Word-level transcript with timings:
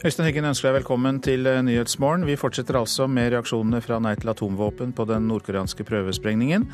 Øystein 0.00 0.24
Heggen 0.24 0.46
ønsker 0.48 0.70
deg 0.70 0.78
velkommen 0.78 1.18
til 1.20 1.44
eh, 1.44 1.58
Nyhetsmorgen. 1.60 2.22
Vi 2.24 2.38
fortsetter 2.40 2.78
altså 2.78 3.04
med 3.04 3.34
reaksjonene 3.34 3.82
fra 3.84 3.98
Nei 4.00 4.14
til 4.16 4.30
atomvåpen 4.32 4.94
på 4.96 5.04
den 5.04 5.26
nordkoreanske 5.28 5.84
prøvesprengningen. 5.84 6.64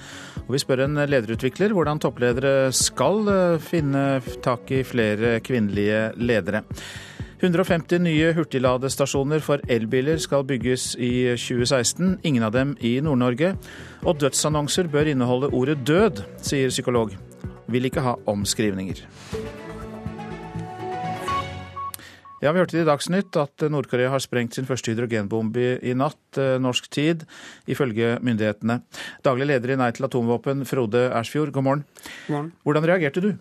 Og 0.45 0.53
vi 0.55 0.61
spør 0.63 0.85
en 0.85 1.01
lederutvikler 1.11 1.75
hvordan 1.75 1.99
toppledere 1.99 2.71
skal 2.71 3.27
eh, 3.33 3.57
finne 3.59 4.05
tak 4.47 4.71
i 4.71 4.85
flere 4.87 5.41
kvinnelige 5.43 6.13
ledere. 6.23 6.63
150 7.43 8.07
nye 8.07 8.31
hurtigladestasjoner 8.39 9.43
for 9.43 9.67
elbiler 9.67 10.23
skal 10.23 10.47
bygges 10.47 10.93
i 10.95 11.35
2016, 11.35 12.21
ingen 12.23 12.47
av 12.47 12.55
dem 12.55 12.79
i 12.79 13.01
Nord-Norge. 13.03 13.57
Og 14.07 14.23
dødsannonser 14.23 14.87
bør 14.95 15.11
inneholde 15.17 15.51
ordet 15.51 15.81
død, 15.83 16.23
sier 16.47 16.71
psykolog. 16.71 17.19
Vil 17.67 17.91
ikke 17.91 18.07
ha 18.07 18.21
omskrivninger. 18.31 19.03
Ja, 22.45 22.53
Vi 22.53 22.61
hørte 22.61 22.77
i 22.77 22.85
Dagsnytt 22.85 23.37
at 23.41 23.65
Nord-Korea 23.73 24.11
har 24.13 24.21
sprengt 24.21 24.55
sin 24.55 24.67
første 24.69 24.93
hydrogenbombe 24.93 25.79
i 25.81 25.95
natt, 25.97 26.37
eh, 26.37 26.59
norsk 26.61 26.91
tid, 26.93 27.25
ifølge 27.67 28.19
myndighetene. 28.21 28.83
Daglig 29.25 29.47
leder 29.47 29.73
i 29.73 29.77
Nei 29.81 29.91
til 29.97 30.05
atomvåpen, 30.05 30.67
Frode 30.69 31.09
Ersfjord, 31.17 31.51
god 31.51 31.65
morgen. 31.65 31.85
God 32.27 32.35
morgen. 32.37 32.53
Hvordan 32.63 32.85
reagerte 32.85 33.23
du? 33.23 33.39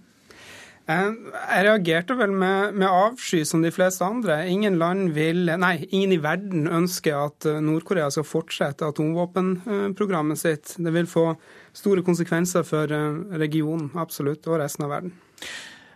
Jeg 0.87 1.65
reagerte 1.65 2.15
vel 2.15 2.31
med, 2.31 2.75
med, 2.77 2.87
avsky, 2.87 3.43
som 3.43 3.61
de 3.61 3.71
fleste 3.73 4.05
andre. 4.05 4.47
Ingen 4.47 4.77
land 4.77 5.11
vil, 5.15 5.49
nei, 5.57 5.87
ingen 5.89 6.13
i 6.13 6.21
verden 6.21 6.67
ønsker 6.69 7.17
at 7.19 7.45
eh, 7.49 7.59
Nord-Korea 7.59 8.07
skal 8.13 8.23
fortsette 8.23 8.85
atomvåpenprogrammet 8.85 10.39
sitt. 10.39 10.75
Det 10.77 10.93
vil 10.93 11.09
få 11.09 11.33
store 11.73 12.05
konsekvenser 12.05 12.63
for 12.63 12.87
eh, 12.87 13.39
regionen, 13.43 13.89
absolutt, 13.97 14.47
og 14.47 14.61
resten 14.61 14.87
av 14.87 14.93
verden. 14.93 15.17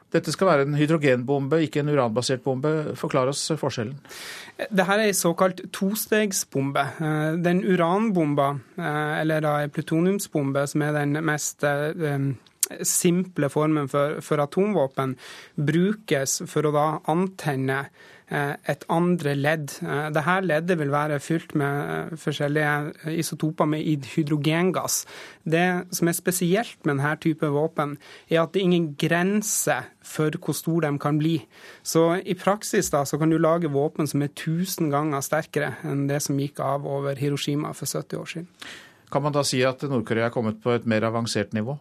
Dette 0.10 0.34
skal 0.34 0.50
være 0.50 0.66
en 0.66 0.78
hydrogenbombe, 0.80 1.62
ikke 1.66 1.84
en 1.84 1.92
uranbasert 1.94 2.42
bombe. 2.46 2.72
Forklar 2.98 3.30
oss 3.30 3.44
forskjellen. 3.60 3.98
Dette 4.58 4.86
er 4.96 5.06
en 5.06 5.18
såkalt 5.18 5.62
tostegsbombe. 5.76 6.86
Eh, 6.98 7.32
den 7.46 7.62
uranbomba, 7.66 8.52
eh, 8.78 9.20
eller 9.22 9.46
da 9.46 9.56
ei 9.62 9.72
plutoniumsbombe, 9.74 10.66
som 10.68 10.82
er 10.82 10.98
den 10.98 11.20
mest 11.26 11.64
eh, 11.64 12.32
simple 12.82 13.50
formen 13.50 13.90
for, 13.90 14.20
for 14.26 14.42
atomvåpen, 14.42 15.16
brukes 15.56 16.42
for 16.50 16.70
å 16.70 16.74
da 16.74 16.88
antenne 17.12 17.84
et 18.30 18.84
andre 18.90 19.34
ledd. 19.36 19.76
Eh, 19.84 20.10
Dette 20.14 20.36
leddet 20.46 20.78
vil 20.80 20.92
være 20.94 21.20
fylt 21.24 21.56
med 21.58 21.94
eh, 21.94 22.18
forskjellige 22.20 23.14
isotoper 23.18 23.66
med 23.66 24.06
hydrogengass. 24.16 25.06
Det 25.44 25.66
som 25.96 26.08
er 26.08 26.18
spesielt 26.18 26.86
med 26.86 26.98
denne 26.98 27.16
type 27.22 27.50
våpen, 27.54 27.98
er 28.30 28.44
at 28.44 28.54
det 28.54 28.62
er 28.62 28.70
ingen 28.70 28.92
grense 29.00 29.80
for 30.06 30.34
hvor 30.38 30.58
store 30.58 30.92
de 30.92 31.00
kan 31.02 31.18
bli. 31.20 31.38
Så 31.84 32.22
i 32.26 32.38
praksis 32.38 32.92
da, 32.94 33.04
så 33.06 33.18
kan 33.18 33.30
du 33.30 33.38
lage 33.38 33.72
våpen 33.72 34.08
som 34.08 34.22
er 34.22 34.34
1000 34.34 34.92
ganger 34.94 35.26
sterkere 35.26 35.74
enn 35.84 36.08
det 36.10 36.22
som 36.26 36.40
gikk 36.40 36.62
av 36.64 36.86
over 36.88 37.18
Hiroshima 37.18 37.74
for 37.74 37.90
70 37.90 38.22
år 38.22 38.32
siden. 38.36 38.48
Kan 39.10 39.24
man 39.26 39.34
da 39.34 39.44
si 39.48 39.60
at 39.66 39.82
Nord-Korea 39.82 40.28
er 40.28 40.34
kommet 40.34 40.60
på 40.62 40.74
et 40.76 40.86
mer 40.90 41.06
avansert 41.08 41.54
nivå? 41.58 41.78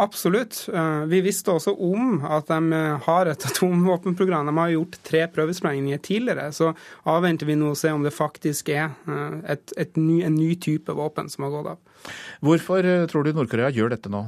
Absolutt. 0.00 0.56
Eh, 0.72 1.04
vi 1.10 1.20
visste 1.20 1.52
også 1.52 1.74
om 1.76 2.22
at 2.24 2.48
de 2.48 2.76
eh, 2.78 3.06
har 3.06 3.28
et 3.28 3.46
atomvåpenprogram. 3.50 4.48
De 4.48 4.56
har 4.56 4.74
gjort 4.74 4.98
tre 5.04 5.26
prøvesprengninger 5.34 6.00
tidligere. 6.04 6.48
Så 6.56 6.72
avventer 7.08 7.50
vi 7.50 7.58
nå 7.60 7.74
å 7.74 7.78
se 7.78 7.92
om 7.92 8.04
det 8.04 8.14
faktisk 8.16 8.72
er 8.72 8.88
eh, 9.04 9.40
et, 9.56 9.76
et 9.76 10.00
ny, 10.00 10.22
en 10.24 10.36
ny 10.38 10.54
type 10.56 10.96
våpen 10.96 11.28
som 11.32 11.44
har 11.46 11.56
gått 11.58 11.74
av. 11.74 12.12
Hvorfor 12.42 12.88
tror 13.12 13.28
du 13.28 13.36
Nord-Korea 13.36 13.68
gjør 13.70 13.92
dette 13.92 14.10
nå? 14.10 14.24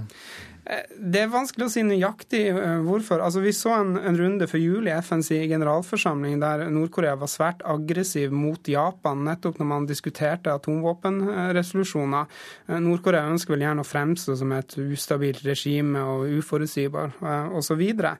Eh, 0.64 0.84
det 0.96 1.20
er 1.20 1.32
vanskelig 1.32 1.66
å 1.66 1.72
si 1.72 1.82
nøyaktig 1.84 2.42
eh, 2.48 2.78
hvorfor. 2.86 3.20
Altså, 3.24 3.42
vi 3.44 3.52
så 3.56 3.74
en, 3.76 3.94
en 4.00 4.16
runde 4.16 4.48
før 4.48 4.62
jul 4.62 4.88
i 4.88 4.94
FNs 4.96 5.28
generalforsamling 5.50 6.38
der 6.40 6.66
Nord-Korea 6.72 7.18
var 7.20 7.30
svært 7.30 7.64
aggressiv 7.68 8.32
mot 8.32 8.68
Japan, 8.68 9.26
nettopp 9.28 9.60
når 9.60 9.68
man 9.68 9.88
diskuterte 9.88 10.54
atomvåpenresolusjoner. 10.54 12.30
Eh, 12.68 12.80
Nord-Korea 12.84 13.28
ønsker 13.32 13.56
vel 13.56 13.66
gjerne 13.66 13.84
å 13.84 13.88
fremstå 13.88 14.38
som 14.40 14.54
et 14.56 14.76
ustabilt 14.80 15.44
regime 15.44 16.00
og 16.14 16.32
uforutsigbar 16.40 17.18
osv. 17.54 17.82
Så, 17.84 18.14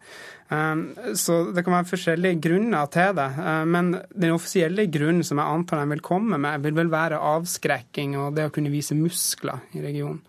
så 1.19 1.39
det 1.57 1.65
kan 1.65 1.75
være 1.79 1.89
forskjellige 1.89 2.41
grunner 2.45 2.91
til 2.93 3.15
det. 3.17 3.27
Men 3.71 3.95
den 4.13 4.35
offisielle 4.35 4.85
grunnen 4.93 5.25
som 5.27 5.41
jeg 5.41 5.57
antar 5.57 5.81
de 5.81 5.95
vil 5.95 6.05
komme 6.05 6.39
med, 6.41 6.63
vil 6.67 6.77
vel 6.77 6.93
være 6.93 7.21
avskrekking 7.33 8.19
og 8.21 8.37
det 8.37 8.49
å 8.49 8.53
kunne 8.55 8.73
vise 8.73 8.97
muskler 8.99 9.65
i 9.75 9.83
regionen. 9.85 10.21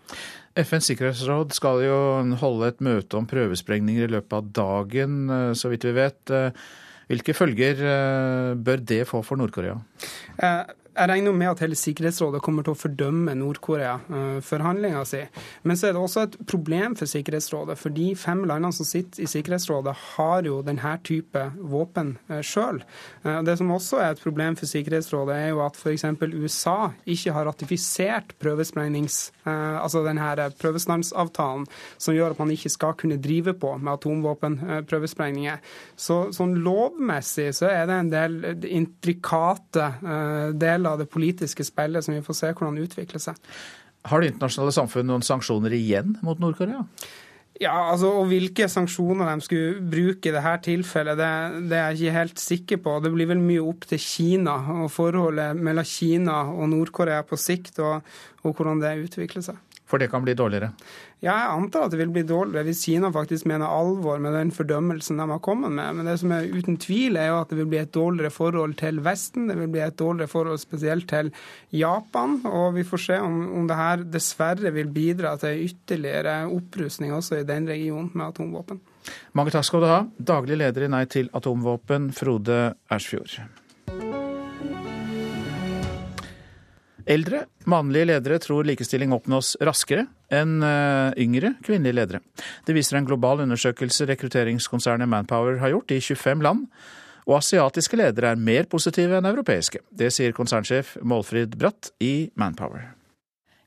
FNs 0.56 0.88
sikkerhetsråd 0.88 1.52
skal 1.56 1.82
jo 1.84 1.98
holde 2.40 2.70
et 2.70 2.82
møte 2.84 3.18
om 3.18 3.28
prøvesprengninger 3.28 4.06
i 4.06 4.14
løpet 4.14 4.38
av 4.38 4.50
dagen, 4.56 5.18
eh, 5.28 5.52
så 5.52 5.68
vidt 5.72 5.84
vi 5.84 5.92
vet. 5.98 6.20
Eh, 6.32 6.66
hvilke 7.10 7.36
følger 7.36 7.82
eh, 7.84 8.54
bør 8.56 8.80
det 8.80 9.02
få 9.10 9.20
for 9.26 9.38
Nord-Korea? 9.38 9.76
Jeg 10.96 11.10
regner 11.10 11.34
med 11.36 11.50
at 11.50 11.60
hele 11.60 11.76
Sikkerhetsrådet 11.76 12.40
kommer 12.40 12.64
til 12.64 12.72
å 12.72 12.78
fordømme 12.78 13.34
Nord-Korea-forhandlinga 13.36 15.02
si. 15.04 15.18
Men 15.68 15.76
så 15.76 15.90
er 15.90 15.92
det 15.92 16.00
også 16.00 16.22
et 16.24 16.36
problem 16.48 16.94
for 16.96 17.10
Sikkerhetsrådet. 17.10 17.76
For 17.76 17.92
de 17.92 18.06
fem 18.16 18.40
landene 18.48 18.72
som 18.72 18.88
sitter 18.88 19.26
i 19.26 19.28
Sikkerhetsrådet, 19.28 19.92
har 20.16 20.48
jo 20.48 20.62
denne 20.64 20.94
type 21.04 21.42
våpen 21.60 22.14
eh, 22.30 22.40
sjøl. 22.40 22.80
Eh, 23.26 23.42
det 23.44 23.58
som 23.60 23.74
også 23.74 24.00
er 24.00 24.14
et 24.14 24.22
problem 24.24 24.56
for 24.56 24.70
Sikkerhetsrådet, 24.70 25.36
er 25.36 25.52
jo 25.52 25.60
at 25.66 25.76
f.eks. 25.76 26.06
USA 26.32 26.78
ikke 27.04 27.36
har 27.36 27.48
ratifisert 27.50 28.32
prøvesprengnings... 28.40 29.18
Eh, 29.44 29.76
altså 29.76 30.00
denne 30.06 30.48
prøvestansavtalen 30.56 31.68
som 32.00 32.16
gjør 32.16 32.32
at 32.32 32.40
man 32.40 32.54
ikke 32.54 32.72
skal 32.72 32.96
kunne 32.96 33.20
drive 33.20 33.52
på 33.60 33.74
med 33.76 33.92
atomvåpenprøvesprengninger. 33.98 35.60
Så 35.92 36.22
sånn 36.36 36.56
lovmessig 36.64 37.50
så 37.60 37.68
er 37.68 37.84
det 37.90 38.00
en 38.00 38.12
del 38.12 38.40
intrikate 38.80 39.90
deler 40.56 40.85
del 40.86 40.94
av 40.94 41.02
det 41.02 41.10
politiske 41.12 41.66
spillet 41.66 42.06
som 42.06 42.14
vi 42.16 42.24
får 42.24 42.40
se 42.40 42.54
hvordan 42.54 42.78
det 42.78 42.88
utvikler 42.88 43.22
seg. 43.22 43.38
Har 44.06 44.22
det 44.22 44.32
internasjonale 44.32 44.74
samfunnet 44.74 45.10
noen 45.10 45.26
sanksjoner 45.26 45.74
igjen 45.74 46.16
mot 46.24 46.38
Nord-Korea? 46.42 46.84
Ja, 47.56 47.72
altså, 47.90 48.10
og 48.20 48.28
Hvilke 48.28 48.66
sanksjoner 48.68 49.30
de 49.30 49.44
skulle 49.44 49.80
bruke 49.80 50.28
i 50.28 50.34
dette 50.34 50.52
tilfellet, 50.66 51.16
det, 51.16 51.28
det, 51.70 51.78
er 51.78 51.94
jeg 51.94 52.00
ikke 52.02 52.18
helt 52.18 52.42
sikker 52.42 52.80
på. 52.84 52.96
Det 53.00 53.12
blir 53.14 53.30
vel 53.30 53.40
mye 53.40 53.64
opp 53.64 53.86
til 53.88 54.00
Kina 54.02 54.58
og 54.82 54.90
forholdet 54.92 55.56
mellom 55.56 55.88
Kina 55.88 56.42
og 56.52 56.68
Nord-Korea 56.74 57.24
på 57.26 57.38
sikt, 57.40 57.80
og, 57.80 58.04
og 58.44 58.52
hvordan 58.52 58.84
det 58.84 58.92
utvikler 59.06 59.46
seg. 59.48 59.62
For 59.86 60.02
det 60.02 60.08
kan 60.10 60.24
bli 60.24 60.34
dårligere? 60.34 60.72
Ja, 61.22 61.30
jeg 61.30 61.50
antar 61.54 61.86
at 61.86 61.92
det 61.94 62.00
vil 62.00 62.10
bli 62.12 62.24
dårligere 62.26 62.66
hvis 62.66 62.82
Kina 62.88 63.12
faktisk 63.14 63.46
mener 63.46 63.70
alvor 63.70 64.18
med 64.22 64.34
den 64.34 64.50
fordømmelsen 64.54 65.20
de 65.20 65.26
har 65.30 65.42
kommet 65.44 65.70
med. 65.76 65.94
Men 65.98 66.10
det 66.10 66.16
som 66.20 66.32
er 66.34 66.48
uten 66.50 66.74
tvil, 66.82 67.18
er 67.20 67.30
jo 67.30 67.36
at 67.38 67.52
det 67.52 67.60
vil 67.60 67.68
bli 67.70 67.78
et 67.84 67.92
dårligere 67.94 68.34
forhold 68.34 68.74
til 68.80 68.98
Vesten. 69.06 69.46
Det 69.46 69.56
vil 69.60 69.70
bli 69.70 69.84
et 69.84 69.98
dårligere 69.98 70.32
forhold 70.32 70.58
spesielt 70.58 71.06
til 71.12 71.30
Japan. 71.70 72.40
Og 72.50 72.74
vi 72.76 72.84
får 72.88 73.02
se 73.04 73.20
om, 73.22 73.38
om 73.60 73.68
det 73.70 73.78
her 73.78 74.02
dessverre 74.16 74.74
vil 74.74 74.90
bidra 74.90 75.36
til 75.40 75.68
ytterligere 75.68 76.40
opprustning 76.50 77.14
også 77.14 77.40
i 77.40 77.46
den 77.46 77.68
regionen 77.70 78.10
med 78.14 78.26
atomvåpen. 78.32 78.82
Mange 79.38 79.54
takk 79.54 79.68
skal 79.68 79.84
du 79.84 79.86
ha, 79.86 80.00
daglig 80.18 80.58
leder 80.58 80.88
i 80.88 80.90
Nei 80.90 81.04
til 81.06 81.30
atomvåpen, 81.36 82.10
Frode 82.16 82.74
Ersfjord. 82.90 83.38
Eldre 87.06 87.44
mannlige 87.70 88.08
ledere 88.10 88.40
tror 88.42 88.66
likestilling 88.66 89.14
oppnås 89.14 89.54
raskere 89.62 90.08
enn 90.34 90.58
eh, 90.66 91.14
yngre 91.22 91.52
kvinnelige 91.62 92.00
ledere. 92.00 92.22
Det 92.66 92.74
viser 92.74 92.98
en 92.98 93.06
global 93.06 93.44
undersøkelse 93.44 94.08
rekrutteringskonsernet 94.10 95.10
Manpower 95.10 95.60
har 95.62 95.74
gjort 95.74 95.94
i 95.94 96.00
25 96.02 96.42
land. 96.46 96.66
Og 97.26 97.38
asiatiske 97.38 97.98
ledere 97.98 98.34
er 98.34 98.42
mer 98.50 98.66
positive 98.70 99.18
enn 99.18 99.30
europeiske. 99.30 99.82
Det 99.90 100.12
sier 100.14 100.34
konsernsjef 100.34 100.96
Målfrid 101.02 101.58
Bratt 101.58 101.94
i 102.02 102.30
Manpower 102.38 102.95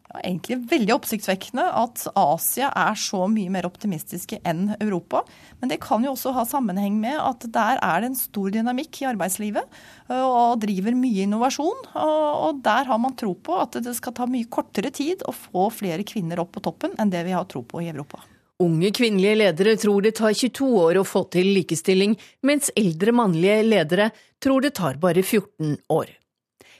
ja, 0.09 0.21
egentlig 0.23 0.57
veldig 0.71 0.95
oppsiktsvekkende 0.95 1.65
at 1.83 2.07
Asia 2.17 2.71
er 2.73 2.97
så 2.97 3.27
mye 3.29 3.51
mer 3.53 3.67
optimistiske 3.69 4.39
enn 4.47 4.71
Europa. 4.79 5.21
Men 5.61 5.69
det 5.69 5.77
kan 5.83 6.05
jo 6.05 6.15
også 6.15 6.33
ha 6.33 6.47
sammenheng 6.49 6.97
med 7.01 7.19
at 7.21 7.45
der 7.53 7.77
er 7.77 8.01
det 8.01 8.09
en 8.09 8.17
stor 8.17 8.49
dynamikk 8.55 9.03
i 9.03 9.09
arbeidslivet. 9.11 9.69
Og 10.09 10.57
driver 10.63 10.97
mye 10.97 11.27
innovasjon. 11.27 11.85
Og 11.93 12.63
der 12.65 12.89
har 12.89 13.01
man 13.01 13.13
tro 13.19 13.35
på 13.37 13.59
at 13.61 13.77
det 13.85 13.93
skal 13.99 14.15
ta 14.17 14.25
mye 14.29 14.49
kortere 14.49 14.89
tid 14.95 15.21
å 15.29 15.35
få 15.35 15.69
flere 15.77 16.07
kvinner 16.07 16.41
opp 16.41 16.55
på 16.57 16.65
toppen 16.65 16.97
enn 16.97 17.13
det 17.13 17.21
vi 17.29 17.37
har 17.37 17.45
tro 17.49 17.61
på 17.61 17.85
i 17.85 17.91
Europa. 17.93 18.23
Unge 18.59 18.89
kvinnelige 18.91 19.37
ledere 19.39 19.77
tror 19.79 20.03
det 20.03 20.17
tar 20.17 20.33
22 20.35 20.65
år 20.81 20.97
å 20.99 21.05
få 21.07 21.21
til 21.31 21.47
likestilling, 21.55 22.17
mens 22.43 22.67
eldre 22.75 23.13
mannlige 23.15 23.61
ledere 23.63 24.09
tror 24.43 24.65
det 24.65 24.73
tar 24.75 24.99
bare 24.99 25.23
14 25.23 25.77
år. 25.95 26.11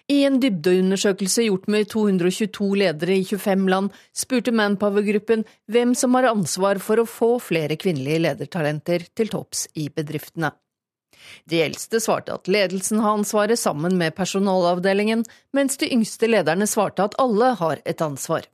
I 0.09 0.23
en 0.25 0.39
dybdeundersøkelse 0.41 1.44
gjort 1.45 1.67
med 1.69 1.89
222 1.91 2.69
ledere 2.81 3.19
i 3.19 3.25
25 3.29 3.67
land, 3.69 3.91
spurte 4.17 4.53
Manpower-gruppen 4.57 5.44
hvem 5.69 5.94
som 5.97 6.17
har 6.17 6.31
ansvar 6.31 6.79
for 6.81 6.97
å 6.97 7.06
få 7.06 7.35
flere 7.45 7.77
kvinnelige 7.77 8.23
ledertalenter 8.25 9.06
til 9.13 9.29
topps 9.29 9.67
i 9.77 9.85
bedriftene. 9.94 10.50
De 11.45 11.59
eldste 11.61 12.00
svarte 12.01 12.33
at 12.33 12.50
ledelsen 12.50 13.03
har 13.03 13.19
ansvaret 13.19 13.59
sammen 13.61 14.00
med 14.00 14.15
personalavdelingen, 14.17 15.21
mens 15.53 15.77
de 15.77 15.91
yngste 15.94 16.31
lederne 16.31 16.65
svarte 16.65 17.05
at 17.05 17.17
alle 17.21 17.53
har 17.59 17.83
et 17.85 18.01
ansvar. 18.01 18.47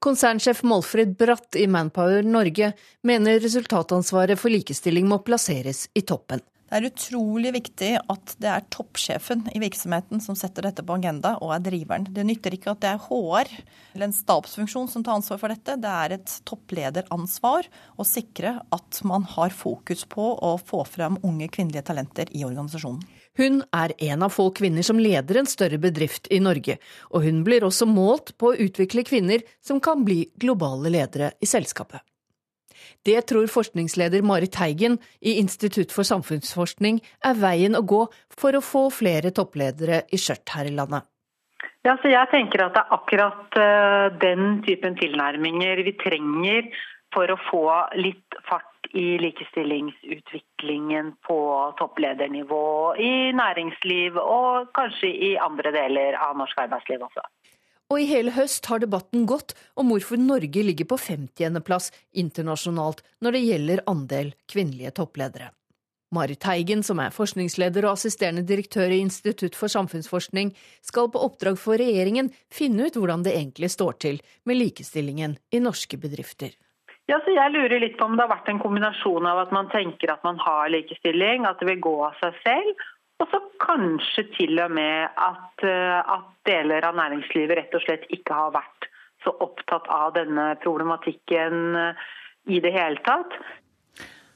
Konsernsjef 0.00 0.62
Målfred 0.64 1.12
Bratt 1.20 1.60
i 1.60 1.66
Manpower 1.68 2.24
Norge 2.24 2.72
mener 3.04 3.40
resultatansvaret 3.44 4.40
for 4.40 4.54
likestilling 4.54 5.12
må 5.12 5.20
plasseres 5.26 5.90
i 5.92 6.06
toppen. 6.08 6.40
Det 6.64 6.78
er 6.78 6.86
utrolig 6.88 7.50
viktig 7.54 7.90
at 8.10 8.32
det 8.40 8.48
er 8.50 8.64
toppsjefen 8.72 9.44
i 9.52 9.60
virksomheten 9.62 10.22
som 10.24 10.36
setter 10.38 10.64
dette 10.64 10.82
på 10.86 10.96
agenda 10.96 11.34
og 11.44 11.52
er 11.54 11.64
driveren. 11.66 12.06
Det 12.08 12.24
nytter 12.24 12.56
ikke 12.56 12.72
at 12.72 12.80
det 12.82 12.92
er 12.94 13.02
HR 13.04 13.50
eller 13.94 14.06
en 14.08 14.16
stabsfunksjon 14.16 14.88
som 14.90 15.04
tar 15.04 15.18
ansvar 15.18 15.42
for 15.42 15.52
dette. 15.52 15.76
Det 15.78 15.92
er 15.92 16.16
et 16.16 16.36
topplederansvar 16.48 17.68
å 18.00 18.06
sikre 18.08 18.56
at 18.74 19.02
man 19.06 19.28
har 19.36 19.52
fokus 19.54 20.06
på 20.08 20.30
å 20.40 20.54
få 20.58 20.82
frem 20.88 21.20
unge 21.22 21.50
kvinnelige 21.52 21.84
talenter 21.92 22.32
i 22.32 22.46
organisasjonen. 22.48 23.04
Hun 23.36 23.60
er 23.74 23.92
en 24.10 24.24
av 24.24 24.30
få 24.30 24.48
kvinner 24.54 24.86
som 24.86 25.00
leder 25.02 25.40
en 25.40 25.50
større 25.50 25.78
bedrift 25.82 26.30
i 26.30 26.38
Norge, 26.42 26.78
og 27.10 27.26
hun 27.26 27.42
blir 27.46 27.66
også 27.66 27.86
målt 27.90 28.36
på 28.38 28.52
å 28.52 28.58
utvikle 28.66 29.04
kvinner 29.06 29.42
som 29.62 29.82
kan 29.82 30.06
bli 30.06 30.24
globale 30.40 30.92
ledere 30.94 31.32
i 31.42 31.50
selskapet. 31.50 32.00
Det 33.06 33.20
tror 33.30 33.50
forskningsleder 33.50 34.24
Marit 34.26 34.54
Teigen 34.56 34.98
i 35.20 35.38
Institutt 35.40 35.92
for 35.94 36.06
samfunnsforskning 36.08 37.00
er 37.24 37.40
veien 37.40 37.78
å 37.78 37.84
gå 37.84 38.04
for 38.34 38.56
å 38.56 38.64
få 38.64 38.86
flere 38.94 39.34
toppledere 39.34 40.04
i 40.12 40.20
skjørt 40.20 40.56
her 40.56 40.70
i 40.70 40.74
landet. 40.74 41.06
Ja, 41.84 41.98
så 42.00 42.08
jeg 42.08 42.30
tenker 42.32 42.64
at 42.64 42.76
det 42.76 42.80
er 42.80 42.94
akkurat 42.96 43.58
uh, 43.60 44.06
den 44.20 44.62
typen 44.64 44.96
tilnærminger 44.96 45.82
vi 45.84 45.92
trenger 46.00 46.70
for 47.14 47.30
å 47.30 47.36
få 47.50 47.64
litt 48.00 48.38
fart 48.48 48.88
i 48.96 49.18
likestillingsutviklingen 49.20 51.12
på 51.26 51.38
toppledernivå 51.78 52.94
i 53.00 53.32
næringsliv 53.36 54.16
og 54.20 54.70
kanskje 54.76 55.10
i 55.28 55.30
andre 55.40 55.72
deler 55.74 56.16
av 56.20 56.36
norsk 56.38 56.64
arbeidsliv 56.64 57.04
også. 57.06 57.24
Og 57.92 58.00
i 58.00 58.06
hele 58.08 58.32
høst 58.34 58.64
har 58.70 58.80
debatten 58.80 59.26
gått 59.28 59.52
om 59.76 59.90
hvorfor 59.92 60.20
Norge 60.20 60.62
ligger 60.64 60.88
på 60.88 60.96
50.-plass 61.00 61.90
internasjonalt 62.16 63.04
når 63.20 63.36
det 63.36 63.44
gjelder 63.44 63.84
andel 63.90 64.32
kvinnelige 64.50 64.94
toppledere. 65.00 65.50
Marit 66.14 66.40
Teigen, 66.44 66.82
som 66.86 67.00
er 67.02 67.14
forskningsleder 67.14 67.86
og 67.88 67.96
assisterende 67.96 68.44
direktør 68.46 68.92
i 68.92 69.00
Institutt 69.02 69.56
for 69.58 69.72
samfunnsforskning, 69.72 70.52
skal 70.84 71.10
på 71.10 71.22
oppdrag 71.26 71.58
for 71.58 71.80
regjeringen 71.80 72.30
finne 72.52 72.86
ut 72.86 72.98
hvordan 72.98 73.24
det 73.26 73.34
egentlig 73.34 73.72
står 73.74 73.98
til 74.04 74.20
med 74.46 74.60
likestillingen 74.60 75.36
i 75.50 75.62
norske 75.64 75.98
bedrifter. 75.98 76.54
Ja, 77.10 77.18
så 77.20 77.34
Jeg 77.34 77.52
lurer 77.52 77.82
litt 77.82 77.98
på 77.98 78.06
om 78.06 78.14
det 78.16 78.24
har 78.24 78.32
vært 78.32 78.48
en 78.48 78.62
kombinasjon 78.62 79.26
av 79.28 79.42
at 79.42 79.50
man 79.52 79.68
tenker 79.68 80.14
at 80.14 80.22
man 80.24 80.38
har 80.40 80.70
likestilling, 80.72 81.44
at 81.44 81.58
det 81.60 81.68
vil 81.68 81.82
gå 81.84 81.96
av 82.06 82.14
seg 82.22 82.38
selv, 82.46 82.86
og 83.24 83.32
så 83.32 83.40
kanskje 83.62 84.26
til 84.36 84.58
og 84.60 84.72
med 84.76 85.08
at, 85.16 85.64
eh, 85.64 86.14
at, 86.16 86.30
deler 86.44 86.84
av 86.84 86.96
næringslivet 86.98 87.56
rett 87.56 87.76
og 87.76 87.80
slett 87.86 88.02
ikke 88.12 88.36
har 88.36 88.50
vært 88.52 88.88
så 89.24 89.32
opptatt 89.40 89.86
av 89.88 90.12
denne 90.12 90.50
problematikken 90.60 91.78
eh, 91.80 92.02
i 92.52 92.60
det 92.60 92.74
hele 92.74 93.00
tatt. 93.06 93.38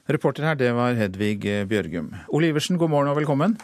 Reporter 0.09 0.47
her, 0.47 0.57
det 0.57 0.71
var 0.73 0.97
Hedvig 0.97 1.43
Bjørgum. 1.69 2.15
Ole 2.33 2.49
Iversen, 2.49 2.79
god 2.81 2.89
morgen 2.89 3.11
og 3.11 3.19
velkommen. 3.19 3.59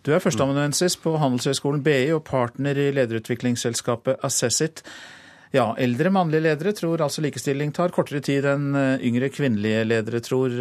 Du 0.00 0.14
er 0.16 0.24
førsteamanuensis 0.24 0.96
på 0.96 1.18
Handelshøyskolen 1.20 1.82
BI 1.84 2.08
og 2.16 2.24
partner 2.24 2.78
i 2.80 2.88
lederutviklingsselskapet 2.96 4.24
Assessit. 4.24 4.80
Ja, 5.52 5.74
eldre 5.76 6.08
mannlige 6.14 6.46
ledere 6.46 6.72
tror 6.72 7.04
altså 7.04 7.20
likestilling 7.20 7.74
tar 7.76 7.92
kortere 7.92 8.24
tid 8.24 8.48
enn 8.48 8.70
eh, 8.72 9.04
yngre 9.04 9.28
kvinnelige 9.34 9.84
ledere 9.84 10.24
tror. 10.24 10.56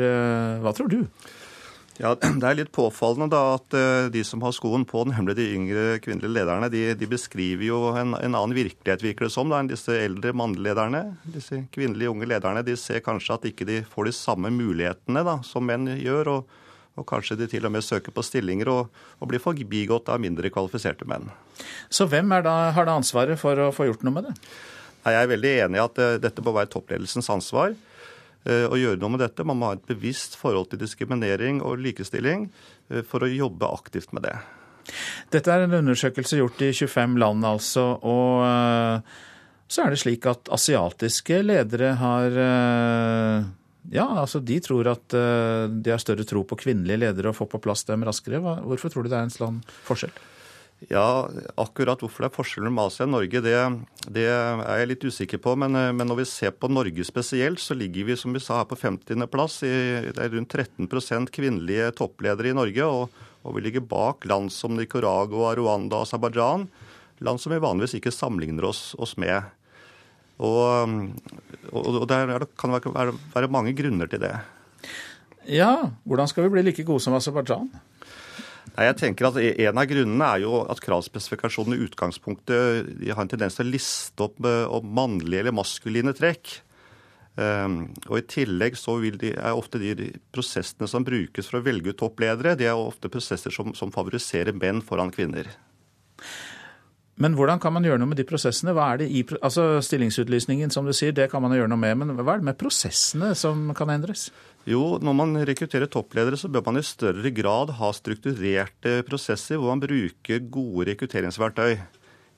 Hva 0.60 0.76
tror 0.76 0.92
du? 0.92 1.06
Ja, 2.00 2.14
Det 2.42 2.48
er 2.48 2.58
litt 2.62 2.72
påfallende 2.76 3.28
da 3.34 3.42
at 3.58 3.76
eh, 3.76 4.08
de 4.14 4.24
som 4.28 4.44
har 4.46 4.56
skoen 4.56 4.86
på, 4.88 5.04
nemlig 5.10 5.36
de 5.40 5.50
yngre 5.56 5.84
kvinnelige 6.04 6.38
lederne, 6.38 6.70
de, 6.72 6.86
de 6.96 7.10
beskriver 7.12 7.66
jo 7.68 7.82
en, 7.92 8.16
en, 8.16 8.38
annen 8.40 8.56
virkelighet, 8.56 9.04
virker 9.04 9.28
det 9.28 9.34
som, 9.36 9.52
da, 9.52 9.60
enn 9.60 9.72
disse 9.72 9.96
eldre 9.96 10.32
mannlige 10.38 10.70
lederne. 10.70 11.04
Disse 11.36 11.66
kvinnelige 11.76 12.14
unge 12.14 12.30
lederne 12.30 12.64
de 12.66 12.78
ser 12.80 13.04
kanskje 13.06 13.36
at 13.36 13.50
ikke 13.52 13.68
de 13.68 13.82
får 13.92 14.10
de 14.10 14.16
samme 14.16 14.54
mulighetene 14.56 15.26
da, 15.28 15.40
som 15.46 15.68
menn 15.68 15.92
gjør. 16.00 16.34
og, 16.38 16.58
og 17.00 17.06
kanskje 17.08 17.38
de 17.40 17.46
til 17.48 17.64
og 17.64 17.72
med 17.72 17.84
søker 17.86 18.12
på 18.12 18.24
stillinger 18.26 18.68
og, 18.74 19.04
og 19.24 19.30
blir 19.32 19.40
forbigått 19.40 20.10
av 20.12 20.20
mindre 20.20 20.50
kvalifiserte 20.52 21.08
menn. 21.08 21.30
Så 21.88 22.10
hvem 22.12 22.34
da, 22.44 22.56
har 22.76 22.90
da 22.90 22.98
ansvaret 23.00 23.40
for 23.40 23.56
å 23.56 23.70
få 23.76 23.88
gjort 23.88 24.04
noe 24.04 24.18
med 24.18 24.28
det? 24.28 24.34
Jeg 25.06 25.16
er 25.16 25.30
veldig 25.32 25.52
enig 25.64 25.80
i 25.80 25.84
at 25.84 26.02
uh, 26.02 26.18
dette 26.20 26.44
bør 26.44 26.58
være 26.60 26.72
toppledelsens 26.74 27.30
ansvar. 27.32 27.72
Eh, 28.48 28.66
å 28.72 28.78
gjøre 28.80 29.00
noe 29.02 29.16
med 29.16 29.24
dette. 29.24 29.46
Man 29.48 29.60
må 29.60 29.72
ha 29.72 29.78
et 29.78 29.90
bevisst 29.90 30.38
forhold 30.40 30.72
til 30.72 30.80
diskriminering 30.82 31.60
og 31.66 31.82
likestilling 31.84 32.48
eh, 32.90 33.04
for 33.08 33.26
å 33.26 33.32
jobbe 33.32 33.68
aktivt 33.68 34.14
med 34.16 34.30
det. 34.30 34.38
Dette 35.34 35.52
er 35.54 35.66
en 35.66 35.76
undersøkelse 35.82 36.40
gjort 36.40 36.64
i 36.66 36.72
25 36.74 37.20
land, 37.20 37.46
altså. 37.46 37.86
Og 38.00 38.46
eh, 38.48 39.18
så 39.70 39.84
er 39.84 39.94
det 39.94 40.02
slik 40.02 40.26
at 40.30 40.50
asiatiske 40.56 41.44
ledere 41.46 41.92
har 42.00 42.38
ja, 43.94 44.06
altså 44.18 44.40
de 44.42 44.56
tror 44.66 44.88
at 44.90 45.14
de 45.14 45.94
har 45.94 46.02
større 46.02 46.26
tro 46.26 46.42
på 46.50 46.58
kvinnelige 46.58 46.98
ledere 47.04 47.30
og 47.30 47.38
får 47.38 47.52
på 47.52 47.62
plass 47.68 47.86
dem 47.86 48.02
raskere. 48.08 48.42
Hvorfor 48.42 48.90
tror 48.90 49.06
du 49.06 49.12
det 49.12 49.20
er 49.20 49.28
en 49.28 49.36
sånn 49.36 49.60
forskjell? 49.86 50.16
Ja, 50.88 51.28
akkurat 51.60 52.00
hvorfor 52.00 52.24
det 52.24 52.30
er 52.30 52.36
forskjeller 52.38 52.72
mellom 52.72 52.88
Asia 52.88 53.04
og 53.04 53.12
Norge, 53.12 53.42
det, 53.44 53.56
det, 54.16 54.24
er 54.32 54.80
jeg 54.80 54.90
litt 54.94 55.04
usikker 55.04 55.42
på. 55.44 55.58
Men, 55.60 55.76
men, 55.76 56.08
når 56.08 56.22
vi 56.22 56.28
ser 56.32 56.54
på 56.56 56.70
Norge 56.72 57.04
spesielt, 57.04 57.60
så 57.60 57.76
ligger 57.76 58.08
vi 58.08 58.16
som 58.20 58.32
vi 58.36 58.40
sa 58.44 58.62
her 58.62 58.70
på 58.70 58.78
50.-plass. 58.80 59.60
Det 59.66 60.16
er 60.16 60.32
rundt 60.32 60.56
13% 60.56 61.34
kvinnelige 61.36 61.92
toppledere 62.00 62.54
i 62.54 62.56
Norge. 62.56 62.88
Og, 62.88 63.26
og, 63.44 63.58
vi 63.58 63.66
ligger 63.66 63.84
bak 63.92 64.24
land 64.30 64.54
som 64.56 64.78
Nicaragua, 64.80 65.52
Rwanda 65.60 66.00
og 66.00 66.08
Aserbajdsjan. 66.08 66.70
Land 67.28 67.44
som 67.44 67.52
vi 67.52 67.60
vanligvis 67.60 67.98
ikke 68.00 68.16
sammenligner 68.16 68.70
oss, 68.72 68.94
oss 68.96 69.18
med. 69.20 69.52
Og, 70.40 70.96
og, 71.74 71.92
og 71.92 72.08
der 72.08 72.48
kan 72.56 72.72
det 72.72 72.86
være, 72.88 73.18
være 73.36 73.52
mange 73.52 73.76
grunner 73.76 74.08
til 74.08 74.24
det. 74.24 74.32
Ja, 75.50 75.90
hvordan 76.08 76.32
skal 76.32 76.48
vi 76.48 76.56
bli 76.56 76.64
like 76.70 76.88
gode 76.88 77.04
som 77.04 77.20
Aserbajdsjan? 77.20 77.68
Nei, 78.76 78.86
jeg 78.88 78.98
tenker 79.00 79.30
at 79.30 79.38
En 79.42 79.82
av 79.82 79.90
grunnene 79.90 80.32
er 80.36 80.44
jo 80.46 80.64
at 80.70 80.82
kravspesifikasjonen 80.84 81.76
i 81.76 81.84
utgangspunktet 81.88 82.90
har 83.10 83.22
en 83.24 83.32
tendens 83.32 83.58
til 83.58 83.68
å 83.68 83.74
liste 83.74 84.26
opp 84.26 84.40
opp 84.46 84.86
mannlige 84.86 85.44
eller 85.44 85.56
maskuline 85.56 86.14
trekk. 86.18 86.60
Um, 87.40 87.94
og 88.10 88.18
I 88.20 88.26
tillegg 88.28 88.76
så 88.76 88.98
de, 89.00 89.32
er 89.32 89.56
ofte 89.56 89.80
de 89.80 90.10
prosessene 90.34 90.90
som 90.92 91.06
brukes 91.08 91.48
for 91.48 91.60
å 91.60 91.64
velge 91.64 91.94
ut 91.94 92.00
toppledere, 92.02 92.58
de 92.60 92.68
er 92.68 92.76
ofte 92.76 93.12
prosesser 93.12 93.54
som, 93.54 93.72
som 93.78 93.94
favoriserer 93.96 94.58
menn 94.58 94.82
foran 94.84 95.14
kvinner. 95.14 95.48
Men 97.20 97.36
hvordan 97.36 97.60
kan 97.60 97.74
man 97.76 97.84
gjøre 97.84 98.00
noe 98.00 98.14
med 98.14 98.20
de 98.22 98.24
prosessene? 98.28 98.72
Hva 98.76 98.94
er 98.94 99.02
det 99.02 99.10
i, 99.12 99.26
altså 99.44 99.82
Stillingsutlysningen 99.84 100.72
som 100.72 100.88
du 100.88 100.94
sier, 100.96 101.12
det 101.16 101.28
kan 101.32 101.44
man 101.44 101.52
gjøre 101.52 101.68
noe 101.68 101.82
med, 101.82 101.98
men 102.00 102.14
hva 102.16 102.38
er 102.38 102.40
det 102.40 102.48
med 102.48 102.60
prosessene 102.60 103.34
som 103.36 103.74
kan 103.76 103.92
endres? 103.92 104.30
Jo, 104.70 104.98
når 105.04 105.18
man 105.18 105.36
rekrutterer 105.50 105.92
toppledere, 105.92 106.40
så 106.40 106.48
bør 106.52 106.64
man 106.70 106.80
i 106.80 106.86
større 106.86 107.32
grad 107.36 107.74
ha 107.76 107.92
strukturerte 107.96 109.02
prosesser 109.08 109.60
hvor 109.60 109.74
man 109.74 109.84
bruker 109.84 110.46
gode 110.48 110.88
rekrutteringsverktøy. 110.94 111.76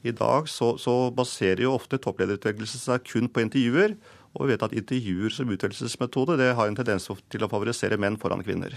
I 0.01 0.15
dag 0.17 0.50
så, 0.50 0.74
så 0.82 0.96
baserer 1.13 1.62
jo 1.67 1.75
ofte 1.75 2.01
topplederutvelgelse 2.01 2.82
seg 2.82 3.06
kun 3.06 3.29
på 3.29 3.46
intervjuer. 3.46 3.94
Og 4.34 4.48
vi 4.48 4.56
vet 4.56 4.65
at 4.65 4.74
intervjuer 4.74 5.34
som 5.36 5.50
utvelgelsesmetode 5.51 6.39
det 6.41 6.53
har 6.58 6.70
en 6.70 6.77
tendens 6.77 7.06
til 7.29 7.46
å 7.46 7.51
favorisere 7.51 8.00
menn 8.01 8.17
foran 8.17 8.41
kvinner. 8.41 8.74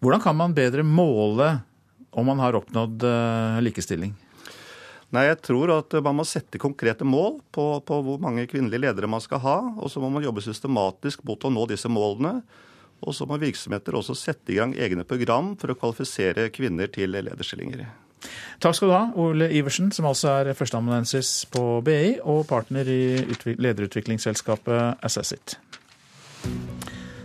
Hvordan 0.00 0.24
kan 0.24 0.38
man 0.38 0.56
bedre 0.56 0.86
måle 0.86 1.58
om 2.14 2.28
man 2.30 2.40
har 2.40 2.56
oppnådd 2.56 3.04
eh, 3.04 3.64
likestilling? 3.66 4.14
Nei, 5.12 5.26
Jeg 5.28 5.40
tror 5.44 5.70
at 5.76 5.94
man 6.02 6.16
må 6.16 6.24
sette 6.26 6.58
konkrete 6.58 7.04
mål 7.04 7.40
på, 7.52 7.66
på, 7.86 8.00
hvor 8.06 8.20
mange 8.22 8.46
kvinnelige 8.50 8.86
ledere 8.86 9.10
man 9.10 9.22
skal 9.22 9.42
ha. 9.44 9.58
Og 9.78 9.90
så 9.92 10.00
må 10.00 10.10
man 10.10 10.24
jobbe 10.24 10.42
systematisk 10.44 11.24
mot 11.28 11.44
å 11.44 11.52
nå 11.52 11.66
disse 11.70 11.90
målene. 11.92 12.40
Og 13.04 13.14
så 13.14 13.26
må 13.28 13.36
virksomheter 13.38 13.94
også 13.98 14.16
sette 14.16 14.54
i 14.54 14.58
gang 14.58 14.72
egne 14.74 15.04
program 15.04 15.54
for 15.60 15.70
å 15.70 15.78
kvalifisere 15.78 16.48
kvinner 16.54 16.88
til 16.92 17.12
lederstillinger. 17.14 17.84
Takk 18.62 18.78
skal 18.78 18.88
du 18.88 18.94
ha, 18.94 19.04
Ole 19.20 19.50
Iversen, 19.52 19.90
som 19.92 20.06
altså 20.08 20.30
er 20.38 20.54
førsteamanuensis 20.56 21.44
på 21.52 21.82
BI 21.84 22.16
og 22.22 22.46
partner 22.48 22.88
i 22.88 23.02
lederutviklingsselskapet 23.44 25.04
Assassit. 25.04 25.58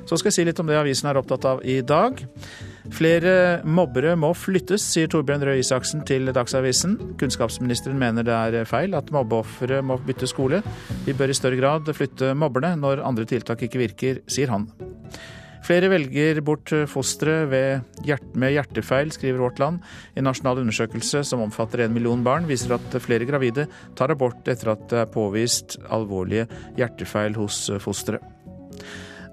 Så 0.09 0.17
skal 0.17 0.31
jeg 0.31 0.36
si 0.39 0.45
litt 0.48 0.59
om 0.59 0.67
det 0.67 0.79
avisen 0.79 1.07
er 1.07 1.19
opptatt 1.21 1.45
av 1.45 1.63
i 1.63 1.79
dag. 1.86 2.19
Flere 2.95 3.59
mobbere 3.67 4.15
må 4.17 4.31
flyttes, 4.38 4.86
sier 4.93 5.09
Torbjørn 5.12 5.43
Røe 5.45 5.59
Isaksen 5.59 6.05
til 6.07 6.31
Dagsavisen. 6.33 6.95
Kunnskapsministeren 7.19 8.00
mener 8.00 8.25
det 8.25 8.36
er 8.36 8.69
feil 8.69 8.95
at 8.98 9.12
mobbeofre 9.13 9.81
må 9.86 10.00
bytte 10.05 10.29
skole. 10.29 10.62
Vi 11.05 11.15
bør 11.17 11.33
i 11.33 11.38
større 11.38 11.59
grad 11.59 11.91
flytte 11.95 12.31
mobberne 12.38 12.75
når 12.79 13.03
andre 13.05 13.27
tiltak 13.29 13.65
ikke 13.67 13.83
virker, 13.83 14.24
sier 14.31 14.53
han. 14.53 14.69
Flere 15.69 15.89
velger 15.91 16.39
bort 16.41 16.71
fostre 16.89 17.43
med 17.51 18.00
hjertefeil, 18.07 19.12
skriver 19.13 19.43
Vårt 19.43 19.59
Land. 19.62 19.83
En 20.17 20.25
nasjonal 20.25 20.63
undersøkelse 20.63 21.21
som 21.27 21.43
omfatter 21.43 21.83
en 21.83 21.93
million 21.93 22.24
barn, 22.25 22.48
viser 22.50 22.74
at 22.79 22.95
flere 23.03 23.27
gravide 23.29 23.67
tar 24.00 24.15
abort 24.15 24.48
etter 24.50 24.74
at 24.74 24.88
det 24.89 25.03
er 25.03 25.13
påvist 25.13 25.77
alvorlige 25.91 26.48
hjertefeil 26.79 27.38
hos 27.38 27.67
fosteret. 27.83 28.24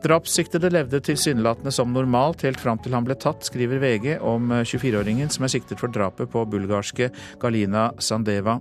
Drapssiktede 0.05 0.69
levde 0.71 1.01
tilsynelatende 1.01 1.73
som 1.73 1.93
normalt 1.95 2.45
helt 2.47 2.61
fram 2.61 2.79
til 2.83 2.95
han 2.95 3.07
ble 3.07 3.17
tatt, 3.19 3.47
skriver 3.49 3.81
VG 3.83 4.09
om 4.21 4.53
24-åringen 4.53 5.33
som 5.33 5.47
er 5.47 5.55
siktet 5.57 5.81
for 5.81 5.93
drapet 5.93 6.31
på 6.33 6.45
bulgarske 6.53 7.11
Galina 7.43 7.89
Sandeva. 7.99 8.59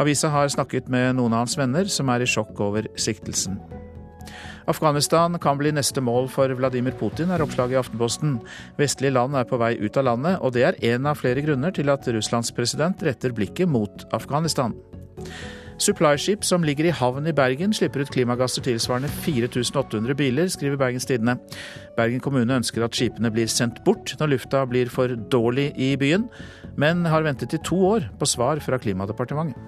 Avisa 0.00 0.32
har 0.32 0.50
snakket 0.50 0.88
med 0.90 1.16
noen 1.20 1.36
av 1.36 1.44
hans 1.44 1.58
venner, 1.60 1.88
som 1.90 2.10
er 2.10 2.24
i 2.24 2.28
sjokk 2.28 2.58
over 2.64 2.88
siktelsen. 2.96 3.60
Afghanistan 4.66 5.36
kan 5.38 5.58
bli 5.60 5.74
neste 5.76 6.00
mål 6.00 6.30
for 6.32 6.48
Vladimir 6.56 6.96
Putin, 6.96 7.30
er 7.30 7.42
oppslaget 7.44 7.76
i 7.76 7.80
Aftenposten. 7.82 8.38
Vestlige 8.80 9.12
land 9.12 9.36
er 9.36 9.44
på 9.48 9.58
vei 9.60 9.74
ut 9.76 9.98
av 10.00 10.08
landet, 10.08 10.38
og 10.40 10.54
det 10.56 10.64
er 10.64 10.80
én 10.94 11.04
av 11.08 11.20
flere 11.20 11.44
grunner 11.44 11.74
til 11.76 11.92
at 11.92 12.08
Russlands 12.08 12.54
president 12.56 13.04
retter 13.04 13.36
blikket 13.36 13.68
mot 13.68 14.06
Afghanistan. 14.16 14.72
Supplyskip 15.78 16.44
som 16.46 16.64
ligger 16.64 16.86
i 16.88 16.94
havn 16.94 17.26
i 17.26 17.34
Bergen, 17.34 17.74
slipper 17.74 18.04
ut 18.04 18.12
klimagasser 18.14 18.62
tilsvarende 18.64 19.10
4800 19.24 20.14
biler, 20.18 20.48
skriver 20.52 20.78
Bergens 20.78 21.06
Tidende. 21.08 21.36
Bergen 21.96 22.22
kommune 22.22 22.60
ønsker 22.60 22.84
at 22.86 22.94
skipene 22.94 23.32
blir 23.34 23.50
sendt 23.50 23.82
bort 23.86 24.14
når 24.20 24.34
lufta 24.36 24.64
blir 24.70 24.92
for 24.92 25.16
dårlig 25.32 25.72
i 25.74 25.94
byen, 25.98 26.28
men 26.78 27.04
har 27.10 27.26
ventet 27.26 27.56
i 27.56 27.62
to 27.64 27.80
år 27.94 28.08
på 28.20 28.28
svar 28.30 28.62
fra 28.62 28.78
Klimadepartementet. 28.78 29.58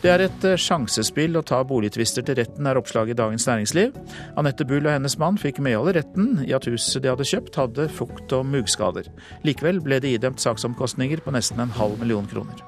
Det 0.00 0.08
er 0.08 0.22
et 0.24 0.44
eh, 0.48 0.56
sjansespill 0.56 1.36
å 1.36 1.42
ta 1.44 1.58
boligtvister 1.68 2.24
til 2.24 2.38
retten, 2.38 2.64
er 2.66 2.78
oppslaget 2.80 3.12
i 3.12 3.18
Dagens 3.18 3.44
Næringsliv. 3.48 3.96
Anette 4.40 4.64
Bull 4.64 4.86
og 4.86 4.94
hennes 4.94 5.16
mann 5.20 5.36
fikk 5.40 5.60
medhold 5.64 5.92
i 5.92 5.98
retten 5.98 6.30
i 6.46 6.54
at 6.56 6.68
huset 6.70 7.04
de 7.04 7.12
hadde 7.12 7.28
kjøpt 7.28 7.58
hadde 7.60 7.88
fukt- 7.92 8.32
og 8.36 8.48
muggskader. 8.48 9.10
Likevel 9.44 9.82
ble 9.84 10.00
det 10.00 10.14
idømt 10.16 10.40
saksomkostninger 10.40 11.20
på 11.24 11.36
nesten 11.36 11.60
en 11.60 11.76
halv 11.76 12.00
million 12.00 12.28
kroner. 12.32 12.64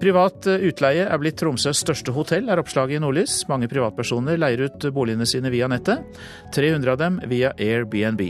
Privat 0.00 0.46
eh, 0.50 0.66
utleie 0.68 1.06
er 1.06 1.20
blitt 1.20 1.38
Tromsøs 1.40 1.80
største 1.84 2.12
hotell, 2.16 2.50
er 2.52 2.60
oppslaget 2.60 2.98
i 2.98 3.02
Nordlys. 3.02 3.42
Mange 3.50 3.68
privatpersoner 3.70 4.40
leier 4.40 4.66
ut 4.66 4.90
boligene 4.94 5.28
sine 5.28 5.52
via 5.54 5.68
nettet. 5.72 6.04
300 6.56 6.92
av 6.92 7.00
dem 7.00 7.22
via 7.30 7.54
Airbnb. 7.56 8.28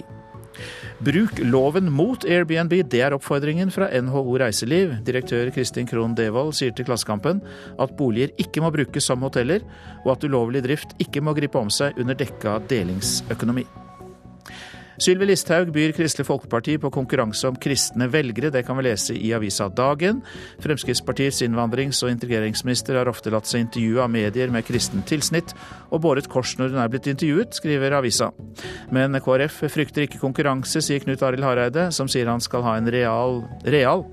Bruk 1.04 1.38
loven 1.44 1.90
mot 1.92 2.24
Airbnb, 2.24 2.72
det 2.88 3.02
er 3.04 3.12
oppfordringen 3.16 3.72
fra 3.74 3.90
NHO 3.92 4.38
Reiseliv. 4.40 4.94
Direktør 5.04 5.50
Kristin 5.52 5.88
Krohn 5.88 6.16
Devold 6.16 6.54
sier 6.56 6.72
til 6.72 6.88
Klassekampen 6.88 7.42
at 7.82 7.96
boliger 7.98 8.32
ikke 8.40 8.64
må 8.64 8.72
brukes 8.74 9.10
som 9.10 9.26
hoteller, 9.26 9.66
og 10.06 10.14
at 10.16 10.24
ulovlig 10.24 10.64
drift 10.64 10.96
ikke 11.02 11.24
må 11.24 11.36
gripe 11.36 11.60
om 11.60 11.72
seg 11.72 11.98
under 12.00 12.16
dekka 12.16 12.62
delingsøkonomi. 12.72 13.66
Sylvi 14.96 15.26
Listhaug 15.28 15.68
byr 15.74 15.92
Kristelig 15.92 16.24
Folkeparti 16.24 16.78
på 16.80 16.90
konkurranse 16.94 17.50
om 17.50 17.56
kristne 17.60 18.06
velgere. 18.08 18.48
Det 18.52 18.62
kan 18.64 18.78
vi 18.78 18.86
lese 18.86 19.16
i 19.16 19.32
avisa 19.36 19.68
Dagen. 19.68 20.22
Fremskrittspartiets 20.64 21.42
innvandrings- 21.44 22.00
og 22.06 22.14
integreringsminister 22.14 22.96
har 22.96 23.10
ofte 23.10 23.32
latt 23.34 23.48
seg 23.48 23.66
intervjue 23.66 24.00
av 24.00 24.10
medier 24.12 24.52
med 24.52 24.64
kristent 24.64 25.04
tilsnitt, 25.10 25.52
og 25.92 26.00
båret 26.06 26.30
kors 26.32 26.54
når 26.56 26.72
hun 26.72 26.80
er 26.80 26.92
blitt 26.92 27.10
intervjuet, 27.12 27.52
skriver 27.60 27.98
avisa. 27.98 28.30
Men 28.94 29.20
KrF 29.20 29.66
frykter 29.72 30.06
ikke 30.06 30.22
konkurranse, 30.22 30.80
sier 30.80 31.04
Knut 31.04 31.24
Arild 31.26 31.44
Hareide, 31.44 31.90
som 31.92 32.08
sier 32.08 32.32
han 32.32 32.40
skal 32.40 32.64
ha 32.64 32.78
en 32.80 32.88
real, 32.92 33.42
real 33.68 34.06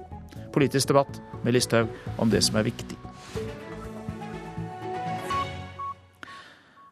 politisk 0.54 0.92
debatt 0.92 1.24
med 1.44 1.56
Listhaug 1.56 1.88
om 2.20 2.30
det 2.30 2.44
som 2.44 2.60
er 2.60 2.68
viktig. 2.68 3.03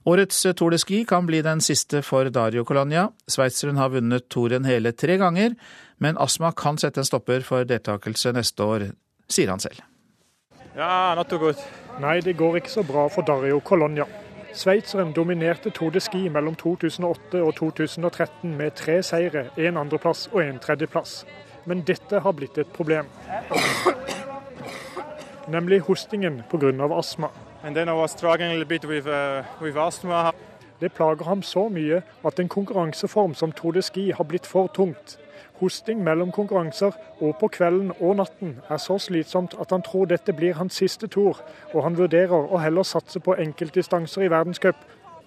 Årets 0.01 0.47
Tour 0.57 0.71
de 0.73 0.79
Ski 0.81 1.03
kan 1.05 1.27
bli 1.29 1.43
den 1.45 1.59
siste 1.61 1.99
for 2.01 2.25
Dario 2.33 2.63
Colonia. 2.65 3.11
Sveitseren 3.29 3.77
har 3.77 3.91
vunnet 3.93 4.25
toren 4.33 4.65
hele 4.65 4.95
tre 4.97 5.19
ganger, 5.21 5.53
men 6.01 6.17
astma 6.17 6.49
kan 6.57 6.79
sette 6.81 7.03
en 7.03 7.05
stopper 7.05 7.45
for 7.45 7.67
deltakelse 7.69 8.33
neste 8.33 8.65
år, 8.65 8.85
sier 9.29 9.51
han 9.53 9.61
selv. 9.61 9.83
Ja, 10.73 11.13
not 11.13 11.29
too 11.29 11.37
good. 11.37 11.61
Nei, 12.01 12.17
det 12.25 12.33
går 12.39 12.57
ikke 12.57 12.73
så 12.73 12.85
bra 12.87 13.05
for 13.13 13.27
Dario 13.27 13.59
Colonia. 13.61 14.07
Sveitseren 14.57 15.13
dominerte 15.13 15.69
Tour 15.69 15.93
de 15.93 16.01
Ski 16.01 16.23
mellom 16.33 16.57
2008 16.57 17.43
og 17.45 17.53
2013 17.59 18.57
med 18.57 18.73
tre 18.81 18.97
seire, 19.05 19.51
én 19.53 19.77
andreplass 19.77 20.31
og 20.33 20.41
én 20.41 20.57
tredjeplass. 20.57 21.27
Men 21.69 21.85
dette 21.85 22.23
har 22.25 22.33
blitt 22.33 22.57
et 22.57 22.73
problem. 22.73 23.05
Nemlig 25.47 25.83
hostingen 25.85 26.41
pga. 26.49 26.73
astma. 26.97 27.29
And 27.63 27.75
then 27.75 27.89
I 27.89 27.93
was 27.93 28.11
struggling 28.11 28.51
a 28.51 28.53
little 28.53 28.65
bit 28.65 28.85
with, 28.85 29.07
uh, 29.07 29.43
with. 29.61 29.75
Det 30.81 30.93
plager 30.93 31.23
ham 31.23 31.41
så 31.41 31.69
mye 31.69 32.01
at 32.25 32.39
en 32.39 32.49
konkurranseform 32.49 33.33
som 33.33 33.51
Tour 33.51 33.71
de 33.71 33.81
Ski 33.81 34.11
har 34.11 34.23
blitt 34.23 34.47
for 34.47 34.67
tungt. 34.67 35.19
Hosting 35.59 36.03
mellom 36.03 36.31
konkurranser 36.31 36.91
og 37.19 37.35
på 37.39 37.47
kvelden 37.47 37.91
og 37.99 38.15
natten 38.15 38.59
er 38.69 38.77
så 38.77 38.97
slitsomt 38.97 39.53
at 39.61 39.69
han 39.71 39.81
tror 39.81 40.05
dette 40.05 40.33
blir 40.33 40.53
hans 40.53 40.73
siste 40.73 41.07
tur, 41.07 41.37
og 41.73 41.83
han 41.83 41.97
vurderer 41.97 42.49
å 42.49 42.57
heller 42.57 42.83
satse 42.83 43.19
på 43.19 43.35
enkeltdistanser 43.37 44.25
i 44.25 44.29
verdenscup 44.29 44.75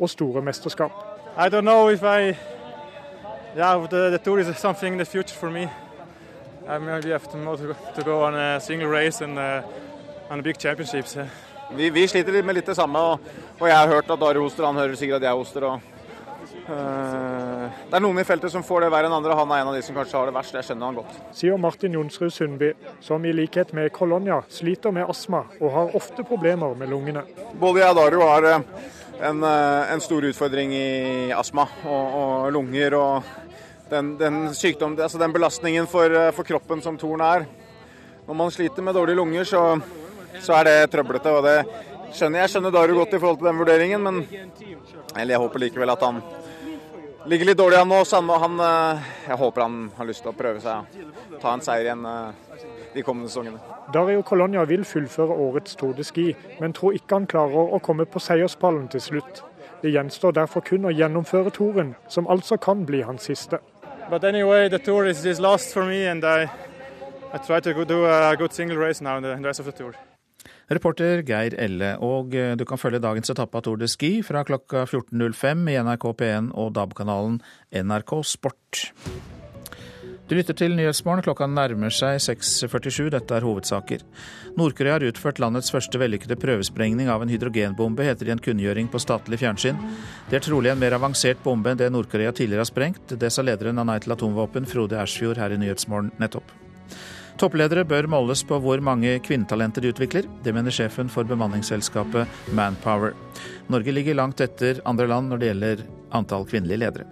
og 0.01 0.11
store 0.11 0.43
mesterskap. 0.43 0.91
I 1.39 1.49
don't 1.49 1.63
know 1.63 1.89
if 1.89 2.03
I, 2.03 2.35
yeah, 3.57 3.87
the, 3.87 4.11
the 4.11 4.19
tour 4.19 4.41
is 4.41 4.57
something 4.59 4.95
in 4.95 4.99
the 4.99 5.05
future 5.05 5.37
for 5.37 5.51
me. 5.51 5.69
I 6.67 6.79
maybe 6.79 7.11
have 7.11 7.31
to, 7.31 7.77
to 7.95 8.03
go 8.03 8.25
on 8.25 8.35
a 8.35 8.61
single 8.61 8.89
race 8.89 9.21
and 9.21 9.39
uh, 9.39 9.63
on 10.31 10.43
big 10.43 10.59
championships. 10.59 11.17
Vi, 11.77 11.91
vi, 11.91 12.09
sliter 12.09 12.43
med 12.43 12.55
litt 12.55 12.69
det 12.71 12.77
samme, 12.79 13.01
og, 13.01 13.35
og 13.59 13.67
jeg 13.67 13.75
har 13.75 13.91
hørt 13.91 14.11
at 14.15 14.23
Are 14.23 14.39
hoster, 14.43 14.67
han 14.69 14.79
hører 14.79 14.95
sikkert 14.99 15.23
at 15.23 15.27
jeg 15.27 15.39
hoster. 15.41 15.65
og 15.67 15.81
uh, 16.69 17.65
Det 17.89 17.97
er 17.99 18.05
noen 18.05 18.21
i 18.23 18.27
feltet 18.27 18.53
som 18.53 18.63
får 18.67 18.85
det 18.85 18.91
verre 18.95 19.11
enn 19.11 19.17
andre, 19.17 19.35
og 19.35 19.43
han 19.43 19.55
er 19.57 19.63
en 19.65 19.71
av 19.73 19.79
de 19.79 19.83
som 19.83 19.97
kanskje 19.99 20.21
har 20.21 20.31
det 20.31 20.37
verst. 20.37 20.55
Jeg 20.55 20.69
skjønner 20.69 20.87
han 20.87 20.99
godt. 21.01 21.17
Sier 21.35 21.59
Martin 21.59 21.97
Jonsrud 21.99 22.35
Sundby, 22.35 22.71
som 23.03 23.27
i 23.27 23.33
likhet 23.35 23.75
med 23.75 23.91
Kolonia 23.97 24.39
sliter 24.53 24.95
med 24.95 25.11
astma 25.11 25.43
og 25.59 25.67
har 25.75 25.97
ofte 25.99 26.27
problemer 26.27 26.77
med 26.79 26.93
lungene. 26.95 27.25
Både 27.59 27.83
jeg 27.83 27.97
og 27.97 27.99
Dario 27.99 28.23
har 28.29 28.49
eh, 28.53 28.69
en, 29.31 29.43
eh, 29.51 29.95
en 29.97 30.05
stor 30.05 30.29
utfordring 30.31 30.77
i 30.79 30.87
astma 31.35 31.67
og, 31.83 32.21
og 32.21 32.53
lunger. 32.55 33.01
og 33.01 33.33
den, 33.91 34.15
den, 34.19 34.39
sykdom, 34.57 34.95
altså 34.97 35.19
den 35.21 35.35
belastningen 35.35 35.87
for, 35.87 36.09
for 36.33 36.47
kroppen 36.49 36.81
som 36.83 36.97
Torn 36.99 37.21
er. 37.21 37.45
Når 38.25 38.39
man 38.39 38.51
sliter 38.51 38.83
med 38.83 38.97
dårlige 38.97 39.19
lunger, 39.19 39.45
så 39.45 39.61
så 40.41 40.57
er 40.61 40.65
det 40.71 40.91
trøblete. 40.93 41.31
og 41.31 41.45
det 41.45 41.59
skjønner 42.15 42.45
Jeg 42.45 42.55
skjønner 42.55 42.75
Daru 42.75 42.95
godt 42.95 43.15
i 43.15 43.19
forhold 43.19 43.39
til 43.39 43.49
den 43.51 43.59
vurderingen, 43.59 44.03
men 44.03 44.27
eller 45.17 45.35
jeg 45.35 45.43
håper 45.43 45.59
likevel 45.63 45.91
at 45.91 46.03
han 46.03 46.21
ligger 47.27 47.49
litt 47.51 47.59
dårlig 47.59 47.79
an 47.81 47.89
nå. 47.89 48.01
Så 48.05 48.21
han, 48.21 48.31
han, 48.43 48.61
eh, 48.61 49.11
jeg 49.29 49.39
håper 49.41 49.63
han 49.63 49.79
har 49.97 50.09
lyst 50.09 50.25
til 50.25 50.33
å 50.33 50.37
prøve 50.37 50.63
seg 50.63 51.41
ta 51.41 51.55
en 51.55 51.65
seier 51.65 51.89
igjen 51.89 52.05
eh, 52.09 52.69
de 52.95 53.03
kommende 53.07 53.31
sesongene. 53.31 53.59
Dario 53.95 54.23
Colonia 54.23 54.65
vil 54.69 54.85
fullføre 54.89 55.35
årets 55.47 55.77
Tour 55.81 55.95
de 55.97 56.07
Ski, 56.07 56.31
men 56.61 56.77
tror 56.77 56.97
ikke 56.97 57.19
han 57.21 57.29
klarer 57.31 57.75
å 57.75 57.83
komme 57.83 58.07
på 58.07 58.23
seierspallen 58.23 58.89
til 58.93 59.03
slutt. 59.03 59.43
Det 59.83 59.93
gjenstår 59.93 60.33
derfor 60.39 60.65
kun 60.65 60.87
å 60.89 60.93
gjennomføre 60.95 61.53
toren, 61.53 61.95
som 62.09 62.29
altså 62.31 62.57
kan 62.57 62.87
bli 62.89 63.03
hans 63.05 63.27
siste. 63.29 63.61
But 64.11 64.25
anyway, 64.25 64.69
the 64.69 64.79
tour 64.79 65.07
is, 65.07 65.25
is 65.25 65.41
last 65.41 65.73
for 65.73 65.85
me, 65.85 66.07
and 66.07 66.25
I, 66.25 66.49
I 67.33 67.39
try 67.39 67.61
to 67.61 67.85
do 67.85 68.05
a 68.07 68.37
good 68.37 68.53
single 68.53 68.77
race 68.77 69.01
now 69.01 69.17
in 69.17 69.23
the 69.23 69.37
rest 69.37 69.61
of 69.61 69.67
the 69.67 69.73
tour. 69.73 69.95
Reporter 70.73 71.23
Geir 71.27 71.57
Elle, 71.61 71.95
og 72.01 72.35
eh, 72.35 72.55
du 72.57 72.65
kan 72.69 72.81
følge 72.81 73.03
dagens 73.05 73.31
etappe 73.35 73.59
av 73.59 73.67
Tour 73.67 73.81
de 73.81 73.89
Ski 73.91 74.17
fra 74.25 74.45
klokka 74.49 74.87
14.05 74.89 75.69
i 75.71 75.79
NRK 75.85 76.11
P1 76.21 76.51
og 76.57 76.75
DAB-kanalen 76.79 77.41
NRK 77.85 78.19
Sport. 78.25 78.85
Du 80.25 80.33
lytter 80.33 80.57
til 80.57 80.73
Nyhetsmorgen. 80.73 81.21
Klokka 81.27 81.45
nærmer 81.45 81.93
seg 81.93 82.17
6.47. 82.25 83.11
Dette 83.13 83.37
er 83.37 83.45
hovedsaker. 83.45 84.01
Nord-Korea 84.57 84.97
har 84.97 85.05
utført 85.05 85.43
landets 85.43 85.69
første 85.75 86.01
vellykkede 86.01 86.39
prøvesprengning 86.41 87.11
av 87.13 87.23
en 87.23 87.29
hydrogenbombe, 87.29 88.07
heter 88.09 88.25
det 88.25 88.33
i 88.33 88.37
en 88.39 88.45
kunngjøring 88.49 88.89
på 88.89 89.03
statlig 89.05 89.43
fjernsyn. 89.45 89.85
Det 90.31 90.41
er 90.41 90.49
trolig 90.49 90.73
en 90.73 90.81
mer 90.81 90.97
avansert 90.97 91.45
bombe 91.45 91.75
enn 91.75 91.83
det 91.83 91.93
Nord-Korea 91.93 92.33
tidligere 92.33 92.65
har 92.65 92.73
sprengt. 92.73 93.19
Det 93.21 93.33
sa 93.35 93.45
lederen 93.45 93.83
av 93.83 93.91
Nei 93.91 94.01
til 94.01 94.17
atomvåpen, 94.17 94.71
Frode 94.71 94.97
Ersfjord, 95.03 95.43
her 95.45 95.53
i 95.53 95.61
Nyhetsmorgen 95.61 96.15
nettopp. 96.23 96.64
Toppledere 97.41 97.83
bør 97.89 98.07
måles 98.07 98.45
på 98.47 98.61
hvor 98.63 98.79
mange 98.85 99.17
kvinnetalenter 99.27 99.83
de 99.83 99.91
utvikler. 99.91 100.29
Det 100.45 100.55
mener 100.55 100.75
sjefen 100.75 101.11
for 101.11 101.27
bemanningsselskapet 101.27 102.55
Manpower. 102.55 103.17
Norge 103.73 103.95
ligger 103.97 104.15
langt 104.21 104.43
etter 104.45 104.79
andre 104.87 105.09
land 105.11 105.33
når 105.33 105.43
det 105.43 105.51
gjelder 105.51 105.85
antall 106.15 106.47
kvinnelige 106.47 106.85
ledere. 106.85 107.09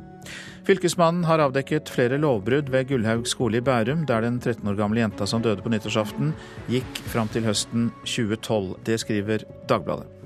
Fylkesmannen 0.62 1.26
har 1.26 1.42
avdekket 1.42 1.90
flere 1.90 2.20
lovbrudd 2.22 2.70
ved 2.70 2.86
Gullhaug 2.92 3.26
skole 3.26 3.58
i 3.58 3.66
Bærum, 3.66 4.06
der 4.06 4.22
den 4.22 4.38
13 4.38 4.62
år 4.70 4.78
gamle 4.78 5.02
jenta 5.02 5.26
som 5.26 5.42
døde 5.42 5.64
på 5.64 5.74
nyttårsaften, 5.74 6.30
gikk 6.70 7.02
fram 7.10 7.30
til 7.34 7.48
høsten 7.48 7.90
2012. 8.06 8.76
Det 8.86 9.02
skriver 9.02 9.42
Dagbladet. 9.66 10.21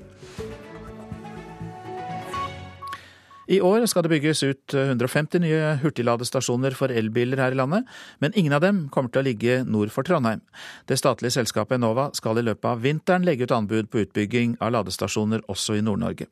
I 3.47 3.61
år 3.63 3.85
skal 3.87 4.03
det 4.03 4.11
bygges 4.11 4.41
ut 4.43 4.73
150 4.75 5.39
nye 5.39 5.75
hurtigladestasjoner 5.79 6.73
for 6.75 6.91
elbiler 6.91 7.39
her 7.39 7.53
i 7.55 7.59
landet, 7.59 7.85
men 8.19 8.35
ingen 8.35 8.51
av 8.57 8.65
dem 8.65 8.81
kommer 8.91 9.07
til 9.13 9.21
å 9.21 9.27
ligge 9.27 9.61
nord 9.63 9.93
for 9.93 10.03
Trondheim. 10.03 10.41
Det 10.89 10.97
statlige 10.99 11.37
selskapet 11.37 11.77
Enova 11.79 12.09
skal 12.17 12.41
i 12.41 12.43
løpet 12.43 12.67
av 12.67 12.83
vinteren 12.83 13.23
legge 13.23 13.47
ut 13.47 13.55
anbud 13.55 13.87
på 13.87 14.03
utbygging 14.03 14.57
av 14.59 14.75
ladestasjoner 14.75 15.45
også 15.47 15.77
i 15.79 15.85
Nord-Norge. 15.85 16.27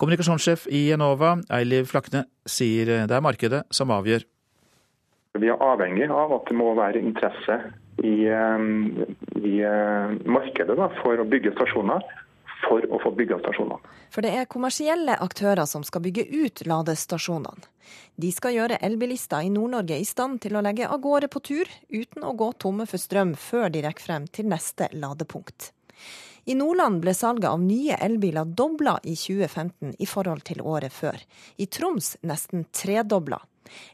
Kommunikasjonssjef 0.00 0.64
i 0.72 0.86
Enova, 0.96 1.36
Eiliv 1.52 1.92
Flakne, 1.92 2.24
sier 2.48 3.04
det 3.04 3.12
er 3.12 3.24
markedet 3.28 3.66
som 3.68 3.92
avgjør. 3.92 4.24
Vi 5.36 5.52
er 5.52 5.60
avhengig 5.60 6.08
av 6.08 6.32
at 6.38 6.48
det 6.48 6.56
må 6.56 6.72
være 6.78 7.04
interesse 7.04 7.58
i, 8.00 8.24
eh, 8.32 8.68
i 9.44 9.58
eh, 9.60 10.16
markedet 10.24 10.80
da, 10.80 10.88
for 11.02 11.20
å 11.20 11.28
bygge 11.28 11.52
stasjoner 11.58 12.24
for 12.64 12.84
å 12.88 13.00
få 13.02 13.12
bygga 13.16 13.38
stasjonene. 13.42 13.94
For 14.12 14.24
det 14.24 14.32
er 14.38 14.50
kommersielle 14.50 15.16
aktører 15.22 15.66
som 15.68 15.84
skal 15.84 16.04
bygge 16.06 16.26
ut 16.30 16.62
ladestasjonene. 16.66 17.72
De 18.16 18.30
skal 18.34 18.56
gjøre 18.56 18.80
elbilister 18.82 19.44
i 19.44 19.50
Nord-Norge 19.52 19.98
i 20.00 20.06
stand 20.08 20.40
til 20.42 20.56
å 20.56 20.62
legge 20.64 20.88
av 20.88 21.00
gårde 21.04 21.28
på 21.30 21.42
tur, 21.44 21.70
uten 21.88 22.24
å 22.26 22.34
gå 22.34 22.52
tomme 22.58 22.86
for 22.88 23.02
strøm 23.02 23.34
før 23.38 23.68
de 23.70 23.84
rekker 23.84 24.08
frem 24.08 24.26
til 24.26 24.48
neste 24.50 24.88
ladepunkt. 24.96 25.70
I 26.46 26.54
Nordland 26.54 27.00
ble 27.02 27.14
salget 27.14 27.48
av 27.50 27.62
nye 27.62 27.96
elbiler 28.06 28.46
dobla 28.46 28.96
i 29.02 29.16
2015 29.18 29.96
i 29.98 30.06
forhold 30.06 30.44
til 30.46 30.62
året 30.62 30.94
før. 30.94 31.18
I 31.58 31.66
Troms 31.66 32.14
nesten 32.22 32.68
tredobla. 32.70 33.40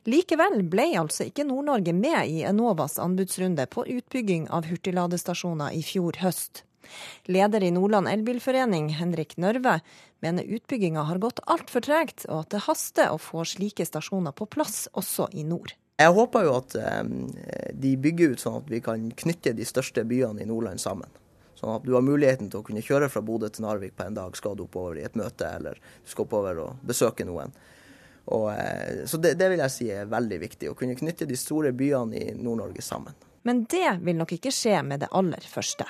Likevel 0.04 0.60
ble 0.68 0.90
altså 1.00 1.24
ikke 1.30 1.46
Nord-Norge 1.48 1.94
med 1.96 2.28
i 2.28 2.42
Enovas 2.44 2.98
anbudsrunde 3.00 3.64
på 3.72 3.86
utbygging 3.94 4.50
av 4.52 4.68
hurtigladestasjoner 4.68 5.72
i 5.72 5.80
fjor 5.86 6.20
høst. 6.20 6.66
Leder 7.30 7.62
i 7.62 7.70
Nordland 7.74 8.10
elbilforening, 8.10 8.92
Henrik 8.98 9.36
Nørve, 9.40 9.78
mener 10.22 10.48
utbygginga 10.58 11.06
har 11.08 11.22
gått 11.22 11.42
altfor 11.50 11.84
tregt, 11.84 12.26
og 12.28 12.44
at 12.44 12.54
det 12.54 12.64
haster 12.68 13.12
å 13.12 13.20
få 13.20 13.46
slike 13.48 13.86
stasjoner 13.88 14.34
på 14.36 14.46
plass 14.50 14.86
også 14.92 15.30
i 15.32 15.46
nord. 15.46 15.74
Jeg 16.00 16.14
håper 16.16 16.46
jo 16.46 16.54
at 16.56 16.76
eh, 16.78 17.02
de 17.78 17.96
bygger 18.00 18.34
ut 18.34 18.42
sånn 18.42 18.62
at 18.62 18.70
vi 18.70 18.80
kan 18.84 19.10
knytte 19.24 19.54
de 19.56 19.66
største 19.68 20.04
byene 20.08 20.42
i 20.42 20.48
Nordland 20.48 20.80
sammen. 20.82 21.10
Sånn 21.58 21.76
at 21.76 21.84
du 21.86 21.92
har 21.94 22.02
muligheten 22.02 22.48
til 22.50 22.62
å 22.62 22.66
kunne 22.66 22.82
kjøre 22.82 23.10
fra 23.12 23.22
Bodø 23.22 23.50
til 23.52 23.66
Narvik 23.66 23.94
på 23.98 24.08
en 24.08 24.16
dag, 24.16 24.34
skal 24.38 24.56
du 24.58 24.64
oppover 24.64 24.98
i 24.98 25.04
et 25.06 25.18
møte, 25.18 25.46
eller 25.46 25.78
du 25.78 26.10
skal 26.10 26.26
oppover 26.26 26.58
og 26.64 26.80
besøke 26.88 27.26
noen. 27.28 27.54
Og, 28.24 28.48
eh, 28.54 29.04
så 29.06 29.20
det, 29.22 29.36
det, 29.38 29.50
vil 29.52 29.62
jeg 29.62 29.74
si 29.74 29.90
er 29.94 30.10
veldig 30.10 30.38
viktig, 30.42 30.70
å 30.70 30.78
kunne 30.78 30.98
knytte 30.98 31.28
de 31.28 31.38
store 31.38 31.74
byene 31.76 32.18
i 32.18 32.34
Nord-Norge 32.38 32.82
sammen. 32.82 33.14
Men 33.46 33.64
det 33.70 33.98
vil 34.02 34.18
nok 34.18 34.36
ikke 34.38 34.54
skje 34.54 34.80
med 34.86 35.02
det 35.02 35.10
aller 35.14 35.46
første. 35.50 35.86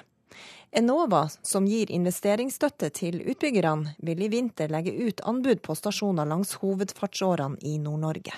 Enova, 0.75 1.27
som 1.43 1.67
gir 1.69 1.91
investeringsstøtte 1.93 2.89
til 2.97 3.19
utbyggerne, 3.29 3.91
vil 4.01 4.23
i 4.25 4.29
vinter 4.33 4.71
legge 4.73 4.95
ut 5.05 5.21
anbud 5.29 5.61
på 5.61 5.77
stasjoner 5.77 6.25
langs 6.25 6.55
hovedfartsårene 6.63 7.61
i 7.69 7.75
Nord-Norge. 7.77 8.33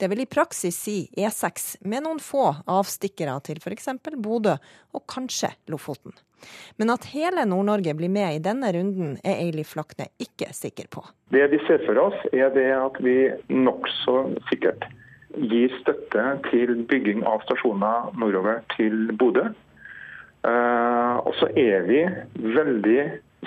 Det 0.00 0.08
vil 0.08 0.22
i 0.24 0.26
praksis 0.30 0.78
si 0.86 0.96
E6, 1.20 1.82
med 1.84 2.06
noen 2.06 2.22
få 2.24 2.46
avstikkere 2.64 3.36
til 3.44 3.60
f.eks. 3.60 3.90
Bodø 4.16 4.56
og 4.96 5.04
kanskje 5.04 5.52
Lofoten. 5.68 6.16
Men 6.80 6.96
at 6.96 7.10
hele 7.12 7.44
Nord-Norge 7.44 7.92
blir 7.98 8.08
med 8.08 8.38
i 8.38 8.42
denne 8.48 8.72
runden, 8.72 9.18
er 9.20 9.44
Eili 9.44 9.68
Flakne 9.68 10.08
ikke 10.16 10.54
sikker 10.56 10.88
på. 10.88 11.04
Det 11.28 11.44
vi 11.52 11.60
ser 11.68 11.84
for 11.84 12.00
oss, 12.08 12.16
er 12.32 12.48
det 12.56 12.70
at 12.72 12.96
vi 13.04 13.18
nokså 13.52 14.30
sikkert 14.48 14.88
gir 15.36 15.76
støtte 15.84 16.30
til 16.48 16.78
bygging 16.88 17.20
av 17.28 17.44
stasjoner 17.44 18.16
nordover 18.16 18.64
til 18.78 19.12
Bodø. 19.20 19.50
Uh, 20.40 21.20
og 21.26 21.34
så 21.36 21.50
er 21.58 21.84
vi 21.84 22.00
veldig 22.56 23.00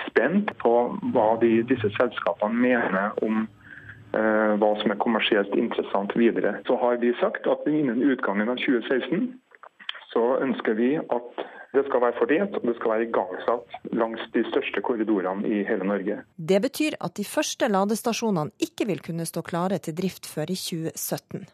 spent 0.08 0.52
på 0.62 0.74
hva 1.14 1.28
de, 1.42 1.56
disse 1.66 1.90
selskapene 1.96 2.54
mener 2.54 3.16
om 3.26 3.44
uh, 4.14 4.52
hva 4.60 4.70
som 4.82 4.94
er 4.94 5.00
kommersielt 5.02 5.56
interessant 5.58 6.14
videre. 6.18 6.60
Så 6.68 6.78
har 6.78 7.00
vi 7.02 7.10
sagt 7.18 7.48
at 7.50 7.66
innen 7.70 8.04
utgangen 8.14 8.52
av 8.52 8.62
2016 8.62 9.32
så 10.12 10.22
ønsker 10.46 10.78
vi 10.78 10.94
at 11.02 11.44
det 11.74 11.82
skal 11.88 12.04
være 12.04 12.18
fordelt, 12.20 12.54
og 12.54 12.68
det 12.68 12.76
skal 12.78 12.92
være 12.92 13.06
igangsatt 13.08 13.94
langs 13.98 14.22
de 14.36 14.44
største 14.52 14.82
korridorene 14.86 15.48
i 15.50 15.64
hele 15.66 15.88
Norge. 15.90 16.20
Det 16.38 16.60
betyr 16.62 16.94
at 17.02 17.16
de 17.18 17.26
første 17.26 17.66
ladestasjonene 17.66 18.54
ikke 18.62 18.86
vil 18.92 19.02
kunne 19.02 19.26
stå 19.26 19.42
klare 19.42 19.80
til 19.82 19.96
drift 19.98 20.30
før 20.30 20.54
i 20.54 20.58
2017. 20.60 21.48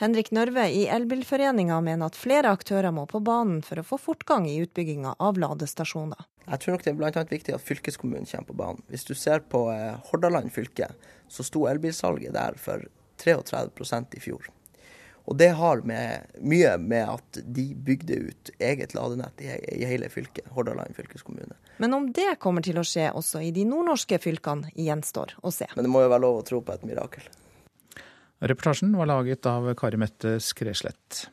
Henrik 0.00 0.32
Nørve 0.34 0.66
i 0.72 0.86
Elbilforeninga 0.92 1.78
mener 1.84 2.10
at 2.10 2.18
flere 2.18 2.52
aktører 2.54 2.94
må 2.94 3.06
på 3.10 3.20
banen 3.24 3.62
for 3.66 3.80
å 3.80 3.86
få 3.86 4.00
fortgang 4.00 4.48
i 4.50 4.58
utbygginga 4.64 5.16
av 5.18 5.40
ladestasjoner. 5.40 6.26
Jeg 6.46 6.62
tror 6.62 6.76
nok 6.76 6.84
det 6.86 6.92
er 6.94 7.06
annet 7.08 7.32
viktig 7.34 7.54
at 7.56 7.64
fylkeskommunen 7.66 8.28
kommer 8.30 8.50
på 8.50 8.58
banen. 8.60 8.84
Hvis 8.92 9.06
du 9.08 9.14
ser 9.18 9.42
på 9.50 9.66
eh, 9.72 9.96
Hordaland 10.10 10.52
fylke, 10.54 10.92
så 11.28 11.46
sto 11.46 11.66
elbilsalget 11.66 12.36
der 12.36 12.58
for 12.60 12.86
33% 13.22 14.14
i 14.14 14.22
fjor. 14.22 14.46
Og 15.26 15.34
det 15.36 15.48
har 15.58 15.80
med, 15.82 16.28
mye 16.38 16.76
med 16.78 17.08
at 17.16 17.38
de 17.42 17.64
bygde 17.74 18.18
ut 18.28 18.50
eget 18.62 18.94
ladenett 18.94 19.40
i, 19.42 19.48
i 19.74 19.88
hele 19.90 20.06
fylket, 20.10 20.46
Hordaland 20.54 20.94
fylkeskommune. 20.94 21.58
Men 21.82 21.96
om 21.98 22.06
det 22.14 22.36
kommer 22.38 22.62
til 22.62 22.78
å 22.78 22.84
skje 22.86 23.08
også 23.10 23.42
i 23.42 23.50
de 23.54 23.64
nordnorske 23.66 24.20
fylkene, 24.22 24.70
gjenstår 24.78 25.34
å 25.42 25.50
se. 25.50 25.66
Men 25.74 25.88
det 25.88 25.90
må 25.90 26.04
jo 26.04 26.12
være 26.12 26.22
lov 26.22 26.38
å 26.44 26.46
tro 26.46 26.62
på 26.62 26.76
et 26.76 26.86
mirakel. 26.86 27.26
Reportasjen 28.40 28.92
var 28.96 29.08
laget 29.08 29.46
av 29.48 29.70
Kari 29.78 29.96
Mette 30.00 30.36
Skreslett. 30.44 31.24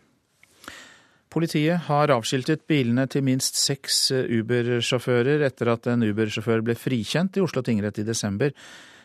Politiet 1.34 1.90
har 1.90 2.14
avskiltet 2.14 2.68
bilene 2.70 3.08
til 3.10 3.26
minst 3.26 3.58
seks 3.58 4.12
Uber-sjåfører 4.14 5.44
etter 5.48 5.72
at 5.74 5.90
en 5.90 6.06
Uber-sjåfør 6.06 6.62
ble 6.64 6.78
frikjent 6.78 7.40
i 7.40 7.44
Oslo 7.44 7.66
tingrett 7.66 8.00
i 8.00 8.08
desember 8.08 8.54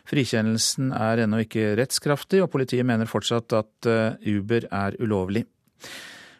Frikjennelsen 0.08 0.92
er 0.96 1.24
ennå 1.24 1.42
ikke 1.44 1.74
rettskraftig, 1.78 2.40
og 2.40 2.52
politiet 2.52 2.86
mener 2.88 3.10
fortsatt 3.10 3.52
at 3.56 3.88
eh, 3.88 4.38
Uber 4.38 4.68
er 4.72 4.96
ulovlig. 5.02 5.44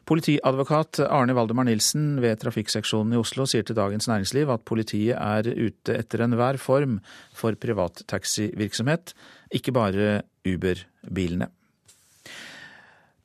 Politiadvokat 0.09 1.03
Arne 1.05 1.35
Valdemar 1.37 1.66
Nilsen 1.68 2.14
ved 2.25 2.40
trafikkseksjonen 2.40 3.12
i 3.12 3.21
Oslo 3.21 3.44
sier 3.44 3.66
til 3.68 3.77
Dagens 3.77 4.09
Næringsliv 4.09 4.49
at 4.55 4.64
politiet 4.64 5.18
er 5.21 5.51
ute 5.53 5.99
etter 5.99 6.25
enhver 6.25 6.57
form 6.62 6.97
for 7.37 7.59
privat 7.61 8.01
taxivirksomhet, 8.09 9.12
ikke 9.53 9.77
bare 9.77 10.23
Uber-bilene. 10.49 11.51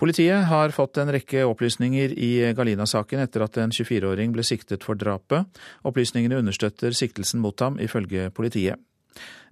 Politiet 0.03 0.47
har 0.49 0.73
fått 0.75 0.97
en 0.99 1.11
rekke 1.13 1.45
opplysninger 1.47 2.15
i 2.17 2.31
Galina-saken 2.57 3.21
etter 3.23 3.45
at 3.45 3.59
en 3.61 3.71
24-åring 3.71 4.33
ble 4.33 4.43
siktet 4.43 4.83
for 4.83 4.99
drapet. 4.99 5.45
Opplysningene 5.87 6.41
understøtter 6.41 6.95
siktelsen 6.97 7.39
mot 7.43 7.61
ham, 7.63 7.77
ifølge 7.79 8.27
politiet. 8.35 8.81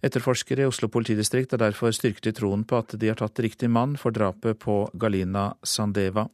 Etterforskere 0.02 0.66
i 0.66 0.68
Oslo 0.68 0.90
politidistrikt 0.90 1.54
er 1.54 1.62
derfor 1.62 1.94
styrket 1.94 2.32
i 2.32 2.36
troen 2.36 2.66
på 2.66 2.80
at 2.82 2.98
de 2.98 3.12
har 3.12 3.20
tatt 3.22 3.40
riktig 3.46 3.70
mann 3.70 3.94
for 4.02 4.12
drapet 4.16 4.58
på 4.60 4.82
Galina 4.98 5.52
Sandeva. 5.64 6.26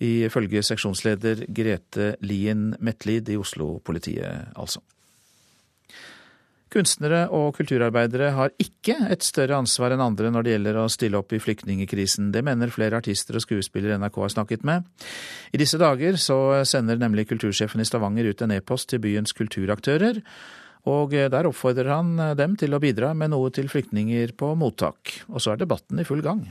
Ifølge 0.00 0.64
seksjonsleder 0.66 1.44
Grete 1.54 2.14
Lien 2.24 2.72
Metlid 2.80 3.30
i 3.30 3.38
Oslo-politiet, 3.38 4.50
altså. 4.58 4.82
Kunstnere 6.70 7.24
og 7.34 7.56
kulturarbeidere 7.56 8.28
har 8.36 8.52
ikke 8.62 8.94
et 9.10 9.24
større 9.26 9.56
ansvar 9.58 9.90
enn 9.90 10.04
andre 10.04 10.30
når 10.30 10.46
det 10.46 10.52
gjelder 10.54 10.76
å 10.78 10.86
stille 10.92 11.18
opp 11.18 11.34
i 11.34 11.40
flyktningekrisen. 11.42 12.28
Det 12.30 12.44
mener 12.46 12.70
flere 12.70 13.00
artister 13.00 13.34
og 13.34 13.42
skuespillere 13.42 13.98
NRK 13.98 14.20
har 14.22 14.32
snakket 14.36 14.62
med. 14.68 14.86
I 15.50 15.58
disse 15.58 15.80
dager 15.82 16.14
så 16.22 16.38
sender 16.62 17.00
nemlig 17.00 17.26
kultursjefen 17.32 17.82
i 17.82 17.88
Stavanger 17.88 18.30
ut 18.30 18.46
en 18.46 18.54
e-post 18.54 18.92
til 18.92 19.02
byens 19.02 19.34
kulturaktører 19.34 20.22
og 20.88 21.12
der 21.12 21.44
oppfordrer 21.44 21.90
han 21.92 22.14
dem 22.38 22.54
til 22.56 22.72
å 22.72 22.80
bidra 22.80 23.10
med 23.18 23.34
noe 23.34 23.50
til 23.52 23.66
flyktninger 23.68 24.32
på 24.38 24.54
mottak. 24.56 25.12
Og 25.28 25.42
så 25.42 25.52
er 25.52 25.60
debatten 25.60 26.00
i 26.00 26.06
full 26.08 26.22
gang. 26.24 26.46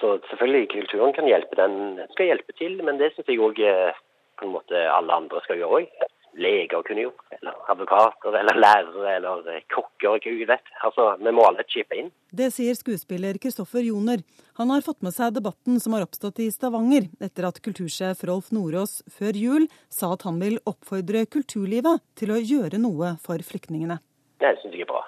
Så 0.00 0.16
selvfølgelig, 0.30 0.70
kulturen 0.72 1.12
kan 1.16 1.28
hjelpe. 1.28 1.58
Den 1.58 1.98
skal 2.14 2.30
hjelpe 2.30 2.54
til, 2.56 2.78
men 2.86 3.00
det 3.00 3.10
syns 3.12 3.28
jeg 3.28 3.42
òg 3.42 3.60
eh, 3.60 3.98
alle 4.40 5.18
andre 5.18 5.42
skal 5.44 5.60
gjøre 5.60 5.82
òg 5.82 6.06
leger 6.36 6.82
kunne 6.86 7.06
gjort, 7.06 7.22
eller 7.38 7.54
advokater, 7.72 8.36
eller 8.40 8.58
lærere, 8.60 9.16
eller 9.16 9.48
eh, 9.54 9.62
kokker. 9.72 10.18
Gud 10.22 10.46
vet. 10.48 10.68
Altså, 10.84 11.16
Vi 11.20 11.32
må 11.34 11.44
alle 11.46 11.64
chippe 11.68 11.96
inn. 11.98 12.10
Det 12.30 12.50
sier 12.54 12.76
skuespiller 12.76 13.38
Kristoffer 13.42 13.84
Joner. 13.84 14.22
Han 14.60 14.70
har 14.70 14.84
fått 14.84 15.02
med 15.04 15.14
seg 15.16 15.34
debatten 15.36 15.80
som 15.82 15.96
har 15.96 16.04
oppstått 16.06 16.40
i 16.44 16.50
Stavanger, 16.52 17.08
etter 17.20 17.48
at 17.48 17.60
kultursjef 17.64 18.22
Rolf 18.28 18.52
Nordås 18.54 19.00
før 19.18 19.36
jul 19.36 19.66
sa 19.92 20.12
at 20.14 20.26
han 20.28 20.40
vil 20.42 20.60
oppfordre 20.68 21.26
kulturlivet 21.32 22.04
til 22.18 22.34
å 22.34 22.40
gjøre 22.40 22.80
noe 22.82 23.16
for 23.24 23.40
flyktningene. 23.40 23.98
Det 24.42 24.52
syns 24.60 24.76
jeg 24.76 24.86
er 24.86 24.92
bra. 24.92 25.02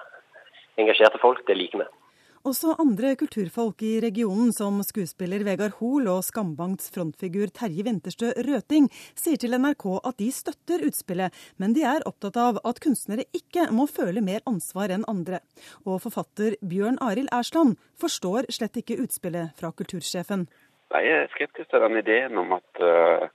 Engasjerte 0.81 1.21
folk, 1.21 1.45
det 1.47 1.57
liker 1.59 1.83
vi. 1.83 1.89
Også 2.47 2.71
andre 2.79 3.17
kulturfolk 3.19 3.81
i 3.83 3.97
regionen, 3.99 4.53
som 4.55 4.77
skuespiller 4.85 5.43
Vegard 5.43 5.73
Hoel 5.81 6.05
og 6.07 6.21
Skambankts 6.23 6.87
frontfigur 6.95 7.51
Terje 7.51 7.83
Winterstø 7.83 8.29
Røting, 8.47 8.87
sier 9.19 9.35
til 9.35 9.57
NRK 9.59 9.83
at 10.07 10.15
de 10.21 10.29
støtter 10.31 10.85
utspillet, 10.87 11.35
men 11.59 11.75
de 11.75 11.83
er 11.83 12.05
opptatt 12.07 12.39
av 12.39 12.61
at 12.63 12.79
kunstnere 12.79 13.25
ikke 13.35 13.65
må 13.75 13.89
føle 13.91 14.23
mer 14.23 14.39
ansvar 14.47 14.93
enn 14.95 15.03
andre. 15.11 15.41
Og 15.83 15.99
forfatter 16.05 16.55
Bjørn 16.63 17.01
Arild 17.03 17.27
Ersland 17.35 17.75
forstår 17.99 18.47
slett 18.55 18.79
ikke 18.79 19.01
utspillet 19.03 19.51
fra 19.59 19.73
kultursjefen. 19.75 20.47
Jeg 20.95 21.11
er 21.11 21.27
skeptisk 21.35 21.67
til 21.73 21.83
den 21.83 21.99
ideen 21.99 22.39
om 22.39 22.55
at 22.55 22.81
uh, 22.81 23.27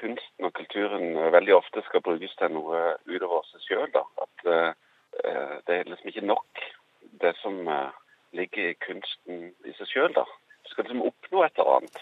kunsten 0.00 0.50
og 0.50 0.52
kulturen 0.58 1.14
veldig 1.30 1.54
ofte 1.60 1.86
skal 1.86 2.02
brukes 2.02 2.34
til 2.42 2.52
noe 2.58 2.82
utover 3.06 3.46
seg 3.52 3.70
sjøl. 3.70 4.02
At 4.26 4.44
uh, 4.50 4.74
det 5.62 5.78
er 5.78 5.88
liksom 5.94 6.10
ikke 6.10 6.26
nok 6.26 6.66
det 7.22 7.36
som 7.38 7.62
uh, 7.70 7.94
ligger 8.36 8.70
i 8.70 8.78
kunsten 8.84 9.50
i 9.64 9.74
seg 9.78 9.92
sjøl, 9.92 10.14
da. 10.16 10.24
Du 10.64 10.72
skal 10.72 10.84
liksom 10.84 11.04
oppnå 11.08 11.44
et 11.44 11.60
eller 11.60 11.78
annet. 11.78 12.00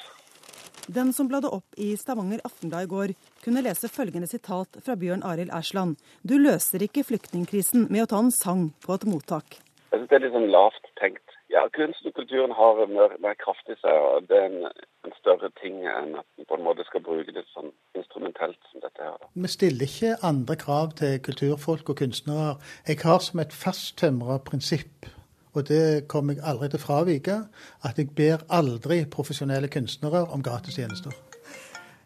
Den 0.87 1.13
som 1.13 1.27
bladde 1.27 1.51
opp 1.51 1.75
i 1.83 1.97
Stavanger 1.99 2.41
Aftenblad 2.47 2.87
i 2.87 2.91
går, 2.91 3.13
kunne 3.43 3.63
lese 3.67 3.91
følgende 3.91 4.29
sitat 4.31 4.79
fra 4.87 4.95
Bjørn 4.95 5.25
Arild 5.27 5.51
Ersland. 5.51 5.97
Du 6.23 6.37
løser 6.39 6.85
ikke 6.87 7.03
flyktningkrisen 7.09 7.89
med 7.91 8.05
å 8.05 8.11
ta 8.13 8.21
en 8.23 8.31
sang 8.35 8.69
på 8.87 8.95
et 8.95 9.07
mottak. 9.11 9.59
Jeg 9.91 9.99
synes 9.99 10.11
Det 10.11 10.17
er 10.17 10.25
litt 10.27 10.37
sånn 10.37 10.53
lavt 10.55 10.87
tenkt. 11.01 11.35
Ja, 11.51 11.65
Kunsten 11.75 12.11
og 12.11 12.15
kulturen 12.15 12.53
har 12.55 12.87
mer, 12.87 13.17
mer 13.23 13.35
kraft 13.35 13.67
i 13.71 13.75
seg. 13.81 13.91
og 13.91 14.27
Det 14.31 14.39
er 14.39 14.47
en, 14.47 14.71
en, 15.07 15.15
større 15.19 15.51
ting 15.63 15.83
enn 15.87 16.15
at 16.21 16.27
en 16.39 16.47
på 16.47 16.59
en 16.59 16.67
måte 16.67 16.87
skal 16.87 17.03
bruke 17.03 17.35
det 17.35 17.47
sånn 17.55 17.73
instrumentelt 17.99 18.59
som 18.71 18.83
dette 18.83 19.03
her. 19.03 19.19
Da. 19.23 19.31
Vi 19.35 19.51
stiller 19.51 19.91
ikke 19.91 20.17
andre 20.23 20.57
krav 20.61 20.95
til 21.01 21.19
kulturfolk 21.19 21.91
og 21.91 21.99
kunstnere. 22.03 22.57
Jeg 22.87 23.03
har 23.03 23.23
som 23.25 23.43
et 23.43 23.55
fasttømra 23.55 24.39
prinsipp 24.47 25.11
og 25.57 25.67
det 25.71 26.07
kommer 26.13 26.37
jeg 26.37 26.45
aldri 26.45 26.69
til 26.71 26.81
å 26.81 26.85
fravike, 26.85 27.39
at 27.83 27.99
jeg 27.99 28.13
ber 28.17 28.45
aldri 28.53 29.03
profesjonelle 29.11 29.71
kunstnere 29.73 30.27
om 30.31 30.45
gratistjenester. 30.45 31.17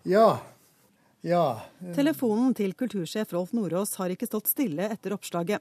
Ja, 0.09 0.39
Ja. 1.21 1.61
Telefonen 1.93 2.55
til 2.57 2.73
kultursjef 2.73 3.35
Rolf 3.37 3.53
Nordås 3.53 3.93
har 4.01 4.09
ikke 4.09 4.25
stått 4.25 4.49
stille 4.49 4.87
etter 4.89 5.13
oppslaget. 5.13 5.61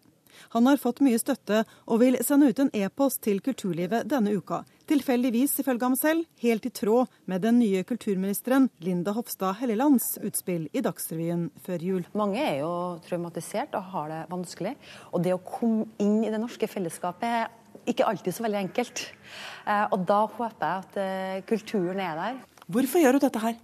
Han 0.53 0.69
har 0.69 0.79
fått 0.79 1.01
mye 1.03 1.19
støtte 1.19 1.65
og 1.89 1.99
vil 1.99 2.15
sende 2.23 2.47
ut 2.47 2.61
en 2.63 2.69
e-post 2.77 3.19
til 3.25 3.41
kulturlivet 3.43 4.07
denne 4.07 4.31
uka. 4.37 4.61
Tilfeldigvis, 4.87 5.57
ifølge 5.59 5.85
ham 5.85 5.97
selv, 5.99 6.25
helt 6.41 6.65
i 6.65 6.71
tråd 6.73 7.11
med 7.29 7.43
den 7.43 7.59
nye 7.59 7.83
kulturministeren 7.83 8.69
Linda 8.85 9.11
Hofstad 9.17 9.59
Hellelands 9.59 10.15
utspill 10.23 10.69
i 10.71 10.83
Dagsrevyen 10.85 11.49
før 11.65 11.85
jul. 11.85 12.07
Mange 12.17 12.39
er 12.41 12.61
jo 12.61 12.71
traumatisert 13.05 13.75
og 13.77 13.91
har 13.91 14.09
det 14.13 14.23
vanskelig. 14.31 14.77
Og 15.11 15.25
det 15.25 15.35
å 15.35 15.43
komme 15.43 15.89
inn 16.01 16.23
i 16.23 16.31
det 16.31 16.39
norske 16.41 16.71
fellesskapet 16.71 17.27
er 17.43 17.51
ikke 17.87 18.07
alltid 18.07 18.35
så 18.35 18.43
veldig 18.45 18.59
enkelt. 18.65 19.05
Eh, 19.67 19.85
og 19.91 20.05
da 20.07 20.21
håper 20.25 20.65
jeg 20.65 20.83
at 20.83 20.99
eh, 21.03 21.41
kulturen 21.47 21.99
er 22.03 22.15
der. 22.19 22.39
Hvorfor 22.67 23.01
gjør 23.01 23.17
du 23.17 23.25
dette 23.25 23.41
her? 23.43 23.57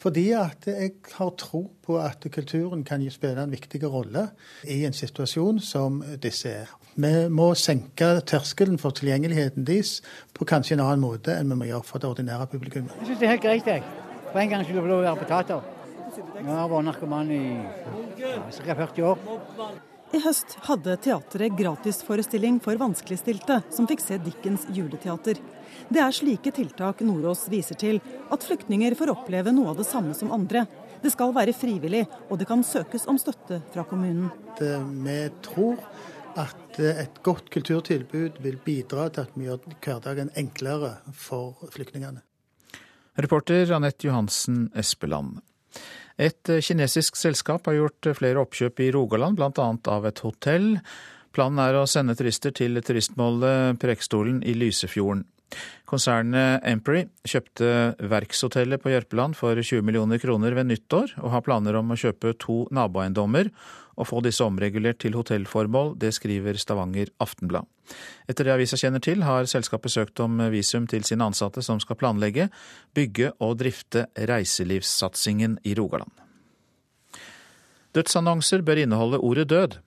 Fordi 0.00 0.30
at 0.32 0.64
jeg 0.66 0.92
har 1.12 1.30
tro 1.36 1.66
på 1.84 1.98
at 2.00 2.24
kulturen 2.32 2.84
kan 2.84 3.02
spille 3.10 3.42
en 3.42 3.52
viktig 3.52 3.82
rolle 3.84 4.30
i 4.64 4.84
en 4.88 4.96
situasjon 4.96 5.60
som 5.60 6.00
disse 6.22 6.48
er. 6.48 6.70
Vi 6.96 7.28
må 7.28 7.52
senke 7.54 8.08
terskelen 8.26 8.78
for 8.78 8.96
tilgjengeligheten 8.96 9.66
deres 9.66 10.00
på 10.34 10.44
kanskje 10.48 10.78
en 10.78 10.84
annen 10.86 11.04
måte 11.04 11.36
enn 11.36 11.52
vi 11.52 11.60
må 11.60 11.68
gjøre 11.68 11.84
for 11.84 12.00
det 12.00 12.08
ordinære 12.08 12.48
publikummet. 12.48 12.96
Jeg 13.00 13.10
syns 13.10 13.20
det 13.20 13.28
er 13.28 13.34
helt 13.36 13.44
greit, 13.44 13.66
jeg. 13.66 13.84
For 14.32 14.40
en 14.40 14.48
gang 14.48 14.64
skulle 14.64 14.80
jeg 14.80 14.88
få 14.88 14.94
lov 14.94 15.04
å 15.04 15.06
være 15.10 15.22
potater. 15.26 15.60
Jeg 16.40 16.48
har 16.48 16.68
vært 16.72 16.88
narkoman 16.88 17.30
i 17.36 17.44
ca. 18.64 18.74
40 18.74 19.08
år. 19.12 19.88
I 20.10 20.18
høst 20.24 20.56
hadde 20.66 20.96
teatret 21.04 21.54
gratisforestilling 21.54 22.56
for 22.64 22.78
vanskeligstilte, 22.80 23.60
som 23.70 23.86
fikk 23.86 24.00
se 24.02 24.16
Dickens 24.18 24.64
juleteater. 24.74 25.38
Det 25.86 26.00
er 26.02 26.14
slike 26.14 26.50
tiltak 26.54 27.04
Nordås 27.06 27.44
viser 27.52 27.78
til, 27.78 28.00
at 28.30 28.46
flyktninger 28.46 28.96
får 28.98 29.12
oppleve 29.14 29.54
noe 29.54 29.70
av 29.70 29.78
det 29.78 29.86
samme 29.86 30.16
som 30.18 30.32
andre. 30.34 30.64
Det 31.00 31.12
skal 31.14 31.30
være 31.36 31.54
frivillig, 31.54 32.02
og 32.26 32.40
det 32.40 32.48
kan 32.50 32.64
søkes 32.66 33.06
om 33.10 33.20
støtte 33.22 33.60
fra 33.70 33.84
kommunen. 33.86 34.32
Vi 34.58 35.20
tror 35.46 35.78
at 36.38 36.80
et 36.82 37.22
godt 37.26 37.46
kulturtilbud 37.54 38.42
vil 38.42 38.58
bidra 38.64 39.06
til 39.14 39.28
at 39.28 39.38
vi 39.38 39.46
gjør 39.46 39.62
hverdagen 39.78 40.34
enklere 40.38 40.96
for 41.14 41.70
flyktningene. 41.70 42.24
Reporter 43.20 43.70
Anette 43.78 44.08
Johansen 44.08 44.68
Espeland. 44.74 45.38
Et 46.20 46.52
kinesisk 46.60 47.16
selskap 47.16 47.64
har 47.70 47.78
gjort 47.78 48.10
flere 48.18 48.42
oppkjøp 48.42 48.82
i 48.84 48.90
Rogaland, 48.92 49.38
bl.a. 49.38 49.68
av 49.94 50.08
et 50.10 50.20
hotell. 50.20 50.74
Planen 51.32 51.62
er 51.62 51.78
å 51.78 51.86
sende 51.88 52.16
turister 52.18 52.52
til 52.52 52.76
turistmålet 52.84 53.78
Prekestolen 53.80 54.42
i 54.44 54.56
Lysefjorden. 54.58 55.24
Konsernet 55.90 56.62
Empery 56.68 57.06
kjøpte 57.26 57.70
Verkshotellet 58.10 58.82
på 58.82 58.92
Jørpeland 58.92 59.34
for 59.38 59.58
20 59.58 59.82
millioner 59.86 60.20
kroner 60.22 60.54
ved 60.54 60.68
nyttår, 60.68 61.16
og 61.18 61.32
har 61.34 61.46
planer 61.46 61.78
om 61.80 61.90
å 61.90 61.98
kjøpe 61.98 62.36
to 62.38 62.62
naboeiendommer 62.74 63.50
og 64.00 64.08
få 64.08 64.22
disse 64.24 64.44
omregulert 64.44 65.02
til 65.04 65.14
hotellformål. 65.18 65.94
Det 66.00 66.14
skriver 66.16 66.56
Stavanger 66.60 67.12
Aftenblad. 67.20 67.68
Etter 68.30 68.46
det 68.46 68.54
avisa 68.54 68.78
kjenner 68.80 69.02
til, 69.04 69.24
har 69.26 69.48
selskapet 69.50 69.92
søkt 69.92 70.22
om 70.24 70.40
visum 70.52 70.86
til 70.90 71.04
sine 71.04 71.26
ansatte 71.26 71.62
som 71.66 71.80
skal 71.82 71.98
planlegge, 72.00 72.48
bygge 72.96 73.34
og 73.42 73.58
drifte 73.60 74.06
reiselivssatsingen 74.16 75.58
i 75.66 75.76
Rogaland. 75.78 76.12
Dødsannonser 77.94 78.62
bør 78.62 78.84
inneholde 78.84 79.18
ordet 79.18 79.48
død. 79.50 79.80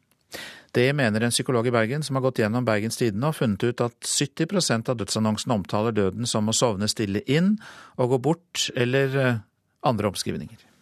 Det 0.74 0.90
mener 0.96 1.22
en 1.22 1.32
psykolog 1.32 1.68
i 1.70 1.72
Bergen 1.72 2.04
som 2.04 2.18
har 2.18 2.26
gått 2.26 2.42
gjennom 2.42 2.66
Bergens 2.66 2.98
Tidende 2.98 3.30
og 3.30 3.38
funnet 3.38 3.64
ut 3.64 3.84
at 3.86 4.10
70% 4.10 4.90
av 4.90 4.98
dødsannonsene 5.00 5.58
omtaler 5.60 5.94
døden 5.96 6.28
som 6.30 6.50
å 6.50 6.56
sovne 6.58 6.90
stille 6.90 7.22
inn 7.30 7.54
og 8.02 8.16
gå 8.16 8.22
bort, 8.28 8.68
eller 8.76 9.18
eh, 9.22 9.42
andre 9.86 10.10
omskrivninger. 10.10 10.73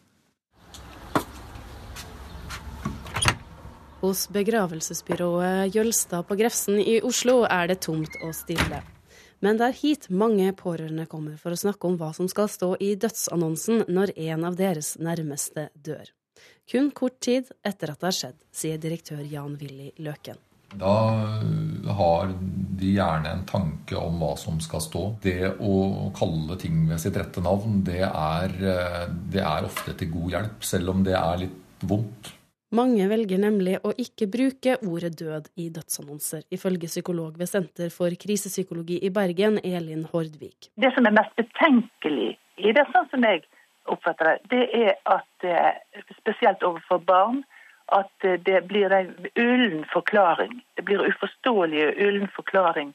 Hos 4.02 4.24
begravelsesbyrået 4.34 5.76
Jølstad 5.76 6.24
på 6.26 6.34
Grefsen 6.34 6.80
i 6.82 6.96
Oslo 7.06 7.44
er 7.46 7.68
det 7.70 7.84
tomt 7.86 8.16
og 8.26 8.32
stille. 8.34 8.80
Men 9.46 9.60
det 9.60 9.68
er 9.68 9.78
hit 9.78 10.08
mange 10.10 10.48
pårørende 10.58 11.06
kommer 11.12 11.36
for 11.38 11.54
å 11.54 11.60
snakke 11.62 11.86
om 11.86 12.00
hva 12.00 12.10
som 12.18 12.26
skal 12.32 12.50
stå 12.50 12.72
i 12.82 12.96
dødsannonsen 12.98 13.84
når 13.94 14.16
en 14.16 14.48
av 14.50 14.58
deres 14.58 14.96
nærmeste 14.98 15.68
dør. 15.78 16.10
Kun 16.66 16.90
kort 16.98 17.20
tid 17.22 17.54
etter 17.62 17.94
at 17.94 18.02
det 18.02 18.10
har 18.10 18.18
skjedd, 18.18 18.42
sier 18.50 18.82
direktør 18.82 19.22
Jan 19.22 19.54
Willy 19.62 19.92
Løken. 20.02 20.42
Da 20.82 20.98
har 22.02 22.34
de 22.82 22.92
gjerne 22.98 23.38
en 23.38 23.46
tanke 23.46 24.02
om 24.02 24.18
hva 24.18 24.34
som 24.34 24.58
skal 24.66 24.82
stå. 24.82 25.08
Det 25.22 25.54
å 25.62 26.10
kalle 26.18 26.58
ting 26.58 26.88
ved 26.90 27.06
sitt 27.06 27.22
rette 27.22 27.46
navn, 27.46 27.84
det 27.86 28.02
er, 28.10 28.60
det 29.30 29.46
er 29.46 29.70
ofte 29.70 29.94
til 29.94 30.16
god 30.18 30.40
hjelp, 30.40 30.62
selv 30.74 30.98
om 30.98 31.06
det 31.06 31.20
er 31.22 31.44
litt 31.46 31.86
vondt. 31.86 32.38
Mange 32.72 33.04
velger 33.12 33.40
nemlig 33.44 33.74
å 33.84 33.92
ikke 34.00 34.30
bruke 34.32 34.78
ordet 34.88 35.18
død 35.20 35.50
i 35.60 35.66
dødsannonser, 35.76 36.46
ifølge 36.56 36.88
psykolog 36.88 37.36
ved 37.40 37.50
Senter 37.52 37.90
for 37.92 38.16
krisepsykologi 38.16 39.02
i 39.04 39.10
Bergen, 39.12 39.58
Elin 39.60 40.06
Hordvik. 40.14 40.70
Det 40.80 40.92
som 40.96 41.10
er 41.10 41.18
mest 41.18 41.36
betenkelig 41.36 42.30
i 42.64 42.72
det, 42.72 42.86
sånn 42.94 43.10
som 43.12 43.28
jeg 43.28 43.44
oppfatter 43.92 44.30
det, 44.30 44.38
det 44.54 44.64
er 44.86 44.94
at 45.18 45.48
eh, 45.52 46.06
spesielt 46.22 46.64
overfor 46.64 47.04
barn 47.12 47.44
at 47.92 48.24
eh, 48.24 48.40
det 48.40 48.64
blir 48.72 48.96
en 48.96 49.12
ullen 49.36 49.84
forklaring. 49.92 50.62
Det 50.80 50.88
blir 50.88 51.04
uforståelig 51.12 51.90
ullen 51.98 52.32
forklaring 52.38 52.94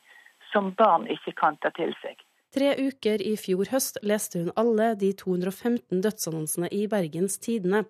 som 0.55 0.73
barn 0.81 1.05
ikke 1.12 1.37
kan 1.37 1.61
ta 1.61 1.75
til 1.77 1.93
seg. 2.01 2.17
Tre 2.55 2.73
uker 2.79 3.23
i 3.23 3.35
fjor 3.41 3.69
høst 3.73 3.99
leste 4.07 4.41
hun 4.43 4.53
alle 4.61 4.93
de 5.01 5.11
215 5.19 6.03
dødsannonsene 6.05 6.71
i 6.73 6.87
Bergens 6.91 7.39
Tidende. 7.43 7.85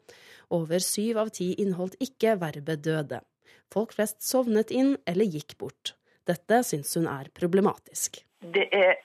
Over 0.51 0.83
syv 0.83 1.21
av 1.23 1.33
ti 1.37 1.53
inneholdt 1.61 1.99
ikke 2.03 2.39
verbet 2.41 2.85
døde. 2.87 3.21
Folk 3.73 3.95
flest 3.97 4.23
sovnet 4.23 4.71
inn 4.71 4.95
eller 5.07 5.29
gikk 5.29 5.57
bort. 5.61 5.95
Dette 6.27 6.63
syns 6.67 6.95
hun 6.99 7.07
er 7.11 7.31
problematisk. 7.35 8.23
Det 8.41 8.67
er 8.75 8.97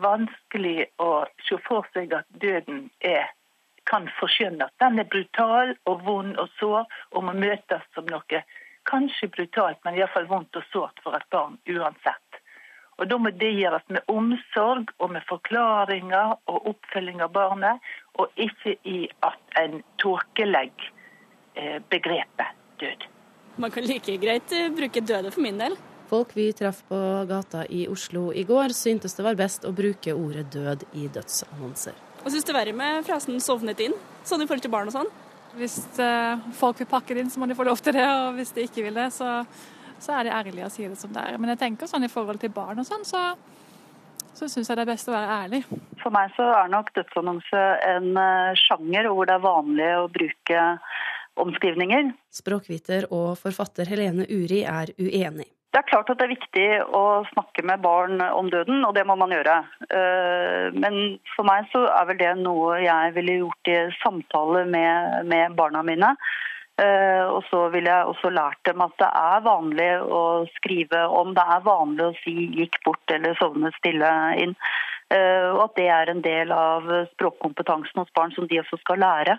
vanskelig 0.00 0.86
å 1.02 1.26
se 1.48 1.58
for 1.66 1.88
seg 1.94 2.14
at 2.16 2.28
døden 2.40 2.88
er 3.00 3.28
kan 3.90 4.06
forskjønne 4.20 4.68
at 4.68 4.82
den 4.82 5.02
er 5.02 5.08
brutal 5.10 5.72
og 5.90 6.04
vond 6.06 6.36
og 6.38 6.50
sår, 6.60 6.84
og 7.16 7.24
må 7.26 7.34
møtes 7.34 7.86
som 7.94 8.06
noe 8.10 8.42
kanskje 8.88 9.28
brutalt, 9.34 9.80
men 9.84 9.98
iallfall 9.98 10.28
vondt 10.30 10.56
og 10.60 10.66
sårt 10.70 11.02
for 11.04 11.16
et 11.18 11.26
barn 11.34 11.58
uansett. 11.68 12.29
Og 13.00 13.08
Da 13.08 13.16
må 13.16 13.30
det 13.32 13.54
gjøres 13.56 13.86
med 13.88 14.04
omsorg 14.12 14.90
og 14.98 15.12
med 15.14 15.24
forklaringer 15.28 16.34
og 16.52 16.66
oppfølging 16.74 17.22
av 17.24 17.32
barnet, 17.32 17.80
og 18.20 18.28
ikke 18.36 18.76
i 18.84 19.06
at 19.24 19.56
en 19.56 19.80
tåkelegger 20.02 20.90
eh, 21.56 21.78
begrepet 21.88 22.58
død. 22.82 23.06
Man 23.56 23.72
kan 23.72 23.88
like 23.88 24.18
greit 24.20 24.52
eh, 24.52 24.68
bruke 24.68 25.00
døde 25.00 25.32
for 25.32 25.40
min 25.44 25.58
del. 25.60 25.78
Folk 26.10 26.36
vi 26.36 26.50
traff 26.52 26.82
på 26.90 27.00
gata 27.30 27.64
i 27.70 27.86
Oslo 27.88 28.28
i 28.36 28.44
går, 28.44 28.74
syntes 28.76 29.16
det 29.16 29.24
var 29.24 29.38
best 29.38 29.64
å 29.64 29.72
bruke 29.72 30.12
ordet 30.12 30.48
død 30.52 30.84
i 30.98 31.08
dødsannonser. 31.08 31.96
Hva 32.20 32.32
syns 32.34 32.44
det 32.44 32.52
er 32.52 32.58
verre 32.58 32.76
med 32.76 33.04
frasen 33.06 33.40
'sovnet 33.40 33.80
inn', 33.80 33.96
sånn 34.28 34.42
i 34.42 34.48
forhold 34.48 34.66
til 34.66 34.74
barn 34.74 34.90
og 34.90 34.96
sånn. 34.98 35.12
Hvis 35.56 35.78
uh, 35.98 36.42
folk 36.54 36.82
vil 36.82 36.90
pakke 36.90 37.14
det 37.14 37.24
inn, 37.24 37.30
så 37.30 37.40
må 37.40 37.46
de 37.48 37.56
få 37.58 37.64
lov 37.66 37.80
til 37.82 37.96
det, 37.96 38.06
og 38.06 38.36
hvis 38.36 38.52
de 38.54 38.66
ikke 38.66 38.84
vil 38.86 38.98
det, 38.98 39.08
så, 39.14 39.40
så 40.00 40.16
er 40.16 40.26
det 40.26 40.34
ærlig 40.36 40.66
å 40.66 40.72
si 40.72 40.86
det 40.88 40.98
som 40.98 41.12
det 41.14 41.22
er. 41.22 41.38
Men 41.38 41.52
jeg 41.54 41.62
tenker 41.62 41.90
sånn 41.90 42.06
i 42.06 42.12
forhold 42.12 42.40
til 42.42 42.52
barn 42.54 42.80
og 42.80 42.88
sånn, 42.88 43.04
så, 43.06 43.22
så 44.32 44.48
syns 44.48 44.70
jeg 44.70 44.80
det 44.80 44.86
er 44.86 44.92
best 44.92 45.10
å 45.10 45.14
være 45.14 45.38
ærlig. 45.44 45.62
For 46.02 46.14
meg 46.14 46.32
så 46.36 46.48
er 46.62 46.72
nok 46.72 46.92
dødsannonse 46.96 47.62
en 47.92 48.10
uh, 48.16 48.58
sjanger 48.58 49.10
hvor 49.12 49.28
det 49.28 49.36
er 49.36 49.46
vanlig 49.46 49.92
å 49.98 50.10
bruke 50.12 50.66
omskrivninger. 51.40 52.12
Språkviter 52.34 53.08
og 53.14 53.32
forfatter 53.40 53.88
Helene 53.90 54.26
Uri 54.28 54.64
er 54.68 54.92
uenig. 54.98 55.48
Det 55.70 55.78
er 55.78 55.86
klart 55.86 56.08
at 56.10 56.18
det 56.18 56.26
er 56.26 56.32
viktig 56.32 56.68
å 56.98 57.22
snakke 57.28 57.62
med 57.62 57.82
barn 57.84 58.18
om 58.24 58.48
døden, 58.50 58.82
og 58.82 58.94
det 58.96 59.04
må 59.06 59.14
man 59.20 59.30
gjøre. 59.30 59.60
Eh, 59.86 60.66
men 60.74 60.96
for 61.36 61.46
meg 61.46 61.68
så 61.70 61.84
er 61.94 62.08
vel 62.08 62.18
det 62.18 62.32
noe 62.40 62.80
jeg 62.82 63.12
ville 63.14 63.36
gjort 63.44 63.70
i 63.70 63.76
samtale 64.00 64.64
med, 64.66 65.28
med 65.30 65.54
barna 65.60 65.84
mine. 65.86 66.10
Eh, 66.80 67.24
og 67.28 67.42
så 67.50 67.66
ville 67.74 67.92
jeg 67.92 68.08
også 68.08 68.30
lært 68.32 68.60
dem 68.64 68.80
at 68.84 68.94
det 69.02 69.08
er 69.08 69.44
vanlig 69.44 69.90
å 70.00 70.22
skrive 70.56 71.02
om. 71.20 71.34
Det 71.36 71.44
er 71.44 71.66
vanlig 71.66 72.06
å 72.06 72.16
si 72.22 72.34
'gikk 72.54 72.80
bort' 72.86 73.14
eller 73.16 73.36
'sovnet 73.36 73.76
stille 73.76 74.10
inn'. 74.40 74.56
Eh, 75.10 75.46
og 75.52 75.62
at 75.64 75.76
det 75.76 75.88
er 75.90 76.10
en 76.10 76.22
del 76.22 76.52
av 76.52 76.88
språkkompetansen 77.14 78.00
hos 78.00 78.14
barn 78.14 78.32
som 78.32 78.46
de 78.46 78.60
også 78.62 78.80
skal 78.80 78.98
lære. 78.98 79.38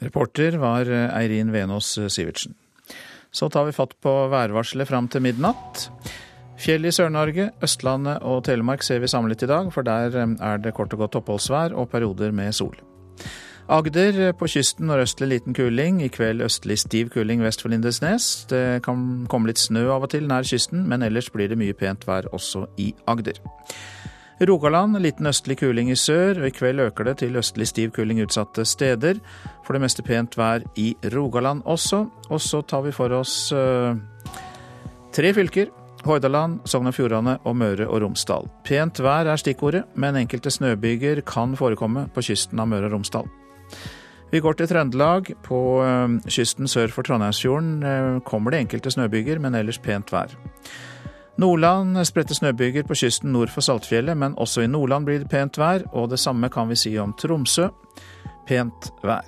Reporter 0.00 0.58
var 0.58 0.88
Eirin 0.88 1.52
Venås 1.52 1.98
Sivertsen. 2.08 2.54
Så 3.30 3.48
tar 3.48 3.64
vi 3.64 3.72
fatt 3.72 3.94
på 4.00 4.12
værvarselet 4.30 4.88
fram 4.88 5.08
til 5.08 5.22
midnatt. 5.22 5.88
Fjell 6.60 6.84
i 6.84 6.90
Sør-Norge, 6.92 7.46
Østlandet 7.64 8.20
og 8.26 8.42
Telemark 8.44 8.82
ser 8.84 8.98
vi 9.00 9.08
samlet 9.08 9.46
i 9.46 9.48
dag, 9.48 9.70
for 9.72 9.86
der 9.86 10.12
eh, 10.12 10.34
er 10.44 10.58
det 10.60 10.74
kort 10.76 10.92
og 10.92 11.06
godt 11.06 11.16
oppholdsvær 11.22 11.72
og 11.72 11.88
perioder 11.88 12.34
med 12.36 12.52
sol. 12.52 12.74
Agder 13.70 14.16
eh, 14.18 14.32
på 14.34 14.48
kysten 14.50 14.88
nordøstlig 14.90 15.28
liten 15.30 15.54
kuling, 15.54 16.00
i 16.02 16.10
kveld 16.10 16.42
østlig 16.42 16.80
stiv 16.82 17.12
kuling 17.14 17.42
vest 17.44 17.62
for 17.62 17.70
Lindesnes. 17.70 18.26
Det 18.50 18.80
kan 18.82 19.28
komme 19.30 19.46
litt 19.46 19.62
snø 19.62 19.84
av 19.94 20.08
og 20.08 20.10
til 20.10 20.26
nær 20.26 20.46
kysten, 20.46 20.82
men 20.90 21.06
ellers 21.06 21.30
blir 21.30 21.46
det 21.52 21.58
mye 21.60 21.76
pent 21.78 22.02
vær 22.08 22.26
også 22.34 22.64
i 22.82 22.90
Agder. 23.06 23.38
Rogaland 24.48 24.96
liten 25.04 25.28
østlig 25.28 25.60
kuling 25.60 25.92
i 25.92 25.94
sør, 25.94 26.40
og 26.40 26.48
i 26.48 26.54
kveld 26.56 26.82
øker 26.82 27.10
det 27.10 27.18
til 27.22 27.36
østlig 27.38 27.68
stiv 27.70 27.92
kuling 27.94 28.22
utsatte 28.24 28.64
steder. 28.66 29.20
For 29.66 29.76
det 29.76 29.84
meste 29.84 30.02
pent 30.02 30.34
vær 30.40 30.64
i 30.80 30.94
Rogaland 31.14 31.62
også. 31.62 32.06
Og 32.30 32.40
så 32.40 32.62
tar 32.66 32.82
vi 32.86 32.94
for 32.96 33.12
oss 33.14 33.52
uh, 33.52 33.94
tre 35.12 35.34
fylker. 35.36 35.70
Hordaland, 36.00 36.62
Sogn 36.64 36.88
og 36.88 36.96
Fjordane 36.96 37.36
og 37.44 37.58
Møre 37.60 37.86
og 37.86 38.00
Romsdal. 38.02 38.48
Pent 38.64 39.02
vær 39.04 39.28
er 39.28 39.38
stikkordet, 39.38 39.84
men 39.94 40.16
enkelte 40.16 40.50
snøbyger 40.50 41.20
kan 41.28 41.52
forekomme 41.60 42.08
på 42.14 42.24
kysten 42.32 42.64
av 42.64 42.72
Møre 42.72 42.88
og 42.88 42.96
Romsdal. 42.96 43.28
Vi 44.30 44.40
går 44.40 44.58
til 44.58 44.68
Trøndelag. 44.70 45.32
På 45.42 45.80
uh, 45.82 46.20
kysten 46.30 46.70
sør 46.70 46.92
for 46.94 47.06
Trondheimsfjorden 47.06 47.82
uh, 47.82 48.20
kommer 48.26 48.54
det 48.54 48.64
enkelte 48.64 48.92
snøbyger, 48.94 49.42
men 49.42 49.58
ellers 49.58 49.80
pent 49.82 50.12
vær. 50.14 50.36
Nordland 51.40 51.96
spredte 52.04 52.36
snøbyger 52.36 52.84
på 52.86 52.94
kysten 53.00 53.32
nord 53.32 53.50
for 53.50 53.64
Saltfjellet, 53.64 54.16
men 54.16 54.36
også 54.36 54.66
i 54.66 54.70
Nordland 54.70 55.08
blir 55.08 55.22
det 55.22 55.30
pent 55.32 55.58
vær, 55.58 55.86
og 55.92 56.10
det 56.12 56.20
samme 56.20 56.50
kan 56.52 56.68
vi 56.68 56.76
si 56.76 56.98
om 57.00 57.14
Tromsø. 57.16 57.70
Pent 58.46 58.90
vær. 59.02 59.24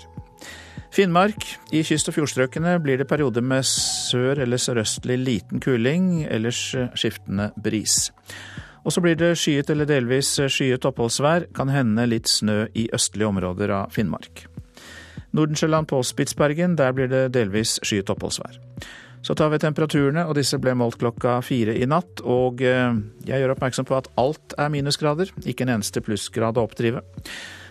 Finnmark. 0.93 1.47
I 1.73 1.81
kyst- 1.89 2.11
og 2.11 2.19
fjordstrøkene 2.19 2.77
blir 2.85 3.01
det 3.01 3.09
perioder 3.09 3.41
med 3.41 3.65
sør- 3.65 4.43
eller 4.43 4.61
sørøstlig 4.61 5.17
liten 5.19 5.61
kuling, 5.61 6.27
ellers 6.29 6.75
skiftende 6.95 7.49
bris. 7.65 8.11
Og 8.83 8.95
så 8.95 9.03
blir 9.05 9.15
det 9.19 9.35
skyet 9.39 9.71
eller 9.71 9.87
delvis 9.87 10.35
skyet 10.51 10.87
oppholdsvær, 10.89 11.51
kan 11.55 11.71
hende 11.71 12.09
litt 12.11 12.31
snø 12.31 12.65
i 12.75 12.89
østlige 12.95 13.31
områder 13.31 13.71
av 13.77 13.95
Finnmark. 13.95 14.47
Nordensjøland 15.33 15.89
på 15.89 16.03
Spitsbergen, 16.05 16.75
der 16.77 16.93
blir 16.93 17.09
det 17.09 17.29
delvis 17.37 17.79
skyet 17.87 18.11
oppholdsvær. 18.13 18.59
Så 19.23 19.37
tar 19.39 19.53
vi 19.53 19.61
temperaturene, 19.63 20.25
og 20.27 20.35
disse 20.35 20.59
ble 20.59 20.75
målt 20.75 20.99
klokka 20.99 21.37
fire 21.47 21.77
i 21.79 21.87
natt. 21.87 22.25
Og 22.27 22.63
eh, 22.67 22.97
jeg 23.29 23.39
gjør 23.39 23.55
oppmerksom 23.55 23.87
på 23.87 23.97
at 24.01 24.11
alt 24.19 24.57
er 24.59 24.73
minusgrader, 24.75 25.31
ikke 25.47 25.63
en 25.67 25.77
eneste 25.77 26.03
plussgrad 26.03 26.59
å 26.59 26.67
oppdrive. 26.67 27.05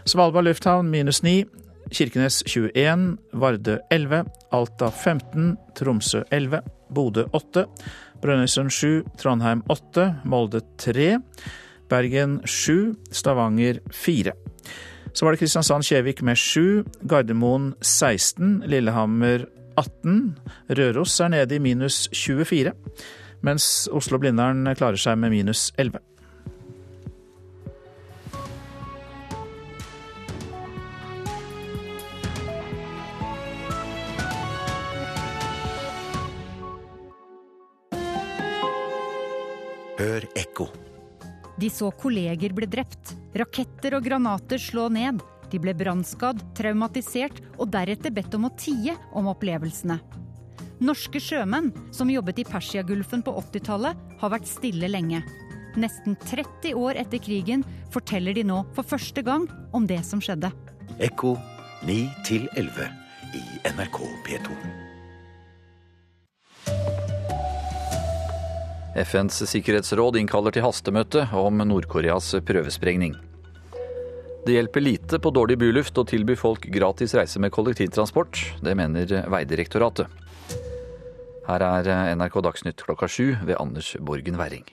Svalbard 0.07 0.47
lufthavn 0.47 0.89
minus 0.91 1.21
ni. 1.27 1.41
Kirkenes 1.91 2.39
21, 2.47 3.17
Vardø 3.35 3.75
11, 3.91 4.29
Alta 4.55 4.87
15, 4.93 5.57
Tromsø 5.75 6.21
11, 6.31 6.63
Bodø 6.95 7.25
8, 7.35 7.65
Brønnøysund 8.21 8.69
7, 8.73 9.03
Trondheim 9.17 9.63
8, 9.69 10.07
Molde 10.29 10.61
3, 10.77 11.15
Bergen 11.89 12.39
7, 12.45 12.93
Stavanger 13.11 13.81
4. 13.91 14.33
Så 15.13 15.25
var 15.25 15.33
det 15.33 15.41
Kristiansand-Kjevik 15.41 16.21
med 16.23 16.39
7, 16.39 16.85
Gardermoen 17.09 17.73
16, 17.81 18.61
Lillehammer 18.71 19.47
18. 19.77 20.37
Røros 20.69 21.19
er 21.19 21.33
nede 21.33 21.57
i 21.57 21.63
minus 21.63 22.05
24, 22.13 22.71
mens 23.41 23.89
Oslo-Blindern 23.91 24.63
klarer 24.77 25.01
seg 25.01 25.17
med 25.19 25.33
minus 25.33 25.71
11. 25.81 25.99
Hør 40.01 40.23
ekko. 40.33 40.65
De 41.61 41.67
så 41.69 41.91
kolleger 41.93 42.55
bli 42.57 42.65
drept, 42.65 43.11
raketter 43.37 43.93
og 43.93 44.07
granater 44.07 44.57
slå 44.57 44.87
ned. 44.89 45.19
De 45.51 45.59
ble 45.61 45.75
brannskadd, 45.77 46.41
traumatisert 46.57 47.37
og 47.59 47.69
deretter 47.75 48.13
bedt 48.15 48.33
om 48.33 48.47
å 48.47 48.53
tie 48.57 48.95
om 49.13 49.29
opplevelsene. 49.29 49.99
Norske 50.81 51.21
sjømenn 51.21 51.69
som 51.93 52.09
jobbet 52.09 52.41
i 52.41 52.47
Persiagulfen 52.49 53.21
på 53.21 53.35
80-tallet, 53.43 53.99
har 54.23 54.33
vært 54.33 54.49
stille 54.49 54.89
lenge. 54.89 55.21
Nesten 55.77 56.17
30 56.25 56.73
år 56.81 56.97
etter 57.03 57.21
krigen 57.21 57.61
forteller 57.93 58.33
de 58.33 58.47
nå 58.47 58.63
for 58.73 58.87
første 58.87 59.21
gang 59.27 59.45
om 59.69 59.85
det 59.85 60.01
som 60.07 60.23
skjedde. 60.23 60.49
Ekko 60.97 61.35
9 61.85 61.99
11 62.57 62.89
i 63.37 63.43
NRK 63.69 64.07
P2. 64.25 64.80
FNs 68.95 69.37
sikkerhetsråd 69.47 70.17
innkaller 70.19 70.51
til 70.51 70.65
hastemøte 70.65 71.23
om 71.37 71.61
Nord-Koreas 71.63 72.33
prøvesprengning. 72.43 73.13
Det 74.43 74.57
hjelper 74.57 74.83
lite 74.83 75.19
på 75.21 75.31
dårlig 75.31 75.55
byluft 75.61 76.01
å 76.01 76.05
tilby 76.09 76.35
folk 76.35 76.65
gratis 76.73 77.15
reise 77.15 77.39
med 77.39 77.53
kollektivtransport. 77.55 78.41
Det 78.59 78.75
mener 78.75 79.15
Veidirektoratet. 79.31 80.11
Her 81.47 81.65
er 81.69 82.15
NRK 82.17 82.41
Dagsnytt 82.43 82.83
klokka 82.83 83.07
sju 83.07 83.35
ved 83.45 83.55
Anders 83.61 83.95
Borgen 84.01 84.39
Werring. 84.41 84.65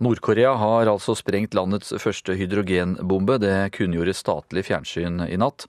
Nord-Korea 0.00 0.54
har 0.56 0.88
altså 0.88 1.14
sprengt 1.14 1.54
landets 1.54 1.92
første 2.00 2.34
hydrogenbombe. 2.38 3.36
Det 3.42 3.72
kunngjorde 3.76 4.14
statlig 4.16 4.64
fjernsyn 4.66 5.20
i 5.28 5.36
natt. 5.36 5.66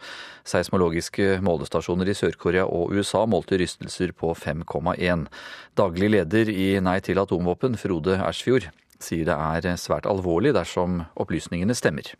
Seismologiske 0.47 1.41
målestasjoner 1.43 2.09
i 2.09 2.15
Sør-Korea 2.17 2.63
og 2.65 2.95
USA 2.95 3.25
målte 3.29 3.59
rystelser 3.59 4.15
på 4.15 4.31
5,1. 4.33 5.27
Daglig 5.77 6.13
leder 6.15 6.49
i 6.49 6.69
Nei 6.81 6.99
til 7.03 7.19
atomvåpen, 7.21 7.77
Frode 7.77 8.17
Ersfjord, 8.21 8.71
sier 9.03 9.27
det 9.27 9.35
er 9.35 9.81
svært 9.81 10.07
alvorlig 10.09 10.55
dersom 10.55 11.03
opplysningene 11.19 11.75
stemmer. 11.77 12.15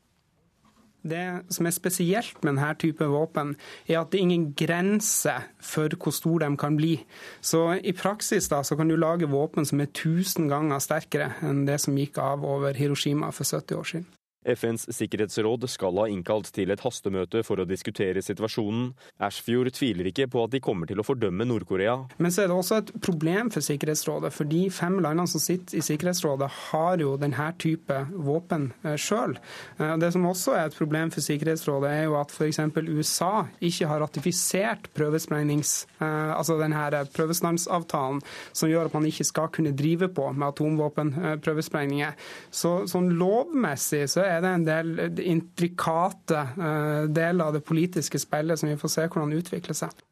Det 1.04 1.24
som 1.52 1.68
er 1.68 1.76
spesielt 1.76 2.38
med 2.44 2.54
denne 2.56 2.72
type 2.80 3.06
våpen, 3.12 3.56
er 3.88 4.00
at 4.00 4.12
det 4.12 4.20
er 4.20 4.28
ingen 4.28 4.50
grense 4.56 5.36
for 5.60 5.92
hvor 6.00 6.16
store 6.16 6.48
de 6.48 6.58
kan 6.60 6.78
bli. 6.80 6.96
Så 7.42 7.66
i 7.84 7.92
praksis 7.92 8.48
da, 8.52 8.64
så 8.64 8.78
kan 8.80 8.88
du 8.88 8.96
lage 8.96 9.30
våpen 9.30 9.68
som 9.68 9.84
er 9.84 9.92
1000 9.92 10.48
ganger 10.52 10.84
sterkere 10.84 11.34
enn 11.44 11.66
det 11.68 11.82
som 11.84 11.98
gikk 12.00 12.18
av 12.24 12.46
over 12.48 12.74
Hiroshima 12.78 13.32
for 13.36 13.44
70 13.44 13.80
år 13.80 13.90
siden. 13.94 14.12
FNs 14.46 14.88
sikkerhetsråd 14.94 15.68
skal 15.72 16.00
ha 16.02 16.08
innkalt 16.12 16.52
til 16.56 16.74
et 16.74 16.84
hastemøte 16.84 17.44
for 17.48 17.62
å 17.62 17.68
diskutere 17.68 18.22
situasjonen. 18.24 18.92
Ashfjord 19.24 19.72
tviler 19.76 20.10
ikke 20.10 20.28
på 20.32 20.44
at 20.46 20.54
de 20.54 20.62
kommer 20.64 20.90
til 20.90 21.00
å 21.02 21.06
fordømme 21.08 21.48
Nord-Korea. 21.48 21.96
Men 22.18 22.34
så 22.34 22.44
er 22.44 22.52
det 22.52 22.58
også 22.58 22.80
et 22.82 22.92
problem 23.04 23.52
for 23.54 23.66
Sikkerhetsrådet, 23.66 24.34
for 24.36 24.50
de 24.50 24.64
fem 24.74 25.00
landene 25.04 25.30
som 25.30 25.42
sitter 25.44 25.80
i 25.80 25.84
Sikkerhetsrådet, 25.86 26.50
har 26.72 27.02
jo 27.02 27.16
denne 27.22 27.50
type 27.62 28.00
våpen 28.14 28.70
eh, 28.84 28.98
sjøl. 29.00 29.38
Eh, 29.78 29.96
det 30.02 30.12
som 30.16 30.28
også 30.30 30.58
er 30.58 30.68
et 30.68 30.78
problem 30.78 31.14
for 31.14 31.26
Sikkerhetsrådet, 31.26 31.92
er 31.92 32.08
jo 32.10 32.18
at 32.20 32.34
f.eks. 32.34 32.62
USA 32.94 33.46
ikke 33.64 33.90
har 33.90 34.04
ratifisert 34.04 34.90
prøvesprengnings, 34.98 35.76
eh, 36.00 36.34
altså 36.36 36.58
denne 36.60 37.04
prøvestansavtalen, 37.14 38.22
som 38.52 38.72
gjør 38.72 38.90
at 38.90 38.98
man 38.98 39.08
ikke 39.10 39.28
skal 39.28 39.52
kunne 39.54 39.76
drive 39.78 40.10
på 40.14 40.30
med 40.34 40.50
atomvåpenprøvesprengninger. 40.50 42.18
Så 42.54 42.76
sånn 42.90 43.12
lovmessig 43.20 44.06
så 44.12 44.26
er 44.26 44.33
er 44.34 44.42
det 44.44 44.54
en 44.54 44.66
del 44.68 45.22
intrikate 45.24 46.40
eh, 46.54 47.06
deler 47.12 47.48
av 47.48 47.56
det 47.58 47.64
politiske 47.68 48.22
spillet 48.22 48.60
som 48.60 48.72
vi 48.72 48.80
får 48.80 48.94
se 48.96 49.08
hvordan 49.08 49.38
utvikler 49.40 49.78
seg. 49.78 50.04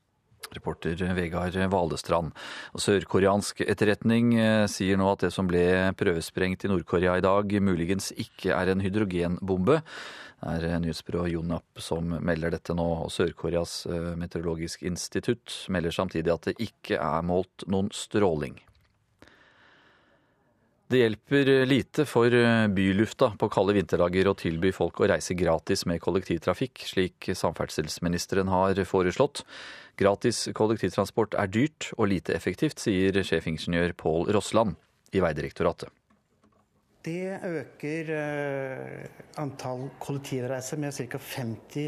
Reporter 0.51 0.99
Vegard 1.15 1.55
Valestrand. 1.71 2.33
Sørkoreansk 2.75 3.63
etterretning 3.65 4.33
eh, 4.39 4.65
sier 4.71 4.99
nå 4.99 5.11
at 5.13 5.27
det 5.27 5.31
som 5.35 5.47
ble 5.49 5.63
prøvesprengt 5.99 6.65
i 6.65 6.71
Nord-Korea 6.71 7.17
i 7.19 7.23
dag, 7.25 7.55
muligens 7.63 8.11
ikke 8.19 8.55
er 8.57 8.73
en 8.73 8.83
hydrogenbombe. 8.83 9.81
Det 10.41 10.71
er 10.73 10.81
nyhetsbyrået 10.81 11.35
Jonap 11.35 11.81
som 11.85 12.15
melder 12.25 12.55
dette 12.55 12.73
nå. 12.73 12.87
og 13.05 13.11
Sør-Koreas 13.13 13.85
eh, 13.85 14.11
meteorologisk 14.17 14.83
institutt 14.89 15.53
melder 15.69 15.93
samtidig 15.93 16.33
at 16.33 16.49
det 16.49 16.57
ikke 16.65 16.97
er 16.97 17.21
målt 17.25 17.67
noen 17.69 17.91
stråling. 17.93 18.57
Det 20.91 20.99
hjelper 20.99 21.49
lite 21.69 22.03
for 22.03 22.33
bylufta 22.75 23.29
på 23.39 23.47
kalde 23.53 23.77
vinterdager 23.77 24.27
å 24.27 24.33
tilby 24.35 24.73
folk 24.75 24.99
å 24.99 25.07
reise 25.07 25.37
gratis 25.39 25.85
med 25.87 26.01
kollektivtrafikk, 26.03 26.83
slik 26.83 27.29
samferdselsministeren 27.37 28.51
har 28.51 28.81
foreslått. 28.89 29.45
Gratis 29.95 30.49
kollektivtransport 30.57 31.37
er 31.39 31.47
dyrt 31.53 31.93
og 31.95 32.09
lite 32.11 32.35
effektivt, 32.35 32.83
sier 32.83 33.21
sjefingeniør 33.23 33.95
Pål 34.03 34.33
Rossland 34.35 34.75
i 35.15 35.23
Veidirektoratet. 35.23 35.87
Det 37.01 37.39
øker 37.47 38.11
uh, 38.13 39.21
antall 39.41 39.87
kollektivreiser 40.03 40.77
med 40.77 40.93
ca. 40.93 41.17
50 41.17 41.87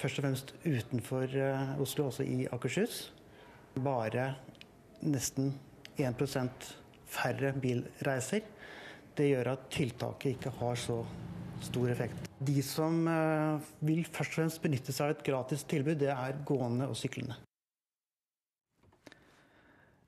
først 0.00 0.20
og 0.20 0.24
fremst 0.24 0.54
utenfor 0.64 1.26
uh, 1.34 1.74
Oslo, 1.82 2.06
også 2.08 2.24
i 2.24 2.46
Akershus. 2.48 3.10
Bare 3.74 4.30
nesten 5.02 5.52
1 5.98 6.16
færre 7.10 7.52
bilreiser. 7.60 8.46
Det 9.16 9.28
gjør 9.32 9.52
at 9.56 9.68
tiltaket 9.74 10.36
ikke 10.36 10.54
har 10.60 10.78
så 10.80 11.02
stor 11.64 11.90
effekt. 11.92 12.30
De 12.40 12.62
som 12.64 13.04
eh, 13.10 13.70
vil 13.84 14.02
først 14.06 14.32
og 14.32 14.38
fremst 14.40 14.64
benytte 14.64 14.94
seg 14.96 15.10
av 15.10 15.16
et 15.18 15.24
gratis 15.26 15.66
tilbud, 15.68 15.98
det 16.00 16.12
er 16.14 16.42
gående 16.48 16.88
og 16.88 16.96
syklende. 16.98 17.36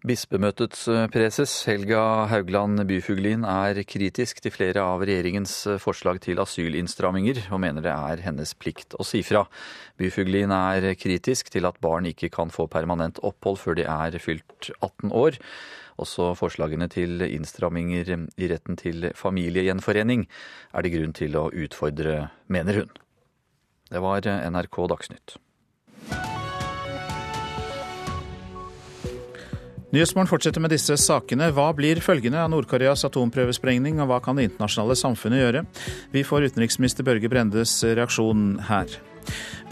Bispemøtets 0.02 0.80
eh, 0.90 1.04
preses 1.14 1.52
Helga 1.68 2.00
Haugland 2.26 2.80
Byfuglin 2.88 3.44
er 3.46 3.78
kritisk 3.86 4.40
til 4.42 4.50
flere 4.50 4.82
av 4.82 5.04
regjeringens 5.06 5.52
eh, 5.70 5.78
forslag 5.82 6.18
til 6.24 6.42
asylinnstramminger, 6.42 7.44
og 7.54 7.62
mener 7.62 7.84
det 7.84 7.92
er 7.92 8.24
hennes 8.24 8.50
plikt 8.58 8.96
å 8.98 9.06
si 9.06 9.20
fra. 9.26 9.44
Byfuglin 10.02 10.50
er 10.56 10.88
kritisk 10.98 11.52
til 11.54 11.70
at 11.70 11.78
barn 11.84 12.10
ikke 12.10 12.32
kan 12.34 12.50
få 12.50 12.66
permanent 12.72 13.22
opphold 13.22 13.60
før 13.62 13.78
de 13.78 13.86
er 13.86 14.18
fylt 14.18 14.72
18 14.80 15.14
år. 15.14 15.38
Også 16.02 16.32
forslagene 16.38 16.88
til 16.92 17.22
innstramminger 17.28 18.10
i 18.12 18.50
retten 18.50 18.78
til 18.80 19.10
familiegjenforening 19.18 20.26
er 20.72 20.84
det 20.84 20.92
grunn 20.96 21.14
til 21.16 21.38
å 21.38 21.46
utfordre, 21.50 22.26
mener 22.52 22.82
hun. 22.82 22.92
Det 23.92 24.00
var 24.02 24.26
NRK 24.26 24.84
Dagsnytt. 24.90 25.38
Nyhetsmorgen 29.92 30.30
fortsetter 30.30 30.62
med 30.64 30.72
disse 30.72 30.94
sakene. 30.96 31.50
Hva 31.52 31.66
blir 31.76 31.98
følgende 32.00 32.40
av 32.40 32.48
Nord-Koreas 32.48 33.04
atomprøvesprengning, 33.10 34.00
og 34.00 34.08
hva 34.08 34.22
kan 34.24 34.40
det 34.40 34.46
internasjonale 34.48 34.96
samfunnet 34.96 35.42
gjøre? 35.42 35.64
Vi 36.16 36.24
får 36.24 36.48
utenriksminister 36.48 37.04
Børge 37.04 37.28
Brendes 37.28 37.74
reaksjon 37.84 38.54
her. 38.70 38.96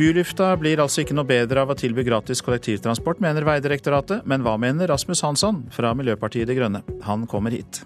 Bylufta 0.00 0.54
blir 0.56 0.80
altså 0.80 1.02
ikke 1.02 1.12
noe 1.12 1.28
bedre 1.28 1.60
av 1.60 1.74
å 1.74 1.74
tilby 1.76 2.00
gratis 2.06 2.40
kollektivtransport, 2.40 3.18
mener 3.20 3.44
Veidirektoratet. 3.44 4.22
Men 4.24 4.40
hva 4.40 4.54
mener 4.56 4.88
Rasmus 4.88 5.20
Hansson 5.26 5.58
fra 5.74 5.90
Miljøpartiet 5.92 6.48
De 6.48 6.54
Grønne? 6.56 6.80
Han 7.04 7.26
kommer 7.28 7.52
hit. 7.52 7.82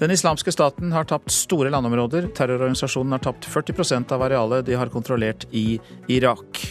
Den 0.00 0.10
islamske 0.10 0.50
staten 0.50 0.90
har 0.90 1.06
tapt 1.06 1.30
store 1.30 1.70
landområder. 1.70 2.32
Terrororganisasjonen 2.34 3.14
har 3.14 3.22
tapt 3.28 3.46
40% 3.46 4.16
av 4.16 4.24
arealet 4.26 4.66
de 4.66 4.74
har 4.74 4.90
kontrollert 4.90 5.46
i 5.54 5.78
Irak. 6.10 6.64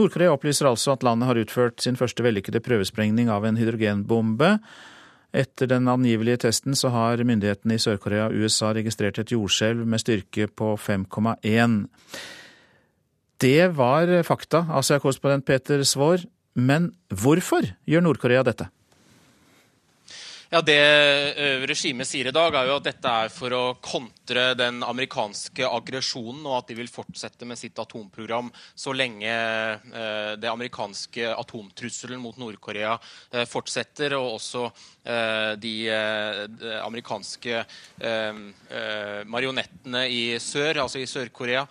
Nord-Korea 0.00 0.32
opplyser 0.32 0.70
altså 0.70 0.94
at 0.94 1.04
landet 1.04 1.28
har 1.28 1.42
utført 1.44 1.84
sin 1.84 2.00
første 2.00 2.24
vellykkede 2.24 2.64
prøvesprengning 2.64 3.28
av 3.28 3.44
en 3.44 3.60
hydrogenbombe. 3.60 4.54
Etter 5.32 5.70
den 5.70 5.88
angivelige 5.88 6.42
testen 6.44 6.76
så 6.76 6.90
har 6.92 7.22
myndighetene 7.24 7.78
i 7.78 7.80
Sør-Korea 7.80 8.28
og 8.28 8.36
USA 8.36 8.74
registrert 8.76 9.18
et 9.22 9.32
jordskjelv 9.32 9.86
med 9.88 10.02
styrke 10.02 10.46
på 10.46 10.74
5,1. 10.76 11.86
Det 13.40 13.70
var 13.74 14.12
fakta, 14.28 14.66
Asia-korrespondent 14.76 15.46
Peter 15.48 15.82
Svaar. 15.88 16.22
Men 16.54 16.92
hvorfor 17.08 17.64
gjør 17.88 18.04
Nord-Korea 18.04 18.44
dette? 18.44 18.68
Ja, 20.52 20.60
Det 20.60 21.64
regimet 21.64 22.06
sier 22.06 22.28
i 22.28 22.34
dag, 22.36 22.52
er 22.52 22.68
jo 22.68 22.76
at 22.76 22.84
dette 22.84 23.08
er 23.08 23.28
for 23.32 23.48
å 23.56 23.62
kontre 23.80 24.12
den 24.28 24.82
amerikanske 24.86 25.66
aggresjonen, 25.66 26.46
og 26.46 26.58
at 26.60 26.68
de 26.70 26.76
vil 26.78 26.90
fortsette 26.92 27.44
med 27.48 27.58
sitt 27.58 27.78
atomprogram 27.78 28.52
så 28.74 28.92
lenge 28.94 29.32
det 30.38 30.50
amerikanske 30.50 31.32
atomtrusselen 31.34 32.20
mot 32.22 32.36
Nord-Korea 32.38 32.98
fortsetter, 33.50 34.14
og 34.18 34.38
også 34.38 34.68
de 35.58 35.76
amerikanske 36.78 37.64
marionettene 39.26 40.06
i 40.08 40.38
sør, 40.38 40.84
altså 40.84 41.02
i 41.02 41.08
Sør-Korea. 41.10 41.66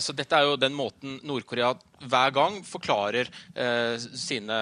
Så 0.00 0.12
dette 0.16 0.36
er 0.38 0.48
jo 0.48 0.60
den 0.60 0.76
måten 0.76 1.20
Nord-Korea 1.26 1.74
hver 2.02 2.32
gang 2.34 2.56
forklarer 2.66 3.28
sine, 4.18 4.56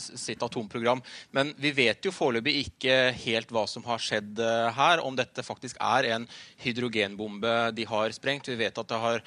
sitt 0.00 0.40
atomprogram. 0.40 1.02
Men 1.36 1.52
vi 1.60 1.74
vet 1.76 2.06
jo 2.06 2.14
foreløpig 2.14 2.54
ikke 2.62 3.12
helt 3.26 3.52
hva 3.52 3.66
som 3.68 3.84
har 3.84 4.00
skjedd 4.00 4.40
her. 4.78 5.02
Om 5.04 5.18
dette 5.18 5.44
faktisk 5.44 5.71
er 5.80 6.08
en 6.16 6.26
hydrogenbombe 6.64 7.54
de 7.76 7.86
har 7.88 8.14
sprengt. 8.16 8.50
Vi 8.50 8.58
vet 8.60 8.78
at 8.78 8.92
det 8.92 9.00
har 9.06 9.24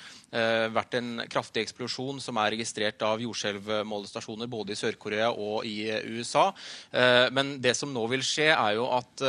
vært 0.76 0.98
en 1.00 1.12
kraftig 1.32 1.64
eksplosjon 1.66 2.20
som 2.24 2.38
er 2.42 2.54
registrert 2.56 3.02
av 3.08 3.22
jordskjelvmålestasjoner 3.24 4.50
både 4.52 4.76
i 4.76 4.80
Sør-Korea 4.80 5.32
og 5.32 5.66
i 5.68 5.88
USA. 6.18 6.50
Men 7.36 7.56
det 7.64 7.76
som 7.80 7.94
nå 7.96 8.04
vil 8.12 8.26
skje, 8.26 8.50
er 8.52 8.76
jo 8.78 8.90
at 8.92 9.24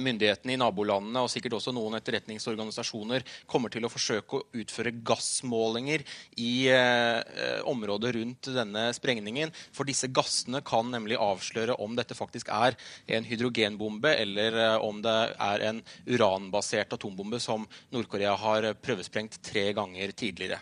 myndighetene 0.00 0.54
i 0.54 0.58
nabolandene 0.60 1.22
og 1.24 1.30
sikkert 1.32 1.58
også 1.58 1.72
noen 1.74 1.98
etterretningsorganisasjoner 1.98 3.24
kommer 3.50 3.72
til 3.72 3.86
å 3.86 3.90
forsøke 3.92 4.38
å 4.38 4.60
utføre 4.60 4.94
gassmålinger 5.06 6.04
i 6.40 6.68
eh, 6.72 7.60
området 7.70 8.14
rundt 8.18 8.50
denne 8.54 8.86
sprengningen. 8.96 9.52
For 9.74 9.88
disse 9.88 10.10
gassene 10.14 10.62
kan 10.66 10.90
nemlig 10.92 11.20
avsløre 11.20 11.78
om 11.82 11.96
dette 11.98 12.16
faktisk 12.16 12.52
er 12.54 12.78
en 13.06 13.26
hydrogenbombe, 13.28 14.14
eller 14.24 14.60
eh, 14.66 14.76
om 14.84 15.02
det 15.04 15.18
er 15.34 15.66
en 15.70 15.82
uranbasert 16.08 16.96
atombombe 16.96 17.40
som 17.42 17.66
Nord-Korea 17.94 18.36
har 18.40 18.70
prøvesprengt 18.80 19.40
tre 19.44 19.70
ganger 19.76 20.14
tidligere. 20.16 20.60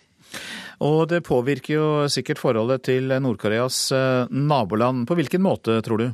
Og 0.82 1.04
det 1.10 1.20
påvirker 1.26 1.74
jo 1.74 1.86
sikkert 2.10 2.40
forholdet 2.40 2.86
til 2.88 3.12
Nord-Koreas 3.20 3.84
naboland. 4.32 5.04
På 5.06 5.14
hvilken 5.18 5.44
måte, 5.44 5.76
tror 5.84 6.00
du? 6.00 6.06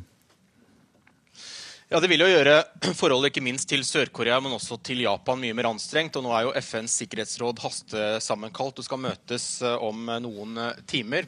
Ja, 1.89 2.01
Det 2.01 2.11
vil 2.13 2.21
jo 2.21 2.27
gjøre 2.29 2.59
forholdet 3.01 3.31
ikke 3.31 3.43
minst 3.47 3.65
til 3.71 3.81
Sør-Korea, 3.81 4.37
men 4.45 4.53
også 4.53 4.77
til 4.85 5.07
Japan 5.07 5.41
mye 5.41 5.55
mer 5.57 5.71
anstrengt. 5.71 6.19
og 6.21 6.27
Nå 6.27 6.35
er 6.37 6.43
jo 6.45 6.51
FNs 6.61 6.99
sikkerhetsråd 7.01 7.63
hastesammenkalt 7.65 8.83
og 8.83 8.85
skal 8.85 9.01
møtes 9.01 9.47
om 9.65 10.11
noen 10.21 10.61
timer. 10.91 11.25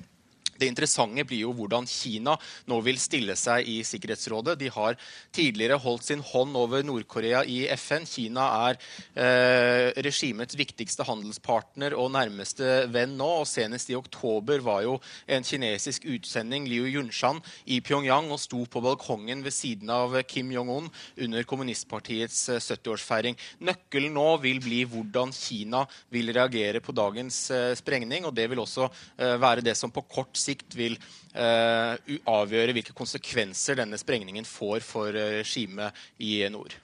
Det 0.60 0.68
interessante 0.68 1.24
blir 1.24 1.46
jo 1.46 1.54
hvordan 1.56 1.88
Kina 1.88 2.36
nå 2.68 2.80
vil 2.84 3.00
stille 3.00 3.36
seg 3.38 3.68
i 3.68 3.80
Sikkerhetsrådet. 3.86 4.58
De 4.60 4.68
har 4.72 4.98
tidligere 5.34 5.80
holdt 5.80 6.06
sin 6.10 6.24
hånd 6.24 6.56
over 6.58 6.84
Nord-Korea 6.84 7.42
i 7.48 7.62
FN. 7.80 8.06
Kina 8.08 8.46
er 8.68 8.80
eh, 9.14 9.90
regimets 10.04 10.58
viktigste 10.58 11.06
handelspartner 11.08 11.96
og 11.96 12.12
nærmeste 12.16 12.84
venn 12.92 13.16
nå. 13.18 13.30
og 13.40 13.48
Senest 13.48 13.90
i 13.90 13.96
oktober 13.98 14.60
var 14.64 14.84
jo 14.84 14.98
en 15.30 15.46
kinesisk 15.46 16.04
utsending, 16.10 16.68
Liu 16.68 16.86
Yunshan, 16.90 17.40
i 17.66 17.80
Pyongyang 17.84 18.30
og 18.30 18.40
sto 18.42 18.64
på 18.68 18.82
balkongen 18.84 19.44
ved 19.46 19.54
siden 19.56 19.90
av 19.94 20.18
Kim 20.28 20.52
Jong-un 20.52 20.90
under 21.24 21.46
kommunistpartiets 21.48 22.42
70-årsfeiring. 22.58 23.38
Nøkkelen 23.64 24.14
nå 24.16 24.28
vil 24.44 24.60
bli 24.62 24.82
hvordan 24.88 25.32
Kina 25.34 25.86
vil 26.12 26.32
reagere 26.34 26.82
på 26.84 26.94
dagens 26.96 27.42
eh, 27.54 27.72
sprengning. 27.78 28.26
og 28.28 28.34
Det 28.36 28.48
vil 28.50 28.62
også 28.62 28.88
eh, 28.90 29.36
være 29.40 29.64
det 29.64 29.76
som 29.78 29.92
på 29.94 30.04
kort 30.10 30.36
sikt 30.36 30.49
sikt 30.50 30.76
vil 30.78 30.98
uh, 30.98 31.96
avgjøre 32.30 32.76
hvilke 32.76 32.96
konsekvenser 32.96 33.80
denne 33.80 33.98
sprengningen 34.00 34.48
får 34.48 34.84
for 34.86 35.14
regimet 35.14 35.96
i 36.18 36.42
nord. 36.52 36.76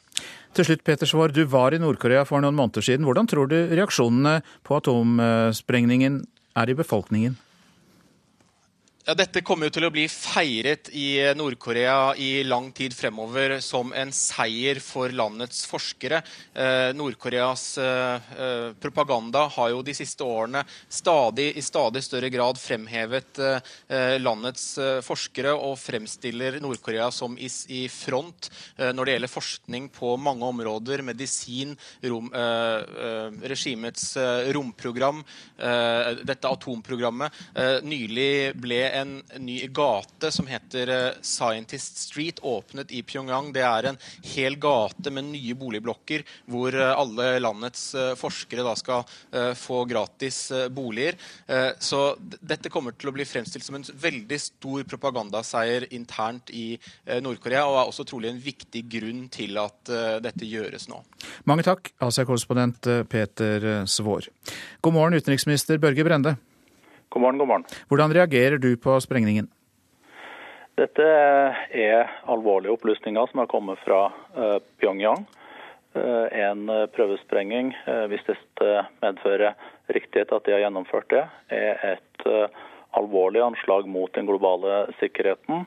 Til 0.57 0.65
slutt, 0.65 0.85
Peter 0.87 1.09
Svaar, 1.09 1.35
du 1.35 1.43
var 1.53 1.75
i 1.77 1.81
Nord-Korea 1.83 2.23
for 2.25 2.41
noen 2.41 2.57
måneder 2.57 2.85
siden. 2.85 3.05
Hvordan 3.05 3.29
tror 3.29 3.51
du 3.51 3.59
reaksjonene 3.77 4.39
på 4.65 4.79
atomsprengningen 4.79 6.23
er 6.57 6.73
i 6.73 6.77
befolkningen? 6.79 7.37
Ja, 9.07 9.15
dette 9.15 9.39
kommer 9.47 9.69
jo 9.69 9.75
til 9.77 9.85
å 9.87 9.93
bli 9.95 10.09
feiret 10.11 10.89
i 10.91 11.21
Nord-Korea 11.39 12.17
i 12.19 12.41
lang 12.43 12.73
tid 12.75 12.91
fremover 12.91 13.53
som 13.63 13.93
en 13.95 14.11
seier 14.11 14.81
for 14.83 15.13
landets 15.15 15.61
forskere. 15.71 16.19
Eh, 16.51 16.91
Nord-Koreas 16.99 17.67
eh, 17.79 18.73
propaganda 18.83 19.45
har 19.55 19.71
jo 19.71 19.85
de 19.87 19.95
siste 19.95 20.27
årene 20.27 20.65
stadig, 20.91 21.53
i 21.55 21.63
stadig 21.63 22.03
større 22.03 22.33
grad 22.35 22.59
fremhevet 22.59 23.39
eh, 23.39 24.17
landets 24.19 24.65
forskere 25.07 25.55
og 25.55 25.79
fremstiller 25.79 26.59
Nord-Korea 26.65 27.07
som 27.15 27.39
i, 27.39 27.47
i 27.79 27.85
front 27.87 28.51
når 28.75 29.07
det 29.07 29.15
gjelder 29.15 29.35
forskning 29.37 29.89
på 29.95 30.17
mange 30.19 30.51
områder. 30.51 31.05
Medisin, 31.07 31.77
rom, 32.03 32.27
regimets 33.47 34.09
romprogram, 34.57 35.23
dette 36.27 36.51
atomprogrammet. 36.51 37.43
Nylig 37.87 38.57
ble 38.59 38.83
en 38.97 39.23
ny 39.39 39.59
gate 39.67 40.31
som 40.33 40.47
heter 40.47 40.89
eh, 40.89 41.19
Scientist 41.23 41.99
Street, 41.99 42.39
åpnet 42.43 42.93
i 42.93 43.03
Pyongyang. 43.03 43.53
Det 43.55 43.65
er 43.67 43.91
en 43.91 43.99
hel 44.35 44.57
gate 44.61 45.13
med 45.15 45.29
nye 45.31 45.57
boligblokker 45.59 46.25
hvor 46.51 46.75
eh, 46.75 46.93
alle 46.93 47.29
landets 47.43 47.89
eh, 47.95 48.15
forskere 48.19 48.65
da 48.67 48.75
skal 48.79 49.05
få 49.57 49.83
gratis 49.89 50.37
boliger. 50.73 51.17
Så 51.83 51.99
dette 52.19 52.71
kommer 52.73 52.95
til 52.97 53.11
å 53.11 53.13
bli 53.15 53.27
fremstilt 53.29 53.65
som 53.67 53.77
en 53.79 53.85
veldig 53.85 54.39
stor 54.41 54.85
propagandaseier 54.89 55.87
internt 55.95 56.51
i 56.55 56.79
Nord-Korea, 57.23 57.67
og 57.69 57.79
er 57.81 57.91
også 57.91 58.07
trolig 58.09 58.31
en 58.33 58.41
viktig 58.43 58.85
grunn 58.97 59.27
til 59.33 59.59
at 59.61 59.93
dette 60.25 60.49
gjøres 60.49 60.89
nå. 60.91 61.03
Mange 61.49 61.67
takk, 61.67 61.93
Asia-korrespondent 62.07 62.89
Peter 63.13 63.69
Svår. 63.91 64.31
God 64.81 64.97
morgen, 64.97 65.21
utenriksminister 65.21 65.83
Børge 65.83 66.07
Brende. 66.07 66.37
God 67.09 67.23
morgen, 67.23 67.39
god 67.39 67.49
morgen. 67.49 67.65
Hvordan 67.89 68.13
reagerer 68.13 68.59
du 68.59 68.77
på 68.77 68.99
sprengningen? 69.01 69.49
Dette 70.77 71.05
er 71.73 72.11
alvorlige 72.29 72.75
opplysninger 72.75 73.31
som 73.31 73.41
har 73.41 73.49
kommet 73.49 73.81
fra 73.87 74.11
uh, 74.37 74.59
Pyongyang. 74.81 75.25
Uh, 75.97 76.27
en 76.29 76.67
prøvesprenging, 76.93 77.73
uh, 77.87 78.05
hvis 78.13 78.27
dette 78.29 78.85
medfører 79.01 79.57
riktighet 79.97 80.35
at 80.37 80.45
de 80.45 80.53
har 80.53 80.67
gjennomført 80.67 81.09
det, 81.15 81.25
er 81.55 81.81
et 81.95 82.27
alvorlig 82.99 83.41
anslag 83.45 83.87
mot 83.89 84.13
den 84.17 84.27
globale 84.29 84.85
sikkerheten. 85.01 85.65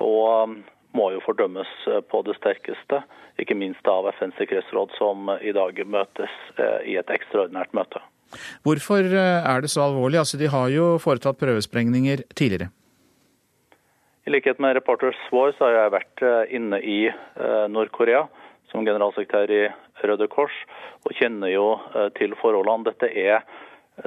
Og 0.00 0.56
må 0.96 1.08
jo 1.12 1.24
fordømmes 1.24 1.70
på 2.08 2.22
det 2.24 2.36
sterkeste, 2.38 3.02
ikke 3.42 3.56
minst 3.58 3.88
av 3.90 4.06
FNs 4.14 4.38
sikkerhetsråd, 4.38 4.94
som 4.96 5.28
i 5.42 5.52
dag 5.52 5.82
møtes 5.84 6.38
i 6.86 6.94
et 7.00 7.10
ekstraordinært 7.12 7.74
møte. 7.76 8.00
Hvorfor 8.66 9.04
er 9.04 9.62
det 9.62 9.70
så 9.72 9.86
alvorlig? 9.86 10.18
Altså, 10.20 10.38
De 10.40 10.50
har 10.52 10.68
jo 10.72 10.96
foretatt 11.02 11.38
prøvesprengninger 11.40 12.24
tidligere. 12.34 12.70
I 14.26 14.34
likhet 14.34 14.58
med 14.60 14.76
reporter 14.76 15.16
War 15.32 15.54
så 15.56 15.64
har 15.64 15.76
jeg 15.76 15.94
vært 15.94 16.22
inne 16.52 16.82
i 16.84 16.98
Nord-Korea 17.72 18.26
som 18.68 18.84
generalsekretær 18.84 19.48
i 19.48 19.62
Røde 20.04 20.28
Kors, 20.28 20.52
og 21.08 21.14
kjenner 21.16 21.48
jo 21.48 21.78
til 22.18 22.36
forholdene. 22.36 22.84
Dette 22.90 23.08
er 23.08 23.40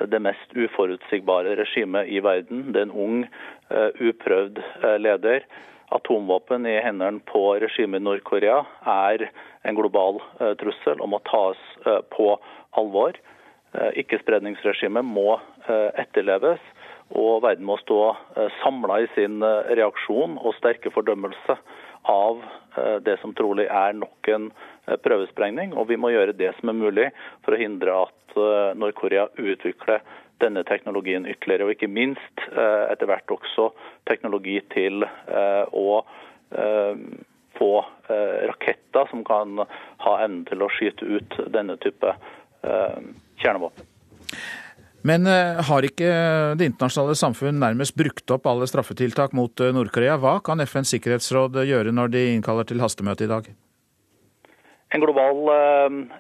det 0.05 0.21
mest 0.21 0.53
uforutsigbare 0.53 1.55
regimet 1.57 2.13
i 2.13 2.21
verden. 2.21 2.67
Det 2.69 2.83
er 2.83 2.85
en 2.91 2.93
ung, 2.93 3.25
uprøvd 3.97 4.61
leder 5.01 5.49
atomvåpen 5.91 6.65
i 6.65 6.79
hendene 6.83 7.19
på 7.27 7.41
regimet 7.61 8.01
i 8.01 8.05
Nord-Korea 8.05 8.61
er 8.87 9.27
en 9.67 9.77
global 9.77 10.21
eh, 10.39 10.53
trussel 10.61 11.01
og 11.03 11.11
må 11.13 11.19
tas 11.27 11.59
eh, 11.85 11.99
på 12.15 12.33
alvor. 12.79 13.17
Eh, 13.71 13.91
ikkespredningsregimet 14.03 15.05
må 15.07 15.39
etterleves, 15.99 16.59
og 17.15 17.43
verden 17.43 17.67
må 17.67 17.77
stå 17.79 17.99
samla 18.61 19.01
i 19.03 19.07
sin 19.13 19.43
reaksjon 19.43 20.37
og 20.39 20.55
sterke 20.57 20.91
fordømmelse 20.91 21.55
av 22.11 22.39
det 23.05 23.17
som 23.21 23.33
trolig 23.35 23.67
er 23.67 23.93
nok 23.99 24.29
en 24.31 24.47
prøvesprengning. 25.03 25.75
Og 25.75 25.89
vi 25.91 25.99
må 25.99 26.11
gjøre 26.11 26.35
det 26.39 26.53
som 26.57 26.71
er 26.71 26.79
mulig 26.79 27.07
for 27.45 27.55
å 27.55 27.59
hindre 27.59 27.97
at 28.07 28.37
Nord-Korea 28.79 29.27
utvikler 29.35 29.99
denne 30.41 30.63
teknologien 30.67 31.25
ytterligere, 31.29 31.67
og 31.67 31.75
ikke 31.75 31.91
minst 31.91 32.45
eh, 32.49 32.85
etter 32.91 33.09
hvert 33.09 33.33
også 33.33 33.71
teknologi 34.09 34.57
til 34.73 35.05
eh, 35.05 35.65
å 35.71 36.01
eh, 36.57 37.03
få 37.59 37.73
raketter 38.11 39.09
som 39.11 39.21
kan 39.27 39.61
ha 40.03 40.13
evnen 40.23 40.41
til 40.49 40.63
å 40.65 40.69
skyte 40.73 41.05
ut 41.05 41.35
denne 41.53 41.77
type 41.83 42.09
kjernevåpen. 43.41 43.87
Men 45.01 45.25
har 45.25 45.81
ikke 45.81 46.09
det 46.59 46.67
internasjonale 46.69 47.15
samfunn 47.17 47.57
nærmest 47.57 47.95
brukt 47.97 48.29
opp 48.35 48.45
alle 48.45 48.67
straffetiltak 48.69 49.33
mot 49.33 49.63
Nord-Korea? 49.73 50.19
Hva 50.21 50.35
kan 50.45 50.61
FNs 50.61 50.93
sikkerhetsråd 50.93 51.57
gjøre 51.65 51.89
når 51.95 52.11
de 52.13 52.21
innkaller 52.35 52.69
til 52.69 52.83
hastemøte 52.83 53.25
i 53.25 53.31
dag? 53.31 53.49
En 54.93 55.01
global 55.01 55.41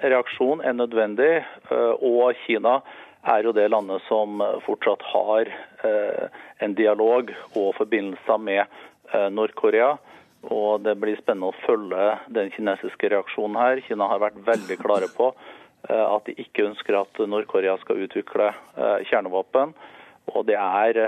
reaksjon 0.01 0.65
er 0.65 0.73
nødvendig, 0.79 1.29
og 1.69 2.33
Kina 2.47 2.79
er 3.23 3.45
jo 3.45 3.53
det 3.53 3.69
landet 3.69 4.01
som 4.07 4.41
fortsatt 4.65 5.03
har 5.11 5.49
eh, 5.85 6.25
en 6.65 6.75
dialog 6.75 7.29
og 7.53 7.75
forbindelser 7.77 8.41
med 8.41 8.63
eh, 9.13 9.29
Nord-Korea. 9.29 9.95
Og 10.49 10.81
Det 10.81 10.95
blir 10.97 11.19
spennende 11.19 11.51
å 11.51 11.59
følge 11.67 12.05
den 12.33 12.49
kinesiske 12.55 13.11
reaksjonen 13.13 13.59
her. 13.61 13.83
Kina 13.85 14.07
har 14.09 14.23
vært 14.23 14.39
veldig 14.47 14.77
klare 14.81 15.09
på 15.13 15.29
eh, 15.29 15.60
at 15.89 16.27
de 16.27 16.35
ikke 16.37 16.67
ønsker 16.69 16.99
at 16.99 17.21
Nord-Korea 17.25 17.73
skal 17.81 18.03
utvikle 18.05 18.51
kjernevåpen. 19.09 19.73
Og 20.31 20.45
det 20.45 20.57
er 20.59 20.99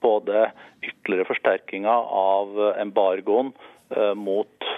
både 0.00 0.46
ytterligere 0.80 1.28
forsterkinger 1.28 2.08
av 2.22 2.56
embargoen 2.80 3.52
mot 4.16 4.70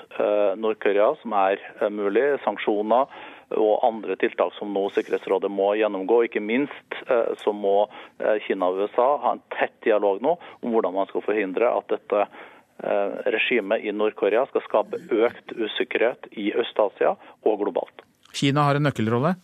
Nord-Korea 0.59 1.13
som 1.23 1.37
er 1.39 1.63
mulig, 1.95 2.27
sanksjoner 2.43 3.07
og 3.53 3.85
andre 3.87 4.17
tiltak 4.21 4.55
som 4.59 4.73
nå 4.75 4.87
Sikkerhetsrådet 4.95 5.51
må 5.53 5.73
gjennomgå. 5.79 6.23
Ikke 6.27 6.43
minst 6.43 6.99
eh, 7.09 7.35
så 7.43 7.53
må 7.53 7.87
eh, 8.19 8.41
Kina 8.47 8.71
og 8.71 8.85
USA 8.85 9.09
ha 9.25 9.35
en 9.35 9.45
tett 9.55 9.77
dialog 9.85 10.23
nå 10.25 10.37
om 10.63 10.75
hvordan 10.75 10.97
man 10.97 11.11
skal 11.11 11.25
forhindre 11.27 11.71
at 11.71 11.91
dette 11.93 12.25
eh, 12.25 13.21
regimet 13.37 13.85
i 13.85 13.95
Nord-Korea 13.95 14.47
skal 14.51 14.67
skape 14.69 15.03
økt 15.25 15.55
usikkerhet 15.57 16.31
i 16.33 16.51
Øst-Asia 16.57 17.15
og 17.45 17.63
globalt. 17.63 18.07
Kina 18.35 18.67
har 18.69 18.79
en 18.79 18.87
nøkkelrolle? 18.89 19.35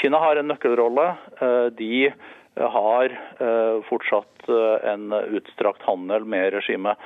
Kina 0.00 0.20
har 0.20 0.40
en 0.40 0.50
nøkkelrolle. 0.50 1.06
De 1.76 2.10
har 2.56 3.12
fortsatt 3.88 4.48
en 4.88 5.12
utstrakt 5.36 5.84
handel 5.84 6.24
med 6.28 6.54
regimet 6.54 7.00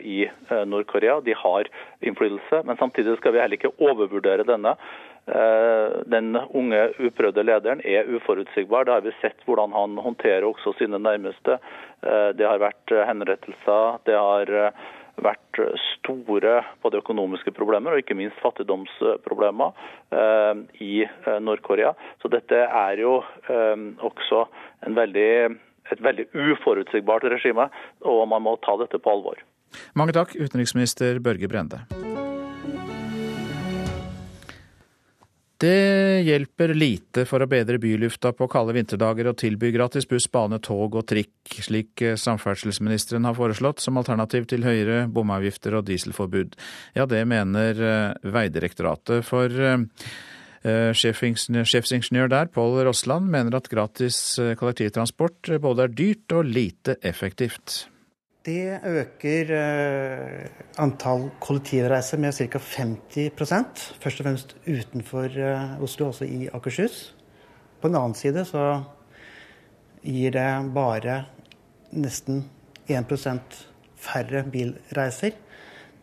i 0.00 0.26
Nord-Korea. 0.68 1.18
De 1.24 1.36
har 1.36 1.68
innflytelse, 2.04 2.62
men 2.64 2.80
samtidig 2.80 3.16
skal 3.20 3.36
vi 3.36 3.42
heller 3.42 3.60
ikke 3.60 3.74
overvurdere 3.84 4.46
denne. 4.48 4.76
Eh, 5.26 5.92
den 6.06 6.36
unge, 6.36 6.80
uprøvde 7.00 7.42
lederen 7.46 7.80
er 7.80 8.08
uforutsigbar. 8.12 8.84
Det 8.84 8.92
har 8.92 9.04
vi 9.06 9.14
sett 9.22 9.40
hvordan 9.48 9.72
han 9.72 9.96
håndterer 9.96 10.44
også 10.44 10.74
sine 10.76 11.00
nærmeste. 11.00 11.56
Eh, 12.04 12.28
det 12.36 12.44
har 12.44 12.60
vært 12.60 12.92
henrettelser, 13.08 14.02
det 14.04 14.18
har 14.18 14.52
eh, 14.52 14.84
vært 15.22 15.60
store 16.00 16.56
både 16.82 17.00
økonomiske 17.02 17.52
problemer 17.54 17.94
og 17.94 18.02
ikke 18.02 18.16
minst 18.18 18.40
fattigdomsproblemer 18.42 19.70
i 20.82 21.04
Nord-Korea. 21.44 21.94
Så 22.22 22.30
dette 22.32 22.64
er 22.66 23.02
jo 23.02 23.16
også 24.02 24.44
veldig, 24.98 25.30
et 25.94 26.04
veldig 26.04 26.28
uforutsigbart 26.34 27.28
regime, 27.30 27.68
og 28.02 28.26
man 28.32 28.44
må 28.46 28.56
ta 28.64 28.76
dette 28.82 28.98
på 28.98 29.14
alvor. 29.14 29.38
Mange 29.98 30.14
takk, 30.14 30.34
utenriksminister 30.38 31.22
Børge 31.22 31.50
Brende. 31.50 31.84
Det 35.62 36.24
hjelper 36.26 36.72
lite 36.74 37.22
for 37.30 37.44
å 37.44 37.46
bedre 37.46 37.78
bylufta 37.78 38.32
på 38.34 38.48
kalde 38.50 38.74
vinterdager 38.74 39.28
å 39.30 39.36
tilby 39.38 39.70
gratis 39.74 40.08
buss, 40.10 40.26
bane, 40.26 40.58
tog 40.58 40.96
og 40.98 41.06
trikk, 41.06 41.60
slik 41.62 42.02
samferdselsministeren 42.18 43.28
har 43.28 43.36
foreslått 43.38 43.84
som 43.84 44.00
alternativ 44.00 44.48
til 44.50 44.66
høyere 44.66 45.04
bomavgifter 45.14 45.78
og 45.78 45.86
dieselforbud. 45.86 46.58
Ja, 46.98 47.06
det 47.06 47.22
mener 47.30 47.78
eh, 47.78 48.34
Veidirektoratet. 48.34 49.22
For 49.24 49.54
uh, 49.54 50.90
sjefsingeniør 50.98 52.34
der, 52.34 52.50
Pål 52.50 52.80
Rossland, 52.88 53.30
mener 53.30 53.54
at 53.60 53.70
gratis 53.70 54.40
kollektivtransport 54.58 55.54
både 55.62 55.86
er 55.86 55.98
dyrt 56.02 56.34
og 56.34 56.48
lite 56.50 56.98
effektivt. 57.06 57.84
Det 58.44 58.76
øker 58.84 59.50
eh, 59.56 60.48
antall 60.76 61.30
kollektivreiser 61.40 62.20
med 62.20 62.34
ca. 62.36 62.58
50 62.60 63.30
først 64.02 64.20
og 64.20 64.26
fremst 64.26 64.50
utenfor 64.66 65.32
eh, 65.32 65.80
Oslo, 65.80 66.10
også 66.10 66.28
i 66.28 66.50
Akershus. 66.52 67.14
På 67.80 67.88
den 67.88 67.96
annen 67.96 68.12
side 68.14 68.44
så 68.44 68.82
gir 70.04 70.36
det 70.36 70.74
bare 70.76 71.22
nesten 71.96 72.44
1% 72.84 73.56
færre 73.96 74.44
bilreiser. 74.44 75.32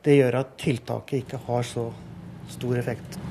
Det 0.01 0.17
gjør 0.17 0.39
at 0.41 0.57
tiltaket 0.57 1.21
ikke 1.21 1.43
har 1.45 1.61
så 1.61 1.85
stor 2.49 2.81
effekt. 2.81 3.21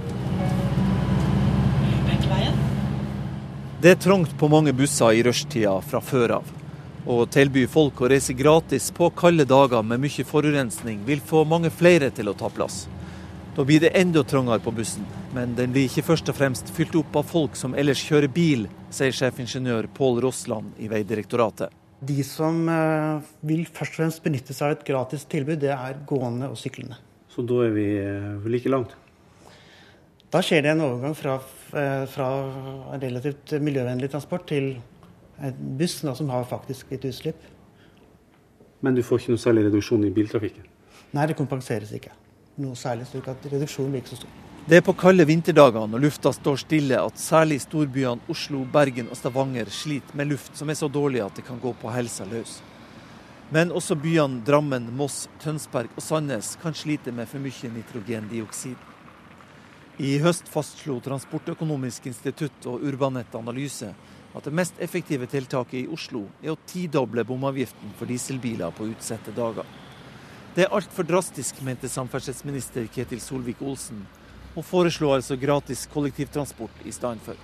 Det 3.83 3.91
er 3.97 4.01
trangt 4.07 4.39
på 4.39 4.55
mange 4.55 4.71
busser 4.77 5.19
i 5.19 5.27
rushtida 5.27 5.81
fra 5.83 5.99
før 5.99 6.39
av. 6.39 6.60
Å 7.09 7.23
tilby 7.33 7.63
folk 7.65 8.03
å 8.05 8.09
reise 8.13 8.35
gratis 8.37 8.91
på 8.93 9.07
kalde 9.17 9.47
dager 9.49 9.81
med 9.81 10.03
mye 10.03 10.25
forurensning 10.29 10.99
vil 11.07 11.23
få 11.25 11.47
mange 11.49 11.71
flere 11.73 12.11
til 12.13 12.29
å 12.29 12.35
ta 12.37 12.51
plass. 12.53 12.83
Da 13.57 13.65
blir 13.65 13.81
det 13.81 13.95
enda 13.97 14.21
trangere 14.21 14.61
på 14.61 14.75
bussen, 14.77 15.07
men 15.33 15.55
den 15.57 15.73
blir 15.73 15.89
ikke 15.89 16.05
først 16.11 16.29
og 16.29 16.37
fremst 16.37 16.69
fylt 16.77 16.99
opp 17.01 17.17
av 17.17 17.25
folk 17.31 17.57
som 17.57 17.73
ellers 17.73 18.03
kjører 18.05 18.29
bil, 18.29 18.69
sier 18.93 19.17
sjefingeniør 19.17 19.89
Pål 19.97 20.21
Rossland 20.27 20.77
i 20.77 20.91
Vegdirektoratet. 20.93 21.73
De 22.05 22.21
som 22.25 22.69
eh, 22.69 23.25
vil 23.49 23.65
først 23.65 23.97
og 23.97 24.03
fremst 24.03 24.25
benytte 24.25 24.57
seg 24.57 24.69
av 24.69 24.77
et 24.77 24.87
gratis 24.93 25.25
tilbud, 25.29 25.59
det 25.65 25.73
er 25.73 26.05
gående 26.09 26.53
og 26.53 26.61
syklende. 26.61 27.01
Så 27.33 27.45
da 27.49 27.65
er 27.65 27.75
vi 27.75 27.89
eh, 27.97 28.49
like 28.53 28.69
langt? 28.73 28.93
Da 30.31 30.45
skjer 30.45 30.69
det 30.69 30.77
en 30.77 30.85
overgang 30.85 31.17
fra, 31.17 31.41
eh, 31.73 32.07
fra 32.13 32.31
relativt 33.01 33.57
miljøvennlig 33.57 34.13
transport 34.13 34.51
til 34.53 34.75
en 35.41 35.77
buss 35.79 36.01
da, 36.05 36.15
som 36.15 36.31
har 36.33 36.45
faktisk 36.49 36.93
litt 36.93 37.05
utslipp. 37.09 37.41
Men 38.81 38.97
du 38.97 39.03
får 39.05 39.23
ikke 39.23 39.35
noe 39.35 39.43
særlig 39.43 39.67
reduksjon 39.69 40.05
i 40.09 40.13
biltrafikken? 40.15 40.69
Nei, 41.17 41.27
det 41.29 41.37
kompenseres 41.39 41.93
ikke. 41.97 42.13
Noe 42.61 42.79
særlig 42.79 43.09
slik 43.11 43.29
at 43.29 43.45
reduksjonen 43.53 43.93
blir 43.93 44.05
ikke 44.05 44.15
så 44.15 44.23
stor. 44.23 44.39
Det 44.71 44.77
er 44.77 44.85
på 44.85 44.93
kalde 44.95 45.25
vinterdager 45.25 45.87
når 45.89 46.03
lufta 46.05 46.31
står 46.37 46.59
stille 46.61 46.99
at 47.01 47.19
særlig 47.19 47.57
storbyene 47.65 48.29
Oslo, 48.31 48.61
Bergen 48.73 49.09
og 49.11 49.17
Stavanger 49.17 49.71
sliter 49.73 50.17
med 50.17 50.29
luft 50.31 50.57
som 50.59 50.69
er 50.71 50.77
så 50.79 50.89
dårlig 50.93 51.23
at 51.25 51.41
det 51.41 51.47
kan 51.47 51.59
gå 51.59 51.73
på 51.81 51.91
helsa 51.91 52.27
løs. 52.29 52.59
Men 53.51 53.73
også 53.75 53.97
byene 53.99 54.45
Drammen, 54.47 54.93
Moss, 54.95 55.25
Tønsberg 55.43 55.91
og 55.97 56.05
Sandnes 56.05 56.53
kan 56.63 56.77
slite 56.77 57.11
med 57.11 57.27
for 57.27 57.43
mye 57.43 57.73
nitrogendioksid. 57.75 58.77
I 60.01 60.13
høst 60.23 60.47
fastslo 60.49 61.01
Transportøkonomisk 61.03 62.07
institutt 62.13 62.69
og 62.71 62.85
Urbanett 62.87 63.35
Analyse 63.37 63.91
at 64.35 64.47
det 64.47 64.55
mest 64.55 64.79
effektive 64.83 65.27
tiltaket 65.31 65.83
i 65.83 65.89
Oslo 65.91 66.25
er 66.43 66.55
å 66.55 66.59
tidoble 66.71 67.25
bomavgiften 67.27 67.95
for 67.99 68.11
dieselbiler 68.11 68.75
på 68.77 68.89
utsatte 68.93 69.35
dager. 69.37 69.67
Det 70.55 70.67
er 70.67 70.75
altfor 70.75 71.07
drastisk, 71.07 71.63
mente 71.67 71.89
samferdselsminister 71.91 72.89
Ketil 72.95 73.23
Solvik-Olsen, 73.23 74.03
og 74.57 74.67
foreslo 74.67 75.13
altså 75.15 75.39
gratis 75.39 75.87
kollektivtransport 75.93 76.83
i 76.87 76.95
stedet 76.95 77.23
for. 77.27 77.39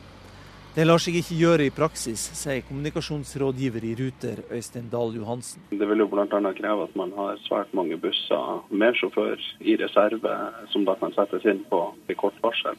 Det 0.76 0.84
lar 0.84 1.00
seg 1.00 1.14
ikke 1.16 1.38
gjøre 1.38 1.64
i 1.64 1.72
praksis, 1.72 2.20
sier 2.36 2.60
kommunikasjonsrådgiver 2.68 3.86
i 3.88 3.94
Ruter, 3.96 4.42
Øystein 4.52 4.90
Dahl 4.92 5.14
Johansen. 5.16 5.62
Det 5.70 5.86
vil 5.88 6.02
jo 6.02 6.08
bl.a. 6.12 6.26
kreve 6.26 6.84
at 6.84 6.98
man 7.00 7.14
har 7.16 7.38
svært 7.46 7.72
mange 7.72 7.96
busser 7.96 8.60
med 8.68 8.98
sjåfør 8.98 9.40
i 9.64 9.78
reserve, 9.80 10.34
som 10.74 10.84
da 10.84 10.98
kan 11.00 11.16
settes 11.16 11.48
inn 11.48 11.62
på 11.70 11.80
kort 12.20 12.36
varsel. 12.44 12.76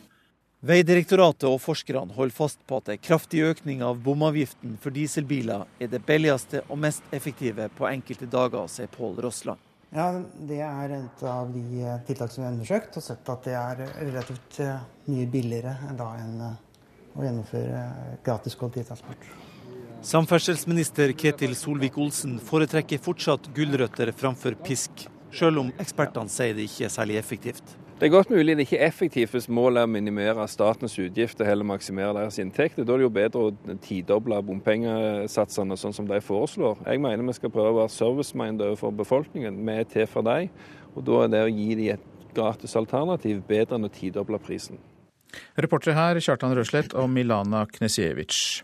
Veidirektoratet 0.66 1.46
og 1.46 1.60
forskerne 1.62 2.16
holder 2.16 2.34
fast 2.34 2.64
på 2.66 2.80
at 2.80 2.88
en 2.90 2.98
kraftig 2.98 3.44
økning 3.46 3.84
av 3.86 4.00
bomavgiften 4.02 4.80
for 4.82 4.90
dieselbiler 4.96 5.68
er 5.78 5.92
det 5.92 6.00
billigste 6.08 6.64
og 6.66 6.80
mest 6.82 7.06
effektive 7.14 7.68
på 7.78 7.86
enkelte 7.86 8.26
dager, 8.26 8.66
sier 8.66 8.90
Pål 8.90 9.20
Rossland. 9.22 9.62
Ja, 9.94 10.10
Det 10.50 10.60
er 10.60 10.96
et 10.98 11.24
av 11.24 11.54
de 11.54 11.84
eh, 11.84 12.02
tiltak 12.10 12.34
som 12.34 12.42
vi 12.42 12.48
har 12.48 12.58
undersøkt, 12.58 12.98
og 12.98 13.06
sett 13.06 13.30
at 13.30 13.46
det 13.46 13.54
er 13.54 13.86
relativt 14.02 14.60
eh, 14.66 14.82
mye 15.06 15.30
billigere 15.30 15.78
enn, 15.92 16.42
eh, 16.50 16.58
å 17.14 17.24
gjennomføre 17.24 17.86
gratis 18.26 18.58
kollektivtransport. 18.58 19.30
Samferdselsminister 20.02 21.14
Ketil 21.14 21.54
Solvik-Olsen 21.56 22.40
foretrekker 22.42 22.98
fortsatt 22.98 23.54
gulrøtter 23.54 24.10
framfor 24.10 24.58
pisk, 24.66 25.06
selv 25.30 25.62
om 25.62 25.76
ekspertene 25.78 26.34
sier 26.34 26.58
det 26.58 26.66
ikke 26.66 26.90
er 26.90 26.98
særlig 26.98 27.22
effektivt. 27.22 27.78
Det 27.98 28.06
er 28.06 28.12
godt 28.14 28.30
mulig 28.30 28.54
det 28.54 28.68
ikke 28.68 28.78
er 28.78 28.92
effektivt 28.92 29.32
hvis 29.34 29.48
målet 29.50 29.82
er 29.82 29.88
å 29.88 29.90
minimere 29.90 30.44
statens 30.46 30.94
utgifter, 31.02 31.48
heller 31.50 31.66
maksimere 31.66 32.12
deres 32.14 32.36
inntekter. 32.38 32.86
Da 32.86 32.94
er 32.94 33.02
det 33.02 33.08
jo 33.08 33.14
bedre 33.16 33.46
å 33.48 33.78
tidoble 33.82 34.38
bompengesatsene 34.46 35.74
sånn 35.82 35.96
som 35.98 36.06
de 36.06 36.20
foreslår. 36.22 36.84
Jeg 36.86 37.02
mener 37.02 37.26
vi 37.26 37.34
skal 37.34 37.50
prøve 37.56 37.72
å 37.72 37.80
være 37.80 37.96
service-minded 37.96 38.68
overfor 38.68 38.94
befolkningen. 39.00 39.58
Vi 39.66 39.80
er 39.82 39.90
til 39.90 40.06
for 40.12 40.28
dem. 40.30 40.52
Og 40.94 41.08
da 41.10 41.24
er 41.24 41.34
det 41.34 41.42
å 41.48 41.50
gi 41.50 41.68
dem 41.80 41.96
et 41.96 42.06
gratis 42.38 42.78
alternativ 42.78 43.42
bedre 43.50 43.80
enn 43.80 43.90
å 43.90 43.94
tidoble 43.98 44.38
prisen. 44.46 44.78
Reportere 45.58 45.98
her 45.98 46.22
Kjartan 46.22 46.54
Røslett 46.54 46.94
og 46.94 47.10
Milana 47.10 47.66
Knesjevic. 47.66 48.62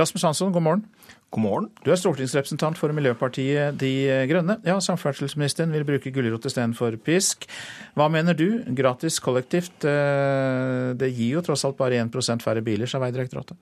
Rasmus 0.00 0.24
Hansson, 0.24 0.56
god 0.56 0.64
morgen. 0.64 0.88
God 1.30 1.44
morgen. 1.44 1.66
Du 1.86 1.92
er 1.94 1.98
stortingsrepresentant 2.00 2.78
for 2.78 2.90
Miljøpartiet 2.96 3.76
De 3.78 3.92
Grønne. 4.26 4.56
Ja, 4.66 4.80
Samferdselsministeren 4.82 5.70
vil 5.70 5.86
bruke 5.86 6.10
gulrot 6.10 6.48
istedenfor 6.48 6.96
pisk. 7.06 7.46
Hva 7.94 8.08
mener 8.10 8.34
du? 8.34 8.64
Gratis 8.74 9.20
kollektivt, 9.22 9.86
eh, 9.86 10.90
det 10.98 11.12
gir 11.14 11.36
jo 11.36 11.44
tross 11.46 11.62
alt 11.64 11.78
bare 11.78 12.02
1% 12.02 12.42
færre 12.42 12.64
biler, 12.66 12.90
sa 12.90 12.98
Vegdirektoratet. 12.98 13.54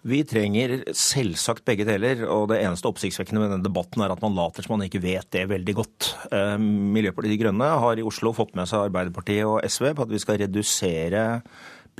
Vi 0.00 0.22
trenger 0.24 0.78
selvsagt 0.96 1.64
begge 1.64 1.84
deler, 1.88 2.22
og 2.28 2.48
det 2.52 2.60
eneste 2.64 2.88
oppsiktsvekkende 2.88 3.40
med 3.40 3.50
denne 3.52 3.64
debatten 3.64 4.00
er 4.04 4.12
at 4.12 4.20
man 4.20 4.36
later 4.36 4.64
som 4.64 4.76
man 4.76 4.86
ikke 4.86 5.00
vet 5.00 5.28
det 5.32 5.48
veldig 5.48 5.74
godt. 5.76 6.14
Eh, 6.32 6.56
Miljøpartiet 6.60 7.32
De 7.32 7.40
Grønne 7.40 7.68
har 7.80 7.96
i 7.96 8.04
Oslo 8.04 8.32
fått 8.36 8.52
med 8.56 8.68
seg 8.68 8.90
Arbeiderpartiet 8.90 9.48
og 9.48 9.64
SV 9.64 9.94
på 9.94 10.04
at 10.04 10.12
vi 10.12 10.20
skal 10.20 10.40
redusere 10.44 11.26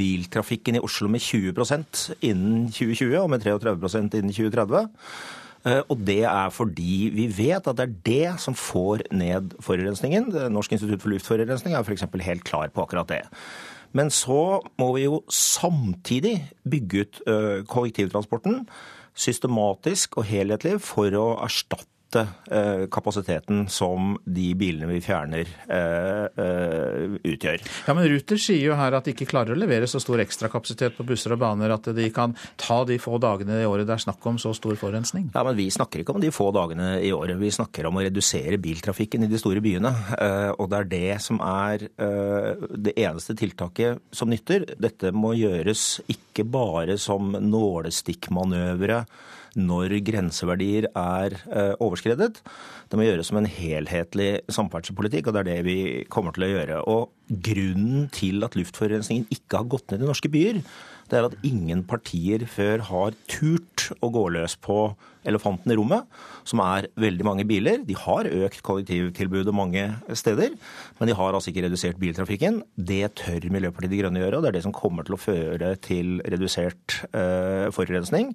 biltrafikken 0.01 0.78
i 0.78 0.82
Oslo 0.84 1.11
med 1.12 1.22
20% 1.22 2.07
innen 2.24 2.66
2020 2.72 3.20
og 3.20 3.30
med 3.32 3.44
33% 3.44 4.16
innen 4.18 4.34
2030. 4.34 4.88
Eh, 5.68 5.82
og 5.92 6.05
det 6.09 6.22
er 6.24 6.53
fordi 6.55 7.11
vi 7.14 7.26
vet 7.28 7.68
at 7.68 7.76
det 7.76 7.86
er 7.86 7.98
det 8.07 8.40
som 8.40 8.57
får 8.57 9.05
ned 9.12 9.53
forurensningen. 9.61 10.32
Norsk 10.53 10.72
institutt 10.76 11.05
for 11.05 11.12
luftforurensning 11.12 11.76
er 11.76 11.84
f.eks. 11.84 12.09
helt 12.24 12.46
klar 12.48 12.72
på 12.72 12.86
akkurat 12.86 13.12
det. 13.12 13.22
Men 13.92 14.11
så 14.14 14.61
må 14.78 14.92
vi 14.94 15.05
jo 15.05 15.20
samtidig 15.34 16.38
bygge 16.64 17.05
ut 17.05 17.22
eh, 17.26 17.61
kollektivtransporten 17.68 18.64
systematisk 19.20 20.20
og 20.20 20.28
helhetlig 20.30 20.78
for 20.84 21.12
å 21.18 21.26
erstatte 21.44 21.88
Eh, 22.16 22.86
kapasiteten 22.90 23.68
som 23.68 24.16
de 24.24 24.48
bilene 24.58 24.88
vi 24.90 24.98
fjerner 25.04 25.46
eh, 25.70 26.24
eh, 26.42 27.12
utgjør. 27.22 27.62
Ja, 27.86 27.94
Men 27.94 28.08
Ruter 28.11 28.40
sier 28.40 28.64
jo 28.64 28.74
her 28.78 28.96
at 28.98 29.06
de 29.06 29.14
ikke 29.14 29.28
klarer 29.30 29.54
å 29.54 29.58
levere 29.58 29.86
så 29.86 30.00
stor 30.02 30.18
ekstrakapasitet 30.24 30.98
på 30.98 31.06
busser 31.06 31.36
og 31.36 31.42
baner 31.44 31.70
at 31.70 31.86
de 31.94 32.08
kan 32.14 32.34
ta 32.58 32.80
de 32.88 32.98
få 32.98 33.20
dagene 33.22 33.61
i 33.62 33.68
året 33.68 33.86
det 33.86 33.94
er 33.94 34.04
snakk 34.08 34.26
om 34.26 34.42
så 34.42 34.50
stor 34.58 34.74
forurensning? 34.80 35.30
Ja, 35.36 35.44
men 35.46 35.58
Vi 35.61 35.70
snakker 35.70 36.02
ikke 36.02 36.16
om 36.16 36.22
de 36.22 36.34
få 36.34 36.50
dagene 36.56 36.96
i 36.98 37.12
året. 37.14 37.38
Vi 37.38 37.54
snakker 37.54 37.86
om 37.86 38.00
å 38.00 38.04
redusere 38.04 38.58
biltrafikken 38.58 39.24
i 39.26 39.30
de 39.30 39.38
store 39.38 39.62
byene. 39.62 39.94
Og 40.58 40.66
det 40.70 40.78
er 40.80 40.90
det 40.90 41.16
som 41.22 41.38
er 41.44 41.86
det 41.90 42.96
eneste 42.96 43.36
tiltaket 43.38 44.00
som 44.11 44.30
nytter. 44.32 44.66
Dette 44.80 45.12
må 45.14 45.36
gjøres 45.38 46.00
ikke 46.11 46.46
bare 46.48 46.98
som 46.98 47.36
nålestikkmanøvre 47.38 49.04
når 49.61 49.98
grenseverdier 50.06 50.88
er 50.90 51.36
eh, 51.50 51.72
overskredet. 51.78 52.40
Det 52.90 52.98
må 52.98 53.06
gjøres 53.06 53.30
som 53.30 53.40
en 53.40 53.48
helhetlig 53.50 54.32
samferdselspolitikk, 54.50 55.28
og 55.28 55.36
det 55.36 55.42
er 55.42 55.50
det 55.52 55.61
vi 55.68 55.78
kommer 56.12 56.36
til 56.36 56.48
å 56.48 56.52
gjøre. 56.54 56.82
Og 56.90 57.08
Grunnen 57.30 58.08
til 58.11 58.42
at 58.42 58.56
luftforurensningen 58.58 59.28
ikke 59.30 59.61
har 59.61 59.68
gått 59.70 59.92
ned 59.92 60.02
i 60.02 60.08
norske 60.08 60.30
byer, 60.32 60.56
det 61.11 61.18
er 61.18 61.28
at 61.28 61.38
ingen 61.46 61.82
partier 61.88 62.44
før 62.48 62.84
har 62.88 63.16
turt 63.30 63.90
å 64.00 64.11
gå 64.14 64.28
løs 64.36 64.56
på 64.62 64.92
elefanten 65.28 65.72
i 65.72 65.76
rommet, 65.76 66.06
som 66.48 66.62
er 66.64 66.88
veldig 67.00 67.26
mange 67.26 67.44
biler. 67.48 67.82
De 67.84 67.96
har 67.98 68.28
økt 68.30 68.62
kollektivtilbudet 68.64 69.52
mange 69.54 69.82
steder, 70.16 70.54
men 70.98 71.11
de 71.11 71.16
har 71.18 71.36
altså 71.36 71.52
ikke 71.52 71.66
redusert 71.66 72.00
biltrafikken. 72.00 72.62
Det 72.76 73.02
tør 73.20 73.50
Miljøpartiet 73.52 73.92
De 73.92 74.00
Grønne 74.00 74.22
gjøre, 74.22 74.38
og 74.38 74.46
det 74.46 74.52
er 74.52 74.58
det 74.58 74.64
som 74.68 74.76
kommer 74.76 75.06
til 75.06 75.18
å 75.18 75.20
føre 75.20 75.74
til 75.84 76.18
redusert 76.24 77.02
uh, 77.12 77.68
forurensning. 77.74 78.32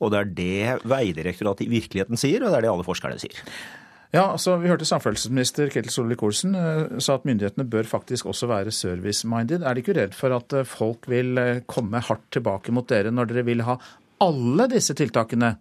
Og 0.00 0.12
det 0.12 0.20
er 0.20 0.36
det 0.42 0.86
Veidirektoratet 0.92 1.66
i 1.66 1.72
virkeligheten 1.78 2.20
sier, 2.20 2.44
og 2.44 2.52
det 2.52 2.60
er 2.60 2.66
det 2.66 2.74
alle 2.74 2.86
forskerne 2.86 3.22
sier. 3.22 3.42
Ja, 4.16 4.30
altså 4.32 4.54
Vi 4.62 4.70
hørte 4.70 4.86
samferdselsminister 4.88 5.68
Ketil 5.68 5.92
Solvik-Olsen 5.92 6.56
uh, 6.56 6.96
sa 7.04 7.18
at 7.18 7.26
myndighetene 7.28 7.66
bør 7.68 7.88
faktisk 7.90 8.30
også 8.30 8.48
være 8.48 8.72
service-minded. 8.72 9.60
Er 9.60 9.76
de 9.76 9.82
ikke 9.84 9.96
redd 9.98 10.16
for 10.16 10.32
at 10.32 10.56
uh, 10.56 10.64
folk 10.64 11.04
vil 11.12 11.36
uh, 11.36 11.60
komme 11.68 12.00
hardt 12.00 12.24
tilbake 12.32 12.72
mot 12.72 12.88
dere 12.88 13.12
når 13.12 13.28
dere 13.28 13.44
vil 13.44 13.66
ha 13.66 13.76
alle 14.24 14.70
disse 14.72 14.96
tiltakene 14.96 15.52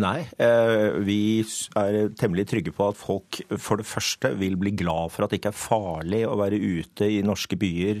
Nei, 0.00 0.22
eh, 0.40 0.94
vi 1.04 1.42
er 1.76 2.06
temmelig 2.16 2.46
trygge 2.48 2.72
på 2.72 2.86
at 2.88 2.96
folk 2.96 3.42
for 3.60 3.80
det 3.80 3.84
første 3.84 4.30
vil 4.40 4.56
bli 4.60 4.72
glad 4.80 5.12
for 5.12 5.24
at 5.24 5.32
det 5.32 5.42
ikke 5.42 5.52
er 5.52 5.58
farlig 5.58 6.22
å 6.24 6.38
være 6.40 6.56
ute 6.56 7.10
i 7.12 7.20
norske 7.26 7.58
byer 7.60 8.00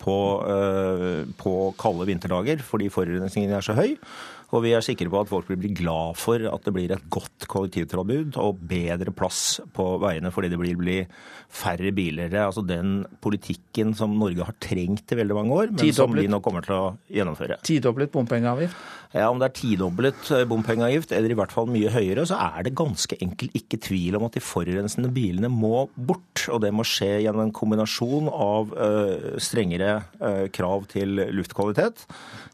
på, 0.00 0.16
eh, 0.48 1.28
på 1.36 1.52
kalde 1.80 2.08
vinterdager 2.08 2.64
fordi 2.64 2.88
forurensningen 2.92 3.52
er 3.52 3.60
så 3.64 3.76
høy. 3.76 3.98
Og 4.54 4.62
vi 4.62 4.72
er 4.76 4.84
sikre 4.84 5.10
på 5.10 5.20
at 5.24 5.30
folk 5.30 5.48
vil 5.50 5.58
bli 5.58 5.72
glad 5.74 6.18
for 6.20 6.42
at 6.46 6.66
det 6.66 6.74
blir 6.74 6.92
et 6.94 7.06
godt 7.10 7.48
kollektivtilbud 7.50 8.36
og 8.38 8.60
bedre 8.70 9.14
plass 9.16 9.58
på 9.74 9.88
veiene 10.02 10.30
fordi 10.34 10.52
det 10.52 10.60
blir 10.60 10.78
bli 10.78 10.98
færre 11.50 11.90
biler. 11.94 12.30
Er 12.30 12.46
altså 12.46 12.62
den 12.66 13.00
politikken 13.22 13.94
som 13.98 14.14
Norge 14.20 14.46
har 14.46 14.56
trengt 14.62 15.10
i 15.10 15.18
veldig 15.18 15.38
mange 15.38 15.56
år, 15.56 15.72
men 15.74 15.92
som 15.96 16.14
vi 16.14 16.28
nå 16.30 16.40
kommer 16.44 16.66
til 16.66 16.76
å 16.76 16.86
gjennomføre. 17.10 17.58
Tidoblet 17.66 18.12
bompengeavgift? 18.14 18.86
Ja, 19.14 19.28
Om 19.30 19.38
det 19.40 19.48
er 19.48 19.54
tidoblet 19.60 20.30
eh, 20.34 20.44
bompengeavgift, 20.48 21.12
eller 21.14 21.32
i 21.32 21.36
hvert 21.38 21.52
fall 21.54 21.68
mye 21.70 21.92
høyere, 21.94 22.24
så 22.26 22.38
er 22.48 22.66
det 22.66 22.74
ganske 22.78 23.18
enkelt 23.22 23.54
ikke 23.56 23.78
tvil 23.82 24.18
om 24.18 24.26
at 24.26 24.36
de 24.36 24.42
forurensende 24.42 25.12
bilene 25.14 25.50
må 25.52 25.86
bort. 25.94 26.46
Og 26.52 26.60
det 26.64 26.72
må 26.74 26.84
skje 26.86 27.22
gjennom 27.24 27.46
en 27.46 27.54
kombinasjon 27.54 28.28
av 28.30 28.72
uh, 28.76 29.36
strengere 29.42 29.92
uh, 30.20 30.46
krav 30.54 30.84
til 30.90 31.16
luftkvalitet, 31.34 32.04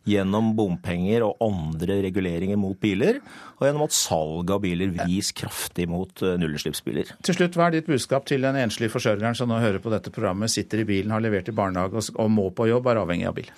gjennom 0.08 0.52
bompenger 0.58 1.24
og 1.26 1.40
andre 1.44 2.00
reguleringer 2.06 2.60
mot 2.60 2.78
biler, 2.82 3.20
og 3.58 3.66
gjennom 3.66 3.86
at 3.86 3.96
salg 3.96 4.52
av 4.54 4.62
biler 4.64 4.92
vris 4.94 5.32
kraftig 5.36 5.88
mot 5.90 6.22
nullutslippsbiler. 6.22 7.14
Til 7.26 7.38
slutt, 7.38 7.58
hva 7.58 7.68
er 7.68 7.78
ditt 7.78 7.90
budskap 7.90 8.26
til 8.28 8.46
den 8.46 8.58
enslige 8.60 8.92
forsørgeren 8.92 9.38
som 9.38 9.50
nå 9.50 9.60
hører 9.62 9.82
på 9.82 9.92
dette 9.92 10.14
programmet, 10.14 10.52
sitter 10.52 10.82
i 10.82 10.88
bilen, 10.88 11.14
har 11.14 11.22
levert 11.22 11.50
i 11.50 11.56
barnehage 11.56 12.08
og 12.12 12.32
må 12.32 12.48
på 12.54 12.70
jobb, 12.70 12.90
er 12.90 13.02
avhengig 13.02 13.28
av 13.30 13.38
bil? 13.38 13.52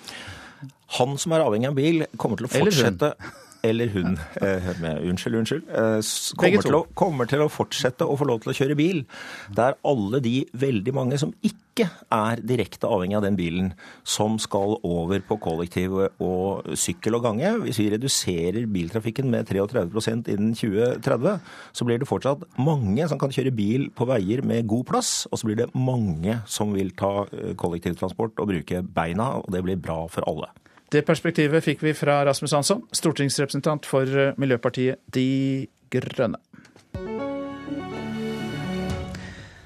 Han 0.99 1.17
som 1.21 1.33
er 1.35 1.43
avhengig 1.45 1.71
av 1.71 1.77
bil, 1.77 2.05
kommer 2.21 2.39
til 2.39 2.47
å 2.47 2.53
fortsette 2.53 3.13
eller 3.65 3.91
hun, 3.93 4.17
eh, 4.41 4.71
med, 4.81 5.03
unnskyld, 5.09 5.37
unnskyld, 5.41 5.69
eh, 5.69 5.99
kommer 6.39 6.65
til, 6.65 6.77
å, 6.77 6.81
kommer 6.97 7.29
til, 7.29 7.43
å, 7.45 7.51
fortsette 7.51 8.05
å 8.05 8.17
få 8.19 8.27
lov 8.29 8.43
til 8.43 8.53
å 8.53 8.57
kjøre 8.57 8.77
bil. 8.79 9.03
Det 9.49 9.69
er 9.69 9.77
alle 9.87 10.21
de 10.23 10.39
veldig 10.53 10.93
mange 10.95 11.19
som 11.21 11.33
ikke 11.45 11.89
er 12.13 12.39
direkte 12.47 12.87
avhengig 12.87 13.17
av 13.17 13.25
den 13.25 13.35
bilen, 13.35 13.71
som 14.07 14.37
skal 14.39 14.77
over 14.87 15.23
på 15.27 15.37
kollektiv 15.43 15.97
og 16.23 16.69
sykkel 16.79 17.17
og 17.17 17.25
gange. 17.25 17.51
Hvis 17.65 17.81
vi 17.81 17.89
reduserer 17.91 18.69
biltrafikken 18.71 19.27
med 19.31 19.49
33% 19.49 20.29
innen 20.31 20.53
2030, 20.55 21.39
så 21.75 21.87
blir 21.87 21.99
det 21.99 22.09
fortsatt 22.09 22.45
mange 22.61 23.09
som 23.11 23.19
kan 23.19 23.33
kjøre 23.33 23.55
bil 23.55 23.89
på 23.95 24.07
veier 24.07 24.45
med 24.45 24.69
god 24.71 24.85
plass, 24.93 25.13
og 25.31 25.41
så 25.41 25.49
blir 25.49 25.63
det 25.63 25.71
mange 25.75 26.39
som 26.47 26.71
vil 26.75 26.93
ta 26.95 27.25
eh, 27.31 27.55
kollektivtransport 27.59 28.39
og 28.39 28.53
bruke 28.53 28.85
beina, 28.95 29.35
og 29.41 29.51
det 29.51 29.65
blir 29.65 29.81
bra 29.81 30.05
for 30.11 30.27
alle. 30.29 30.53
Det 30.93 31.01
perspektivet 31.05 31.65
fikk 31.65 31.81
vi 31.81 31.95
fra 31.97 32.19
Rasmus 32.27 32.53
Hansson, 32.53 32.83
stortingsrepresentant 32.93 33.87
for 33.89 34.05
eh, 34.05 34.35
Miljøpartiet 34.37 35.01
De 35.13 35.65
Grønne. 35.89 36.37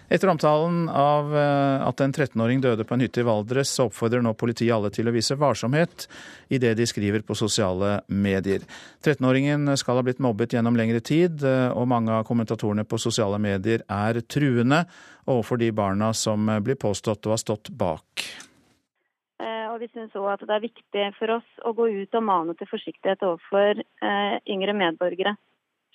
Etter 0.09 0.31
omtalen 0.31 0.87
av 0.89 1.35
eh, 1.37 1.83
at 1.85 2.01
en 2.01 2.15
13-åring 2.15 2.63
døde 2.63 2.87
på 2.87 2.95
en 2.95 3.03
hytte 3.03 3.21
i 3.21 3.27
Valdres, 3.27 3.75
så 3.75 3.89
oppfordrer 3.89 4.23
nå 4.25 4.33
politiet 4.39 4.73
alle 4.73 4.89
til 4.95 5.11
å 5.11 5.13
vise 5.13 5.37
varsomhet 5.37 6.07
i 6.49 6.57
det 6.57 6.73
de 6.79 6.87
skriver 6.89 7.21
på 7.27 7.37
sosiale 7.37 7.99
medier. 8.07 8.63
13-åringen 9.03 9.75
skal 9.77 9.99
ha 9.99 10.07
blitt 10.07 10.23
mobbet 10.23 10.55
gjennom 10.55 10.79
lengre 10.79 11.03
tid, 11.03 11.43
eh, 11.43 11.67
og 11.75 11.91
mange 11.91 12.15
av 12.15 12.25
kommentatorene 12.31 12.87
på 12.89 12.97
sosiale 12.97 13.37
medier 13.43 13.83
er 13.85 14.23
truende 14.25 14.85
overfor 15.29 15.61
de 15.61 15.69
barna 15.75 16.13
som 16.15 16.47
blir 16.63 16.79
påstått 16.79 17.27
å 17.27 17.35
ha 17.35 17.43
stått 17.43 17.69
bak 17.75 18.29
vi 19.79 19.89
syns 19.93 20.15
òg 20.19 20.29
at 20.33 20.45
det 20.45 20.55
er 20.55 20.65
viktig 20.67 21.05
for 21.17 21.37
oss 21.39 21.65
å 21.65 21.73
gå 21.77 21.89
ut 22.01 22.17
og 22.19 22.25
mane 22.25 22.55
til 22.59 22.69
forsiktighet 22.69 23.25
overfor 23.25 23.81
eh, 23.81 24.35
yngre 24.49 24.75
medborgere. 24.77 25.35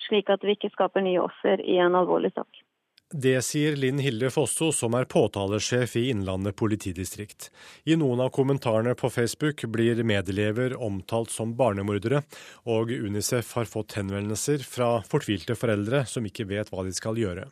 Slik 0.07 0.29
at 0.33 0.43
vi 0.43 0.57
ikke 0.57 0.73
skaper 0.73 1.05
nye 1.05 1.21
offer 1.23 1.61
i 1.63 1.77
en 1.81 1.95
alvorlig 1.97 2.33
sak. 2.35 2.65
Det 3.13 3.37
sier 3.45 3.75
Linn 3.77 3.99
Hilde 4.01 4.31
Fosso, 4.33 4.71
som 4.73 4.95
er 4.97 5.05
påtalesjef 5.05 5.93
i 6.01 6.07
Innlandet 6.09 6.55
politidistrikt. 6.57 7.51
I 7.85 7.95
noen 8.01 8.23
av 8.25 8.31
kommentarene 8.33 8.95
på 8.97 9.11
Facebook 9.13 9.61
blir 9.71 10.01
medelever 10.03 10.73
omtalt 10.81 11.29
som 11.29 11.53
barnemordere, 11.55 12.23
og 12.65 12.89
Unicef 12.91 13.53
har 13.55 13.69
fått 13.69 13.95
henvendelser 13.99 14.65
fra 14.65 14.89
fortvilte 15.05 15.55
foreldre 15.55 16.01
som 16.09 16.25
ikke 16.25 16.47
vet 16.49 16.73
hva 16.73 16.83
de 16.87 16.95
skal 16.97 17.21
gjøre. 17.21 17.45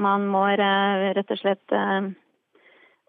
Man 0.00 0.30
må 0.30 0.46
eh, 0.54 1.10
rett 1.18 1.34
og 1.34 1.42
slett 1.42 1.76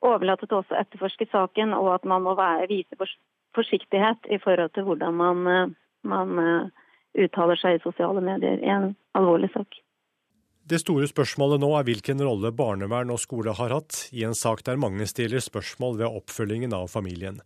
eh, 0.02 0.08
overlate 0.10 0.48
til 0.48 0.60
oss 0.60 0.72
å 0.74 0.80
etterforske 0.82 1.30
saken, 1.32 1.74
og 1.78 1.94
at 1.96 2.06
man 2.06 2.26
må 2.26 2.36
være, 2.38 2.70
vise 2.70 3.10
forsiktighet 3.58 4.30
i 4.30 4.40
forhold 4.44 4.74
til 4.76 4.88
hvordan 4.88 5.18
man, 5.18 5.48
eh, 5.48 5.76
man 6.08 6.72
uttaler 7.18 7.58
seg 7.58 7.78
i 7.78 7.84
sosiale 7.84 8.22
medier 8.22 8.62
i 8.62 8.70
en 8.70 8.94
alvorlig 9.18 9.50
sak. 9.54 9.82
Det 10.68 10.82
store 10.82 11.08
spørsmålet 11.08 11.62
nå 11.64 11.68
er 11.78 11.86
hvilken 11.88 12.20
rolle 12.20 12.50
barnevern 12.52 13.14
og 13.14 13.22
skole 13.24 13.54
har 13.56 13.72
hatt 13.72 14.02
i 14.12 14.26
en 14.28 14.34
sak 14.36 14.66
der 14.68 14.76
mange 14.76 15.06
stiller 15.08 15.40
spørsmål 15.40 15.96
ved 16.02 16.18
oppfølgingen 16.20 16.76
av 16.76 16.90
familien. 16.92 17.38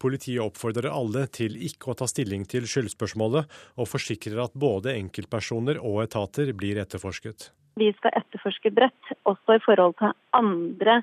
Politiet 0.00 0.40
oppfordrer 0.40 0.88
alle 0.88 1.26
til 1.28 1.58
ikke 1.60 1.92
å 1.92 1.96
ta 2.00 2.08
stilling 2.08 2.46
til 2.48 2.64
skyldspørsmålet, 2.64 3.52
og 3.76 3.90
forsikrer 3.90 4.40
at 4.46 4.56
både 4.56 4.94
enkeltpersoner 4.96 5.76
og 5.76 6.06
etater 6.06 6.54
blir 6.56 6.80
etterforsket. 6.80 7.50
Vi 7.76 7.90
skal 7.98 8.16
etterforske 8.16 8.72
bredt, 8.72 9.12
også 9.28 9.58
i 9.58 9.64
forhold 9.66 9.98
til 10.00 10.16
andre 10.40 11.02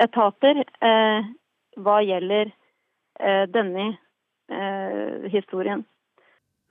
etater, 0.00 0.64
eh, 0.80 1.30
hva 1.76 1.98
gjelder 2.04 2.52
eh, 3.20 3.44
denne 3.52 3.88
eh, 4.52 5.30
historien. 5.32 5.84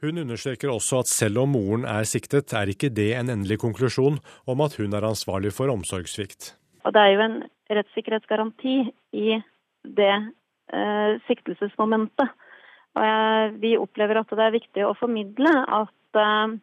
Hun 0.02 0.18
understreker 0.18 0.72
også 0.74 1.04
at 1.04 1.12
selv 1.12 1.44
om 1.44 1.52
moren 1.54 1.86
er 1.86 2.08
siktet, 2.10 2.56
er 2.58 2.72
ikke 2.74 2.90
det 2.90 3.12
en 3.20 3.30
endelig 3.30 3.60
konklusjon 3.62 4.18
om 4.50 4.64
at 4.66 4.76
hun 4.82 4.98
er 4.98 5.06
ansvarlig 5.06 5.54
for 5.54 5.70
omsorgssvikt. 5.70 6.56
Og 6.86 6.94
Det 6.94 7.02
er 7.02 7.12
jo 7.14 7.22
en 7.22 7.38
rettssikkerhetsgaranti 7.70 8.78
i 9.14 9.38
det 9.86 10.16
eh, 10.74 11.12
siktelsesmomentet. 11.28 12.34
Og 12.98 13.06
jeg, 13.06 13.54
Vi 13.62 13.78
opplever 13.78 14.20
at 14.20 14.34
det 14.34 14.46
er 14.48 14.58
viktig 14.58 14.86
å 14.88 14.98
formidle 14.98 15.54
at 15.70 16.18
eh, 16.18 16.58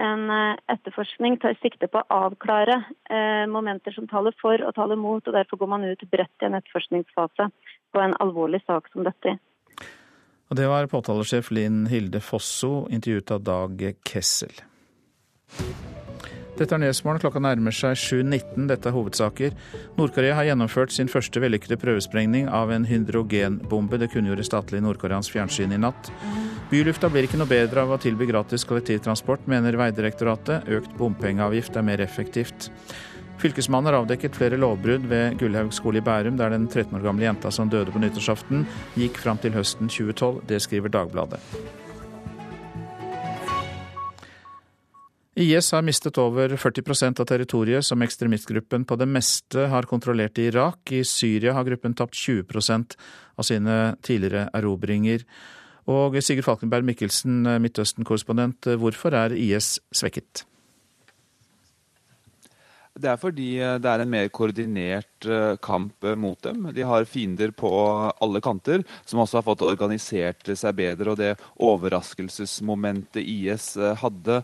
en 0.00 0.30
eh, 0.30 0.56
etterforskning 0.72 1.38
tar 1.42 1.56
sikte 1.60 1.88
på 1.90 2.00
å 2.00 2.18
avklare 2.26 2.78
eh, 3.10 3.44
momenter 3.50 3.94
som 3.96 4.08
taler 4.10 4.34
for 4.40 4.62
og 4.64 4.74
taler 4.76 5.00
mot, 5.00 5.22
og 5.26 5.36
derfor 5.36 5.60
går 5.60 5.72
man 5.74 5.86
ut 5.86 6.04
bredt 6.10 6.44
i 6.44 6.48
en 6.48 6.58
etterforskningsfase 6.58 7.48
på 7.92 8.02
en 8.02 8.16
alvorlig 8.24 8.62
sak 8.66 8.88
som 8.92 9.06
dette. 9.06 9.36
Og 10.52 10.58
det 10.58 10.68
var 10.68 10.90
påtalesjef 10.92 11.52
Linn 11.54 11.86
Hilde 11.88 12.20
Fosso, 12.20 12.86
intervjuet 12.92 13.36
av 13.36 13.46
Dag 13.46 13.88
Kessel. 14.04 14.52
Dette 16.58 16.76
er 16.76 16.82
Nyhetsmorgen. 16.82 17.20
Klokka 17.22 17.40
nærmer 17.40 17.72
seg 17.74 17.96
7.19. 17.96 18.66
Dette 18.68 18.90
er 18.90 18.94
hovedsaker. 18.94 19.54
Nord-Korea 19.96 20.36
har 20.36 20.50
gjennomført 20.50 20.92
sin 20.92 21.08
første 21.08 21.40
vellykkede 21.40 21.78
prøvesprengning 21.80 22.50
av 22.52 22.72
en 22.74 22.84
hydrogenbombe. 22.88 24.00
Det 24.02 24.10
kunngjorde 24.12 24.44
statlig 24.46 24.82
nordkoreansk 24.84 25.32
fjernsyn 25.32 25.72
i 25.72 25.80
natt. 25.80 26.12
Bylufta 26.72 27.08
blir 27.12 27.28
ikke 27.28 27.40
noe 27.40 27.50
bedre 27.50 27.86
av 27.86 27.94
å 27.96 28.00
tilby 28.00 28.28
gratis 28.28 28.66
kollektivtransport, 28.68 29.48
mener 29.48 29.80
Vegdirektoratet. 29.80 30.68
Økt 30.76 30.92
bompengeavgift 31.00 31.76
er 31.80 31.88
mer 31.88 32.04
effektivt. 32.04 32.68
Fylkesmannen 33.42 33.90
har 33.90 34.02
avdekket 34.02 34.36
flere 34.38 34.60
lovbrudd 34.60 35.08
ved 35.10 35.40
Gullhaug 35.40 35.72
skole 35.74 35.98
i 35.98 36.04
Bærum, 36.04 36.36
der 36.38 36.52
den 36.54 36.68
13 36.68 36.94
år 37.00 37.08
gamle 37.08 37.26
jenta 37.26 37.50
som 37.50 37.72
døde 37.72 37.90
på 37.90 38.02
nyttårsaften, 38.02 38.68
gikk 38.94 39.18
fram 39.18 39.40
til 39.42 39.56
høsten 39.56 39.90
2012. 39.90 40.44
Det 40.52 40.62
skriver 40.62 40.92
Dagbladet. 40.94 41.40
IS 45.34 45.70
har 45.72 45.82
mistet 45.82 46.18
over 46.20 46.52
40% 46.60 47.20
av 47.22 47.26
territoriet 47.28 47.86
som 47.86 48.02
ekstremistgruppen 48.04 48.84
på 48.84 48.98
det 49.00 49.08
meste 49.08 49.64
har 49.72 49.88
kontrollert 49.88 50.36
i 50.36 50.50
Irak. 50.50 50.92
I 50.92 51.00
Syria 51.08 51.54
har 51.56 51.64
gruppen 51.64 51.96
tapt 51.96 52.18
20% 52.20 52.98
av 53.40 53.48
sine 53.48 53.78
tidligere 54.04 54.50
erobringer. 54.52 55.24
Og 55.88 56.20
Sigurd 56.20 56.44
Falkenberg 56.46 56.84
Mikkelsen, 56.84 57.48
Midtøsten-korrespondent, 57.64 58.68
hvorfor 58.76 59.16
er 59.16 59.32
IS 59.32 59.78
svekket? 59.88 60.44
Det 63.02 63.10
er 63.10 63.18
fordi 63.18 63.48
eh, 63.58 63.78
det 63.82 63.90
er 63.90 64.02
en 64.02 64.10
mer 64.12 64.28
koordinert 64.34 65.26
eh, 65.26 65.56
kamp 65.64 66.06
eh, 66.06 66.18
mot 66.18 66.38
dem. 66.44 66.68
De 66.74 66.84
har 66.86 67.06
fiender 67.08 67.50
på 67.56 67.70
alle 68.22 68.42
kanter, 68.44 68.84
som 69.08 69.22
også 69.22 69.40
har 69.40 69.46
fått 69.48 69.64
organisert 69.66 70.52
seg 70.58 70.76
bedre. 70.78 71.12
Og 71.12 71.18
det 71.18 71.32
overraskelsesmomentet 71.62 73.22
IS 73.22 73.72
hadde, 74.02 74.42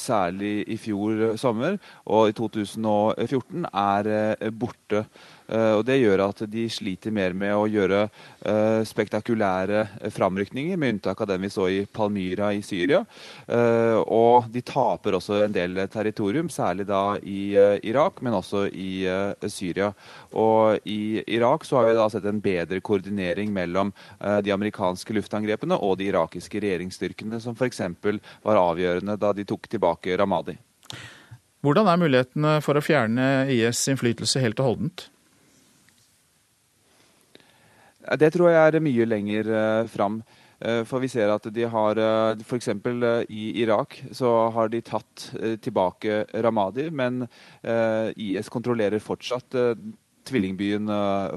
særlig 0.00 0.52
i 0.70 0.76
fjor 0.80 1.36
sommer 1.40 1.78
og 2.04 2.30
i 2.30 2.36
2014, 2.36 3.66
er 3.70 4.50
borte. 4.52 5.04
Eh, 5.48 5.72
og 5.78 5.84
Det 5.84 5.98
gjør 6.00 6.22
at 6.28 6.42
de 6.50 6.64
sliter 6.72 7.12
mer 7.14 7.34
med 7.36 7.52
å 7.52 7.66
gjøre 7.68 8.06
eh, 8.06 8.80
spektakulære 8.88 10.10
framrykninger, 10.14 10.78
med 10.80 10.96
unntak 10.96 11.20
av 11.20 11.30
den 11.30 11.44
vi 11.44 11.52
så 11.52 11.68
i 11.68 11.82
Palmyra 11.84 12.52
i 12.56 12.62
Syria. 12.64 13.02
Eh, 13.46 13.98
og 14.00 14.48
de 14.52 14.64
taper 14.64 15.18
også 15.18 15.42
en 15.44 15.54
del 15.54 15.82
territorium, 15.92 16.48
særlig 16.52 16.88
da 16.88 17.16
i 17.20 17.54
Irak, 17.84 18.22
men 18.24 18.36
også 18.38 18.66
i 18.68 19.04
Syria. 19.50 19.90
Og 20.32 20.80
i 20.88 21.22
Irak 21.36 21.64
så 21.68 21.78
har 21.78 21.88
vi 21.88 21.96
da 21.98 22.08
sett 22.12 22.26
en 22.28 22.40
bedre 22.44 22.80
koordinering 22.84 23.52
mellom 23.52 23.92
de 24.44 24.52
amerikanske 24.52 25.14
luftangrepene 25.16 25.76
og 25.76 25.98
de 26.00 26.08
irakiske 26.10 26.60
regjeringsstyrkene, 26.62 27.40
som 27.42 27.56
f.eks. 27.56 27.82
var 28.44 28.60
avgjørende 28.60 29.18
da 29.20 29.32
de 29.36 29.46
tok 29.48 29.68
tilbake 29.70 30.16
Ramadi. 30.18 30.56
Hvordan 31.64 31.88
er 31.88 32.00
mulighetene 32.00 32.54
for 32.64 32.76
å 32.76 32.84
fjerne 32.84 33.46
IS 33.52 33.86
innflytelse 33.92 34.42
helt 34.44 34.60
og 34.60 34.70
holdent? 34.72 35.08
Det 38.20 38.32
tror 38.34 38.52
jeg 38.52 38.74
er 38.74 38.84
mye 38.84 39.06
lenger 39.08 39.48
uh, 39.48 39.88
fram. 39.88 40.20
Uh, 40.64 40.82
for 40.88 41.02
vi 41.02 41.10
ser 41.12 41.32
at 41.32 41.46
de 41.52 41.66
har 41.68 41.98
uh, 42.00 42.44
F.eks. 42.44 42.70
Uh, 42.84 43.24
i 43.28 43.50
Irak 43.62 43.98
så 44.12 44.30
har 44.54 44.70
de 44.72 44.82
tatt 44.84 45.28
tilbake 45.64 46.24
Ramadi, 46.44 46.88
men 46.90 47.24
IS 48.16 48.50
kontrollerer 48.52 49.02
fortsatt 49.02 49.56
tvillingbyen 50.24 50.88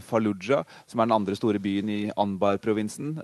Fallujah, 0.04 0.64
som 0.88 1.02
er 1.02 1.10
den 1.10 1.16
andre 1.18 1.36
store 1.36 1.60
byen 1.60 1.90
i 1.92 2.02
Anbar-provinsen. 2.16 3.18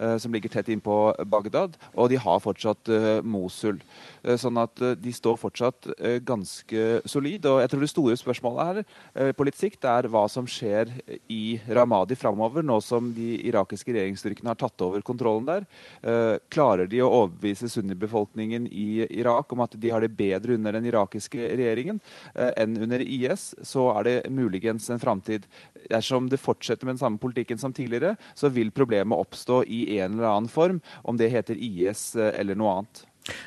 Eh, 0.00 0.16
som 0.18 0.32
ligger 0.32 0.48
tett 0.48 0.68
innpå 0.72 1.14
Bagdad, 1.28 1.76
og 1.92 2.08
de 2.08 2.16
har 2.16 2.40
fortsatt 2.40 2.88
eh, 2.88 3.20
Mosul. 3.20 3.82
Eh, 4.22 4.38
sånn 4.40 4.56
at 4.60 4.80
de 4.96 5.12
står 5.12 5.36
fortsatt 5.40 5.90
ganske 6.24 6.84
solid. 7.08 7.44
Og 7.48 7.60
jeg 7.60 7.70
tror 7.72 7.84
det 7.84 7.90
store 7.90 8.16
spørsmålet 8.16 8.68
her 8.70 9.32
på 9.36 9.44
litt 9.44 9.58
sikt 9.58 9.84
er 9.88 10.08
hva 10.10 10.22
som 10.30 10.46
skjer 10.48 10.90
i 11.32 11.58
Ramadi 11.68 12.16
framover, 12.18 12.64
nå 12.64 12.78
som 12.84 13.10
de 13.16 13.34
irakiske 13.48 13.92
regjeringsstyrkene 13.92 14.52
har 14.52 14.58
tatt 14.60 14.84
over 14.84 15.02
kontrollen 15.04 15.48
der. 15.48 15.66
Klarer 16.52 16.88
de 16.90 17.02
å 17.04 17.10
overbevise 17.22 17.68
sunnibefolkningen 17.72 18.68
i 18.70 19.04
Irak 19.20 19.52
om 19.52 19.64
at 19.64 19.76
de 19.80 19.92
har 19.92 20.04
det 20.04 20.12
bedre 20.16 20.56
under 20.56 20.76
den 20.76 20.88
irakiske 20.90 21.50
regjeringen 21.60 22.00
enn 22.34 22.78
under 22.80 23.04
IS, 23.04 23.50
så 23.66 23.88
er 23.98 24.08
det 24.08 24.16
muligens 24.32 24.88
en 24.92 25.02
framtid. 25.02 25.48
Dersom 25.90 26.30
det 26.30 26.40
fortsetter 26.40 26.88
med 26.88 26.96
den 26.96 27.04
samme 27.04 27.22
politikken 27.22 27.60
som 27.60 27.74
tidligere, 27.76 28.16
så 28.34 28.52
vil 28.52 28.72
problemet 28.74 29.20
oppstå 29.20 29.62
i 29.66 29.89
en 29.98 30.16
eller 30.16 30.28
annen 30.30 30.50
form, 30.52 30.80
om 31.02 31.18
det 31.20 31.30
heter 31.32 31.58
IS 31.58 32.14
eh, 32.16 32.34
eller 32.40 32.58
noe 32.58 32.78
annet. 32.78 33.04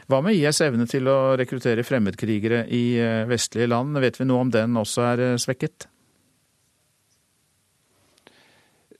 Hva 0.07 0.21
med 0.23 0.37
IS 0.37 0.61
evne 0.63 0.85
til 0.89 1.09
å 1.09 1.33
rekruttere 1.39 1.85
fremmedkrigere 1.85 2.65
i 2.71 2.83
eh, 3.01 3.23
vestlige 3.29 3.71
land? 3.71 3.97
Vet 4.03 4.19
vi 4.21 4.29
noe 4.29 4.45
om 4.45 4.53
den 4.53 4.77
også 4.79 5.07
er 5.13 5.25
eh, 5.31 5.39
svekket? 5.41 5.89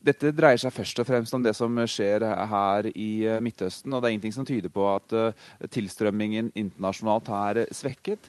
Dette 0.04 0.34
dreier 0.36 0.60
seg 0.60 0.74
først 0.76 0.98
og 1.00 1.08
fremst 1.08 1.36
om 1.38 1.44
det 1.46 1.54
som 1.56 1.78
skjer 1.88 2.26
her 2.52 2.90
i 2.92 3.24
Midtøsten. 3.40 3.94
og 3.94 4.02
Det 4.02 4.10
er 4.10 4.16
ingenting 4.18 4.34
som 4.36 4.44
tyder 4.44 4.68
på 4.68 4.84
at 4.90 5.14
tilstrømmingen 5.72 6.50
internasjonalt 6.60 7.30
er 7.32 7.62
svekket. 7.72 8.28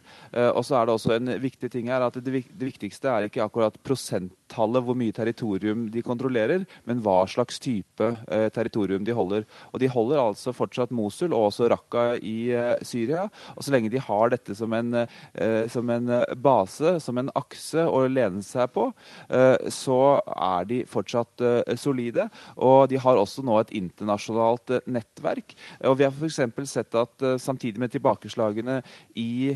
Og 0.55 0.63
så 0.63 0.77
er 0.79 0.87
det 0.87 0.95
også 0.95 1.17
en 1.17 1.33
viktig 1.43 1.73
ting 1.75 1.91
her 1.91 2.07
at 2.07 2.21
Det 2.23 2.31
viktigste 2.31 3.11
er 3.11 3.27
ikke 3.27 3.43
akkurat 3.43 3.81
prosent 3.83 4.44
tallet, 4.51 4.85
hvor 4.85 4.97
mye 4.99 5.15
territorium 5.15 5.87
de 5.93 6.03
kontrollerer, 6.05 6.65
men 6.89 7.01
hva 7.05 7.23
slags 7.31 7.61
type 7.63 8.11
eh, 8.29 8.49
territorium 8.55 9.05
de 9.07 9.17
holder. 9.17 9.47
Og 9.73 9.81
De 9.81 9.91
holder 9.91 10.21
altså 10.21 10.55
fortsatt 10.55 10.93
Mosul 10.95 11.33
og 11.33 11.51
også 11.51 11.69
Raqqa 11.73 12.05
i 12.21 12.53
eh, 12.55 12.77
Syria. 12.87 13.27
Og 13.57 13.65
Så 13.65 13.75
lenge 13.75 13.93
de 13.93 14.03
har 14.03 14.33
dette 14.33 14.57
som 14.57 14.73
en, 14.77 15.05
eh, 15.05 15.65
som 15.73 15.91
en 15.91 16.11
base, 16.37 16.99
som 17.01 17.19
en 17.19 17.31
akse 17.37 17.85
å 17.85 18.05
lene 18.11 18.43
seg 18.45 18.71
på, 18.75 18.89
eh, 19.29 19.69
så 19.73 20.01
er 20.35 20.69
de 20.71 20.83
fortsatt 20.91 21.45
eh, 21.45 21.75
solide. 21.81 22.29
Og 22.57 22.89
de 22.91 23.01
har 23.01 23.21
også 23.21 23.45
nå 23.47 23.59
et 23.61 23.75
internasjonalt 23.81 24.77
eh, 24.77 24.85
nettverk. 24.87 25.57
Og 25.91 25.99
Vi 25.99 26.07
har 26.07 26.15
f.eks. 26.15 26.41
sett 26.71 26.95
at 26.99 27.25
samtidig 27.41 27.81
med 27.81 27.93
tilbakeslagene 27.93 28.81
i 29.19 29.55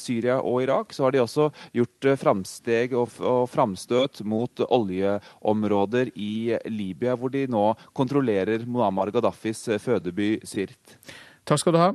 Syria 0.00 0.38
og 0.42 0.62
Irak, 0.64 0.92
så 0.94 1.06
har 1.06 1.14
de 1.14 1.20
også 1.22 1.48
gjort 1.76 2.08
framsteg 2.20 2.94
og, 2.96 3.12
og 3.20 3.46
framstøt 3.52 4.22
mot 4.24 4.33
oljeområder 4.34 6.12
i 6.14 6.58
Libya, 6.70 7.16
hvor 7.16 7.32
de 7.34 7.46
nå 7.50 7.66
kontrollerer 7.96 8.66
Muammar 8.66 9.12
Gaddafis 9.14 9.66
fødeby 9.82 10.36
Sirt. 10.46 10.98
Takk 11.44 11.60
skal 11.60 11.76
du 11.76 11.80
ha, 11.82 11.90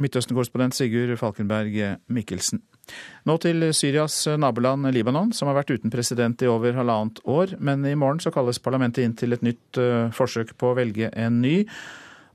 Midtøsten-korrespondent 0.00 0.74
Sigurd 0.74 1.14
Falkenberg 1.20 1.76
Mikkelsen. 2.10 2.62
Nå 3.24 3.36
til 3.40 3.68
Syrias 3.76 4.16
naboland 4.40 4.88
Libanon, 4.92 5.32
som 5.32 5.48
har 5.48 5.60
vært 5.60 5.74
uten 5.76 5.92
president 5.92 6.42
i 6.42 6.50
over 6.50 6.76
halvannet 6.76 7.20
år. 7.24 7.54
Men 7.62 7.84
i 7.88 7.94
morgen 7.98 8.20
så 8.20 8.32
kalles 8.34 8.60
parlamentet 8.62 9.06
inn 9.06 9.14
til 9.16 9.36
et 9.36 9.44
nytt 9.46 9.80
uh, 9.80 10.10
forsøk 10.14 10.56
på 10.60 10.72
å 10.72 10.78
velge 10.78 11.12
en 11.14 11.40
ny. 11.44 11.62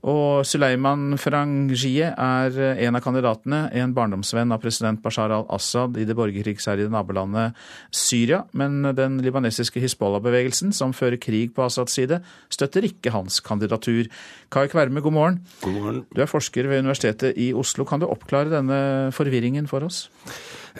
Og 0.08 0.46
Suleiman 0.48 1.18
Frangie 1.20 2.08
er 2.08 2.58
en 2.86 2.96
av 2.96 3.02
kandidatene, 3.04 3.66
en 3.76 3.92
barndomsvenn 3.96 4.54
av 4.54 4.62
president 4.62 5.00
Bashar 5.04 5.32
al-Assad 5.34 5.98
i 6.00 6.06
det 6.08 6.16
borgerkrigsherjede 6.16 6.92
nabolandet 6.92 7.58
Syria. 7.92 8.42
Men 8.56 8.80
den 8.96 9.18
libanesiske 9.24 9.82
Hizbollah-bevegelsen, 9.82 10.72
som 10.76 10.94
fører 10.96 11.20
krig 11.20 11.52
på 11.56 11.66
Assads 11.66 11.98
side, 11.98 12.22
støtter 12.48 12.88
ikke 12.88 13.12
hans 13.12 13.42
kandidatur. 13.44 14.08
Kai 14.50 14.66
Kverme, 14.72 15.04
god 15.04 15.16
morgen. 15.16 15.38
God 15.60 15.76
morgen. 15.76 16.00
Du 16.16 16.24
er 16.24 16.30
forsker 16.30 16.70
ved 16.70 16.80
Universitetet 16.86 17.36
i 17.36 17.50
Oslo. 17.52 17.84
Kan 17.84 18.00
du 18.00 18.08
oppklare 18.08 18.54
denne 18.54 18.80
forvirringen 19.12 19.68
for 19.68 19.84
oss? 19.84 20.06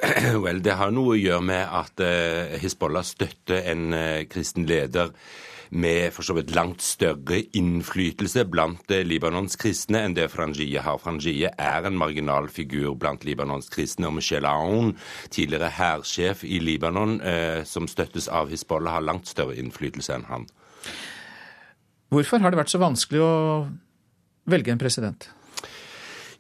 Vel, 0.47 0.65
det 0.65 0.79
har 0.81 0.95
noe 0.95 1.13
å 1.13 1.21
gjøre 1.21 1.45
med 1.45 1.77
at 1.83 2.01
eh, 2.07 2.57
Hizbollah 2.63 3.05
støtter 3.05 3.69
en 3.69 3.93
eh, 3.93 4.27
kristen 4.31 4.65
leder 4.69 5.13
med 5.71 6.11
for 6.13 6.27
så 6.27 6.35
vidt 6.35 6.53
langt 6.55 6.83
større 6.83 7.41
innflytelse 7.57 8.45
blant 8.51 8.91
eh, 8.91 9.05
Libanons 9.07 9.57
kristne 9.61 10.03
enn 10.05 10.17
det 10.17 10.29
Frangie 10.33 10.83
har. 10.83 10.99
Frangie 11.03 11.51
er 11.51 11.87
en 11.87 11.99
marginal 11.99 12.51
figur 12.51 12.97
blant 12.99 13.25
Libanons 13.25 13.71
kristne. 13.73 14.11
Og 14.11 14.19
Michel 14.19 14.49
Aoun, 14.49 14.97
tidligere 15.31 15.71
hærsjef 15.79 16.45
i 16.45 16.61
Libanon, 16.63 17.21
eh, 17.23 17.63
som 17.65 17.89
støttes 17.91 18.29
av 18.29 18.51
Hizbollah, 18.51 18.99
har 18.99 19.07
langt 19.07 19.31
større 19.31 19.57
innflytelse 19.61 20.17
enn 20.19 20.29
han. 20.31 20.49
Hvorfor 22.11 22.43
har 22.43 22.51
det 22.51 22.59
vært 22.59 22.73
så 22.73 22.83
vanskelig 22.83 23.23
å 23.23 23.35
velge 24.51 24.75
en 24.75 24.83
president? 24.83 25.31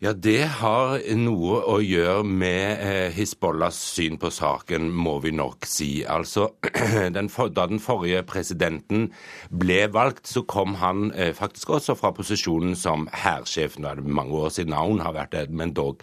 Ja, 0.01 0.15
det 0.17 0.47
har 0.63 0.95
noe 1.21 1.59
å 1.69 1.75
gjøre 1.85 2.23
med 2.25 2.81
eh, 2.81 3.11
Hizbollahs 3.13 3.77
syn 3.99 4.15
på 4.17 4.31
saken, 4.33 4.87
må 4.97 5.19
vi 5.21 5.29
nok 5.37 5.67
si. 5.69 5.91
Altså, 6.09 6.47
den 7.17 7.29
for, 7.29 7.51
Da 7.53 7.67
den 7.69 7.83
forrige 7.85 8.23
presidenten 8.25 9.11
ble 9.53 9.83
valgt, 9.93 10.25
så 10.25 10.41
kom 10.49 10.79
han 10.81 11.11
eh, 11.13 11.35
faktisk 11.37 11.75
også 11.77 11.99
fra 12.01 12.15
posisjonen 12.17 12.73
som 12.81 13.11
hærsjef. 13.13 13.77
Nå 13.77 13.91
er 13.91 14.01
det 14.01 14.15
mange 14.21 14.41
år 14.41 14.55
siden 14.57 14.73
hun 14.73 15.03
har 15.05 15.13
vært 15.19 15.35
det, 15.37 15.43
men 15.53 15.77
dog. 15.77 16.01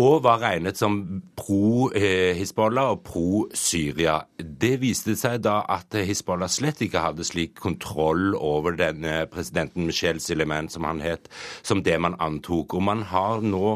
Og 0.00 0.24
var 0.24 0.40
regnet 0.46 0.80
som 0.80 0.96
pro-Hizbollah 1.36 2.94
og 2.94 3.04
pro-Syria. 3.10 4.22
Det 4.40 4.78
viste 4.80 5.18
seg 5.20 5.44
da 5.44 5.58
at 5.68 5.92
Hizbollah 5.92 6.48
slett 6.48 6.80
ikke 6.80 7.04
hadde 7.04 7.28
slik 7.28 7.58
kontroll 7.60 8.32
over 8.40 8.72
denne 8.80 9.26
presidenten 9.28 9.84
Michel 9.84 10.16
Sileman, 10.16 10.72
som 10.72 10.88
han 10.88 11.04
het, 11.04 11.28
som 11.60 11.84
det 11.84 12.00
man 12.00 12.16
antok. 12.24 12.72
Og 12.72 12.88
man 12.88 13.04
har 13.04 13.17
har 13.18 13.44
nå 13.44 13.72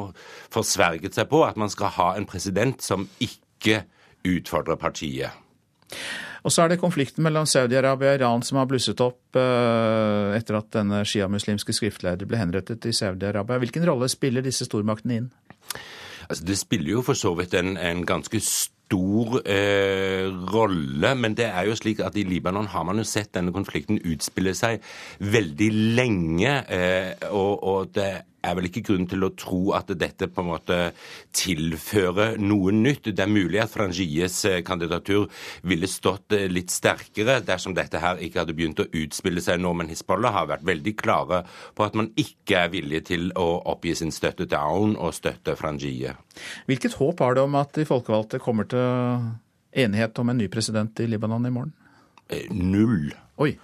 forsverget 0.53 1.19
seg 1.19 1.31
på 1.31 1.43
at 1.47 1.59
man 1.61 1.73
skal 1.73 1.95
ha 1.99 2.13
en 2.17 2.29
president 2.29 2.83
som 2.83 3.09
ikke 3.23 3.83
utfordrer 4.29 4.79
partiet. 4.79 5.43
Og 6.43 6.51
så 6.51 6.65
er 6.65 6.73
det 6.73 6.81
konflikten 6.83 7.23
mellom 7.23 7.47
Saudi-Arabia 7.47 8.15
og 8.15 8.21
Iran 8.21 8.43
som 8.47 8.59
har 8.59 8.67
blusset 8.71 8.99
opp 9.05 9.39
uh, 9.39 10.35
etter 10.35 10.59
at 10.59 10.73
denne 10.75 11.05
sjiamuslimske 11.07 11.75
skriftleder 11.77 12.27
ble 12.27 12.41
henrettet 12.41 12.89
i 12.91 12.95
Saudi-Arabia. 12.97 13.61
Hvilken 13.63 13.87
rolle 13.87 14.11
spiller 14.11 14.43
disse 14.43 14.67
stormaktene 14.67 15.21
inn? 15.21 15.29
Altså, 16.29 16.45
det 16.49 16.59
spiller 16.59 16.97
jo 16.97 17.05
for 17.07 17.19
så 17.19 17.35
vidt 17.39 17.55
en, 17.59 17.77
en 17.79 18.03
ganske 18.07 18.41
stor 18.43 19.39
eh, 19.47 20.27
rolle, 20.53 21.15
men 21.19 21.37
det 21.39 21.47
er 21.49 21.69
jo 21.69 21.77
slik 21.79 22.03
at 22.05 22.17
i 22.19 22.27
Libanon 22.27 22.71
har 22.75 22.85
man 22.89 22.99
jo 23.01 23.07
sett 23.07 23.33
denne 23.37 23.55
konflikten 23.55 24.01
utspille 24.03 24.55
seg 24.59 24.83
veldig 25.23 25.71
lenge. 25.99 26.59
Eh, 26.67 27.31
og, 27.31 27.63
og 27.63 27.95
det 27.95 28.11
er 28.43 28.57
vel 28.59 28.69
ikke 28.69 28.85
grunn 28.89 29.07
til 29.11 29.25
å 29.25 29.33
tro 29.39 29.61
at 29.77 29.91
dette 29.99 30.29
på 30.31 30.43
en 30.43 30.51
måte 30.51 30.79
tilfører 31.37 32.39
noe 32.43 32.75
nytt. 32.75 33.11
Det 33.13 33.25
er 33.25 33.31
mulig 33.31 33.61
at 33.63 33.73
Frangies 33.73 34.39
eh, 34.49 34.61
kandidatur 34.67 35.29
ville 35.69 35.91
stått 35.91 36.37
eh, 36.37 36.49
litt 36.51 36.73
sterkere 36.75 37.41
dersom 37.47 37.77
dette 37.79 38.03
her 38.03 38.21
ikke 38.23 38.43
hadde 38.43 38.57
begynt 38.59 38.83
å 38.83 38.89
utspille 38.89 39.43
seg 39.45 39.63
nå, 39.63 39.75
men 39.79 39.91
Hizbollah 39.93 40.35
har 40.37 40.51
vært 40.51 40.67
veldig 40.69 40.97
klare 40.99 41.43
på 41.77 41.87
at 41.87 41.99
man 41.99 42.11
ikke 42.21 42.65
er 42.65 42.73
villig 42.75 43.05
til 43.13 43.31
å 43.39 43.49
oppgi 43.73 43.95
sin 44.03 44.15
støtte 44.15 44.49
til 44.49 44.59
Aoun 44.59 44.97
og 44.97 45.15
støtte 45.17 45.57
Frangie. 45.59 46.17
Hvilket 46.69 46.99
håp 46.99 47.23
har 47.23 47.37
det 47.37 47.47
om 47.47 47.61
at 47.61 47.75
de 47.79 47.87
folkevalgte 47.89 48.43
kommer 48.43 48.69
til 48.71 49.31
enighet 49.73 50.19
om 50.21 50.33
en 50.33 50.41
ny 50.43 50.49
president 50.53 51.01
i 51.01 51.09
Libanon 51.09 51.47
i 51.49 51.55
morgen? 51.55 51.73
Eh, 52.29 52.49
null. 52.51 53.13
Oi. 53.43 53.55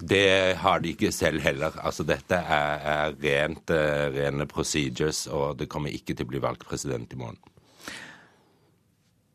Det 0.00 0.56
har 0.60 0.80
de 0.80 0.94
ikke 0.94 1.12
selv 1.12 1.42
heller. 1.44 1.74
Altså 1.84 2.04
Dette 2.08 2.38
er, 2.38 2.84
er 2.92 3.14
rent, 3.20 3.70
uh, 3.70 4.08
rene 4.14 4.46
procedures, 4.50 5.26
og 5.26 5.58
det 5.60 5.68
kommer 5.68 5.92
ikke 5.92 6.14
til 6.14 6.26
å 6.26 6.32
bli 6.32 6.42
valgt 6.42 6.66
president 6.68 7.12
i 7.12 7.20
morgen. 7.20 7.40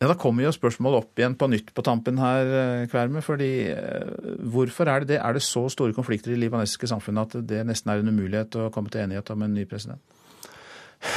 Ja, 0.02 0.10
Da 0.12 0.18
kommer 0.20 0.44
jo 0.44 0.52
spørsmålet 0.52 1.06
opp 1.06 1.20
igjen 1.20 1.38
på 1.40 1.48
nytt 1.50 1.72
på 1.74 1.84
tampen 1.86 2.20
her, 2.20 2.50
eh, 2.62 2.88
Kverme. 2.92 3.22
fordi 3.24 3.72
uh, 3.72 4.42
Hvorfor 4.52 4.92
er 4.92 5.00
det 5.00 5.16
det? 5.16 5.22
Er 5.22 5.34
det 5.34 5.42
så 5.46 5.70
store 5.70 5.94
konflikter 5.94 6.34
i 6.34 6.40
libanesiske 6.40 6.90
samfunnet 6.92 7.36
at 7.36 7.48
det 7.48 7.64
nesten 7.66 7.92
er 7.92 8.04
en 8.04 8.12
umulighet 8.12 8.60
å 8.60 8.70
komme 8.72 8.92
til 8.92 9.06
enighet 9.06 9.32
om 9.32 9.42
en 9.42 9.56
ny 9.56 9.66
president? 9.66 10.02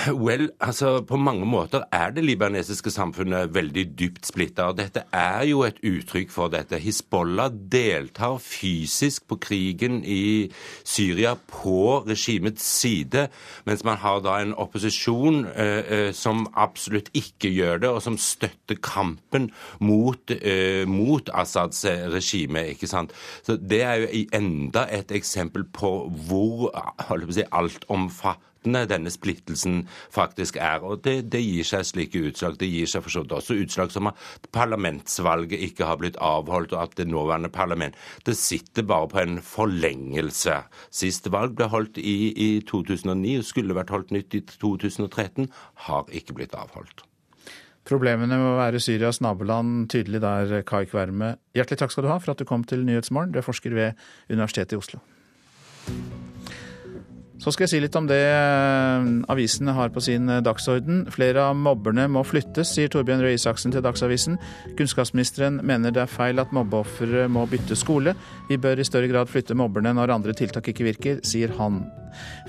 Well, 0.09 0.51
altså 0.61 1.01
På 1.01 1.17
mange 1.17 1.47
måter 1.47 1.83
er 1.93 2.11
det 2.11 2.25
libanesiske 2.25 2.91
samfunnet 2.91 3.55
veldig 3.55 3.85
dypt 3.99 4.27
splitta. 4.27 4.71
Dette 4.77 5.05
er 5.13 5.45
jo 5.49 5.63
et 5.67 5.79
uttrykk 5.85 6.33
for 6.33 6.53
dette. 6.53 6.79
Hizbollah 6.81 7.51
deltar 7.73 8.39
fysisk 8.43 9.27
på 9.29 9.39
krigen 9.41 10.01
i 10.05 10.51
Syria 10.85 11.35
på 11.35 12.05
regimets 12.09 12.65
side, 12.65 13.29
mens 13.67 13.85
man 13.85 14.01
har 14.03 14.21
da 14.25 14.39
en 14.43 14.55
opposisjon 14.55 15.47
eh, 15.55 15.93
eh 15.99 16.13
som 16.19 16.47
absolutt 16.57 17.11
ikke 17.15 17.51
gjør 17.53 17.81
det, 17.83 17.89
og 17.89 18.03
som 18.03 18.19
støtter 18.19 18.79
kampen 18.83 19.51
mot, 19.81 20.31
eh, 20.31 20.87
mot 20.89 21.31
Assads 21.35 21.85
regime. 21.85 22.69
ikke 22.75 22.87
sant? 22.87 23.13
Så 23.43 23.57
Det 23.57 23.83
er 23.83 23.95
jo 23.95 24.27
enda 24.33 24.87
et 24.91 25.11
eksempel 25.11 25.65
på 25.65 26.11
hvor 26.29 26.71
holdt 27.09 27.25
på 27.27 27.33
å 27.33 27.35
si, 27.35 27.45
altomfattende 27.53 28.48
omfattende 28.59 28.89
denne 28.89 29.11
splittelsen 29.11 29.89
faktisk 30.11 30.57
er. 30.57 30.83
Og 30.83 31.03
det, 31.05 31.31
det 31.33 31.41
gir 31.43 31.65
seg 31.65 31.85
slike 31.85 32.19
utslag. 32.19 32.59
Det 32.59 32.69
gir 32.69 32.87
seg 32.87 33.03
for 33.03 33.11
så 33.11 33.23
vidt 33.23 33.33
også 33.33 33.55
utslag 33.63 33.91
som 33.93 34.09
at 34.09 34.17
parlamentsvalget 34.53 35.59
ikke 35.61 35.85
har 35.87 35.99
blitt 35.99 36.17
avholdt, 36.21 36.73
og 36.73 36.83
at 36.83 36.97
det 36.97 37.09
nåværende 37.09 37.49
parlament 37.49 37.95
det 38.27 38.37
sitter 38.37 38.83
bare 38.83 39.09
på 39.09 39.21
en 39.21 39.41
forlengelse. 39.41 40.63
Siste 40.91 41.31
valg 41.31 41.55
ble 41.57 41.69
holdt 41.69 41.99
i, 41.99 42.33
i 42.35 42.61
2009 42.61 43.39
og 43.39 43.45
skulle 43.45 43.75
vært 43.77 43.91
holdt 43.91 44.11
nytt 44.11 44.35
i 44.35 44.43
2013, 44.43 45.49
har 45.89 46.09
ikke 46.11 46.35
blitt 46.35 46.55
avholdt. 46.55 47.05
Problemene 47.89 48.37
med 48.37 48.51
å 48.51 48.59
være 48.59 48.83
Syrias 48.85 49.23
naboland 49.25 49.89
tydelig 49.89 50.21
der, 50.21 50.59
Kai 50.69 50.85
Kverme. 50.85 51.39
Hjertelig 51.57 51.81
takk 51.81 51.95
skal 51.95 52.05
du 52.05 52.13
ha 52.13 52.19
for 52.21 52.35
at 52.35 52.43
du 52.43 52.45
kom 52.45 52.67
til 52.69 52.85
Nyhetsmorgen. 52.85 53.33
Du 53.33 53.41
er 53.41 53.47
forsker 53.47 53.73
ved 53.73 54.09
Universitetet 54.29 54.77
i 54.77 54.83
Oslo. 54.83 55.01
Så 57.39 57.53
skal 57.55 57.69
jeg 57.69 57.71
si 57.71 57.79
litt 57.85 57.95
om 57.95 58.09
det 58.11 58.19
eh, 58.19 59.05
avisene 59.31 59.75
har 59.77 59.93
på 59.95 60.03
sin 60.03 60.27
eh, 60.27 60.41
dagsorden. 60.43 61.05
Flere 61.15 61.45
av 61.47 61.59
mobberne 61.59 62.09
må 62.11 62.25
flyttes, 62.27 62.73
sier 62.75 62.91
Torbjørn 62.91 63.23
Røe 63.23 63.37
Isaksen 63.37 63.75
til 63.75 63.85
Dagsavisen. 63.85 64.41
Kunnskapsministeren 64.79 65.61
mener 65.67 65.95
det 65.95 66.03
er 66.03 66.11
feil 66.11 66.43
at 66.43 66.51
mobbeofre 66.55 67.29
må 67.31 67.47
bytte 67.51 67.79
skole. 67.79 68.17
Vi 68.51 68.59
bør 68.59 68.83
i 68.83 68.89
større 68.89 69.11
grad 69.11 69.31
flytte 69.31 69.55
mobberne 69.59 69.95
når 69.95 70.17
andre 70.17 70.35
tiltak 70.35 70.73
ikke 70.73 70.89
virker, 70.91 71.23
sier 71.27 71.55
han. 71.61 71.85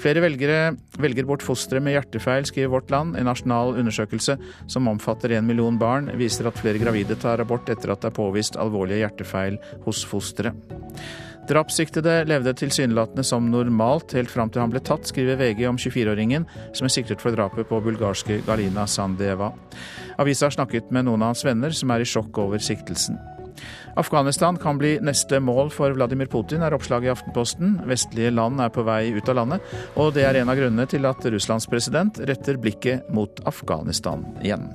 Flere 0.02 0.26
velgere 0.26 0.74
velger 0.98 1.30
bort 1.30 1.46
fostre 1.46 1.82
med 1.84 1.94
hjertefeil, 1.94 2.50
skriver 2.50 2.74
Vårt 2.74 2.90
Land. 2.90 3.14
En 3.20 3.30
nasjonal 3.30 3.78
undersøkelse 3.78 4.40
som 4.66 4.90
omfatter 4.90 5.38
en 5.38 5.46
million 5.46 5.78
barn, 5.78 6.10
viser 6.18 6.50
at 6.50 6.58
flere 6.58 6.82
gravide 6.82 7.20
tar 7.22 7.46
abort 7.46 7.70
etter 7.70 7.94
at 7.94 8.02
det 8.02 8.10
er 8.10 8.18
påvist 8.18 8.58
alvorlige 8.58 9.04
hjertefeil 9.04 9.62
hos 9.86 10.02
fosteret. 10.10 10.58
Drapssiktede 11.50 12.28
levde 12.30 12.54
tilsynelatende 12.54 13.24
som 13.26 13.48
normalt 13.50 14.14
helt 14.14 14.30
fram 14.30 14.52
til 14.54 14.62
han 14.62 14.70
ble 14.70 14.82
tatt, 14.86 15.08
skriver 15.10 15.40
VG 15.40 15.64
om 15.66 15.80
24-åringen 15.82 16.46
som 16.78 16.86
er 16.86 16.94
siktet 16.94 17.24
for 17.24 17.34
drapet 17.34 17.66
på 17.70 17.80
bulgarske 17.82 18.44
Galina 18.46 18.86
Sandeva. 18.86 19.50
Avisa 20.22 20.46
har 20.46 20.54
snakket 20.54 20.94
med 20.94 21.08
noen 21.08 21.26
av 21.26 21.34
hans 21.34 21.42
venner, 21.48 21.74
som 21.74 21.90
er 21.90 22.06
i 22.06 22.10
sjokk 22.10 22.38
over 22.44 22.62
siktelsen. 22.62 23.18
Afghanistan 24.00 24.58
kan 24.62 24.78
bli 24.78 24.94
neste 25.02 25.40
mål 25.42 25.74
for 25.74 25.92
Vladimir 25.98 26.30
Putin, 26.30 26.62
er 26.62 26.76
oppslaget 26.78 27.10
i 27.10 27.14
Aftenposten. 27.16 27.80
Vestlige 27.90 28.32
land 28.32 28.62
er 28.62 28.70
på 28.70 28.86
vei 28.88 29.10
ut 29.18 29.34
av 29.34 29.42
landet, 29.42 29.74
og 29.98 30.14
det 30.16 30.28
er 30.30 30.40
en 30.40 30.54
av 30.54 30.60
grunnene 30.60 30.86
til 30.88 31.10
at 31.10 31.26
Russlands 31.34 31.68
president 31.68 32.22
retter 32.30 32.62
blikket 32.62 33.10
mot 33.10 33.42
Afghanistan 33.50 34.24
igjen. 34.44 34.70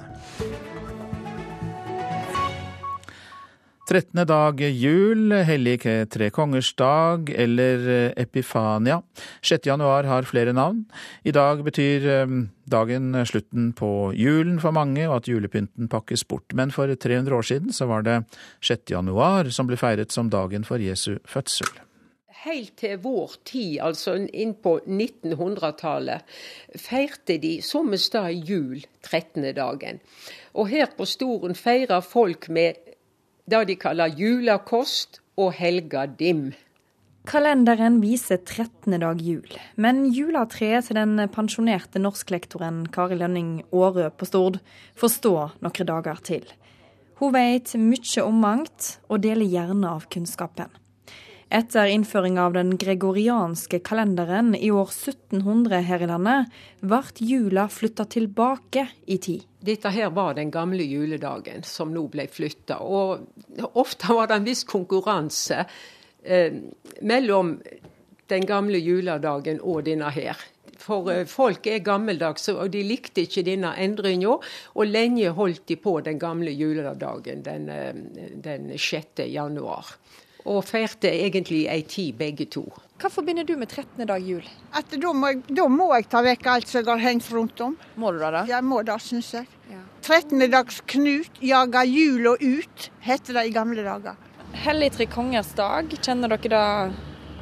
13. 3.85 4.25
dag 4.25 4.61
jul, 4.65 5.33
hellig 5.45 5.75
tre 6.09 6.31
kongers 6.33 6.71
dag 6.79 7.29
eller 7.29 7.83
eh, 7.93 8.13
epifania. 8.17 9.03
6. 9.45 9.67
januar 9.69 10.09
har 10.09 10.25
flere 10.25 10.55
navn. 10.57 10.87
I 11.21 11.35
dag 11.37 11.61
betyr 11.67 12.07
eh, 12.09 12.33
dagen 12.65 13.13
slutten 13.29 13.75
på 13.77 14.15
julen 14.17 14.57
for 14.63 14.73
mange, 14.73 15.05
og 15.05 15.19
at 15.19 15.29
julepynten 15.29 15.91
pakkes 15.93 16.25
bort. 16.25 16.57
Men 16.57 16.73
for 16.73 16.89
300 16.89 17.37
år 17.37 17.45
siden 17.45 17.77
så 17.77 17.85
var 17.91 18.07
det 18.09 18.23
6. 18.65 18.89
januar 18.97 19.53
som 19.53 19.69
ble 19.69 19.77
feiret 19.77 20.17
som 20.17 20.33
dagen 20.33 20.65
for 20.65 20.81
Jesu 20.81 21.19
fødsel. 21.29 21.69
helt 22.45 22.75
til 22.77 22.99
vår 23.01 23.37
tid, 23.49 23.79
altså 23.81 24.19
inn 24.21 24.51
på 24.61 24.75
1900-tallet, 24.85 26.25
feirte 26.77 27.39
de 27.41 27.55
samme 27.65 27.97
stad 27.97 28.33
jul 28.49 28.83
13. 29.01 29.45
dagen. 29.57 30.01
Og 30.53 30.69
her 30.69 30.93
på 30.93 31.07
Storen 31.09 31.57
feirer 31.57 32.05
folk 32.05 32.51
med 32.53 32.94
det 33.51 33.65
de 33.69 33.77
kaller 33.77 34.13
julakost 34.17 35.21
og 35.37 35.53
helga 35.59 36.07
dim. 36.09 36.53
Kalenderen 37.29 38.03
viser 38.03 38.37
13. 38.43 38.99
dag 39.01 39.21
jul, 39.25 39.49
men 39.81 40.03
juletreet 40.13 40.89
til 40.89 40.99
den 40.99 41.17
pensjonerte 41.33 42.01
norsklektoren 42.01 42.83
Kari 42.93 43.17
Lønning 43.17 43.63
Aarø 43.73 44.11
på 44.13 44.29
Stord 44.29 44.61
får 45.01 45.13
stå 45.17 45.35
noen 45.65 45.89
dager 45.89 46.21
til. 46.25 46.45
Hun 47.21 47.33
vet 47.33 47.73
mye 47.81 48.25
om 48.25 48.41
mangt, 48.45 48.99
og 49.09 49.23
deler 49.25 49.49
gjerne 49.49 49.93
av 49.97 50.09
kunnskapen. 50.13 50.69
Etter 51.49 51.87
innføring 51.93 52.39
av 52.41 52.55
den 52.57 52.77
gregorianske 52.81 53.79
kalenderen 53.85 54.55
i 54.55 54.71
år 54.71 54.89
1700 54.91 55.83
her 55.89 56.03
i 56.03 56.09
landet, 56.09 56.55
ble 56.81 57.03
jula 57.21 57.67
flytta 57.69 58.07
tilbake 58.17 58.87
i 59.07 59.19
tid. 59.19 59.45
Dette 59.65 59.93
her 59.93 60.11
var 60.17 60.35
den 60.37 60.51
gamle 60.53 60.85
juledagen 60.85 61.63
som 61.65 61.93
nå 61.95 62.07
ble 62.13 62.27
flytta. 62.29 62.81
Og 62.81 63.71
ofte 63.73 64.17
var 64.17 64.29
det 64.29 64.41
en 64.41 64.49
viss 64.49 64.65
konkurranse 64.69 65.65
eh, 66.23 66.59
mellom 67.01 67.59
den 68.33 68.49
gamle 68.49 68.81
juledagen 68.81 69.61
og 69.61 69.85
denne 69.87 70.11
her. 70.13 70.41
For 70.85 71.09
eh, 71.13 71.25
folk 71.29 71.67
er 71.71 71.85
gammeldagse, 71.85 72.57
og 72.57 72.73
de 72.75 72.83
likte 72.87 73.25
ikke 73.25 73.45
denne 73.47 73.73
endringa. 73.81 74.37
Og 74.75 74.91
lenge 74.91 75.33
holdt 75.37 75.67
de 75.71 75.79
på 75.81 75.99
den 76.05 76.21
gamle 76.21 76.53
juledagen 76.53 77.45
den, 77.47 77.69
eh, 77.73 77.95
den 78.45 78.73
6. 78.77 79.25
januar. 79.33 79.97
Og 80.45 80.61
feirte 80.69 81.09
egentlig 81.09 81.65
ei 81.73 81.81
tid, 81.89 82.19
begge 82.19 82.45
to. 82.53 82.67
Hva 83.01 83.09
forbinder 83.11 83.47
du 83.49 83.55
med 83.57 83.71
13. 83.73 84.05
dag 84.07 84.21
jul? 84.23 84.45
At 84.77 84.93
da, 84.93 85.13
må 85.17 85.33
jeg, 85.33 85.41
da 85.57 85.65
må 85.73 85.89
jeg 85.95 86.07
ta 86.13 86.21
vekk 86.25 86.47
alt 86.53 86.69
som 86.69 86.83
jeg 86.83 86.91
har 86.91 87.01
hengt 87.01 87.31
rundt 87.33 87.63
om. 87.65 87.79
Må 87.97 88.13
du 88.13 88.21
da? 88.21 88.31
da? 88.37 88.43
Jeg 88.49 88.65
må 88.65 88.83
det, 88.85 88.99
syns 89.03 89.33
jeg. 89.35 89.49
Ja. 89.71 89.81
13. 90.05 90.45
dags 90.53 90.83
Knut 90.93 91.41
jager 91.41 91.89
jula 91.89 92.37
ut, 92.41 92.91
heter 93.07 93.41
det 93.41 93.49
i 93.49 93.57
gamle 93.57 93.87
dager. 93.87 94.21
Hellig 94.65 94.93
tre 94.95 95.09
kongers 95.11 95.51
dag, 95.57 95.89
kjenner 96.05 96.37
dere 96.37 96.53
da 96.53 96.65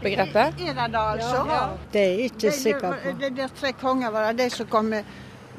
begrepet? 0.02 0.62
Er 0.62 0.74
det 0.78 0.88
det, 0.94 1.02
altså? 1.02 1.44
Ja. 1.50 1.62
Det 1.92 2.02
er 2.02 2.10
jeg 2.12 2.32
ikke 2.32 2.56
sikker 2.56 2.98
på. 3.02 3.14
Det 3.20 3.34
der 3.36 3.54
tre 3.60 3.74
konger 3.82 4.14
var 4.14 4.30
det 4.30 4.46
de 4.46 4.56
som 4.56 4.70
kom 4.70 4.90
med, 4.94 5.14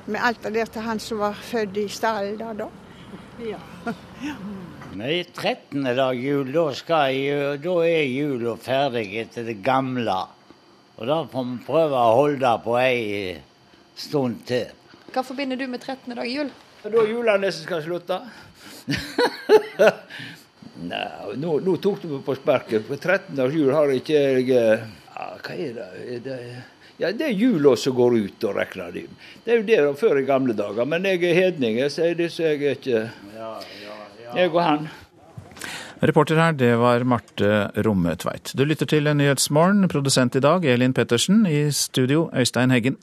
med 0.06 0.20
alt 0.24 0.44
det 0.48 0.56
der 0.58 0.72
til 0.78 0.88
han 0.88 1.00
som 1.00 1.20
var 1.24 1.36
født 1.52 1.80
i 1.84 1.88
stallen 1.92 2.40
da, 2.40 2.54
da? 2.66 2.72
Ja. 3.44 3.60
Nei, 4.94 5.24
13. 5.24 5.96
dag 5.96 6.20
jul, 6.22 6.52
da, 6.54 6.68
skal 6.78 7.16
jeg, 7.18 7.62
da 7.64 7.72
er 7.82 8.04
jula 8.06 8.52
ferdig 8.62 9.08
etter 9.24 9.48
det 9.48 9.56
gamle. 9.66 10.20
Og 11.00 11.08
da 11.10 11.16
får 11.32 11.48
vi 11.48 11.56
prøve 11.66 11.98
å 11.98 12.12
holde 12.20 12.52
på 12.62 12.76
ei 12.78 13.40
stund 13.98 14.44
til. 14.46 14.70
Hva 15.16 15.24
forbinder 15.26 15.58
du 15.58 15.66
med 15.72 15.82
13. 15.82 16.14
dag 16.14 16.30
jul? 16.30 16.52
Da 16.84 16.92
er 16.94 17.10
julenissen 17.10 17.66
skal 17.66 17.82
slutte. 17.88 18.20
Nei, 20.84 21.02
nå, 21.42 21.56
nå, 21.66 21.76
tok 21.82 22.04
du 22.04 22.12
meg 22.12 22.22
på 22.28 22.38
sparket. 22.38 22.86
På 22.86 23.00
13. 23.00 23.34
dags 23.40 23.58
jul 23.58 23.74
har 23.74 23.96
ikke 23.98 24.20
jeg 24.20 24.46
ja, 24.54 24.78
Hva 25.42 25.58
er 25.58 25.74
det? 25.80 26.20
det 26.28 26.38
ja, 27.02 27.10
Det 27.10 27.32
er 27.32 27.34
jula 27.34 27.74
som 27.80 27.98
går 27.98 28.20
ut 28.28 28.46
og 28.46 28.60
regner 28.62 28.94
de. 28.94 29.08
Det 29.42 29.56
er 29.56 29.64
jo 29.64 29.70
det 29.72 29.82
før 29.98 30.22
i 30.22 30.28
gamle 30.28 30.54
dager. 30.54 30.86
Men 30.86 31.10
jeg 31.10 31.24
er 31.26 31.40
hedning, 31.48 31.82
jeg 31.82 31.98
sier 31.98 32.14
det, 32.20 32.30
så 32.36 32.52
jeg 32.52 32.62
er 32.62 32.78
ikke 32.78 33.08
Jeg 34.36 34.54
går 34.54 34.62
han. 34.62 34.88
Reporter 36.04 36.36
her, 36.36 36.56
det 36.60 36.74
var 36.82 37.06
Marte 37.08 37.70
Rommetveit. 37.86 38.52
Du 38.58 38.66
lytter 38.68 38.90
til 38.90 39.08
Nyhetsmorgen. 39.08 39.88
Produsent 39.88 40.36
i 40.36 40.42
dag, 40.44 40.66
Elin 40.68 40.94
Pettersen. 40.94 41.46
I 41.48 41.72
studio, 41.72 42.26
Øystein 42.36 42.74
Heggen. 42.76 42.98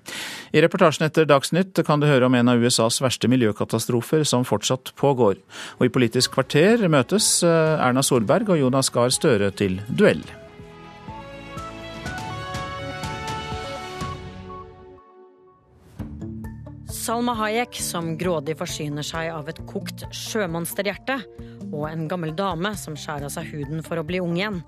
I 0.52 0.60
reportasjen 0.60 1.06
etter 1.06 1.28
Dagsnytt 1.28 1.80
kan 1.86 2.02
du 2.02 2.08
høre 2.10 2.28
om 2.28 2.36
en 2.36 2.52
av 2.52 2.60
USAs 2.60 3.00
verste 3.00 3.30
miljøkatastrofer 3.32 4.26
som 4.28 4.44
fortsatt 4.44 4.92
pågår. 5.00 5.40
Og 5.78 5.88
i 5.88 5.94
Politisk 5.94 6.36
kvarter 6.36 6.84
møtes 6.92 7.38
eh, 7.46 7.80
Erna 7.80 8.04
Solberg 8.04 8.52
og 8.52 8.60
Jonas 8.60 8.92
Gahr 8.92 9.14
Støre 9.14 9.48
til 9.56 9.80
duell. 9.88 10.26
Salma 17.00 17.32
Hayek 17.32 17.78
som 17.80 18.10
grådig 18.20 18.58
forsyner 18.60 19.04
seg 19.06 19.30
av 19.32 19.46
et 19.48 19.60
kokt 19.70 20.02
sjømonsterhjerte, 20.12 21.16
og 21.70 21.86
en 21.88 22.04
gammel 22.10 22.34
dame 22.36 22.74
som 22.76 22.98
skjærer 22.98 23.24
av 23.30 23.32
seg 23.32 23.48
huden 23.54 23.80
for 23.86 23.96
å 23.96 24.04
bli 24.04 24.20
ung 24.20 24.34
igjen. 24.36 24.58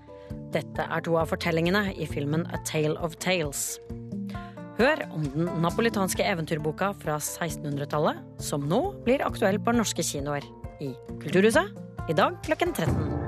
Dette 0.54 0.86
er 0.86 1.04
to 1.04 1.18
av 1.20 1.28
fortellingene 1.28 1.90
i 1.92 2.08
filmen 2.08 2.46
A 2.48 2.62
Tale 2.64 2.96
of 3.04 3.18
Tales. 3.20 3.76
Hør 4.78 5.04
om 5.12 5.26
den 5.34 5.50
napolitanske 5.60 6.24
eventyrboka 6.24 6.94
fra 7.02 7.18
1600-tallet, 7.20 8.24
som 8.40 8.64
nå 8.64 8.80
blir 9.04 9.26
aktuell 9.26 9.60
på 9.60 9.76
norske 9.76 10.06
kinoer. 10.06 10.46
I 10.80 10.94
Kulturhuset 11.20 12.08
i 12.08 12.16
dag 12.16 12.40
klokken 12.48 12.72
13. 12.72 13.21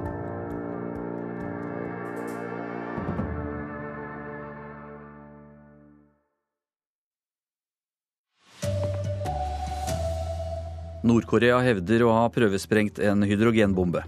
Nord-Korea 11.05 11.59
hevder 11.61 12.01
å 12.07 12.13
ha 12.17 12.29
prøvesprengt 12.33 12.97
en 13.05 13.27
hydrogenbombe. 13.29 14.01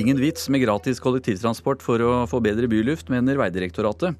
Ingen 0.00 0.18
vits 0.18 0.48
med 0.50 0.64
gratis 0.64 0.98
kollektivtransport 1.02 1.84
for 1.86 2.02
å 2.02 2.10
få 2.26 2.40
bedre 2.42 2.66
byluft, 2.70 3.12
mener 3.14 3.38
Vegdirektoratet. 3.38 4.18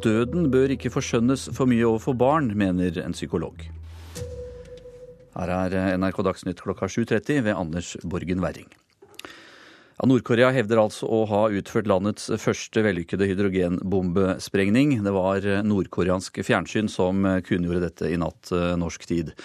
Døden 0.00 0.48
bør 0.48 0.72
ikke 0.72 0.94
forskjønnes 0.94 1.50
for 1.52 1.68
mye 1.68 1.84
overfor 1.84 2.16
barn, 2.16 2.48
mener 2.56 2.96
en 3.04 3.12
psykolog. 3.12 3.60
Her 5.36 5.52
er 5.52 6.00
NRK 6.00 6.22
Dagsnytt 6.30 6.64
klokka 6.64 6.88
7.30 6.88 7.44
ved 7.44 7.52
Anders 7.52 7.92
Borgen 8.00 8.40
Werring. 8.40 8.72
Ja, 10.00 10.08
Nord-Korea 10.08 10.48
hevder 10.56 10.80
altså 10.80 11.12
å 11.12 11.22
ha 11.28 11.44
utført 11.52 11.92
landets 11.92 12.30
første 12.40 12.88
vellykkede 12.88 13.28
hydrogenbombesprengning. 13.28 14.96
Det 15.04 15.12
var 15.12 15.44
nordkoreansk 15.68 16.40
fjernsyn 16.40 16.88
som 16.88 17.20
kunngjorde 17.44 17.84
dette 17.84 18.08
i 18.08 18.20
natt 18.20 18.48
norsk 18.80 19.08
tid. 19.12 19.36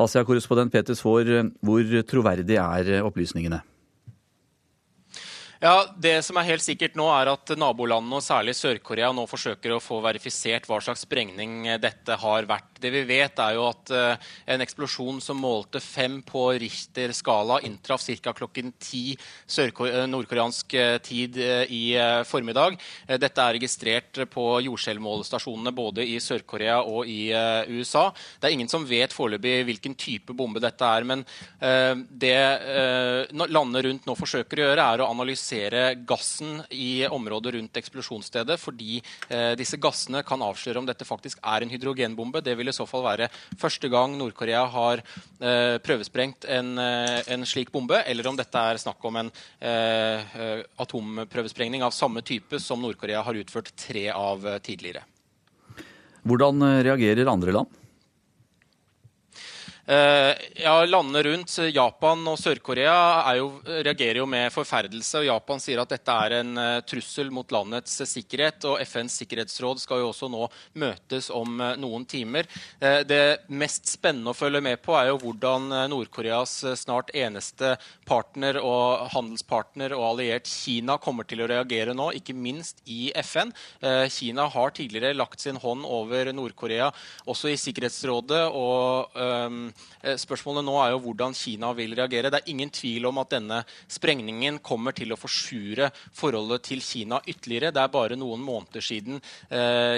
Asia-korrespondent 0.00 0.72
Peter 0.72 0.96
Svaar, 0.96 1.50
hvor 1.60 1.84
troverdig 2.08 2.56
er 2.56 3.02
opplysningene? 3.04 3.60
Ja, 5.60 5.84
Det 5.92 6.22
som 6.24 6.38
er 6.40 6.46
helt 6.48 6.64
sikkert 6.64 6.94
nå, 6.96 7.04
er 7.12 7.28
at 7.34 7.50
nabolandene, 7.60 8.16
og 8.16 8.24
særlig 8.24 8.54
Sør-Korea, 8.56 9.10
nå 9.12 9.26
forsøker 9.28 9.74
å 9.74 9.82
få 9.84 9.98
verifisert 10.00 10.64
hva 10.64 10.78
slags 10.80 11.02
sprengning 11.04 11.66
dette 11.82 12.16
har 12.16 12.46
vært. 12.48 12.78
Det 12.80 12.88
vi 12.94 13.02
vet, 13.04 13.36
er 13.44 13.58
jo 13.58 13.66
at 13.68 13.92
uh, 13.92 14.30
en 14.48 14.64
eksplosjon 14.64 15.18
som 15.20 15.36
målte 15.36 15.82
fem 15.84 16.22
på 16.24 16.46
Richter-skala, 16.62 17.58
inntraff 17.68 18.06
ca. 18.24 18.32
klokken 18.32 18.72
ti 18.80 19.12
eh, 19.12 20.06
nordkoreansk 20.08 20.74
eh, 20.80 20.96
tid 21.04 21.36
i 21.36 21.92
formiddag. 22.24 22.78
dette 23.20 23.44
er 23.44 23.58
registrert 23.58 24.22
på 24.32 24.46
jordskjelvmålestasjonene 24.64 25.74
både 25.76 26.08
i 26.08 26.16
Sør-Korea 26.24 26.80
og 26.80 27.04
i 27.04 27.28
USA. 27.68 28.06
Det 28.40 28.48
er 28.48 28.56
ingen 28.56 28.72
som 28.72 28.88
vet 28.88 29.12
foreløpig 29.12 29.66
hvilken 29.68 29.94
type 29.94 30.32
bombe 30.32 30.62
dette 30.62 30.88
er. 30.88 31.04
Men 31.04 31.24
det 32.08 32.36
landene 33.34 33.84
rundt 33.84 34.08
nå 34.08 34.16
forsøker 34.16 34.60
å 34.62 34.68
gjøre, 34.70 34.88
er 34.94 35.04
å 35.04 35.10
analysere 35.12 35.49
analysere 35.50 35.94
gassen 36.06 36.62
i 36.70 37.06
området 37.08 37.54
rundt 37.54 37.76
eksplosjonsstedet, 37.76 38.58
fordi 38.60 39.00
eh, 39.28 39.56
disse 39.58 39.76
gassene 39.80 40.22
kan 40.22 40.42
avsløre 40.42 40.78
om 40.78 40.86
dette 40.86 41.04
faktisk 41.04 41.38
er 41.42 41.62
en 41.62 41.70
hydrogenbombe. 41.70 42.42
Det 42.42 42.56
vil 42.56 42.68
i 42.68 42.72
så 42.72 42.86
fall 42.86 43.04
være 43.04 43.28
første 43.58 43.88
gang 43.88 44.16
Nord-Korea 44.18 44.64
har 44.70 45.02
eh, 45.40 45.78
prøvesprengt 45.82 46.46
en, 46.46 46.78
eh, 46.78 47.22
en, 47.26 47.46
slik 47.46 47.72
bombe, 47.72 48.02
eller 48.06 48.26
om 48.28 48.36
dette 48.36 48.58
er 48.58 48.78
snakk 48.78 49.04
om 49.04 49.16
en 49.16 49.30
atomprøvesprengning 50.80 51.82
av 51.82 51.92
samme 51.94 52.22
type 52.22 52.58
som 52.60 52.80
Nord-Korea 52.82 53.22
har 53.22 53.34
utført 53.40 53.72
tre 53.76 54.08
av 54.12 54.44
tidligere. 54.62 55.02
Hvordan 56.26 56.62
reagerer 56.84 57.30
andre 57.32 57.54
land? 57.56 57.79
Eh, 59.90 60.36
ja, 60.54 60.84
Landene 60.84 61.22
rundt, 61.22 61.56
Japan 61.74 62.20
og 62.30 62.36
Sør-Korea, 62.38 63.32
reagerer 63.82 64.20
jo 64.20 64.26
med 64.30 64.52
forferdelse. 64.54 65.18
og 65.18 65.24
Japan 65.26 65.58
sier 65.58 65.80
at 65.82 65.90
dette 65.90 66.14
er 66.14 66.34
en 66.36 66.52
uh, 66.54 66.82
trussel 66.86 67.32
mot 67.34 67.50
landets 67.50 67.96
sikkerhet. 68.06 68.62
og 68.70 68.78
FNs 68.86 69.16
sikkerhetsråd 69.18 69.82
skal 69.82 70.04
jo 70.04 70.12
også 70.12 70.28
nå 70.30 70.46
møtes 70.78 71.30
om 71.34 71.58
noen 71.82 72.04
timer. 72.06 72.46
det 72.80 73.42
mest 73.48 73.88
spennende 73.90 74.30
å 74.30 74.36
følge 74.36 74.60
med 74.62 74.78
på 74.82 74.94
er 74.94 75.08
jo 75.08 75.18
hvordan 75.24 75.90
Nord-Koreas 75.90 76.52
snart 76.78 77.10
eneste 77.14 77.74
partner 78.06 78.60
og 78.62 79.10
handelspartner 79.10 79.94
og 79.96 80.06
alliert 80.12 80.46
Kina 80.46 80.98
kommer 81.02 81.26
til 81.26 81.42
å 81.42 81.50
reagere 81.50 81.94
nå, 81.94 82.12
ikke 82.14 82.34
minst 82.34 82.80
i 82.86 83.10
FN. 83.24 83.50
Kina 84.10 84.46
har 84.54 84.74
tidligere 84.76 85.18
lagt 85.18 85.40
sin 85.40 85.58
hånd 85.58 85.84
over 85.84 86.30
Nord-Korea 86.32 86.90
også 87.26 87.50
i 87.50 87.58
Sikkerhetsrådet. 87.58 88.46
og 88.54 89.79
Spørsmålet 90.00 90.64
nå 90.64 90.74
er 90.80 90.94
jo 90.94 91.00
hvordan 91.04 91.34
Kina 91.36 91.72
vil 91.76 91.92
reagere. 91.98 92.30
Det 92.32 92.40
er 92.40 92.50
ingen 92.52 92.70
tvil 92.72 93.08
om 93.10 93.20
at 93.20 93.34
denne 93.34 93.58
sprengningen 93.90 94.60
kommer 94.64 94.96
til 94.96 95.12
å 95.12 95.18
forsure 95.20 95.90
forholdet 96.16 96.64
til 96.70 96.80
Kina 96.84 97.20
ytterligere. 97.28 97.72
Det 97.74 97.82
er 97.82 97.92
bare 97.92 98.18
noen 98.18 98.40
måneder 98.44 98.84
siden 98.84 99.20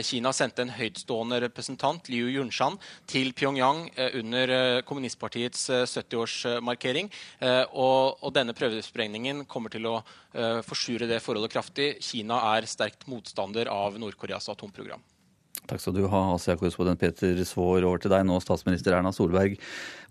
Kina 0.03 0.33
sendte 0.35 0.65
en 0.65 0.75
høytstående 0.75 1.39
representant, 1.45 2.11
Liu 2.11 2.27
Yunshan, 2.33 2.79
til 3.11 3.31
Pyongyang 3.39 3.85
under 4.19 4.55
kommunistpartiets 4.89 5.69
70-årsmarkering. 5.71 7.13
Og, 7.71 8.19
og 8.19 8.35
denne 8.35 8.57
prøvesprengningen 8.59 9.47
kommer 9.51 9.73
til 9.73 9.87
å 9.91 9.97
forsure 10.67 11.07
det 11.11 11.23
forholdet 11.23 11.55
kraftig. 11.55 11.89
Kina 12.03 12.43
er 12.57 12.69
sterkt 12.71 13.07
motstander 13.11 13.71
av 13.71 13.99
Nord-Koreas 14.03 14.51
atomprogram. 14.53 15.03
Takk 15.63 15.79
skal 15.79 15.95
du 15.95 16.07
ha, 16.11 16.21
Asia-korrespondent 16.35 16.99
Peter 17.01 17.39
Svaar. 17.47 17.85
Over 17.87 18.01
til 18.03 18.11
deg 18.11 18.25
nå, 18.27 18.35
statsminister 18.43 18.97
Erna 18.97 19.13
Solberg. 19.15 19.55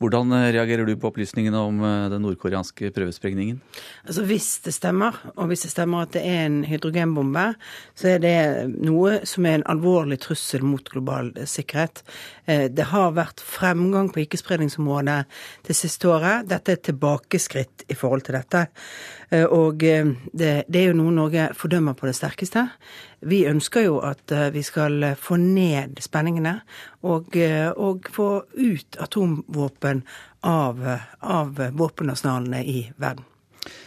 Hvordan 0.01 0.31
eh, 0.37 0.47
reagerer 0.55 0.87
du 0.87 0.93
på 0.97 1.09
opplysningene 1.11 1.59
om 1.59 1.81
eh, 1.85 2.05
den 2.13 2.23
nordkoreanske 2.23 2.89
prøvesprengningen? 2.95 3.59
Altså 4.05 4.23
Hvis 4.29 4.47
det 4.63 4.73
stemmer, 4.77 5.19
og 5.35 5.51
hvis 5.51 5.65
det 5.67 5.73
stemmer 5.73 6.05
at 6.05 6.15
det 6.15 6.23
er 6.25 6.45
en 6.45 6.61
hydrogenbombe, 6.69 7.45
så 7.99 8.13
er 8.13 8.23
det 8.23 8.37
noe 8.79 9.19
som 9.27 9.49
er 9.49 9.59
en 9.59 9.67
alvorlig 9.75 10.21
trussel 10.23 10.63
mot 10.63 10.87
global 10.93 11.33
sikkerhet. 11.43 12.05
Eh, 12.45 12.69
det 12.71 12.87
har 12.93 13.17
vært 13.19 13.43
fremgang 13.43 14.09
på 14.13 14.23
ikke-spredningsområdet 14.23 15.19
det 15.67 15.77
siste 15.77 16.09
året. 16.09 16.47
Dette 16.49 16.73
er 16.73 16.79
et 16.79 16.87
tilbakeskritt 16.93 17.89
i 17.91 17.97
forhold 17.97 18.23
til 18.29 18.39
dette. 18.39 18.67
Og 19.31 19.79
det, 19.79 20.49
det 20.67 20.75
er 20.75 20.89
jo 20.89 20.95
noe 20.99 21.13
Norge 21.15 21.45
fordømmer 21.55 21.95
på 21.95 22.09
det 22.09 22.17
sterkeste. 22.17 22.65
Vi 23.22 23.43
ønsker 23.45 23.86
jo 23.86 23.99
at 24.05 24.34
vi 24.53 24.63
skal 24.65 25.11
få 25.19 25.38
ned 25.38 25.99
spenningene 26.01 26.55
og, 27.05 27.36
og 27.78 28.07
få 28.09 28.30
ut 28.57 28.97
atomvåpen 28.97 30.01
av, 30.41 30.82
av 31.19 31.61
våpenarsenalene 31.78 32.63
i 32.65 32.80
verden. 32.97 33.28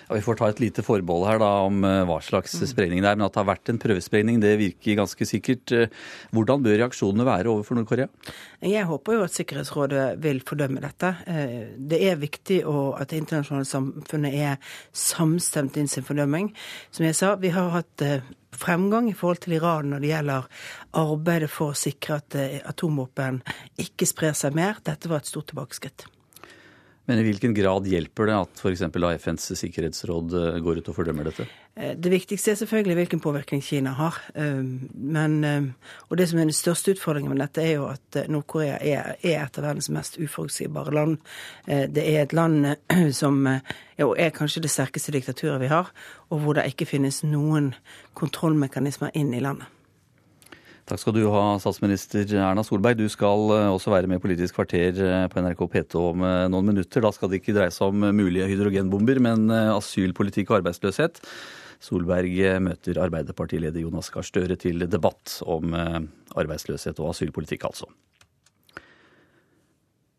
Ja, 0.08 0.14
vi 0.14 0.22
får 0.22 0.36
ta 0.38 0.48
et 0.52 0.60
lite 0.62 0.84
forbehold 0.86 1.24
her 1.26 1.40
da 1.42 1.48
om 1.66 1.80
eh, 1.86 2.02
hva 2.06 2.20
slags 2.22 2.54
mm. 2.60 2.66
sprengning 2.70 3.02
det 3.02 3.10
er. 3.10 3.18
Men 3.18 3.26
at 3.26 3.34
det 3.34 3.40
har 3.40 3.48
vært 3.48 3.72
en 3.72 3.80
prøvesprengning, 3.82 4.38
det 4.42 4.52
virker 4.60 5.00
ganske 5.00 5.26
sikkert. 5.26 5.74
Eh, 5.74 6.04
hvordan 6.34 6.62
bør 6.64 6.78
reaksjonene 6.84 7.26
være 7.26 7.50
overfor 7.50 7.78
Nord-Korea? 7.78 8.06
Jeg 8.62 8.86
håper 8.88 9.18
jo 9.18 9.24
at 9.26 9.34
Sikkerhetsrådet 9.34 10.04
vil 10.22 10.40
fordømme 10.46 10.84
dette. 10.84 11.10
Eh, 11.26 11.58
det 11.74 12.00
er 12.06 12.22
viktig 12.22 12.62
at 12.68 13.10
det 13.10 13.20
internasjonale 13.24 13.68
samfunnet 13.68 14.38
er 14.38 14.78
samstemt 14.94 15.78
i 15.80 15.86
sin 15.90 16.06
fordømming. 16.06 16.52
Som 16.94 17.08
jeg 17.08 17.18
sa, 17.18 17.34
vi 17.40 17.50
har 17.54 17.74
hatt 17.74 18.08
fremgang 18.54 19.08
i 19.10 19.16
forhold 19.18 19.42
til 19.42 19.56
Iran 19.56 19.90
når 19.90 20.04
det 20.04 20.12
gjelder 20.12 20.50
arbeidet 21.00 21.50
for 21.50 21.72
å 21.72 21.78
sikre 21.78 22.20
at 22.20 22.38
atomvåpen 22.70 23.42
ikke 23.82 24.06
sprer 24.06 24.36
seg 24.38 24.54
mer. 24.54 24.78
Dette 24.86 25.10
var 25.10 25.24
et 25.24 25.32
stort 25.32 25.50
tilbakeskritt. 25.50 26.06
Men 27.04 27.20
i 27.20 27.24
hvilken 27.26 27.52
grad 27.54 27.84
hjelper 27.88 28.30
det 28.30 28.36
at 28.46 28.60
f.eks. 28.62 28.82
FNs 29.20 29.50
sikkerhetsråd 29.60 30.36
eh, 30.38 30.54
går 30.64 30.80
ut 30.80 30.86
og 30.88 30.96
fordømmer 30.96 31.28
dette? 31.28 31.44
Eh, 31.76 31.92
det 32.00 32.12
viktigste 32.14 32.54
er 32.54 32.56
selvfølgelig 32.62 32.96
hvilken 32.96 33.20
påvirkning 33.20 33.60
Kina 33.64 33.92
har. 33.98 34.16
Eh, 34.32 34.62
men, 34.94 35.36
og 36.08 36.16
det 36.16 36.30
som 36.30 36.40
er 36.40 36.48
den 36.48 36.56
største 36.56 36.94
utfordringen 36.96 37.34
med 37.34 37.42
dette, 37.44 37.60
er 37.60 37.76
jo 37.76 37.90
at 37.90 38.22
Nord-Korea 38.32 38.78
er, 38.80 39.12
er, 39.20 39.44
et 39.44 39.60
av 39.60 39.68
verdens 39.68 39.90
mest 39.92 40.16
uforutsigbare 40.16 40.96
land. 40.96 41.18
Det 41.66 42.06
er 42.08 42.22
et 42.22 42.36
land 42.36 42.72
som 43.20 43.42
jo, 44.00 44.14
er 44.16 44.32
kanskje 44.32 44.64
det 44.64 44.72
sterkeste 44.72 45.12
diktaturet 45.12 45.60
vi 45.60 45.72
har, 45.72 45.92
og 46.32 46.40
hvor 46.40 46.56
det 46.56 46.70
ikke 46.72 46.88
finnes 46.88 47.20
noen 47.26 47.74
kontrollmekanismer 48.16 49.12
inn 49.12 49.36
i 49.36 49.44
landet. 49.44 49.68
Takk 50.84 51.00
skal 51.00 51.14
du 51.16 51.22
ha, 51.32 51.42
statsminister 51.62 52.28
Erna 52.36 52.60
Solberg. 52.60 52.98
Du 52.98 53.06
skal 53.08 53.48
eh, 53.54 53.70
også 53.72 53.88
være 53.94 54.08
med 54.10 54.18
i 54.20 54.20
Politisk 54.20 54.58
kvarter 54.58 54.98
eh, 55.00 55.22
på 55.32 55.40
NRK 55.40 55.62
P2 55.72 56.02
om 56.10 56.24
eh, 56.28 56.40
noen 56.52 56.68
minutter. 56.74 57.00
Da 57.00 57.08
skal 57.16 57.30
det 57.32 57.38
ikke 57.40 57.54
dreie 57.56 57.72
seg 57.72 57.88
om 57.88 58.04
mulige 58.12 58.50
hydrogenbomber, 58.50 59.22
men 59.24 59.48
asylpolitikk 59.48 60.52
og 60.52 60.58
arbeidsløshet. 60.58 61.22
Solberg 61.84 62.36
møter 62.64 63.00
Arbeiderpartileder 63.00 63.80
Jonas 63.80 64.12
Gahr 64.12 64.28
Støre 64.28 64.58
til 64.60 64.84
debatt 64.88 65.38
om 65.48 65.72
arbeidsløshet 65.74 67.00
og 67.00 67.10
asylpolitikk, 67.14 67.64
altså. 67.68 67.88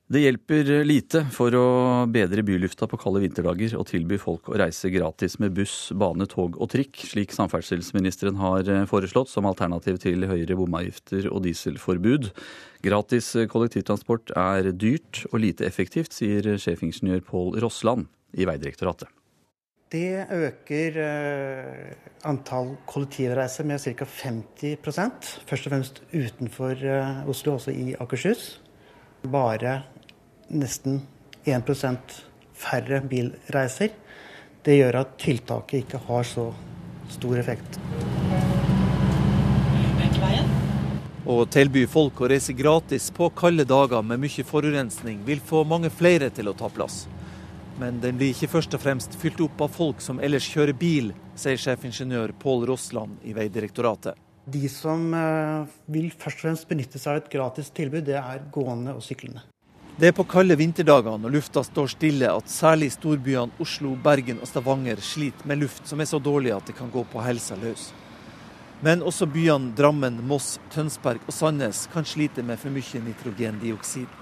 Det 0.06 0.22
hjelper 0.22 0.68
lite 0.86 1.24
for 1.34 1.56
å 1.58 1.68
bedre 2.14 2.44
bylufta 2.46 2.86
på 2.86 3.00
kalde 3.02 3.24
vinterdager 3.24 3.72
å 3.74 3.82
tilby 3.90 4.20
folk 4.22 4.52
å 4.52 4.60
reise 4.62 4.92
gratis 4.94 5.40
med 5.42 5.56
buss, 5.58 5.90
bane, 5.98 6.28
tog 6.30 6.60
og 6.62 6.70
trikk, 6.70 7.00
slik 7.10 7.34
samferdselsministeren 7.34 8.38
har 8.38 8.70
foreslått 8.92 9.32
som 9.32 9.50
alternativ 9.50 9.98
til 10.04 10.28
høyere 10.30 10.60
bomavgifter 10.60 11.26
og 11.32 11.42
dieselforbud. 11.48 12.30
Gratis 12.86 13.32
kollektivtransport 13.50 14.30
er 14.38 14.70
dyrt 14.78 15.24
og 15.32 15.42
lite 15.42 15.66
effektivt, 15.66 16.14
sier 16.14 16.54
sjefingeniør 16.54 17.26
Pål 17.26 17.58
Rossland 17.66 18.06
i 18.38 18.46
Vegdirektoratet. 18.46 19.10
Det 19.90 20.28
øker 20.34 21.00
eh, 21.02 21.98
antall 22.30 22.76
kollektivreiser 22.90 23.66
med 23.66 23.82
ca. 23.82 24.06
50 24.06 24.78
først 25.50 25.66
og 25.66 25.74
fremst 25.74 26.02
utenfor 26.14 26.78
eh, 26.78 27.26
Oslo, 27.30 27.58
også 27.58 27.74
i 27.74 27.98
Akershus. 27.98 28.60
Bare 29.26 29.80
nesten 30.54 31.02
1% 31.46 32.18
færre 32.54 33.02
bilreiser. 33.10 33.94
Det 34.66 34.78
gjør 34.78 35.02
at 35.02 35.18
tiltaket 35.22 35.84
ikke 35.84 36.02
har 36.08 36.26
så 36.26 36.48
stor 37.14 37.38
effekt. 37.42 37.80
Å 41.26 41.36
tilby 41.50 41.88
folk 41.90 42.22
å 42.22 42.28
reise 42.30 42.54
gratis 42.54 43.08
på 43.14 43.32
kalde 43.34 43.66
dager 43.66 44.04
med 44.06 44.22
mye 44.22 44.46
forurensning 44.46 45.24
vil 45.26 45.42
få 45.42 45.64
mange 45.66 45.90
flere 45.90 46.30
til 46.30 46.52
å 46.52 46.58
ta 46.58 46.70
plass. 46.70 47.08
Men 47.82 47.98
den 48.00 48.20
blir 48.20 48.32
ikke 48.32 48.52
først 48.54 48.78
og 48.78 48.84
fremst 48.84 49.18
fylt 49.20 49.42
opp 49.44 49.66
av 49.66 49.74
folk 49.74 50.04
som 50.06 50.22
ellers 50.24 50.46
kjører 50.48 50.78
bil, 50.80 51.10
sier 51.36 51.58
sjefingeniør 51.60 52.36
Pål 52.40 52.70
Rossland 52.70 53.26
i 53.26 53.34
Vegdirektoratet. 53.36 54.25
De 54.46 54.70
som 54.70 55.14
eh, 55.18 55.76
vil 55.90 56.12
først 56.14 56.38
og 56.38 56.46
fremst 56.46 56.70
benytte 56.70 57.02
seg 57.02 57.16
av 57.16 57.24
et 57.24 57.30
gratis 57.34 57.72
tilbud, 57.74 58.04
det 58.06 58.20
er 58.20 58.44
gående 58.54 58.94
og 58.94 59.02
syklende. 59.02 59.42
Det 59.98 60.10
er 60.10 60.16
på 60.18 60.26
kalde 60.28 60.58
vinterdager 60.60 61.16
når 61.18 61.32
lufta 61.38 61.64
står 61.64 61.88
stille 61.94 62.28
at 62.30 62.50
særlig 62.52 62.92
storbyene 62.94 63.64
Oslo, 63.64 63.94
Bergen 63.96 64.42
og 64.44 64.50
Stavanger 64.50 65.00
sliter 65.00 65.48
med 65.48 65.62
luft 65.64 65.88
som 65.88 66.04
er 66.04 66.10
så 66.10 66.20
dårlig 66.20 66.52
at 66.52 66.68
det 66.68 66.76
kan 66.76 66.92
gå 66.92 67.06
på 67.10 67.24
helsa 67.24 67.56
løs. 67.58 67.94
Men 68.84 69.02
også 69.02 69.26
byene 69.32 69.72
Drammen, 69.74 70.20
Moss, 70.28 70.60
Tønsberg 70.74 71.24
og 71.26 71.34
Sandnes 71.34 71.86
kan 71.94 72.06
slite 72.06 72.44
med 72.44 72.60
for 72.60 72.76
mye 72.76 73.02
nitrogendioksid. 73.08 74.22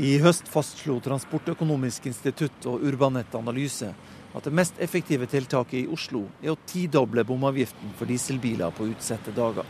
I 0.00 0.16
høst 0.24 0.48
fastslo 0.50 0.96
Transportøkonomisk 1.04 2.08
institutt 2.10 2.64
og 2.66 2.82
Urbanett 2.88 3.36
Analyse 3.38 3.92
at 4.34 4.44
det 4.44 4.54
mest 4.54 4.80
effektive 4.82 5.26
tiltaket 5.30 5.84
i 5.84 5.88
Oslo 5.94 6.24
er 6.42 6.52
å 6.52 6.58
tidoble 6.66 7.24
bomavgiften 7.26 7.94
for 7.98 8.10
dieselbiler 8.10 8.74
på 8.74 8.90
utsatte 8.90 9.34
dager. 9.34 9.66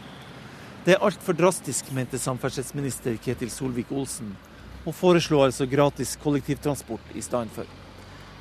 Det 0.85 0.97
er 0.97 1.05
altfor 1.05 1.37
drastisk, 1.37 1.93
mente 1.97 2.21
samferdselsminister 2.21 3.17
Ketil 3.25 3.53
Solvik-Olsen 3.53 4.35
og 4.85 4.93
foreslo 4.97 5.41
altså 5.45 5.69
gratis 5.69 6.17
kollektivtransport 6.21 7.15
i 7.17 7.25
stedet 7.25 7.53
for. 7.55 7.69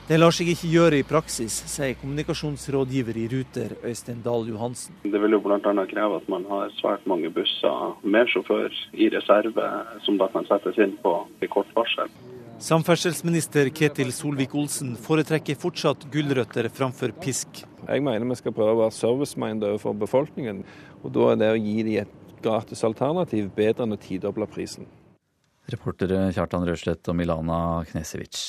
Det 0.03 0.17
lar 0.19 0.35
seg 0.35 0.49
ikke 0.51 0.67
gjøre 0.67 0.97
i 0.99 1.05
praksis, 1.07 1.61
sier 1.71 1.95
kommunikasjonsrådgiver 2.01 3.15
i 3.21 3.29
Ruter, 3.31 3.77
Øystein 3.87 4.19
Dahl 4.25 4.49
Johansen. 4.51 4.97
Det 5.07 5.21
vil 5.23 5.37
jo 5.37 5.39
bl.a. 5.45 5.59
kreve 5.87 6.19
at 6.19 6.27
man 6.27 6.43
har 6.49 6.75
svært 6.75 7.07
mange 7.07 7.31
busser 7.31 7.95
med 8.03 8.27
sjåfør 8.33 8.75
i 8.99 9.07
reserve, 9.15 9.69
som 10.03 10.19
da 10.19 10.27
kan 10.35 10.43
settes 10.51 10.83
inn 10.83 10.97
på 11.05 11.15
kort 11.55 11.71
varsel. 11.79 12.11
Samferdselsminister 12.63 13.67
Ketil 13.75 14.13
Solvik-Olsen 14.15 14.93
foretrekker 15.03 15.57
fortsatt 15.59 16.05
gulrøtter 16.13 16.69
framfor 16.71 17.11
pisk. 17.19 17.65
Jeg 17.89 18.03
mener 18.05 18.23
vi 18.29 18.37
skal 18.39 18.53
prøve 18.55 18.77
å 18.77 18.79
være 18.85 18.95
service-minded 18.95 19.65
overfor 19.67 19.97
befolkningen. 19.99 20.61
og 21.03 21.11
Da 21.11 21.25
er 21.33 21.41
det 21.41 21.49
å 21.51 21.57
gi 21.59 21.83
dem 21.83 22.05
et 22.05 22.37
gratis 22.45 22.85
alternativ 22.87 23.49
bedre 23.57 23.83
enn 23.83 23.97
å 23.97 23.99
tidoble 23.99 24.47
prisen. 24.47 24.87
Reportere 25.75 26.29
Kjartan 26.31 26.63
Røslett 26.63 27.11
og 27.11 27.19
Milana 27.19 27.83
Knesevic. 27.91 28.39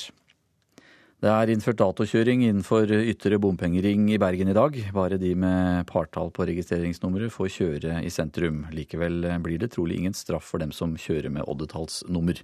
Det 1.25 1.31
er 1.33 1.49
innført 1.49 1.79
datokjøring 1.79 2.43
innenfor 2.45 2.91
ytre 2.93 3.39
bompengering 3.41 4.11
i 4.13 4.19
Bergen 4.21 4.51
i 4.51 4.53
dag. 4.53 4.75
Bare 4.93 5.17
de 5.17 5.31
med 5.41 5.87
partall 5.89 6.29
på 6.29 6.45
registreringsnummeret 6.45 7.33
får 7.33 7.49
kjøre 7.55 7.95
i 8.05 8.11
sentrum. 8.13 8.59
Likevel 8.69 9.25
blir 9.41 9.57
det 9.57 9.71
trolig 9.73 9.97
ingen 9.97 10.13
straff 10.13 10.45
for 10.51 10.61
dem 10.61 10.69
som 10.69 10.93
kjører 10.93 11.33
med 11.33 11.49
oddetallsnummer. 11.49 12.43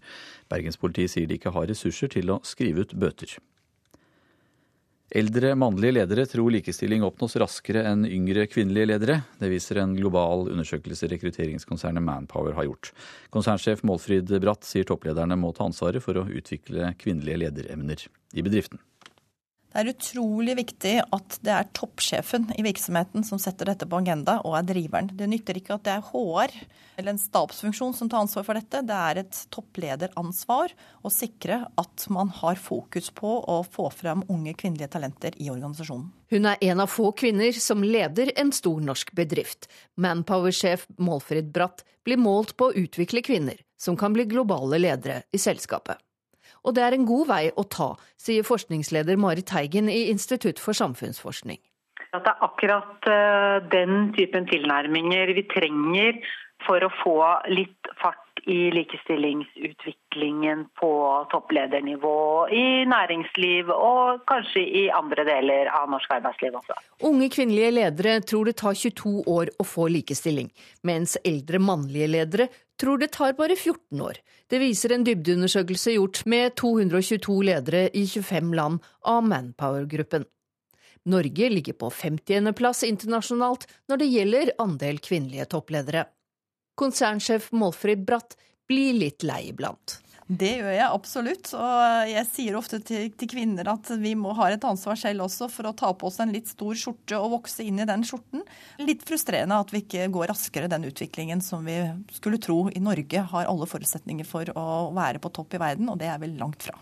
Bergenspolitiet 0.49 1.13
sier 1.13 1.29
de 1.29 1.37
ikke 1.37 1.53
har 1.53 1.69
ressurser 1.69 2.09
til 2.09 2.33
å 2.33 2.39
skrive 2.41 2.87
ut 2.87 2.97
bøter. 2.97 3.37
Eldre 5.11 5.55
mannlige 5.59 5.91
ledere 5.97 6.23
tror 6.25 6.53
likestilling 6.55 7.03
oppnås 7.03 7.33
raskere 7.41 7.81
enn 7.89 8.05
yngre 8.07 8.45
kvinnelige 8.47 8.87
ledere. 8.93 9.17
Det 9.41 9.49
viser 9.51 9.81
en 9.81 9.97
global 9.97 10.45
undersøkelse 10.53 11.09
rekrutteringskonsernet 11.11 12.05
Manpower 12.05 12.55
har 12.55 12.69
gjort. 12.69 12.93
Konsernsjef 13.33 13.83
Målfrid 13.83 14.31
Bratt 14.39 14.63
sier 14.63 14.87
topplederne 14.87 15.35
må 15.35 15.51
ta 15.57 15.67
ansvaret 15.67 16.03
for 16.05 16.15
å 16.15 16.23
utvikle 16.31 16.93
kvinnelige 17.01 17.43
lederemner 17.43 18.07
i 18.31 18.45
bedriften. 18.45 18.79
Det 19.71 19.79
er 19.79 19.89
utrolig 19.93 20.53
viktig 20.57 20.93
at 21.15 21.35
det 21.47 21.51
er 21.55 21.69
toppsjefen 21.77 22.49
i 22.59 22.63
virksomheten 22.65 23.23
som 23.23 23.39
setter 23.39 23.69
dette 23.71 23.87
på 23.87 24.01
agenda 24.01 24.41
og 24.43 24.57
er 24.57 24.65
driveren. 24.67 25.07
Det 25.15 25.29
nytter 25.31 25.61
ikke 25.61 25.77
at 25.77 25.85
det 25.85 25.93
er 25.93 26.09
HR 26.09 26.55
eller 26.99 27.13
en 27.13 27.21
stabsfunksjon 27.21 27.95
som 27.95 28.09
tar 28.11 28.25
ansvar 28.25 28.43
for 28.49 28.59
dette. 28.59 28.81
Det 28.83 28.97
er 28.97 29.21
et 29.21 29.39
topplederansvar 29.55 30.75
å 31.07 31.13
sikre 31.13 31.61
at 31.79 32.05
man 32.11 32.33
har 32.41 32.59
fokus 32.59 33.07
på 33.15 33.37
å 33.47 33.61
få 33.63 33.87
frem 33.95 34.25
unge 34.27 34.57
kvinnelige 34.59 34.91
talenter 34.97 35.39
i 35.39 35.47
organisasjonen. 35.53 36.11
Hun 36.35 36.51
er 36.51 36.59
en 36.67 36.83
av 36.83 36.91
få 36.91 37.13
kvinner 37.15 37.55
som 37.55 37.83
leder 37.83 38.35
en 38.35 38.51
stor 38.55 38.83
norsk 38.83 39.15
bedrift. 39.15 39.71
Manpower-sjef 39.95 40.89
Målfrid 40.99 41.55
Bratt 41.55 41.85
blir 42.03 42.19
målt 42.19 42.57
på 42.59 42.69
å 42.69 42.75
utvikle 42.75 43.23
kvinner 43.23 43.63
som 43.79 43.95
kan 43.95 44.11
bli 44.11 44.27
globale 44.27 44.83
ledere 44.83 45.23
i 45.31 45.39
selskapet. 45.39 45.95
Og 46.61 46.75
det 46.77 46.83
er 46.85 46.95
en 46.95 47.07
god 47.09 47.27
vei 47.31 47.43
å 47.57 47.65
ta, 47.65 47.91
sier 48.21 48.45
forskningsleder 48.45 49.17
Marit 49.17 49.49
Teigen 49.49 49.89
i 49.89 50.09
Institutt 50.11 50.61
for 50.61 50.77
samfunnsforskning. 50.77 51.59
At 52.11 52.25
det 52.25 52.33
er 52.33 52.43
akkurat 52.45 53.07
eh, 53.09 53.57
den 53.71 54.11
typen 54.17 54.45
tilnærminger 54.49 55.31
vi 55.37 55.45
trenger 55.49 56.19
for 56.65 56.83
å 56.83 56.91
få 57.01 57.15
litt 57.49 57.91
fart 58.01 58.30
i 58.49 58.71
likestillingsutviklingen 58.71 60.65
på 60.79 60.91
toppledernivå 61.31 62.47
i 62.49 62.85
næringsliv 62.89 63.69
og 63.75 64.23
kanskje 64.29 64.63
i 64.81 64.83
andre 64.95 65.25
deler 65.27 65.69
av 65.75 65.89
norsk 65.91 66.11
arbeidsliv 66.17 66.57
også. 66.59 66.73
Unge 67.09 67.29
kvinnelige 67.33 67.71
ledere 67.75 68.17
tror 68.25 68.49
det 68.49 68.57
tar 68.61 68.75
22 68.77 69.23
år 69.29 69.53
å 69.59 69.63
få 69.67 69.87
likestilling, 69.93 70.49
mens 70.87 71.17
eldre 71.25 71.59
mannlige 71.61 72.09
ledere 72.15 72.49
tror 72.81 72.97
det 73.01 73.11
tar 73.13 73.37
bare 73.37 73.55
14 73.55 74.01
år. 74.01 74.17
Det 74.49 74.59
viser 74.61 74.95
en 74.95 75.05
dybdeundersøkelse 75.07 75.95
gjort 75.97 76.25
med 76.25 76.55
222 76.59 77.41
ledere 77.51 77.89
i 77.93 78.07
25 78.09 78.53
land 78.57 78.81
av 79.07 79.21
Manpower-gruppen. 79.27 80.25
Norge 81.09 81.49
ligger 81.49 81.73
på 81.73 81.89
50.-plass 81.89 82.83
internasjonalt 82.85 83.65
når 83.89 84.01
det 84.01 84.09
gjelder 84.11 84.51
andel 84.61 84.99
kvinnelige 85.01 85.47
toppledere. 85.53 86.05
Konsernsjef 86.79 87.51
Målfrid 87.55 88.05
Bratt 88.07 88.37
blir 88.67 88.95
litt 88.95 89.25
lei 89.27 89.49
iblant. 89.51 89.99
Det 90.31 90.51
gjør 90.61 90.71
jeg 90.71 90.87
absolutt. 90.87 91.49
Og 91.59 92.11
jeg 92.11 92.27
sier 92.29 92.55
ofte 92.55 92.79
til, 92.87 93.09
til, 93.19 93.29
kvinner 93.33 93.67
at 93.73 93.89
vi 93.99 94.13
må 94.15 94.31
ha 94.37 94.47
et 94.51 94.63
ansvar 94.67 94.99
selv 94.99 95.25
også 95.25 95.49
for 95.51 95.67
å 95.67 95.73
ta 95.75 95.91
på 95.91 96.07
oss 96.07 96.21
en 96.23 96.31
litt 96.31 96.47
stor 96.51 96.77
skjorte 96.77 97.19
og 97.19 97.33
vokse 97.35 97.65
inn 97.67 97.81
i 97.83 97.87
den 97.89 98.05
skjorten. 98.07 98.45
Litt 98.79 99.03
frustrerende 99.07 99.59
at 99.59 99.73
vi 99.75 99.83
ikke 99.83 100.07
går 100.13 100.31
raskere 100.31 100.71
den 100.71 100.87
utviklingen 100.87 101.43
som 101.43 101.67
vi 101.67 101.75
skulle 102.15 102.39
tro 102.43 102.63
i 102.71 102.83
Norge 102.83 103.25
har 103.33 103.51
alle 103.51 103.67
forutsetninger 103.67 104.27
for 104.27 104.53
å 104.55 104.69
være 104.95 105.19
på 105.19 105.33
topp 105.35 105.59
i 105.59 105.63
verden, 105.65 105.91
og 105.91 105.99
det 105.99 106.07
er 106.13 106.23
vel 106.23 106.39
langt 106.39 106.63
fra. 106.63 106.79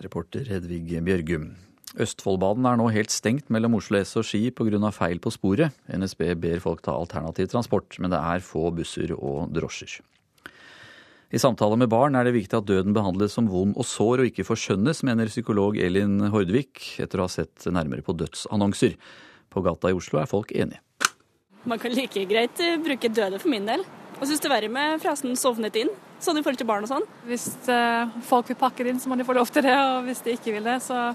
Reporter 0.00 0.44
Hedvig 0.48 1.00
Bjørgum. 1.04 1.50
Østfoldbanen 1.98 2.68
er 2.70 2.76
nå 2.78 2.86
helt 2.94 3.10
stengt 3.10 3.48
mellom 3.50 3.74
Oslo 3.80 3.98
S 3.98 4.14
og 4.20 4.26
Ski 4.28 4.52
pga. 4.54 4.90
feil 4.94 5.18
på 5.18 5.32
sporet. 5.34 5.74
NSB 5.90 6.34
ber 6.38 6.60
folk 6.62 6.82
ta 6.82 6.94
alternativ 6.94 7.48
transport, 7.50 7.98
men 7.98 8.10
det 8.10 8.20
er 8.20 8.44
få 8.44 8.70
busser 8.70 9.10
og 9.16 9.50
drosjer. 9.50 9.98
I 11.30 11.38
samtaler 11.38 11.78
med 11.78 11.90
barn 11.90 12.14
er 12.14 12.24
det 12.26 12.34
viktig 12.34 12.58
at 12.58 12.66
døden 12.66 12.94
behandles 12.94 13.34
som 13.34 13.48
vond 13.50 13.76
og 13.76 13.86
sår 13.86 14.22
og 14.22 14.30
ikke 14.30 14.46
forskjønnes, 14.46 15.02
mener 15.06 15.30
psykolog 15.30 15.78
Elin 15.78 16.30
Hordvik 16.30 17.00
etter 17.02 17.18
å 17.18 17.26
ha 17.26 17.30
sett 17.30 17.66
nærmere 17.70 18.02
på 18.06 18.14
dødsannonser. 18.18 18.96
På 19.50 19.62
gata 19.62 19.90
i 19.90 19.94
Oslo 19.94 20.18
er 20.18 20.30
folk 20.30 20.50
enige. 20.54 20.82
Man 21.66 21.78
kan 21.78 21.92
like 21.92 22.22
greit 22.24 22.58
eh, 22.62 22.78
bruke 22.80 23.10
døde 23.10 23.38
for 23.38 23.50
min 23.50 23.66
del. 23.66 23.82
Og 24.20 24.26
syns 24.28 24.42
det 24.42 24.50
verre 24.52 24.68
med 24.70 25.00
frasen 25.02 25.36
'sovnet 25.36 25.76
inn', 25.80 25.92
sånn 26.20 26.38
i 26.38 26.42
forhold 26.44 26.60
til 26.60 26.68
barn 26.68 26.84
og 26.84 26.90
sånn. 26.90 27.06
Hvis 27.26 27.46
uh, 27.72 28.10
folk 28.26 28.50
vil 28.50 28.58
pakke 28.60 28.84
det 28.84 28.94
inn, 28.94 29.00
så 29.00 29.08
må 29.08 29.16
de 29.16 29.24
få 29.24 29.36
lov 29.36 29.48
til 29.48 29.64
det, 29.64 29.72
og 29.72 30.04
hvis 30.04 30.20
de 30.26 30.34
ikke 30.36 30.52
vil 30.58 30.66
det, 30.66 30.76
så, 30.84 31.14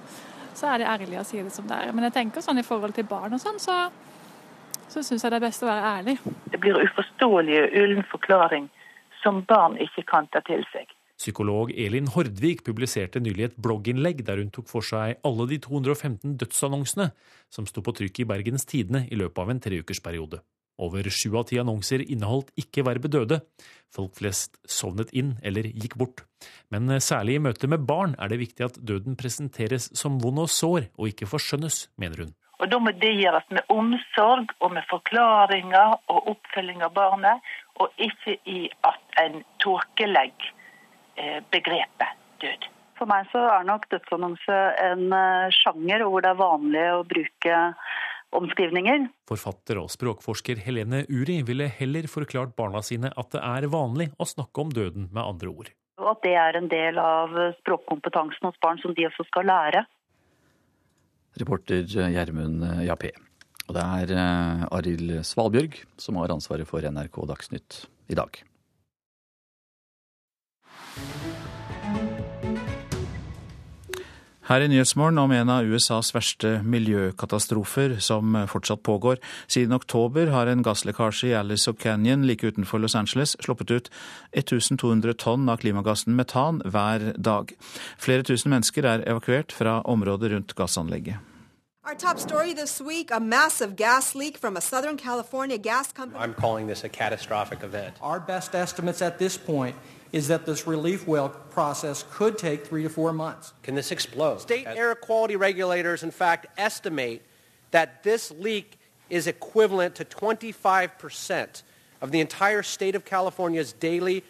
så 0.56 0.72
er 0.72 0.82
det 0.82 0.90
ærlig 0.90 1.20
å 1.20 1.26
si 1.28 1.42
det 1.42 1.54
som 1.54 1.68
det 1.70 1.78
er. 1.78 1.94
Men 1.96 2.08
jeg 2.08 2.16
tenker 2.18 2.44
sånn 2.46 2.62
i 2.62 2.66
forhold 2.66 2.96
til 2.96 3.08
barn 3.10 3.36
og 3.36 3.42
sånn, 3.42 3.60
så, 3.62 3.78
så 4.88 5.04
syns 5.04 5.26
jeg 5.26 5.34
det 5.34 5.40
er 5.40 5.48
best 5.48 5.64
å 5.66 5.70
være 5.70 5.94
ærlig. 6.00 6.18
Det 6.52 6.62
blir 6.64 6.80
uforståelig 6.88 7.58
og 7.62 7.80
ullen 7.84 8.06
forklaring 8.12 8.70
som 9.24 9.42
barn 9.50 9.80
ikke 9.82 10.06
kan 10.08 10.30
ta 10.34 10.44
til 10.46 10.64
seg. 10.72 10.92
Psykolog 11.16 11.72
Elin 11.72 12.10
Hordvik 12.12 12.66
publiserte 12.68 13.22
nylig 13.24 13.46
et 13.48 13.56
blogginnlegg 13.56 14.26
der 14.28 14.42
hun 14.42 14.52
tok 14.52 14.68
for 14.68 14.84
seg 14.84 15.22
alle 15.24 15.46
de 15.48 15.62
215 15.64 16.36
dødsannonsene 16.42 17.08
som 17.54 17.68
sto 17.70 17.84
på 17.86 17.94
trykk 17.96 18.20
i 18.22 18.28
Bergens 18.28 18.68
Tidende 18.68 19.06
i 19.08 19.20
løpet 19.20 19.40
av 19.46 19.54
en 19.54 19.62
treukersperiode. 19.64 20.42
Over 20.78 21.08
sju 21.08 21.36
av 21.40 21.48
ti 21.50 21.60
annonser 21.62 22.04
inneholdt 22.04 22.52
ikke 22.60 22.84
verbet 22.88 23.14
døde. 23.16 23.42
Folk 23.96 24.18
flest 24.18 24.58
sovnet 24.68 25.14
inn 25.16 25.36
eller 25.44 25.68
gikk 25.72 25.96
bort. 26.00 26.26
Men 26.74 26.92
særlig 27.00 27.38
i 27.38 27.44
møte 27.48 27.70
med 27.72 27.86
barn 27.88 28.16
er 28.20 28.32
det 28.32 28.42
viktig 28.42 28.66
at 28.68 28.80
døden 28.84 29.16
presenteres 29.16 29.88
som 29.96 30.20
vond 30.20 30.44
og 30.44 30.52
sår, 30.52 30.90
og 31.00 31.14
ikke 31.14 31.30
forskjønnes, 31.32 31.86
mener 31.96 32.26
hun. 32.26 32.36
Og 32.60 32.70
Da 32.72 32.80
må 32.80 32.92
det 32.96 33.12
gjøres 33.20 33.48
med 33.52 33.68
omsorg 33.72 34.52
og 34.60 34.76
med 34.76 34.84
forklaringer 34.90 35.98
og 36.12 36.30
oppfølging 36.36 36.84
av 36.84 36.94
barnet, 36.96 37.44
og 37.80 37.92
ikke 38.00 38.38
i 38.48 38.70
at 38.88 39.20
en 39.26 39.42
tåkelegger 39.64 40.54
eh, 41.20 41.42
begrepet 41.52 42.16
død. 42.44 42.70
For 42.96 43.12
meg 43.12 43.28
så 43.32 43.42
er 43.52 43.68
nok 43.68 43.90
dødsannonse 43.92 44.60
en 44.86 45.12
eh, 45.12 45.56
sjanger 45.56 46.06
hvor 46.08 46.24
det 46.24 46.32
er 46.32 46.40
vanlig 46.40 46.86
å 46.94 47.04
bruke 47.08 47.58
omskrivninger. 48.38 49.08
Forfatter 49.30 49.80
og 49.82 49.92
språkforsker 49.94 50.62
Helene 50.66 51.04
Uri 51.10 51.42
ville 51.48 51.70
heller 51.80 52.08
forklart 52.12 52.56
barna 52.58 52.84
sine 52.86 53.12
at 53.16 53.32
det 53.34 53.42
er 53.42 53.70
vanlig 53.72 54.12
å 54.20 54.28
snakke 54.30 54.66
om 54.66 54.74
døden 54.76 55.10
med 55.12 55.24
andre 55.24 55.52
ord. 55.52 55.74
Og 56.02 56.10
at 56.12 56.24
det 56.26 56.34
er 56.40 56.58
en 56.60 56.72
del 56.72 57.00
av 57.00 57.36
språkkompetansen 57.62 58.50
hos 58.50 58.60
barn 58.64 58.82
som 58.84 58.96
de 58.98 59.08
også 59.08 59.28
skal 59.30 59.48
lære. 59.48 59.86
Reporter 61.40 61.88
Gjermund 61.88 62.64
Jappé. 62.86 63.12
Og 63.66 63.76
det 63.76 63.84
er 63.84 64.12
eh, 64.14 64.66
Arild 64.78 65.16
Svalbjørg 65.26 65.80
som 66.02 66.20
har 66.22 66.34
ansvaret 66.36 66.70
for 66.70 66.86
NRK 66.86 67.24
Dagsnytt 67.32 67.86
i 68.12 68.18
dag. 68.18 68.38
Her 74.46 74.62
i 74.62 74.68
Nyhetsmorgen 74.70 75.18
om 75.18 75.32
en 75.34 75.50
av 75.50 75.66
USAs 75.66 76.12
verste 76.14 76.60
miljøkatastrofer 76.62 77.96
som 77.98 78.36
fortsatt 78.46 78.84
pågår. 78.86 79.18
Siden 79.50 79.74
oktober 79.74 80.30
har 80.30 80.46
en 80.46 80.62
gasslekkasje 80.62 81.32
i 81.32 81.34
Alice 81.34 81.74
Canyon 81.82 82.28
like 82.30 82.46
utenfor 82.46 82.78
Los 82.84 82.94
Angeles 82.94 83.34
sluppet 83.42 83.74
ut 83.74 83.90
1200 84.38 85.18
tonn 85.18 85.50
av 85.50 85.64
klimagassen 85.64 86.14
metan 86.14 86.62
hver 86.62 87.16
dag. 87.18 87.56
Flere 87.98 88.22
tusen 88.22 88.54
mennesker 88.54 88.86
er 88.86 89.08
evakuert 89.10 89.50
fra 89.50 89.80
området 89.82 90.36
rundt 90.36 90.54
gassanlegget. 90.54 91.18
Our 91.86 91.98
top 91.98 92.20
story 92.20 92.54
this 92.54 92.82
week 92.82 93.10
a 93.12 93.20
massive 93.20 93.76
gas 93.76 94.14
leak 94.14 94.38
from 94.38 94.58
a 94.58 94.62
Southern 94.62 94.98
California 94.98 95.58
gas 95.58 95.92
company. 95.92 96.24
I'm 96.24 96.34
calling 96.34 96.68
this 96.68 96.84
a 96.84 96.90
catastrophic 96.90 97.64
event. 97.64 97.96
Our 98.02 98.20
best 98.20 98.54
estimates 98.54 99.02
at 99.02 99.18
this 99.18 99.38
point 99.38 99.76
is 100.12 100.28
that 100.28 100.46
this 100.46 100.68
relief 100.68 101.08
well 101.08 101.30
process 101.30 102.04
could 102.12 102.38
take 102.38 102.66
three 102.66 102.84
to 102.84 102.90
four 102.90 103.14
months. 103.14 103.54
Can 103.64 103.76
this 103.76 103.92
explode? 103.92 104.42
State 104.42 104.68
air 104.68 104.96
quality 104.96 105.36
regulators, 105.36 106.04
in 106.04 106.12
fact, 106.12 106.48
estimate 106.58 107.22
that 107.72 108.04
this 108.04 108.32
leak 108.32 108.78
is 109.10 109.28
equivalent 109.28 109.96
to 109.96 110.06
25% 110.06 111.64
of 112.02 112.12
the 112.12 112.20
entire 112.20 112.64
state 112.64 112.96
of 112.96 113.06
California's 113.06 113.74
daily 113.74 114.24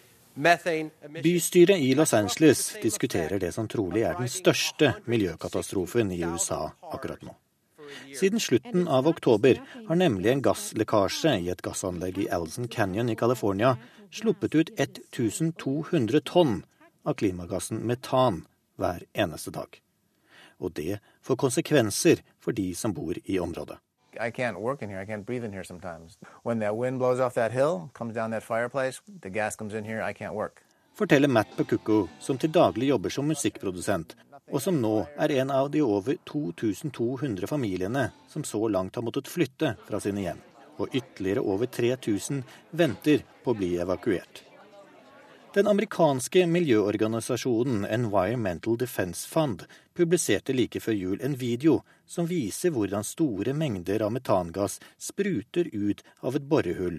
Bystyret 1.23 1.79
i 1.79 1.93
Los 1.95 2.13
Angeles 2.13 2.75
diskuterer 2.83 3.39
det 3.39 3.53
som 3.55 3.69
trolig 3.71 4.01
er 4.03 4.17
den 4.19 4.27
største 4.27 4.91
miljøkatastrofen 5.07 6.11
i 6.11 6.19
USA 6.27 6.73
akkurat 6.91 7.23
nå. 7.23 7.31
Siden 8.19 8.41
slutten 8.43 8.89
av 8.91 9.07
oktober 9.07 9.61
har 9.87 9.95
nemlig 9.95 10.33
en 10.33 10.41
gasslekkasje 10.43 11.37
i 11.39 11.49
et 11.53 11.63
gassanlegg 11.63 12.19
i 12.19 12.27
Elson 12.27 12.67
Canyon 12.67 13.13
i 13.13 13.15
California 13.15 13.77
sluppet 14.15 14.55
ut 14.55 14.69
1200 14.79 16.21
tonn 16.25 16.63
av 17.03 17.13
klimagassen 17.13 17.83
metan 17.87 18.45
hver 18.79 19.03
eneste 19.13 19.51
dag. 19.51 19.81
Og 20.59 20.71
det 20.73 20.99
får 21.21 21.35
konsekvenser 21.35 22.23
for 22.39 22.55
de 22.55 22.71
som 22.75 22.93
bor 22.95 23.17
i 23.23 23.39
området. 23.39 23.77
I 24.15 24.31
can't 24.31 24.59
work 24.59 24.81
in 24.81 24.89
here. 24.89 25.01
I 25.01 25.05
can't 25.05 25.25
breathe 25.25 25.43
in 25.43 25.51
here 25.51 25.63
sometimes. 25.63 26.17
When 26.43 26.59
that 26.59 26.77
wind 26.77 26.99
blows 26.99 27.19
off 27.19 27.33
that 27.33 27.51
hill, 27.51 27.89
comes 27.93 28.15
down 28.15 28.31
that 28.31 28.43
fireplace, 28.43 29.01
the 29.21 29.29
gas 29.29 29.55
comes 29.55 29.73
in 29.73 29.83
here, 29.83 30.01
I 30.09 30.13
can't 30.13 30.33
work. 30.33 30.61
Forteller 30.95 31.27
Matt 31.27 31.57
Pekuko, 31.57 32.07
som 32.19 32.37
til 32.37 32.53
daglig 32.55 32.87
jobber 32.87 33.11
som 33.11 33.27
musikkprodusent, 33.27 34.15
og 34.47 34.61
som 34.63 34.77
nå 34.79 34.93
er 35.19 35.33
en 35.41 35.51
av 35.51 35.67
de 35.71 35.81
over 35.83 36.15
2200 36.23 37.47
familiene 37.51 38.11
som 38.31 38.43
så 38.47 38.67
langt 38.71 38.95
har 38.95 39.03
måttet 39.03 39.27
flytte 39.27 39.75
fra 39.89 39.99
sine 39.99 40.23
hjem. 40.23 40.39
Og 40.77 40.91
ytterligere 40.91 41.43
over 41.45 41.69
3000 41.71 42.43
venter 42.71 43.23
på 43.43 43.53
å 43.53 43.57
bli 43.57 43.75
evakuert. 43.79 44.43
Den 45.55 45.69
amerikanske 45.71 46.41
miljøorganisasjonen 46.51 47.85
Environmental 47.87 48.75
Defense 48.75 49.23
Fund 49.31 49.61
publiserte 49.95 50.51
like 50.51 50.81
før 50.83 50.97
jul 50.99 51.21
en 51.23 51.37
video 51.39 51.77
som 52.05 52.27
viser 52.27 52.73
hvordan 52.75 53.07
store 53.07 53.53
mengder 53.55 54.03
av 54.03 54.11
metangass 54.11 54.81
spruter 54.99 55.69
ut 55.71 56.03
av 56.19 56.35
et 56.35 56.49
borehull, 56.51 56.97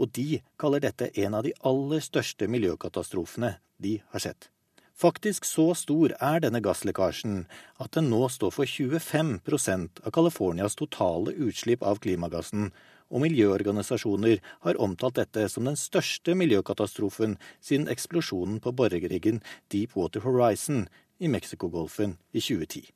og 0.00 0.08
de 0.16 0.40
kaller 0.56 0.80
dette 0.80 1.10
en 1.20 1.36
av 1.36 1.44
de 1.44 1.52
aller 1.68 2.00
største 2.00 2.48
miljøkatastrofene 2.48 3.58
de 3.76 3.98
har 4.14 4.24
sett. 4.24 4.48
Faktisk 4.96 5.44
så 5.44 5.74
stor 5.76 6.14
er 6.16 6.40
denne 6.40 6.62
gasslekkasjen 6.64 7.42
at 7.76 7.92
den 7.96 8.08
nå 8.08 8.22
står 8.32 8.56
for 8.56 8.68
25% 8.68 10.00
av 10.00 10.16
Californias 10.16 10.80
totale 10.80 11.36
utslipp 11.36 11.84
av 11.84 12.00
klimagassen, 12.00 12.70
og 13.12 13.22
miljøorganisasjoner 13.26 14.40
har 14.64 14.80
omtalt 14.80 15.20
dette 15.20 15.44
som 15.52 15.68
den 15.68 15.76
største 15.78 16.34
miljøkatastrofen 16.38 17.36
siden 17.60 17.90
eksplosjonen 17.92 18.58
på 18.64 18.72
borgerriggen 18.76 19.42
Deepwater 19.72 20.24
Horizon 20.24 20.86
i 21.20 21.28
Mexicogolfen 21.30 22.16
i 22.32 22.40
2010. 22.40 22.88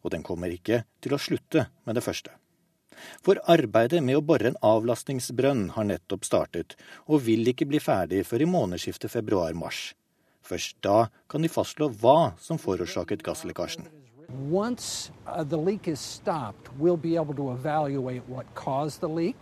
Og 0.00 0.14
den 0.14 0.22
kommer 0.24 0.52
ikke 0.54 0.84
til 1.02 1.16
å 1.16 1.20
slutte 1.20 1.66
med 1.84 1.98
det 1.98 2.06
første. 2.06 2.32
For 3.24 3.40
arbeidet 3.48 4.02
med 4.04 4.18
å 4.18 4.24
bore 4.24 4.50
en 4.50 4.58
avlastningsbrønn 4.64 5.70
har 5.76 5.88
nettopp 5.88 6.26
startet, 6.26 6.76
og 7.08 7.24
vil 7.26 7.48
ikke 7.52 7.68
bli 7.68 7.80
ferdig 7.80 8.24
før 8.28 8.44
i 8.44 8.50
månedsskiftet 8.50 9.12
februar-mars. 9.12 9.90
Først 10.44 10.80
da 10.84 11.08
kan 11.30 11.44
de 11.44 11.52
fastslå 11.52 11.90
hva 12.00 12.32
som 12.42 12.60
forårsaket 12.60 13.24
gasslekkasjen. 13.24 13.86
Once 14.48 15.10
uh, 15.26 15.42
the 15.42 15.56
leak 15.56 15.88
is 15.88 16.00
stopped, 16.00 16.70
we'll 16.78 16.96
be 16.96 17.16
able 17.16 17.34
to 17.34 17.52
evaluate 17.52 18.22
what 18.28 18.46
caused 18.54 19.00
the 19.00 19.08
leak, 19.08 19.36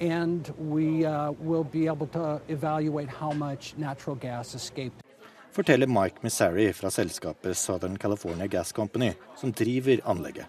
and 0.00 0.52
we 0.58 1.04
uh, 1.04 1.32
will 1.40 1.64
be 1.64 1.86
able 1.86 2.06
to 2.06 2.40
evaluate 2.48 3.08
how 3.08 3.32
much 3.32 3.74
natural 3.76 4.16
gas 4.16 4.54
escaped. 4.54 5.02
Forteller 5.52 5.86
Mike 5.86 6.22
Missari 6.22 6.72
fra 6.72 6.90
selskapet 6.90 7.56
Southern 7.56 7.98
California 7.98 8.46
Gas 8.46 8.72
Company, 8.72 9.12
som 9.36 9.52
driver 9.52 10.00
anlegget. 10.04 10.46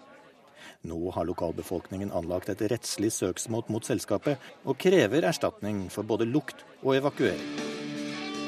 Nå 0.82 1.10
har 1.10 1.24
lokalbefolkningen 1.24 2.12
anlagt 2.12 2.48
et 2.48 2.62
rettslig 2.70 3.10
søksmål 3.12 3.66
mot 3.68 3.84
selskapet, 3.84 4.38
og 4.64 4.78
krever 4.78 5.26
erstatning 5.26 5.88
for 5.90 6.06
både 6.06 6.28
lukt 6.30 6.64
og 6.84 6.94
evakuering. 6.96 7.42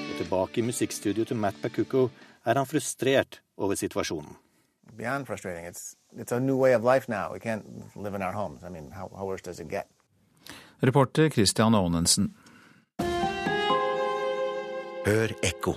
Og 0.07 0.15
tilbake 0.21 0.63
i 0.63 0.67
musikkstudioet 0.71 1.33
til 1.33 1.41
Matt 1.43 1.59
Bakuko 1.63 2.07
er 2.47 2.57
han 2.57 2.69
frustrert 2.69 3.43
over 3.59 3.75
situasjonen. 3.77 4.39
Beyond 4.97 5.27
frustrating, 5.27 5.65
it's, 5.65 5.97
it's 6.19 6.33
a 6.33 6.41
new 6.41 6.57
way 6.57 6.75
of 6.75 6.85
life 6.85 7.09
now. 7.09 7.33
We 7.33 7.41
can't 7.41 7.65
live 7.97 8.15
in 8.15 8.21
our 8.21 8.33
homes. 8.33 8.63
I 8.63 8.69
mean, 8.69 8.91
how, 8.91 9.11
how 9.17 9.25
worse 9.25 9.41
does 9.41 9.59
it 9.59 9.69
get? 9.69 9.89
Reporter 10.83 11.31
Christian 11.31 11.75
Aanensen. 11.75 12.35
Hør 15.07 15.33
ekko. 15.43 15.77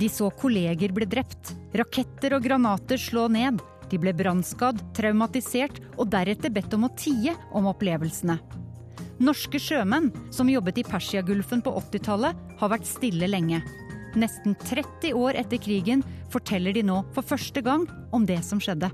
De 0.00 0.08
så 0.10 0.30
kolleger 0.34 0.94
ble 0.94 1.06
drept, 1.06 1.52
raketter 1.76 2.34
og 2.34 2.46
granater 2.48 2.98
slå 2.98 3.28
ned. 3.28 3.60
De 3.92 4.00
ble 4.00 4.14
brannskadd, 4.16 4.80
traumatisert 4.96 5.78
og 5.98 6.08
deretter 6.10 6.50
bedt 6.50 6.72
om 6.74 6.88
å 6.88 6.92
tie 6.98 7.36
om 7.52 7.68
opplevelsene. 7.70 8.40
Norske 9.22 9.60
sjømenn 9.62 10.08
som 10.34 10.50
jobbet 10.50 10.80
i 10.80 10.86
Persiagulfen 10.88 11.62
på 11.62 11.76
80-tallet, 11.78 12.40
har 12.58 12.72
vært 12.72 12.88
stille 12.88 13.28
lenge. 13.30 13.60
Nesten 14.14 14.54
30 14.54 15.14
år 15.18 15.34
etter 15.40 15.58
krigen 15.58 16.04
forteller 16.30 16.74
de 16.76 16.84
nå 16.86 17.00
for 17.14 17.26
første 17.26 17.62
gang 17.64 17.88
om 18.14 18.26
det 18.26 18.40
som 18.46 18.62
skjedde. 18.62 18.90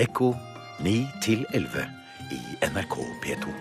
Ekko 0.00 0.32
9 0.82 0.96
11 1.52 1.86
i 2.32 2.40
NRK 2.72 2.96
P2. 3.24 3.56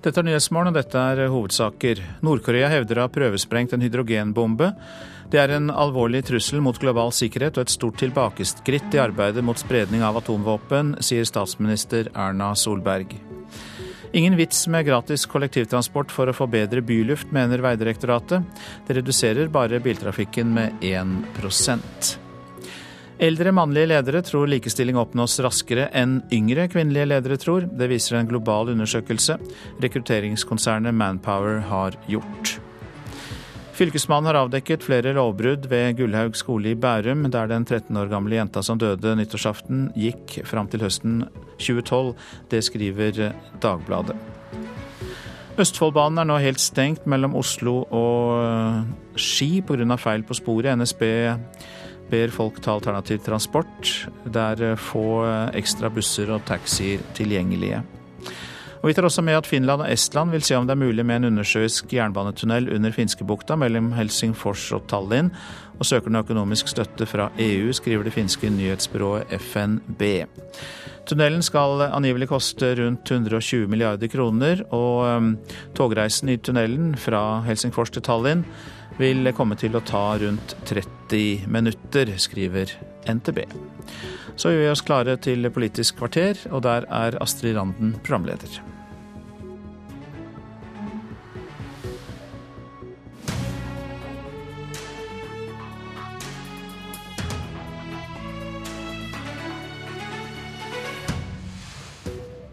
Dette 0.00 0.16
er 0.16 0.24
Nyhetsmorgen, 0.24 0.70
og 0.72 0.78
dette 0.78 1.00
er 1.12 1.28
hovedsaker. 1.28 1.98
Nord-Korea 2.24 2.70
hevder 2.72 3.02
å 3.02 3.04
ha 3.04 3.12
prøvesprengt 3.12 3.74
en 3.76 3.82
hydrogenbombe. 3.84 4.70
Det 5.30 5.38
er 5.42 5.52
en 5.58 5.68
alvorlig 5.68 6.22
trussel 6.30 6.62
mot 6.64 6.78
global 6.80 7.12
sikkerhet 7.12 7.58
og 7.58 7.66
et 7.66 7.74
stort 7.74 8.00
tilbakeskritt 8.00 8.96
i 8.96 9.02
arbeidet 9.02 9.44
mot 9.44 9.60
spredning 9.60 10.00
av 10.06 10.16
atomvåpen, 10.22 10.96
sier 11.04 11.28
statsminister 11.28 12.08
Erna 12.14 12.54
Solberg. 12.56 13.12
Ingen 14.12 14.36
vits 14.36 14.66
med 14.68 14.86
gratis 14.86 15.26
kollektivtransport 15.30 16.10
for 16.10 16.30
å 16.30 16.34
få 16.34 16.48
bedre 16.50 16.82
byluft, 16.82 17.30
mener 17.30 17.62
Vegdirektoratet. 17.62 18.64
Det 18.86 18.96
reduserer 18.98 19.52
bare 19.52 19.78
biltrafikken 19.82 20.50
med 20.54 20.82
1% 20.82 22.16
Eldre 23.20 23.52
mannlige 23.52 23.90
ledere 23.90 24.22
tror 24.24 24.48
likestilling 24.48 24.96
oppnås 24.96 25.34
raskere 25.44 25.90
enn 25.92 26.22
yngre 26.32 26.64
kvinnelige 26.72 27.10
ledere 27.10 27.36
tror. 27.36 27.66
Det 27.68 27.90
viser 27.92 28.16
en 28.16 28.30
global 28.30 28.72
undersøkelse 28.72 29.36
rekrutteringskonsernet 29.84 30.96
Manpower 30.96 31.60
har 31.68 32.00
gjort. 32.08 32.59
Fylkesmannen 33.80 34.28
har 34.28 34.36
avdekket 34.42 34.82
flere 34.84 35.14
lovbrudd 35.16 35.64
ved 35.70 35.94
Gullhaug 35.96 36.34
skole 36.36 36.74
i 36.74 36.76
Bærum, 36.76 37.22
der 37.32 37.46
den 37.48 37.62
13 37.64 37.96
år 37.96 38.10
gamle 38.12 38.36
jenta 38.36 38.60
som 38.60 38.76
døde 38.76 39.14
nyttårsaften, 39.16 39.86
gikk 39.96 40.34
fram 40.44 40.66
til 40.68 40.82
høsten 40.84 41.22
2012. 41.56 42.10
Det 42.52 42.60
skriver 42.66 43.30
Dagbladet. 43.62 44.18
Østfoldbanen 45.56 46.20
er 46.20 46.28
nå 46.28 46.36
helt 46.44 46.60
stengt 46.60 47.06
mellom 47.08 47.32
Oslo 47.40 47.86
og 47.88 49.16
Ski 49.16 49.62
pga. 49.64 49.96
feil 49.96 50.26
på 50.28 50.36
sporet. 50.36 50.76
NSB 50.76 51.02
ber 52.12 52.36
folk 52.36 52.60
ta 52.60 52.74
alternativ 52.76 53.24
transport. 53.24 54.10
Det 54.28 54.44
er 54.44 54.76
få 54.76 55.24
ekstra 55.56 55.88
busser 55.88 56.28
og 56.36 56.44
taxier 56.44 57.00
tilgjengelige. 57.16 57.80
Og 58.80 58.88
Vi 58.88 58.94
tar 58.96 59.04
også 59.04 59.22
med 59.22 59.36
at 59.36 59.46
Finland 59.46 59.82
og 59.84 59.90
Estland 59.92 60.30
vil 60.32 60.42
se 60.42 60.56
om 60.56 60.64
det 60.66 60.72
er 60.72 60.80
mulig 60.80 61.04
med 61.04 61.20
en 61.20 61.28
undersjøisk 61.34 61.92
jernbanetunnel 61.92 62.70
under 62.72 62.94
Finskebukta 62.96 63.56
mellom 63.60 63.90
Helsingfors 63.92 64.70
og 64.72 64.86
Tallinn, 64.88 65.28
og 65.76 65.86
søker 65.86 66.08
den 66.08 66.20
økonomisk 66.20 66.68
støtte 66.68 67.04
fra 67.08 67.28
EU, 67.38 67.72
skriver 67.76 68.08
det 68.08 68.14
finske 68.14 68.48
nyhetsbyrået 68.48 69.34
FNB. 69.36 70.02
Tunnelen 71.08 71.44
skal 71.44 71.82
angivelig 71.90 72.30
koste 72.30 72.72
rundt 72.78 73.10
120 73.10 73.68
milliarder 73.68 74.08
kroner, 74.08 74.64
og 74.72 75.16
um, 75.16 75.30
togreisen 75.76 76.32
i 76.32 76.38
tunnelen 76.40 76.94
fra 76.96 77.42
Helsingfors 77.44 77.92
til 77.92 78.04
Tallinn 78.06 78.46
vil 79.00 79.28
komme 79.36 79.56
til 79.60 79.76
å 79.76 79.84
ta 79.84 80.06
rundt 80.20 80.56
30 80.68 81.48
minutter, 81.52 82.16
skriver 82.16 82.72
NTB. 83.08 83.44
Så 84.36 84.52
gjør 84.52 84.64
vi 84.64 84.72
oss 84.72 84.84
klare 84.86 85.16
til 85.22 85.50
Politisk 85.50 85.98
kvarter, 86.00 86.38
og 86.50 86.62
der 86.66 86.86
er 86.88 87.18
Astrid 87.22 87.56
Randen 87.56 87.96
programleder. 88.04 88.60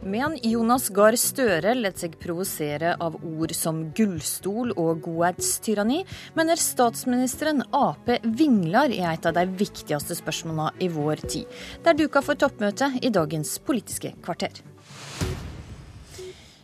Men 0.07 0.37
Jonas 0.39 0.85
Gahr 0.95 1.17
Støre 1.19 1.73
lar 1.75 1.95
seg 1.99 2.13
provosere 2.21 2.93
av 3.03 3.17
ord 3.27 3.51
som 3.51 3.81
gullstol 3.97 4.71
og 4.79 5.01
godhetstyranni, 5.03 5.97
mener 6.37 6.61
statsministeren 6.61 7.65
Ap 7.75 8.07
vingler 8.23 8.93
i 8.95 9.01
et 9.03 9.27
av 9.27 9.35
de 9.35 9.43
viktigste 9.59 10.15
spørsmålene 10.15 10.69
i 10.79 10.87
vår 10.95 11.25
tid. 11.25 11.59
Det 11.83 11.91
er 11.91 11.99
duka 11.99 12.23
for 12.23 12.39
toppmøte 12.39 12.93
i 13.01 13.11
dagens 13.11 13.57
Politiske 13.67 14.13
kvarter. 14.23 14.63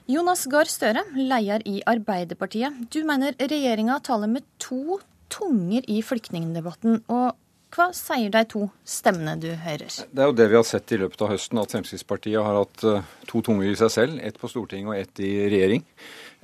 Jonas 0.08 0.48
Gahr 0.48 0.72
Støre, 0.72 1.04
leder 1.20 1.68
i 1.68 1.82
Arbeiderpartiet. 1.84 2.86
Du 2.96 3.02
mener 3.04 3.36
regjeringa 3.36 4.00
taler 4.08 4.32
med 4.32 4.48
to 4.56 5.02
tunger 5.34 5.84
i 5.92 6.00
flyktningdebatten. 6.00 7.04
og 7.10 7.36
hva 7.74 7.88
sier 7.96 8.30
de 8.30 8.42
to 8.50 8.68
stemmene 8.86 9.34
du 9.42 9.50
hører? 9.50 9.90
Det 9.90 10.22
er 10.22 10.30
jo 10.30 10.36
det 10.38 10.46
vi 10.52 10.58
har 10.60 10.66
sett 10.68 10.92
i 10.94 11.00
løpet 11.02 11.24
av 11.26 11.32
høsten, 11.34 11.62
at 11.62 11.74
Fremskrittspartiet 11.74 12.46
har 12.46 12.60
hatt 12.60 12.84
eh, 12.86 13.08
to 13.30 13.42
tunger 13.46 13.70
i 13.70 13.78
seg 13.80 13.90
selv. 13.94 14.20
Ett 14.22 14.38
på 14.38 14.50
Stortinget 14.52 14.92
og 14.92 15.00
ett 15.00 15.22
i 15.24 15.32
regjering. 15.50 15.82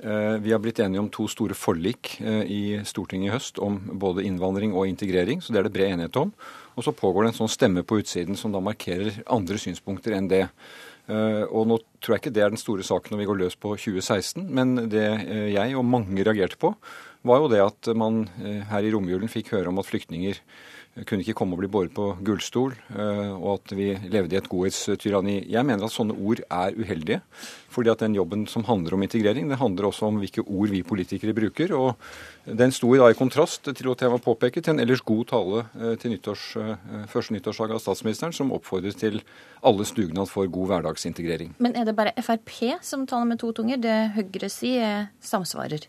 Eh, 0.02 0.36
vi 0.42 0.50
har 0.50 0.62
blitt 0.62 0.80
enige 0.82 1.02
om 1.04 1.10
to 1.12 1.28
store 1.30 1.54
forlik 1.54 2.16
eh, 2.18 2.42
i 2.50 2.62
Stortinget 2.88 3.30
i 3.30 3.34
høst 3.36 3.60
om 3.62 3.78
både 4.02 4.24
innvandring 4.26 4.74
og 4.74 4.88
integrering, 4.90 5.42
så 5.42 5.54
det 5.54 5.62
er 5.62 5.68
det 5.68 5.74
bred 5.76 5.94
enighet 5.94 6.18
om. 6.18 6.32
Og 6.74 6.86
så 6.86 6.94
pågår 6.96 7.24
det 7.26 7.32
en 7.32 7.40
sånn 7.44 7.52
stemme 7.52 7.86
på 7.86 8.00
utsiden 8.02 8.38
som 8.38 8.54
da 8.54 8.62
markerer 8.64 9.22
andre 9.30 9.60
synspunkter 9.60 10.16
enn 10.16 10.30
det. 10.30 10.46
Og 11.10 11.64
nå 11.66 11.80
tror 11.98 12.14
jeg 12.14 12.20
ikke 12.22 12.32
det 12.36 12.42
er 12.44 12.52
den 12.52 12.60
store 12.60 12.84
saken 12.86 13.12
når 13.12 13.20
vi 13.20 13.26
går 13.26 13.38
løs 13.40 13.56
på 13.58 13.72
2016, 13.74 14.44
men 14.54 14.86
det 14.92 15.02
jeg 15.50 15.74
og 15.74 15.82
mange 15.82 16.22
reagerte 16.22 16.60
på, 16.62 16.70
var 17.26 17.42
jo 17.42 17.48
det 17.50 17.58
at 17.64 17.90
man 17.98 18.22
her 18.70 18.86
i 18.86 18.92
romjulen 18.94 19.28
fikk 19.28 19.50
høre 19.56 19.72
om 19.72 19.82
at 19.82 19.90
flyktninger 19.90 20.38
kunne 21.06 21.22
ikke 21.22 21.36
komme 21.38 21.54
og 21.54 21.62
bli 21.62 21.70
båret 21.70 21.92
på 21.94 22.06
gullstol, 22.26 22.74
eh, 22.92 23.30
og 23.30 23.60
at 23.60 23.74
vi 23.78 23.92
levde 24.10 24.34
i 24.34 24.40
et 24.40 24.48
godhetstyranni. 24.50 25.36
Jeg 25.50 25.66
mener 25.66 25.86
at 25.86 25.94
sånne 25.94 26.16
ord 26.18 26.42
er 26.46 26.76
uheldige. 26.76 27.20
fordi 27.70 27.86
at 27.90 28.00
den 28.02 28.16
jobben 28.16 28.48
som 28.50 28.64
handler 28.64 28.94
om 28.94 29.02
integrering, 29.02 29.48
det 29.48 29.60
handler 29.60 29.86
også 29.86 30.08
om 30.08 30.16
hvilke 30.18 30.42
ord 30.42 30.70
vi 30.70 30.82
politikere 30.82 31.32
bruker. 31.32 31.72
og 31.72 31.94
Den 32.44 32.72
sto 32.72 32.92
i 32.94 32.98
dag 32.98 33.12
i 33.12 33.14
kontrast 33.14 33.62
til 33.62 33.90
at 33.90 34.00
jeg 34.00 34.10
var 34.10 34.50
til 34.50 34.70
en 34.72 34.80
ellers 34.80 35.00
god 35.00 35.24
tale 35.26 35.66
eh, 35.78 35.96
til 35.96 36.10
nyttårs, 36.10 36.56
eh, 36.56 37.06
første 37.06 37.32
nyttårsdag 37.32 37.70
av 37.70 37.78
statsministeren, 37.78 38.32
som 38.32 38.50
oppfordret 38.50 38.96
til 38.96 39.22
alles 39.62 39.92
dugnad 39.92 40.26
for 40.26 40.46
god 40.46 40.66
hverdagsintegrering. 40.66 41.54
Men 41.58 41.76
er 41.76 41.84
det 41.84 41.94
bare 41.94 42.12
Frp 42.20 42.82
som 42.82 43.06
taler 43.06 43.26
med 43.26 43.38
to 43.38 43.52
tunger? 43.52 43.76
Det 43.76 44.10
Høyre 44.16 44.50
sier, 44.50 45.08
samsvarer? 45.20 45.86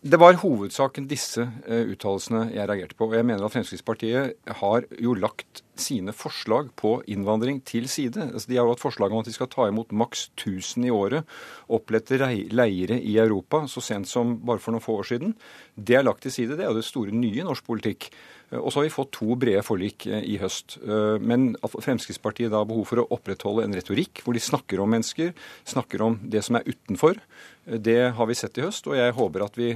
Det 0.00 0.16
var 0.16 0.38
hovedsaken 0.40 1.04
disse 1.10 1.42
uh, 1.44 1.82
uttalelsene 1.92 2.46
jeg 2.54 2.68
reagerte 2.70 2.96
på. 2.96 3.10
Og 3.10 3.18
jeg 3.18 3.26
mener 3.28 3.44
at 3.44 3.52
Fremskrittspartiet 3.52 4.54
har 4.62 4.86
jo 4.96 5.12
lagt 5.12 5.60
sine 5.76 6.14
forslag 6.16 6.70
på 6.80 6.94
innvandring 7.12 7.60
til 7.68 7.84
side. 7.88 8.30
Altså, 8.32 8.48
de 8.48 8.56
har 8.56 8.64
jo 8.64 8.72
hatt 8.72 8.80
forslag 8.80 9.12
om 9.12 9.20
at 9.20 9.28
de 9.28 9.34
skal 9.36 9.50
ta 9.52 9.68
imot 9.68 9.92
maks 9.92 10.30
1000 10.38 10.88
i 10.88 10.94
året, 10.94 11.28
opplette 11.68 12.16
leire 12.16 12.96
i 12.96 13.18
Europa 13.20 13.66
så 13.68 13.84
sent 13.84 14.08
som 14.08 14.38
bare 14.40 14.62
for 14.62 14.72
noen 14.72 14.84
få 14.84 14.96
år 15.02 15.10
siden. 15.12 15.36
Det 15.76 15.98
er 16.00 16.06
lagt 16.06 16.24
til 16.24 16.32
side. 16.32 16.56
Det 16.56 16.64
er 16.64 16.72
jo 16.72 16.80
det 16.80 16.88
store 16.88 17.12
nye 17.12 17.42
i 17.42 17.46
norsk 17.46 17.68
politikk. 17.68 18.08
Og 18.58 18.72
så 18.72 18.80
har 18.80 18.88
vi 18.88 18.94
fått 18.94 19.12
to 19.14 19.36
brede 19.38 19.62
forlik 19.62 20.08
eh, 20.10 20.24
i 20.26 20.38
høst. 20.42 20.80
Eh, 20.82 21.20
men 21.22 21.52
at 21.62 21.76
Fremskrittspartiet 21.84 22.50
da 22.50 22.64
har 22.64 22.70
behov 22.70 22.88
for 22.90 23.02
å 23.02 23.06
opprettholde 23.14 23.62
en 23.66 23.76
retorikk 23.78 24.24
hvor 24.24 24.34
de 24.34 24.42
snakker 24.42 24.82
om 24.82 24.90
mennesker, 24.90 25.30
snakker 25.70 26.02
om 26.02 26.18
det 26.32 26.42
som 26.42 26.58
er 26.58 26.66
utenfor, 26.66 27.20
eh, 27.20 27.59
det 27.78 28.10
har 28.16 28.26
vi 28.26 28.34
sett 28.34 28.58
i 28.58 28.64
høst. 28.64 28.88
Og 28.90 28.96
jeg 28.98 29.14
håper 29.14 29.44
at 29.46 29.58
vi 29.58 29.68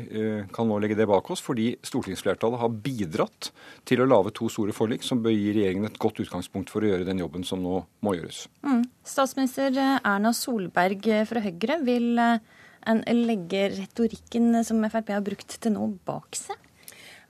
kan 0.54 0.68
nå 0.68 0.80
legge 0.82 0.96
det 0.98 1.06
bak 1.10 1.30
oss, 1.30 1.42
fordi 1.44 1.70
stortingsflertallet 1.86 2.62
har 2.62 2.74
bidratt 2.84 3.52
til 3.86 4.02
å 4.02 4.08
lage 4.08 4.34
to 4.34 4.48
store 4.50 4.74
forlik 4.74 5.06
som 5.06 5.22
bør 5.24 5.34
gi 5.34 5.52
regjeringen 5.54 5.86
et 5.88 6.00
godt 6.02 6.18
utgangspunkt 6.24 6.72
for 6.72 6.82
å 6.82 6.90
gjøre 6.90 7.06
den 7.08 7.22
jobben 7.22 7.46
som 7.46 7.62
nå 7.62 7.84
må 8.04 8.16
gjøres. 8.18 8.44
Mm. 8.66 8.82
Statsminister 9.06 9.78
Erna 9.78 10.34
Solberg 10.34 11.06
fra 11.30 11.44
Høyre, 11.44 11.78
vil 11.86 12.18
en 12.18 13.02
legge 13.24 13.68
retorikken 13.78 14.64
som 14.66 14.84
Frp 14.90 15.14
har 15.14 15.24
brukt 15.24 15.58
til 15.60 15.76
nå 15.76 15.88
bak 16.06 16.38
seg? 16.38 16.60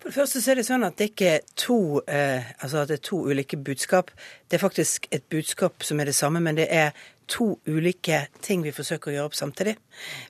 For 0.05 0.13
det 0.13 0.19
første 0.19 0.41
så 0.45 0.51
er 0.53 0.59
det 0.61 0.67
sånn 0.67 0.83
at 0.85 0.99
det 1.01 1.07
ikke 1.15 1.29
er 1.39 1.45
to, 1.57 2.03
eh, 2.13 2.51
altså 2.59 2.83
at 2.83 2.91
det 2.91 2.99
er 2.99 3.07
to 3.09 3.23
ulike 3.25 3.57
budskap. 3.57 4.11
Det 4.45 4.59
er 4.59 4.61
faktisk 4.61 5.07
et 5.09 5.25
budskap 5.33 5.81
som 5.81 6.01
er 6.01 6.11
det 6.11 6.17
samme, 6.19 6.43
men 6.45 6.59
det 6.59 6.67
er 6.69 6.93
to 7.31 7.55
ulike 7.67 8.27
ting 8.45 8.65
vi 8.65 8.75
forsøker 8.75 9.11
å 9.11 9.15
gjøre 9.15 9.31
opp 9.31 9.39
samtidig. 9.39 9.77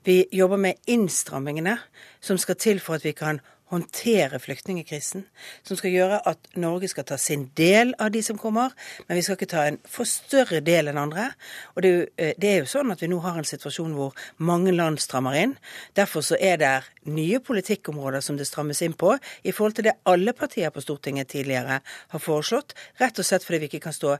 Vi 0.05 0.23
jobber 0.31 0.61
med 0.61 0.79
innstrammingene 0.91 1.77
som 2.23 2.39
skal 2.41 2.59
til 2.61 2.81
for 2.83 2.99
at 2.99 3.05
vi 3.05 3.15
kan 3.17 3.41
håndtere 3.73 4.39
flyktningekrisen, 4.39 5.23
som 5.65 5.77
skal 5.77 5.93
gjøre 5.93 6.19
at 6.29 6.49
Norge 6.61 6.87
skal 6.91 7.07
ta 7.09 7.17
sin 7.17 7.47
del 7.57 7.95
av 8.01 8.11
de 8.13 8.21
som 8.23 8.37
kommer, 8.37 8.75
men 9.07 9.17
vi 9.17 9.23
skal 9.25 9.39
ikke 9.39 9.49
ta 9.55 9.63
en 9.65 9.79
for 9.89 10.05
større 10.09 10.61
del 10.65 10.91
enn 10.91 11.01
andre. 11.01 11.31
Og 11.73 11.81
det 11.81 11.89
er, 11.89 11.95
jo, 11.95 12.05
eh, 12.21 12.33
det 12.37 12.51
er 12.51 12.61
jo 12.61 12.69
sånn 12.69 12.93
at 12.93 13.01
vi 13.01 13.09
nå 13.09 13.19
har 13.25 13.39
en 13.41 13.49
situasjon 13.49 13.97
hvor 13.97 14.13
mange 14.37 14.73
land 14.75 15.01
strammer 15.01 15.37
inn. 15.41 15.57
Derfor 15.97 16.25
så 16.25 16.37
er 16.37 16.61
det 16.61 16.73
nye 17.09 17.41
politikkområder 17.41 18.21
som 18.21 18.37
det 18.37 18.47
strammes 18.49 18.83
inn 18.85 18.93
på, 18.93 19.17
i 19.43 19.51
forhold 19.51 19.79
til 19.79 19.89
det 19.89 19.97
alle 20.05 20.37
partier 20.37 20.69
på 20.69 20.85
Stortinget 20.85 21.33
tidligere 21.33 21.81
har 21.81 22.21
foreslått, 22.21 22.77
rett 23.01 23.17
og 23.17 23.25
slett 23.25 23.45
fordi 23.45 23.63
vi 23.65 23.73
ikke 23.73 23.87
kan 23.89 23.97
stå 23.97 24.17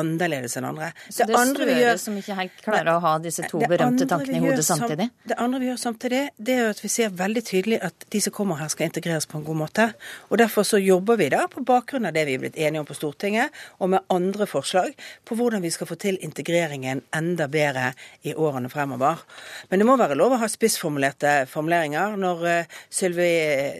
annerledes 0.00 0.56
enn 0.58 0.68
andre. 0.68 0.90
Så 1.08 1.24
det, 1.24 1.32
det 1.32 1.40
andre 1.40 1.68
vi 1.68 1.76
gjør, 1.80 2.00
som 2.02 2.18
ikke 2.20 2.38
helt 2.40 2.62
klarer 2.64 2.92
å 2.94 2.98
ha 3.04 3.14
disse 3.22 3.46
to 3.50 3.60
berømte 3.62 4.08
tankene 4.10 4.40
i 4.40 4.44
hodet 4.44 4.66
samtidig? 4.66 5.08
Det 5.26 5.38
andre 5.42 5.62
vi 5.62 5.70
gjør 5.70 5.80
samtidig, 5.82 6.22
det 6.36 6.56
er 6.56 6.70
at 6.72 6.82
vi 6.84 6.90
ser 6.92 7.14
veldig 7.16 7.44
tydelig 7.46 7.80
at 7.86 8.06
de 8.12 8.22
som 8.22 8.34
kommer 8.36 8.60
her, 8.60 8.70
skal 8.72 8.88
integreres 8.88 9.28
på 9.30 9.38
en 9.40 9.46
god 9.46 9.60
måte. 9.64 9.88
Og 10.30 10.40
Derfor 10.40 10.66
så 10.68 10.80
jobber 10.82 11.18
vi 11.20 11.30
da 11.32 11.46
på 11.50 11.62
bakgrunn 11.66 12.08
av 12.08 12.14
det 12.16 12.26
vi 12.28 12.36
er 12.36 12.42
blitt 12.42 12.58
enige 12.60 12.82
om 12.82 12.88
på 12.88 12.96
Stortinget, 12.96 13.54
og 13.80 13.92
med 13.94 14.04
andre 14.12 14.46
forslag 14.50 14.92
på 15.26 15.38
hvordan 15.38 15.64
vi 15.64 15.72
skal 15.74 15.88
få 15.88 15.98
til 16.00 16.18
integreringen 16.24 17.02
enda 17.16 17.48
bedre 17.50 17.92
i 18.26 18.34
årene 18.34 18.70
fremover. 18.72 19.22
Men 19.70 19.80
det 19.80 19.88
må 19.88 19.96
være 19.98 20.18
lov 20.18 20.36
å 20.36 20.40
ha 20.42 20.50
spissformulerte 20.50 21.34
formuleringer. 21.50 22.18
Når 22.20 22.44
uh, 22.46 22.76
Sylvi 22.92 23.30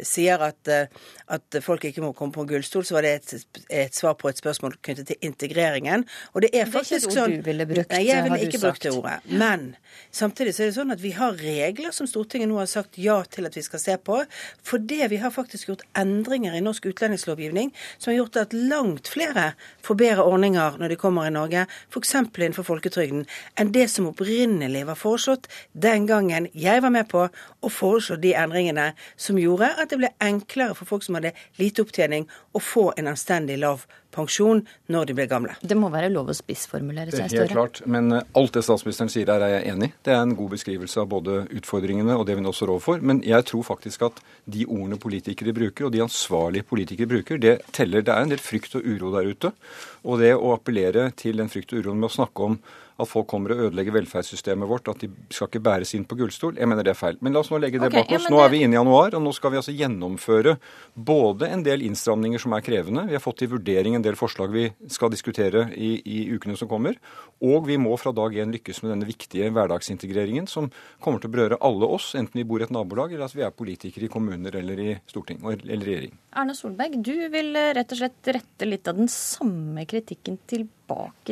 sier 0.06 0.43
at, 0.48 0.60
uh, 0.70 1.12
at 1.36 1.60
folk 1.64 1.84
ikke 1.88 2.05
må 2.05 2.14
komme 2.16 2.34
på 2.34 2.44
en 2.44 2.51
gullstol, 2.51 2.86
så 2.86 2.98
var 2.98 3.06
det 3.06 3.14
et, 3.18 3.60
et 3.84 3.97
svar 3.97 4.16
på 4.18 4.30
et 4.30 4.40
spørsmål 4.40 4.78
knyttet 4.80 5.12
til 5.12 5.28
integreringen. 5.28 6.05
Og 6.34 6.44
det 6.44 6.52
er 6.54 6.70
faktisk 6.70 7.10
sånn 7.10 7.14
Det 7.14 7.20
er 7.20 7.20
ikke 7.20 7.26
et 7.26 7.38
ord 7.38 7.44
du 7.44 7.50
ville 7.50 7.68
brukt, 7.72 7.94
Nei, 7.94 8.02
jeg 8.06 8.26
ville 8.26 8.40
ikke 8.46 8.62
brukt 8.62 8.86
det 8.86 8.92
ordet. 8.94 9.16
Men 9.26 9.66
samtidig 10.14 10.54
så 10.56 10.64
er 10.64 10.70
det 10.70 10.76
sånn 10.78 10.94
at 10.94 11.02
vi 11.02 11.12
har 11.16 11.36
regler 11.40 11.94
som 11.96 12.08
Stortinget 12.10 12.50
nå 12.50 12.60
har 12.60 12.70
sagt 12.70 12.98
ja 13.00 13.18
til 13.30 13.48
at 13.48 13.56
vi 13.56 13.64
skal 13.66 13.82
se 13.82 13.96
på. 13.98 14.22
Fordi 14.66 15.00
vi 15.12 15.20
har 15.22 15.34
faktisk 15.34 15.70
gjort 15.70 15.84
endringer 15.98 16.56
i 16.56 16.62
norsk 16.64 16.88
utlendingslovgivning 16.92 17.72
som 17.98 18.12
har 18.12 18.20
gjort 18.20 18.40
at 18.44 18.56
langt 18.56 19.10
flere 19.12 19.50
får 19.86 20.00
bedre 20.00 20.26
ordninger 20.26 20.78
når 20.80 20.92
de 20.92 21.00
kommer 21.00 21.28
i 21.28 21.34
Norge, 21.34 21.66
f.eks. 21.90 22.14
innenfor 22.16 22.66
folketrygden, 22.66 23.26
enn 23.56 23.72
det 23.74 23.88
som 23.92 24.08
opprinnelig 24.10 24.84
var 24.88 24.98
foreslått 24.98 25.48
den 25.72 26.06
gangen 26.08 26.48
jeg 26.54 26.82
var 26.82 26.92
med 26.94 27.08
på 27.10 27.26
å 27.26 27.72
foreslå 27.72 28.18
de 28.22 28.34
endringene 28.38 28.92
som 29.20 29.38
gjorde 29.40 29.72
at 29.76 29.92
det 29.92 30.00
ble 30.00 30.12
enklere 30.22 30.76
for 30.78 30.88
folk 30.88 31.06
som 31.06 31.18
hadde 31.18 31.34
lite 31.60 31.84
opptjening, 31.84 32.26
å 32.56 32.62
få 32.62 32.90
en 32.96 33.10
anstendig 33.12 33.58
lav 33.60 33.86
pensjon 34.16 34.62
når 34.92 35.10
de 35.10 35.16
ble 35.16 35.26
gamle. 35.30 35.56
Det 35.60 35.76
må 35.78 35.85
være 35.92 36.10
lov 36.12 36.30
å 36.32 36.36
spissformulere 36.36 37.12
seg, 37.14 37.28
Støre? 37.30 37.46
Helt 37.46 37.54
klart. 37.54 37.80
Men 37.90 38.12
eh, 38.14 38.24
alt 38.38 38.56
det 38.56 38.62
statsministeren 38.66 39.12
sier 39.12 39.32
her, 39.32 39.44
er 39.44 39.54
jeg 39.56 39.74
enig 39.74 39.90
i. 39.90 39.94
Det 40.06 40.14
er 40.14 40.22
en 40.22 40.36
god 40.38 40.54
beskrivelse 40.56 41.02
av 41.02 41.10
både 41.12 41.42
utfordringene 41.58 42.16
og 42.16 42.26
det 42.28 42.38
vi 42.38 42.44
nå 42.46 42.54
står 42.56 42.74
overfor. 42.76 43.04
Men 43.06 43.22
jeg 43.26 43.48
tror 43.50 43.66
faktisk 43.66 44.06
at 44.08 44.22
de 44.44 44.66
ordene 44.66 45.00
politikere 45.02 45.54
bruker, 45.56 45.88
og 45.88 45.94
de 45.94 46.04
ansvarlige 46.04 46.68
politikere 46.68 47.10
bruker, 47.10 47.42
det 47.42 47.58
teller. 47.76 48.06
Det 48.06 48.14
er 48.14 48.26
en 48.26 48.34
del 48.34 48.42
frykt 48.42 48.78
og 48.78 48.86
uro 48.86 49.12
der 49.16 49.30
ute. 49.30 49.52
Og 50.06 50.20
det 50.22 50.34
å 50.36 50.54
appellere 50.56 51.10
til 51.18 51.42
den 51.42 51.52
frykt 51.52 51.74
og 51.74 51.84
uroen 51.84 52.02
med 52.02 52.10
å 52.10 52.16
snakke 52.18 52.50
om 52.50 52.60
at 52.97 53.09
folk 53.09 53.27
kommer 53.28 53.52
og 53.52 53.66
ødelegger 53.66 53.94
velferdssystemet 53.98 54.68
vårt, 54.68 54.89
at 54.89 55.02
de 55.05 55.10
skal 55.32 55.51
ikke 55.51 55.62
bæres 55.66 55.93
inn 55.97 56.06
på 56.09 56.16
gullstol. 56.16 56.56
Jeg 56.56 56.68
mener 56.68 56.86
det 56.86 56.94
er 56.94 56.98
feil. 56.98 57.18
Men 57.20 57.36
la 57.36 57.43
oss 57.43 57.51
nå 57.52 57.60
legge 57.60 57.81
det 57.81 57.90
okay, 57.90 58.02
bak 58.02 58.14
oss. 58.16 58.28
Ja, 58.28 58.32
nå 58.32 58.40
er 58.40 58.52
vi 58.52 58.62
inne 58.64 58.77
i 58.77 58.78
januar, 58.78 59.16
og 59.18 59.24
nå 59.24 59.32
skal 59.36 59.52
vi 59.52 59.60
altså 59.60 59.74
gjennomføre 59.77 60.56
både 60.94 61.51
en 61.52 61.64
del 61.66 61.85
innstramninger 61.85 62.40
som 62.40 62.56
er 62.56 62.64
krevende. 62.64 63.05
Vi 63.10 63.18
har 63.18 63.24
fått 63.24 63.43
til 63.43 63.52
vurdering 63.52 63.98
en 63.98 64.06
del 64.06 64.16
forslag 64.16 64.55
vi 64.55 64.64
skal 64.93 65.12
diskutere 65.12 65.66
i, 65.77 65.93
i 66.01 66.23
ukene 66.32 66.56
som 66.56 66.70
kommer. 66.70 66.97
Og 67.44 67.68
vi 67.68 67.77
må 67.81 67.93
fra 68.01 68.14
dag 68.16 68.39
én 68.40 68.55
lykkes 68.55 68.81
med 68.85 68.94
denne 68.94 69.09
viktige 69.09 69.51
hverdagsintegreringen 69.52 70.48
som 70.48 70.70
kommer 71.05 71.20
til 71.20 71.28
å 71.28 71.36
berøre 71.36 71.60
alle 71.68 71.90
oss, 71.98 72.14
enten 72.16 72.40
vi 72.40 72.47
bor 72.48 72.64
i 72.64 72.66
et 72.68 72.73
nabolag 72.73 73.12
eller 73.12 73.28
at 73.28 73.36
vi 73.36 73.44
er 73.44 73.52
politikere 73.52 74.09
i 74.09 74.12
kommuner 74.12 74.56
eller 74.56 74.81
i 74.81 74.94
storting 75.10 75.44
eller 75.44 75.85
regjering. 75.85 76.16
Erna 76.36 76.56
Solberg, 76.56 76.97
du 77.05 77.28
vil 77.32 77.52
rett 77.77 77.93
og 77.93 78.01
slett 78.01 78.32
rette 78.36 78.68
litt 78.68 78.89
av 78.89 78.97
den 78.97 79.12
samme 79.12 79.85
kritikken 79.89 80.40
tilbake 80.48 80.75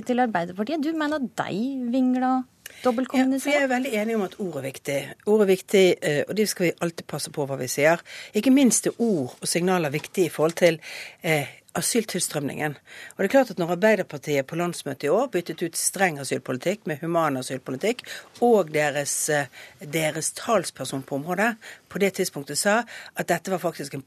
til 0.02 0.20
Arbeiderpartiet. 0.20 0.82
Du 0.82 0.93
mener 0.93 1.18
de 1.18 1.90
vingla 1.93 2.43
dobbeltkommuniserer? 2.85 3.55
Ja, 3.55 3.59
vi 3.59 3.64
er 3.64 3.74
veldig 3.74 3.93
enige 4.02 4.16
om 4.16 4.24
at 4.26 4.39
ord 4.40 4.56
er 4.60 4.66
viktig. 4.68 5.01
Ord 5.26 5.44
er 5.44 5.51
viktig, 5.51 5.85
eh, 6.02 6.22
og 6.28 6.36
det 6.36 6.48
skal 6.48 6.66
vi 6.66 6.72
alltid 6.81 7.06
passe 7.06 7.31
på 7.35 7.47
hva 7.47 7.59
vi 7.60 7.68
sier. 7.70 8.01
Ikke 8.35 8.55
minst 8.55 8.86
er 8.86 8.97
ord 8.98 9.36
og 9.40 9.48
signaler 9.48 9.94
viktig 9.94 10.26
i 10.26 10.32
forhold 10.32 10.56
til 10.60 10.81
eh, 11.22 11.47
asyltilstrømningen. 11.74 12.76
Og 13.14 13.18
det 13.18 13.24
er 13.24 13.32
klart 13.32 13.51
at 13.51 13.59
Når 13.59 13.74
Arbeiderpartiet 13.74 14.47
på 14.47 14.56
landsmøtet 14.56 15.09
i 15.09 15.09
år 15.09 15.26
byttet 15.32 15.62
ut 15.62 15.76
streng 15.76 16.18
asylpolitikk 16.18 16.86
med 16.86 17.01
human 17.02 17.36
asylpolitikk, 17.36 18.05
og 18.40 18.72
deres, 18.74 19.28
eh, 19.28 19.47
deres 19.81 20.32
talsperson 20.32 21.02
på 21.02 21.14
området 21.14 21.56
på 21.89 21.98
det 21.98 22.14
tidspunktet 22.14 22.59
sa 22.59 22.82
at 23.16 23.28
dette 23.28 23.51
var 23.51 23.59
faktisk 23.59 23.94
en 23.94 24.02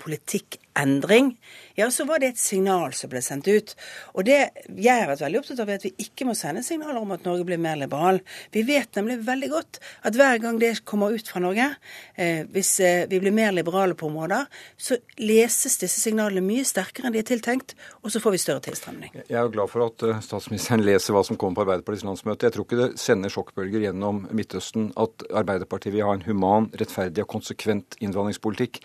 politikkendring, 0.77 1.37
ja, 1.75 1.91
så 1.91 2.05
var 2.05 2.19
det 2.19 2.27
et 2.33 2.39
signal 2.39 2.93
som 2.93 3.09
ble 3.09 3.21
sendt 3.21 3.47
ut. 3.47 3.75
Og 4.17 4.25
det 4.25 4.49
jeg 4.77 5.01
har 5.01 5.07
vært 5.11 5.21
veldig 5.21 5.39
opptatt 5.39 5.59
av, 5.61 5.69
er 5.69 5.77
at 5.77 5.85
vi 5.85 5.93
ikke 6.01 6.25
må 6.25 6.33
sende 6.35 6.63
signaler 6.65 6.97
om 6.97 7.11
at 7.13 7.25
Norge 7.25 7.45
blir 7.45 7.59
mer 7.61 7.77
liberal. 7.77 8.19
Vi 8.51 8.63
vet 8.65 8.95
nemlig 8.97 9.19
veldig 9.25 9.49
godt 9.51 9.79
at 10.03 10.15
hver 10.17 10.39
gang 10.41 10.57
det 10.59 10.83
kommer 10.85 11.13
ut 11.13 11.27
fra 11.27 11.39
Norge, 11.39 11.69
eh, 12.15 12.45
hvis 12.49 12.79
eh, 12.79 13.05
vi 13.09 13.19
blir 13.19 13.31
mer 13.31 13.51
liberale 13.53 13.93
på 13.93 14.07
områder, 14.07 14.47
så 14.77 14.97
leses 15.21 15.77
disse 15.77 16.01
signalene 16.01 16.41
mye 16.41 16.65
sterkere 16.65 17.07
enn 17.07 17.13
de 17.13 17.21
er 17.21 17.29
tiltenkt, 17.29 17.75
og 18.01 18.11
så 18.13 18.21
får 18.23 18.33
vi 18.33 18.41
større 18.41 18.65
tilstrømning. 18.65 19.13
Jeg 19.27 19.37
er 19.37 19.53
glad 19.53 19.69
for 19.69 19.85
at 19.85 20.07
uh, 20.07 20.17
statsministeren 20.23 20.85
leser 20.85 21.13
hva 21.13 21.23
som 21.27 21.37
kommer 21.37 21.59
på 21.59 21.67
Arbeiderpartiets 21.67 22.07
landsmøte. 22.07 22.49
Jeg 22.49 22.57
tror 22.57 22.65
ikke 22.65 22.81
det 22.81 22.89
sender 23.01 23.33
sjokkbølger 23.33 23.85
gjennom 23.85 24.25
Midtøsten 24.33 24.89
at 24.97 25.27
Arbeiderpartiet 25.29 25.93
vil 25.93 26.07
ha 26.07 26.17
en 26.17 26.25
human, 26.25 26.71
rettferdig 26.77 27.21
og 27.25 27.31
konsekvent 27.37 27.99
innvandringspolitikk. 28.01 28.81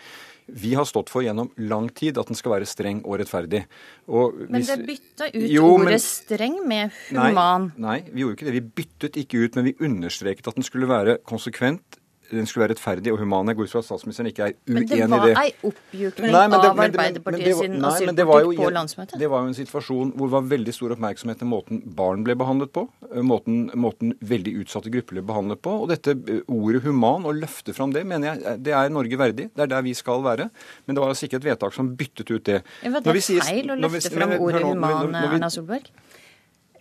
Vi 0.53 0.73
har 0.77 0.85
stått 0.85 1.09
for 1.09 1.25
gjennom 1.25 1.49
lang 1.57 1.89
tid 1.95 2.19
at 2.21 2.29
den 2.29 2.37
skal 2.37 2.55
være 2.55 2.67
streng 2.69 3.01
og 3.03 3.17
rettferdig. 3.21 3.63
Og 4.05 4.35
hvis, 4.37 4.51
men 4.53 4.67
det 4.69 4.77
bytta 4.87 5.29
ut 5.33 5.49
jo, 5.49 5.65
ordet 5.73 5.89
men, 5.89 6.03
streng 6.05 6.59
med 6.69 6.93
human? 7.09 7.71
Nei, 7.73 7.87
nei, 7.87 7.97
vi 8.11 8.23
gjorde 8.23 8.37
ikke 8.37 8.49
det. 8.49 8.55
Vi 8.59 8.63
byttet 8.81 9.19
ikke 9.23 9.43
ut, 9.43 9.57
men 9.57 9.67
vi 9.71 9.75
understreket 9.89 10.49
at 10.51 10.59
den 10.59 10.67
skulle 10.67 10.89
være 10.91 11.17
konsekvent, 11.25 11.99
den 12.33 12.47
skulle 12.49 12.65
være 12.65 12.73
rettferdig 12.75 13.13
og 13.13 13.19
human. 13.21 13.49
Jeg 13.51 13.57
går 13.59 13.67
ut 13.67 13.73
fra 13.73 13.81
at 13.83 13.87
statsministeren 13.87 14.29
ikke 14.31 14.47
er 14.47 14.55
uenig 14.67 14.83
i 14.83 14.89
det. 14.89 14.99
Men 15.03 15.13
det 15.13 15.19
var 15.23 15.41
ei 15.43 15.51
oppmjukning 15.69 16.37
av 16.37 16.55
Arbeiderpartiet 16.83 17.59
sin 17.59 17.77
asylpolitikk 17.89 18.61
på 18.63 18.71
landsmøtet? 18.77 19.15
Det 19.21 19.29
var 19.33 19.43
jo 19.43 19.51
en 19.51 19.57
situasjon 19.57 20.13
hvor 20.17 20.31
det 20.31 20.35
var 20.35 20.47
veldig 20.53 20.75
stor 20.77 20.95
oppmerksomhet 20.97 21.41
til 21.43 21.49
måten 21.51 21.81
barn 21.99 22.25
ble 22.27 22.37
behandlet 22.39 22.73
på, 22.75 22.85
eh, 23.09 23.21
måten, 23.25 23.65
måten 23.79 24.15
veldig 24.33 24.55
utsatte 24.63 24.93
grupper 24.93 25.19
ble 25.19 25.25
behandlet 25.33 25.63
på. 25.63 25.75
Og 25.83 25.91
dette 25.93 26.15
eh, 26.15 26.41
ordet 26.47 26.83
human, 26.87 27.27
å 27.29 27.35
løfte 27.35 27.75
fram 27.75 27.93
det, 27.95 28.05
mener 28.09 28.33
jeg 28.33 28.57
det 28.63 28.77
er 28.77 28.93
Norge 28.93 29.19
verdig. 29.19 29.49
Det 29.53 29.67
er 29.67 29.73
der 29.75 29.85
vi 29.85 29.95
skal 29.97 30.23
være. 30.25 30.49
Men 30.85 30.95
det 30.95 31.03
var 31.03 31.13
altså 31.13 31.27
ikke 31.27 31.41
et 31.41 31.49
vedtak 31.51 31.75
som 31.75 31.93
byttet 31.97 32.33
ut 32.33 32.43
det. 32.49 32.61
Ja, 32.83 32.93
det 32.99 33.15
er 33.15 33.21
feil 33.43 33.73
å 33.73 33.79
løfte 33.79 34.13
fram 34.13 34.37
ordet 34.39 34.65
human, 34.65 35.15
Erna 35.23 35.51
Solberg? 35.53 35.91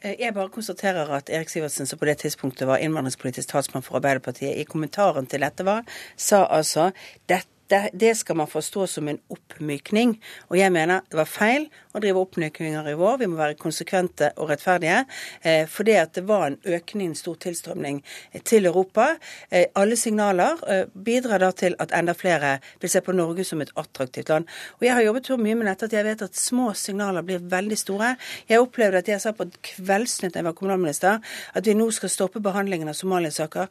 Eh, 0.02 0.16
jeg 0.18 0.34
bare 0.34 0.50
konstaterer 0.50 1.10
at 1.14 1.30
Erik 1.30 1.48
Sivertsen, 1.48 1.86
som 1.86 1.98
på 1.98 2.08
det 2.08 2.18
tidspunktet 2.18 2.66
var 2.68 2.82
innvandringspolitisk 2.82 3.48
talsmann 3.48 3.84
for 3.86 4.00
Arbeiderpartiet, 4.00 4.58
i 4.58 4.66
kommentaren 4.68 5.26
til 5.26 5.44
dette 5.44 5.66
var, 5.66 5.86
sa 6.16 6.44
altså 6.50 6.90
dette 7.28 7.48
det, 7.72 7.80
det 7.92 8.12
skal 8.18 8.36
man 8.36 8.50
forstå 8.50 8.86
som 8.86 9.08
en 9.08 9.18
oppmykning. 9.32 10.14
Og 10.50 10.58
jeg 10.58 10.72
mener 10.74 11.04
det 11.08 11.18
var 11.18 11.30
feil 11.30 11.68
å 11.92 12.00
drive 12.02 12.20
oppmykninger 12.20 12.90
i 12.90 12.96
vår. 12.98 13.18
Vi 13.22 13.28
må 13.30 13.38
være 13.38 13.58
konsekvente 13.60 14.32
og 14.36 14.50
rettferdige. 14.52 15.02
Eh, 15.40 15.64
fordi 15.70 15.96
at 16.00 16.12
det 16.18 16.24
var 16.28 16.46
en 16.48 16.58
økning, 16.64 17.12
en 17.12 17.18
stor 17.18 17.38
tilstrømning 17.42 18.02
til 18.48 18.68
Europa. 18.68 19.14
Eh, 19.50 19.70
alle 19.78 19.96
signaler 19.96 20.60
eh, 20.68 20.84
bidrar 20.92 21.44
da 21.44 21.52
til 21.56 21.76
at 21.82 21.94
enda 21.96 22.16
flere 22.18 22.58
vil 22.82 22.92
se 22.92 23.02
på 23.04 23.16
Norge 23.16 23.46
som 23.48 23.64
et 23.64 23.72
attraktivt 23.80 24.32
land. 24.32 24.50
Og 24.80 24.86
jeg 24.88 24.96
har 24.98 25.06
jobbet 25.06 25.32
så 25.32 25.40
mye 25.40 25.56
med 25.58 25.70
dette 25.70 25.88
at 25.88 25.96
jeg 25.96 26.08
vet 26.08 26.26
at 26.28 26.38
små 26.38 26.72
signaler 26.76 27.24
blir 27.26 27.40
veldig 27.52 27.80
store. 27.80 28.14
Jeg 28.50 28.60
opplevde 28.60 29.02
at 29.02 29.10
jeg 29.14 29.24
sa 29.24 29.32
på 29.36 29.48
Kveldsnytt 29.72 30.36
da 30.36 30.42
jeg 30.42 30.50
var 30.50 30.58
kommunalminister, 30.58 31.34
at 31.54 31.66
vi 31.66 31.76
nå 31.76 31.88
skal 31.94 32.12
stoppe 32.12 32.42
behandlingen 32.44 32.92
av 32.92 32.98
somaliasaker 32.98 33.68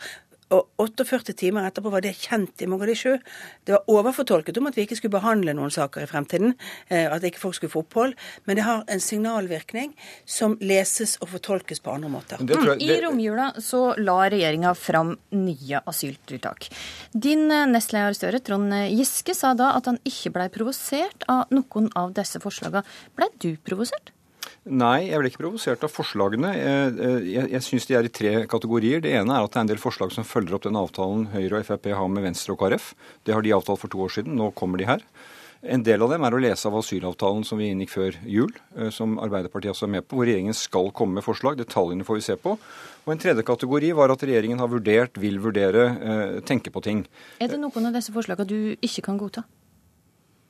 og 0.52 0.68
48 0.82 1.36
timer 1.38 1.68
etterpå 1.68 1.92
var 1.94 2.04
det 2.04 2.14
kjent 2.20 2.62
i 2.62 2.68
Mogadishu. 2.70 3.18
Det 3.66 3.76
var 3.76 3.92
overfortolket 3.92 4.58
om 4.60 4.70
at 4.70 4.78
vi 4.78 4.86
ikke 4.86 4.98
skulle 5.00 5.16
behandle 5.16 5.56
noen 5.58 5.74
saker 5.74 6.04
i 6.04 6.10
fremtiden, 6.10 6.56
eh, 6.90 7.08
at 7.12 7.26
ikke 7.28 7.42
folk 7.42 7.58
skulle 7.58 7.74
få 7.74 7.84
opphold. 7.86 8.16
Men 8.46 8.60
det 8.60 8.68
har 8.68 8.84
en 8.92 9.04
signalvirkning 9.04 9.96
som 10.26 10.58
leses 10.62 11.18
og 11.22 11.32
fortolkes 11.36 11.84
på 11.84 11.96
andre 11.96 12.12
måter. 12.12 12.44
Jeg, 12.44 12.78
I 12.84 13.00
romjula 13.06 13.52
så 13.64 13.84
la 14.02 14.20
regjeringa 14.32 14.74
fram 14.78 15.16
nye 15.38 15.84
asyltiltak. 15.88 16.70
Din 17.14 17.48
eh, 17.52 17.68
nestleder 17.72 18.18
Støre, 18.18 18.44
Trond 18.44 18.74
Giske, 18.92 19.36
sa 19.38 19.54
da 19.58 19.74
at 19.78 19.88
han 19.90 20.02
ikke 20.08 20.34
blei 20.36 20.50
provosert 20.54 21.28
av 21.32 21.52
noen 21.54 21.92
av 21.98 22.16
disse 22.18 22.42
forslagene. 22.44 22.84
Blei 23.16 23.32
du 23.42 23.54
provosert? 23.64 24.12
Nei, 24.62 25.08
jeg 25.10 25.18
ble 25.18 25.30
ikke 25.32 25.42
provosert 25.42 25.82
av 25.82 25.90
forslagene. 25.90 26.52
Jeg, 26.54 26.92
jeg, 27.26 27.46
jeg 27.50 27.66
syns 27.66 27.88
de 27.90 27.96
er 27.98 28.06
i 28.06 28.14
tre 28.14 28.34
kategorier. 28.50 29.02
Det 29.02 29.10
ene 29.18 29.34
er 29.34 29.48
at 29.48 29.56
det 29.56 29.58
er 29.58 29.66
en 29.66 29.72
del 29.72 29.82
forslag 29.82 30.14
som 30.14 30.28
følger 30.28 30.54
opp 30.54 30.68
den 30.68 30.78
avtalen 30.78 31.32
Høyre 31.34 31.64
og 31.64 31.66
Frp 31.66 31.90
har 31.98 32.12
med 32.14 32.28
Venstre 32.28 32.54
og 32.54 32.62
KrF. 32.62 32.92
Det 33.26 33.34
har 33.34 33.42
de 33.42 33.56
avtalt 33.58 33.82
for 33.82 33.90
to 33.90 34.04
år 34.06 34.14
siden. 34.14 34.38
Nå 34.38 34.52
kommer 34.54 34.78
de 34.78 34.86
her. 34.86 35.02
En 35.62 35.82
del 35.86 36.02
av 36.02 36.10
dem 36.10 36.24
er 36.26 36.34
å 36.34 36.42
lese 36.42 36.66
av 36.70 36.78
asylavtalen 36.80 37.44
som 37.46 37.60
vi 37.62 37.68
inngikk 37.70 37.92
før 37.94 38.16
jul, 38.26 38.54
eh, 38.78 38.90
som 38.94 39.20
Arbeiderpartiet 39.22 39.74
også 39.74 39.86
er 39.86 39.94
med 39.96 40.08
på, 40.08 40.18
hvor 40.18 40.30
regjeringen 40.30 40.58
skal 40.58 40.90
komme 40.98 41.18
med 41.18 41.26
forslag. 41.26 41.58
Detaljene 41.58 42.06
får 42.06 42.18
vi 42.18 42.26
se 42.26 42.38
på. 42.38 42.56
Og 43.06 43.14
En 43.14 43.22
tredje 43.22 43.46
kategori 43.46 43.92
var 43.98 44.14
at 44.14 44.26
regjeringen 44.26 44.62
har 44.62 44.70
vurdert, 44.70 45.18
vil 45.18 45.38
vurdere, 45.42 45.86
eh, 46.02 46.40
tenke 46.42 46.74
på 46.74 46.82
ting. 46.82 47.06
Er 47.40 47.48
det 47.48 47.60
noen 47.60 47.86
av 47.86 47.94
disse 47.94 48.14
forslagene 48.14 48.48
du 48.48 48.76
ikke 48.82 49.06
kan 49.06 49.18
godta? 49.18 49.44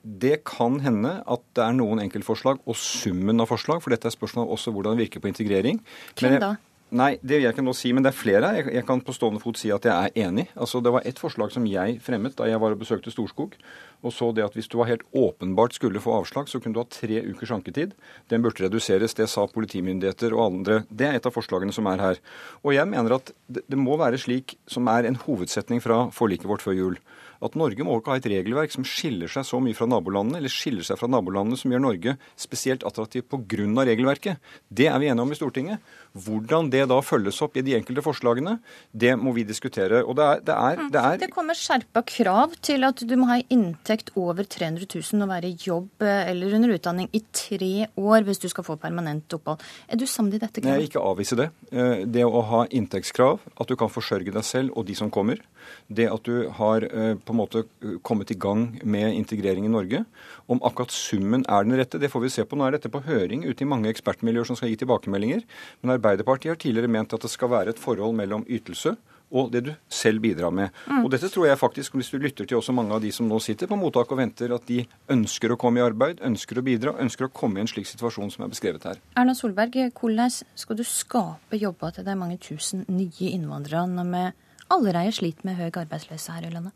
Det 0.02 0.42
kan 0.48 0.80
hende 0.82 1.20
at 1.30 1.44
det 1.58 1.64
er 1.66 1.78
noen 1.78 2.02
enkeltforslag 2.02 2.62
og 2.66 2.78
summen 2.78 3.44
av 3.44 3.52
forslag, 3.52 3.84
for 3.84 3.94
dette 3.94 4.10
er 4.10 4.16
spørsmål 4.16 4.50
også 4.56 4.74
hvordan 4.74 4.98
det 4.98 5.08
virker 5.08 5.24
på 5.24 5.30
integrering. 5.30 5.82
Hvem 6.18 6.40
da? 6.42 6.56
Nei, 6.92 7.14
det 7.24 7.38
vil 7.38 7.46
jeg 7.46 7.54
ikke 7.56 7.64
nå 7.64 7.72
si, 7.78 7.94
men 7.96 8.04
det 8.04 8.10
er 8.10 8.18
flere. 8.20 8.48
Jeg, 8.58 8.66
jeg 8.76 8.84
kan 8.84 9.00
på 9.00 9.14
stående 9.16 9.40
fot 9.40 9.56
si 9.56 9.70
at 9.72 9.86
jeg 9.88 10.10
er 10.10 10.26
enig. 10.28 10.50
Altså, 10.60 10.82
Det 10.84 10.92
var 10.92 11.06
ett 11.08 11.22
forslag 11.24 11.54
som 11.54 11.64
jeg 11.70 12.02
fremmet 12.04 12.36
da 12.36 12.50
jeg 12.50 12.60
var 12.60 12.76
og 12.76 12.82
besøkte 12.82 13.14
Storskog, 13.14 13.56
og 14.04 14.12
så 14.12 14.28
det 14.36 14.44
at 14.44 14.58
hvis 14.58 14.68
du 14.68 14.76
var 14.82 14.90
helt 14.90 15.06
åpenbart 15.16 15.78
skulle 15.78 16.02
få 16.04 16.18
avslag, 16.18 16.50
så 16.52 16.60
kunne 16.60 16.76
du 16.76 16.82
ha 16.82 16.90
tre 16.92 17.22
ukers 17.24 17.54
anketid. 17.56 17.94
Den 18.28 18.44
burde 18.44 18.66
reduseres. 18.66 19.16
Det 19.16 19.30
sa 19.32 19.48
politimyndigheter 19.48 20.36
og 20.36 20.44
andre. 20.50 20.82
Det 20.92 21.08
er 21.08 21.16
et 21.16 21.30
av 21.30 21.32
forslagene 21.32 21.72
som 21.72 21.88
er 21.88 22.04
her. 22.04 22.20
Og 22.66 22.76
jeg 22.76 22.92
mener 22.92 23.16
at 23.22 23.32
det, 23.48 23.64
det 23.72 23.80
må 23.80 23.96
være 24.02 24.20
slik 24.20 24.58
som 24.68 24.92
er 24.92 25.08
en 25.08 25.20
hovedsetning 25.22 25.80
fra 25.80 26.10
forliket 26.12 26.52
vårt 26.52 26.66
før 26.66 26.76
jul 26.76 27.00
at 27.42 27.58
Norge 27.58 27.86
må 27.86 27.98
ikke 27.98 28.14
ha 28.14 28.20
et 28.22 28.30
regelverk 28.30 28.74
som 28.74 28.86
skiller 28.88 29.32
seg 29.32 29.46
så 29.48 29.60
mye 29.64 29.78
fra 29.78 29.88
nabolandene, 29.90 30.40
eller 30.42 30.52
skiller 30.52 30.86
seg 30.86 31.00
fra 31.00 31.10
nabolandene 31.10 31.58
som 31.60 31.74
gjør 31.74 31.84
Norge 31.84 32.16
spesielt 32.40 32.86
attraktivt 32.88 33.30
pga. 33.32 33.86
regelverket. 33.88 34.38
Det 34.70 34.88
er 34.88 35.00
vi 35.02 35.10
enige 35.10 35.26
om 35.26 35.32
i 35.32 35.38
Stortinget. 35.38 35.80
Hvordan 36.14 36.70
det 36.72 36.84
da 36.92 37.00
følges 37.02 37.42
opp 37.42 37.58
i 37.58 37.64
de 37.66 37.76
enkelte 37.78 38.04
forslagene, 38.04 38.58
det 38.92 39.16
må 39.20 39.34
vi 39.36 39.46
diskutere. 39.48 40.04
Og 40.04 40.18
det 40.20 40.26
er, 40.28 40.42
det 40.46 40.56
er, 40.56 40.82
det 40.92 41.02
er 41.02 41.22
Det 41.26 41.32
kommer 41.34 41.58
skjerpa 41.58 42.04
krav 42.08 42.58
til 42.62 42.84
at 42.88 43.02
du 43.08 43.16
må 43.20 43.30
ha 43.32 43.40
inntekt 43.50 44.12
over 44.20 44.44
300 44.44 44.88
000 44.92 45.26
og 45.26 45.32
være 45.32 45.52
i 45.52 45.58
jobb 45.58 46.06
eh, 46.06 46.32
eller 46.32 46.58
under 46.58 46.76
utdanning 46.76 47.10
i 47.16 47.24
tre 47.32 47.88
år 47.98 48.28
hvis 48.28 48.42
du 48.44 48.50
skal 48.52 48.68
få 48.68 48.78
permanent 48.82 49.34
opphold. 49.38 49.64
Er 49.88 50.00
du 50.00 50.06
sammen 50.10 50.34
i 50.36 50.42
dette 50.42 50.62
kravet? 50.62 50.78
Nei, 50.78 50.90
ikke 50.90 51.04
avvise 51.04 51.40
det. 51.40 51.50
Eh, 51.72 52.04
det 52.06 52.26
å 52.28 52.44
ha 52.52 52.66
inntektskrav, 52.70 53.42
at 53.56 53.72
du 53.72 53.78
kan 53.80 53.92
forsørge 53.92 54.34
deg 54.36 54.46
selv 54.46 54.76
og 54.76 54.88
de 54.90 54.98
som 54.98 55.12
kommer. 55.14 55.42
Det 55.88 56.08
at 56.12 56.28
du 56.28 56.50
har 56.58 56.86
eh, 56.88 57.16
på 57.32 57.36
en 57.36 57.42
måte 57.42 58.00
kommet 58.08 58.34
i 58.34 58.38
gang 58.38 58.68
med 58.84 59.16
integrering 59.16 59.66
i 59.68 59.72
Norge. 59.72 60.04
Om 60.52 60.62
akkurat 60.68 60.94
summen 60.94 61.46
er 61.48 61.68
den 61.68 61.80
rette, 61.80 62.02
det 62.02 62.12
får 62.12 62.26
vi 62.26 62.34
se 62.34 62.46
på. 62.46 62.60
Nå 62.60 62.68
er 62.68 62.78
dette 62.78 62.92
på 62.92 63.04
høring 63.08 63.48
ute 63.48 63.64
i 63.66 63.70
mange 63.70 63.90
ekspertmiljøer 63.92 64.52
som 64.52 64.60
skal 64.60 64.74
gi 64.74 64.82
tilbakemeldinger. 64.84 65.46
Men 65.82 65.96
Arbeiderpartiet 65.96 66.54
har 66.54 66.62
tidligere 66.62 66.92
ment 66.92 67.16
at 67.16 67.24
det 67.24 67.32
skal 67.32 67.54
være 67.54 67.74
et 67.76 67.82
forhold 67.82 68.18
mellom 68.20 68.46
ytelse 68.50 68.98
og 69.32 69.52
det 69.52 69.62
du 69.66 69.72
selv 69.92 70.22
bidrar 70.24 70.52
med. 70.52 70.70
Mm. 70.88 71.06
Og 71.06 71.12
dette 71.14 71.30
tror 71.32 71.48
jeg 71.48 71.60
faktisk, 71.60 71.96
hvis 71.96 72.12
du 72.12 72.18
lytter 72.20 72.46
til 72.46 72.60
også 72.60 72.76
mange 72.76 72.94
av 72.96 73.02
de 73.04 73.12
som 73.16 73.30
nå 73.30 73.40
sitter 73.44 73.70
på 73.70 73.78
mottak 73.80 74.12
og 74.12 74.20
venter, 74.20 74.52
at 74.56 74.68
de 74.68 74.84
ønsker 75.12 75.54
å 75.54 75.60
komme 75.60 75.80
i 75.80 75.86
arbeid, 75.86 76.20
ønsker 76.28 76.60
å 76.60 76.66
bidra, 76.66 76.96
ønsker 77.00 77.30
å 77.30 77.34
komme 77.34 77.60
i 77.60 77.64
en 77.64 77.72
slik 77.72 77.88
situasjon 77.88 78.34
som 78.34 78.46
er 78.46 78.52
beskrevet 78.52 78.90
her. 78.90 79.00
Erna 79.16 79.36
Solberg, 79.38 79.80
hvordan 79.96 80.32
skal 80.32 80.80
du 80.80 80.84
skape 80.88 81.60
jobber 81.62 81.96
til 81.96 82.08
de 82.08 82.18
mange 82.20 82.40
tusen 82.44 82.86
nye 82.92 83.32
innvandrerne 83.32 84.08
vi 84.12 84.28
allerede 84.72 85.16
sliter 85.16 85.48
med 85.48 85.60
høy 85.60 85.70
arbeidsløshet 85.70 86.36
her 86.36 86.52
i 86.52 86.54
landet? 86.54 86.76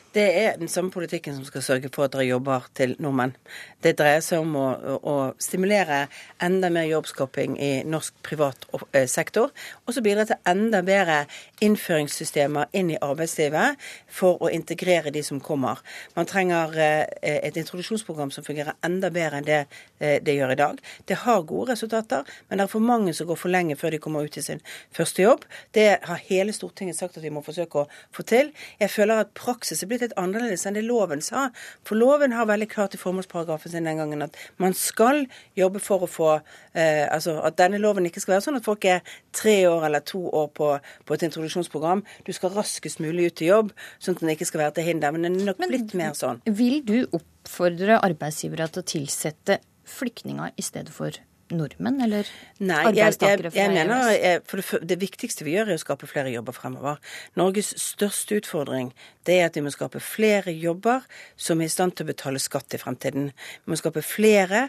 Det 0.13 0.23
er 0.43 0.57
den 0.59 0.67
samme 0.67 0.91
politikken 0.91 1.35
som 1.35 1.45
skal 1.47 1.63
sørge 1.63 1.89
for 1.93 2.03
at 2.03 2.11
det 2.11 2.19
er 2.19 2.33
jobber 2.33 2.65
til 2.75 2.97
nordmenn. 2.99 3.31
Det 3.81 3.93
dreier 3.95 4.19
seg 4.19 4.43
om 4.43 4.57
å, 4.59 4.65
å 5.07 5.13
stimulere 5.39 6.01
enda 6.43 6.67
mer 6.73 6.83
jobbskaping 6.89 7.55
i 7.55 7.69
norsk 7.87 8.17
privat 8.25 8.67
eh, 8.91 9.07
sektor. 9.07 9.53
Og 9.87 9.95
så 9.95 10.03
bidra 10.03 10.25
til 10.27 10.41
enda 10.51 10.81
bedre 10.83 11.21
innføringssystemer 11.63 12.73
inn 12.75 12.91
i 12.91 12.97
arbeidslivet 12.99 13.79
for 14.11 14.43
å 14.43 14.49
integrere 14.51 15.13
de 15.15 15.23
som 15.23 15.39
kommer. 15.39 15.79
Man 16.17 16.27
trenger 16.27 16.75
eh, 16.75 17.39
et 17.39 17.61
introduksjonsprogram 17.61 18.35
som 18.35 18.43
fungerer 18.43 18.75
enda 18.83 19.13
bedre 19.15 19.39
enn 19.39 19.47
det 19.47 19.61
eh, 19.63 20.19
det 20.19 20.35
gjør 20.35 20.57
i 20.57 20.59
dag. 20.59 20.83
Det 21.07 21.21
har 21.23 21.47
gode 21.47 21.71
resultater, 21.71 22.27
men 22.49 22.59
det 22.59 22.67
er 22.67 22.73
for 22.75 22.83
mange 22.83 23.15
som 23.15 23.31
går 23.31 23.39
for 23.39 23.55
lenge 23.55 23.79
før 23.79 23.95
de 23.95 24.03
kommer 24.03 24.27
ut 24.27 24.37
i 24.37 24.43
sin 24.43 24.59
første 24.91 25.23
jobb. 25.23 25.47
Det 25.71 25.87
har 26.03 26.23
hele 26.27 26.51
Stortinget 26.51 26.99
sagt 26.99 27.15
at 27.15 27.23
vi 27.23 27.31
må 27.31 27.47
forsøke 27.47 27.85
å 27.85 27.89
få 28.11 28.27
til. 28.27 28.51
Jeg 28.83 28.91
føler 28.91 29.23
at 29.23 29.33
praksis 29.39 29.81
er 29.81 29.87
blitt 29.87 30.00
litt 30.03 30.15
annerledes 30.19 30.65
enn 30.67 30.77
det 30.77 30.83
loven 30.85 31.23
sa. 31.25 31.47
For 31.87 31.99
loven 31.99 32.35
har 32.35 32.49
veldig 32.49 32.67
klart 32.71 32.95
i 32.97 33.01
formålsparagrafen 33.01 33.73
sin 33.73 33.87
den 33.87 34.01
gangen 34.01 34.25
at 34.25 34.37
man 34.61 34.75
skal 34.77 35.25
jobbe 35.57 35.81
for 35.83 36.05
å 36.05 36.09
få 36.09 36.29
eh, 36.33 37.07
Altså 37.11 37.37
at 37.45 37.57
denne 37.59 37.79
loven 37.81 38.05
ikke 38.07 38.21
skal 38.23 38.35
være 38.35 38.45
sånn 38.45 38.59
at 38.59 38.67
folk 38.67 38.85
er 38.87 39.01
tre 39.35 39.55
år 39.69 39.87
eller 39.87 40.03
to 40.07 40.21
år 40.27 40.51
på, 40.55 40.69
på 41.05 41.15
et 41.15 41.25
introduksjonsprogram. 41.27 42.03
Du 42.27 42.31
skal 42.35 42.53
raskest 42.55 43.01
mulig 43.03 43.31
ut 43.31 43.43
i 43.43 43.49
jobb, 43.49 43.73
sånn 43.99 44.17
at 44.17 44.23
den 44.23 44.33
ikke 44.35 44.47
skal 44.49 44.65
være 44.65 44.77
til 44.77 44.89
hinder. 44.91 45.15
Men 45.15 45.27
det 45.27 45.33
er 45.33 45.49
nok 45.51 45.65
blitt 45.65 45.97
mer 45.97 46.15
sånn. 46.17 46.41
Vil 46.45 46.81
du 46.87 46.97
oppfordre 47.09 47.99
arbeidsgivere 48.01 48.69
til 48.71 48.83
å 48.83 48.89
tilsette 48.93 49.59
flyktninger 49.91 50.55
i 50.55 50.65
stedet 50.65 50.93
for 50.95 51.17
nordmenn, 51.55 51.99
eller 52.05 52.29
Nei, 52.59 52.81
arbeidstakere 52.89 53.51
fra 53.51 53.59
jeg, 53.59 53.71
jeg, 53.71 53.77
jeg 53.77 53.89
mener, 53.89 54.11
jeg, 54.15 54.43
for 54.49 54.61
det, 54.61 54.81
det, 54.89 54.99
viktigste 55.01 55.47
vi 55.47 55.55
gjør, 55.57 55.71
er 55.71 55.79
å 55.79 55.83
skape 55.83 56.09
flere 56.09 56.33
jobber 56.33 56.55
fremover. 56.57 57.01
Norges 57.39 57.73
største 57.81 58.39
utfordring 58.41 58.91
det 59.27 59.39
er 59.39 59.49
at 59.49 59.59
vi 59.59 59.65
må 59.65 59.73
skape 59.73 60.01
flere 60.03 60.53
jobber 60.55 61.05
som 61.39 61.61
er 61.61 61.69
i 61.69 61.73
stand 61.73 61.97
til 61.97 62.07
å 62.07 62.11
betale 62.11 62.41
skatt 62.41 62.77
i 62.77 62.81
fremtiden. 62.81 63.31
Vi 63.65 63.73
må 63.73 63.79
skape 63.79 64.03
flere 64.05 64.67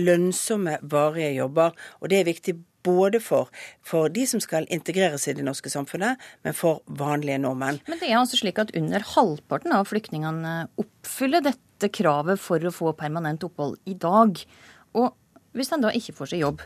lønnsomme, 0.00 0.78
varige 0.82 1.32
jobber. 1.36 1.74
Og 2.00 2.12
det 2.12 2.20
er 2.20 2.28
viktig 2.28 2.56
både 2.82 3.20
for, 3.22 3.50
for, 3.86 4.10
de 4.10 4.24
som 4.26 4.42
skal 4.42 4.66
integreres 4.74 5.28
i 5.30 5.36
det 5.38 5.44
norske 5.46 5.70
samfunnet, 5.70 6.20
men 6.42 6.56
for 6.56 6.82
vanlige 6.98 7.38
nordmenn. 7.42 7.78
Men 7.86 8.00
det 8.00 8.10
er 8.10 8.18
altså 8.18 8.40
slik 8.40 8.58
at 8.62 8.74
under 8.78 9.04
halvparten 9.14 9.74
av 9.76 9.86
flyktningene 9.90 10.56
oppfyller 10.82 11.44
dette 11.46 11.90
kravet 11.94 12.40
for 12.42 12.62
å 12.62 12.74
få 12.74 12.94
permanent 12.98 13.44
opphold 13.46 13.78
i 13.90 13.94
dag. 13.98 14.42
Og 14.98 15.12
hvis 15.56 15.72
han 15.72 15.84
da 15.84 15.92
ikke 15.94 16.14
får 16.16 16.32
seg 16.32 16.44
jobb, 16.44 16.62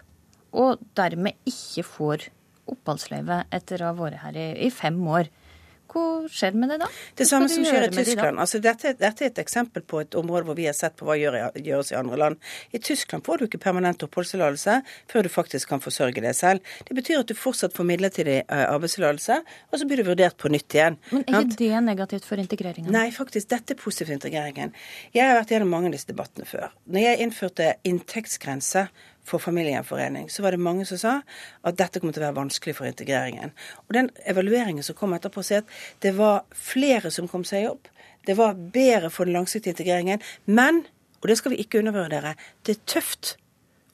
og 0.56 0.82
dermed 0.98 1.36
ikke 1.48 1.84
får 1.86 2.28
oppholdsløyve 2.70 3.42
etter 3.54 3.82
å 3.82 3.90
ha 3.90 3.96
vært 3.98 4.22
her 4.24 4.38
i, 4.38 4.46
i 4.66 4.70
fem 4.74 4.98
år, 5.10 5.30
hva 5.96 6.30
skjer 6.32 6.56
med 6.58 6.72
det 6.72 6.78
da? 6.82 6.88
Det 7.18 7.26
samme 7.28 7.48
som 7.50 7.64
skjer 7.66 7.88
i 7.88 7.90
Tyskland. 7.94 8.40
Altså, 8.42 8.60
dette, 8.62 8.92
dette, 8.98 9.24
er 9.24 9.32
et 9.32 9.40
eksempel 9.42 9.84
på 9.86 10.02
et 10.02 10.16
område 10.18 10.48
hvor 10.48 10.58
vi 10.58 10.68
har 10.68 10.76
sett 10.76 10.96
på 10.98 11.08
hva 11.08 11.16
gjør, 11.18 11.38
gjøres 11.56 11.92
i 11.92 11.98
andre 11.98 12.18
land. 12.20 12.40
I 12.76 12.80
Tyskland 12.82 13.24
får 13.26 13.40
du 13.40 13.46
ikke 13.48 13.62
permanent 13.62 14.04
oppholdstillatelse 14.06 14.78
før 15.12 15.26
du 15.26 15.32
faktisk 15.32 15.72
kan 15.72 15.82
forsørge 15.84 16.22
deg 16.24 16.36
selv. 16.36 16.74
Det 16.88 16.96
betyr 16.98 17.22
at 17.22 17.30
du 17.30 17.36
fortsatt 17.38 17.76
får 17.76 17.88
midlertidig 17.88 18.38
eh, 18.42 18.64
arbeidstillatelse, 18.66 19.40
og 19.72 19.80
så 19.80 19.88
blir 19.88 20.02
du 20.02 20.10
vurdert 20.10 20.38
på 20.40 20.52
nytt 20.52 20.78
igjen. 20.78 21.00
Men 21.12 21.26
er 21.26 21.46
ikke 21.46 21.60
det 21.64 21.82
negativt 21.86 22.28
for 22.28 22.42
integreringen? 22.42 22.92
Nei, 22.94 23.08
faktisk. 23.14 23.50
Dette 23.52 23.76
er 23.76 23.80
positivt 23.80 24.10
for 24.10 24.18
integreringen. 24.18 24.74
Jeg 25.16 25.28
har 25.28 25.38
vært 25.40 25.54
gjennom 25.54 25.72
mange 25.72 25.90
av 25.90 25.96
disse 25.96 26.10
debattene 26.10 26.48
før. 26.48 26.72
Når 26.90 27.06
jeg 27.06 27.22
innførte 27.26 27.74
inntektsgrense 27.86 28.88
for 29.26 29.42
familiegjenforening, 29.42 30.30
så 30.30 30.44
var 30.44 30.54
det 30.54 30.62
mange 30.62 30.86
som 30.88 31.00
sa 31.00 31.14
at 31.66 31.78
dette 31.78 32.00
kommer 32.00 32.14
til 32.14 32.22
å 32.22 32.28
være 32.28 32.38
vanskelig 32.38 32.76
for 32.78 32.88
integreringen. 32.88 33.54
Og 33.86 33.96
den 33.98 34.10
evalueringen 34.30 34.86
som 34.86 34.98
kom 34.98 35.16
etterpå, 35.16 35.42
sier 35.46 35.64
at 35.64 36.02
det 36.04 36.14
var 36.18 36.44
flere 36.54 37.10
som 37.14 37.28
kom 37.30 37.44
seg 37.46 37.64
i 37.64 37.66
jobb. 37.66 37.90
Det 38.26 38.36
var 38.38 38.54
bedre 38.54 39.10
for 39.10 39.26
den 39.26 39.38
langsiktige 39.38 39.74
integreringen. 39.74 40.22
Men, 40.46 40.84
og 41.22 41.30
det 41.30 41.38
skal 41.40 41.54
vi 41.54 41.60
ikke 41.62 41.82
undervurdere, 41.82 42.36
det 42.66 42.76
er 42.76 42.86
tøft 42.86 43.36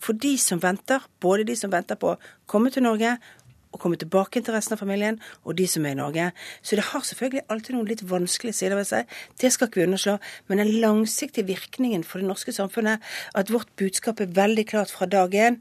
for 0.02 0.18
de 0.18 0.34
som 0.40 0.60
venter, 0.62 1.04
både 1.22 1.46
de 1.46 1.56
som 1.58 1.70
venter 1.72 1.98
på 2.00 2.14
å 2.14 2.20
komme 2.50 2.72
til 2.74 2.84
Norge, 2.84 3.14
å 3.72 3.80
komme 3.80 3.98
tilbake 4.00 4.42
til 4.42 4.54
resten 4.54 4.76
av 4.76 4.82
familien 4.82 5.18
og 5.42 5.56
de 5.58 5.66
som 5.70 5.86
er 5.86 5.96
i 5.96 6.00
Norge. 6.00 6.28
Så 6.62 6.78
det 6.78 6.86
har 6.90 7.06
selvfølgelig 7.08 7.46
alltid 7.52 7.76
noen 7.76 7.88
litt 7.90 8.04
vanskelige 8.08 8.58
sider 8.58 8.78
ved 8.78 8.88
seg. 8.88 9.16
Det 9.40 9.52
skal 9.52 9.70
ikke 9.70 9.82
vi 9.82 9.88
underslå. 9.88 10.18
Men 10.48 10.62
den 10.62 10.74
langsiktige 10.84 11.48
virkningen 11.48 12.06
for 12.06 12.22
det 12.22 12.28
norske 12.30 12.54
samfunnet, 12.54 13.02
at 13.34 13.52
vårt 13.52 13.72
budskap 13.80 14.20
er 14.20 14.32
veldig 14.36 14.68
klart 14.68 14.92
fra 14.94 15.08
dag 15.10 15.34
én. 15.34 15.60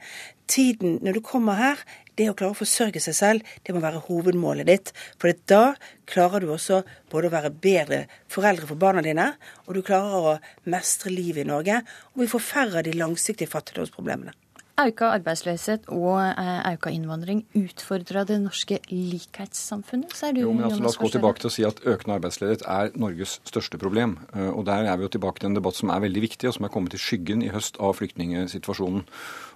Tiden 0.51 0.97
når 1.05 1.17
du 1.17 1.23
kommer 1.23 1.55
her, 1.55 1.83
det 2.19 2.27
å 2.27 2.35
klare 2.35 2.53
å 2.53 2.59
forsørge 2.59 2.99
seg 3.03 3.15
selv, 3.15 3.53
det 3.63 3.73
må 3.73 3.81
være 3.83 4.03
hovedmålet 4.07 4.67
ditt. 4.67 4.91
For 5.21 5.31
da 5.49 5.77
klarer 6.11 6.43
du 6.43 6.51
også 6.51 6.81
både 7.11 7.29
å 7.29 7.35
være 7.37 7.53
bedre 7.63 8.01
foreldre 8.31 8.67
for 8.69 8.79
barna 8.81 9.03
dine, 9.05 9.31
og 9.65 9.77
du 9.77 9.81
klarer 9.85 10.17
å 10.19 10.37
mestre 10.69 11.13
livet 11.13 11.45
i 11.45 11.49
Norge. 11.49 11.81
Og 12.13 12.25
vi 12.25 12.31
får 12.33 12.47
færre 12.51 12.81
av 12.81 12.87
de 12.87 12.97
langsiktige 12.99 13.51
fattigdomsproblemene. 13.51 14.35
Auka 14.79 15.09
arbeidsløshet 15.17 15.89
og 15.91 16.21
eh, 16.23 16.61
auka 16.71 16.89
innvandring 16.95 17.43
utfordrer 17.59 18.23
det 18.29 18.37
norske 18.41 18.79
likhetssamfunnet, 18.89 20.13
sier 20.15 20.33
du? 20.37 20.41
Jo, 20.45 20.53
men 20.55 20.65
altså, 20.69 20.81
La 20.81 20.89
oss 20.89 20.99
gå 21.01 21.09
tilbake 21.11 21.43
til 21.43 21.49
å 21.49 21.53
si 21.53 21.65
at 21.67 21.81
økende 21.83 22.15
arbeidsledighet 22.17 22.63
er 22.65 22.95
Norges 22.95 23.39
største 23.47 23.77
problem. 23.81 24.17
Eh, 24.33 24.49
Og 24.49 24.65
Der 24.65 24.87
er 24.87 24.97
vi 24.97 25.03
jo 25.03 25.13
tilbake 25.17 25.43
til 25.43 25.51
en 25.51 25.59
debatt 25.59 25.75
som 25.75 25.91
er 25.91 26.01
veldig 26.07 26.23
viktig, 26.23 26.47
og 26.49 26.55
som 26.55 26.65
er 26.65 26.73
kommet 26.73 26.95
i 26.95 27.01
skyggen 27.01 27.43
i 27.43 27.51
høst 27.51 27.77
av 27.79 27.99
flyktningsituasjonen. 27.99 29.03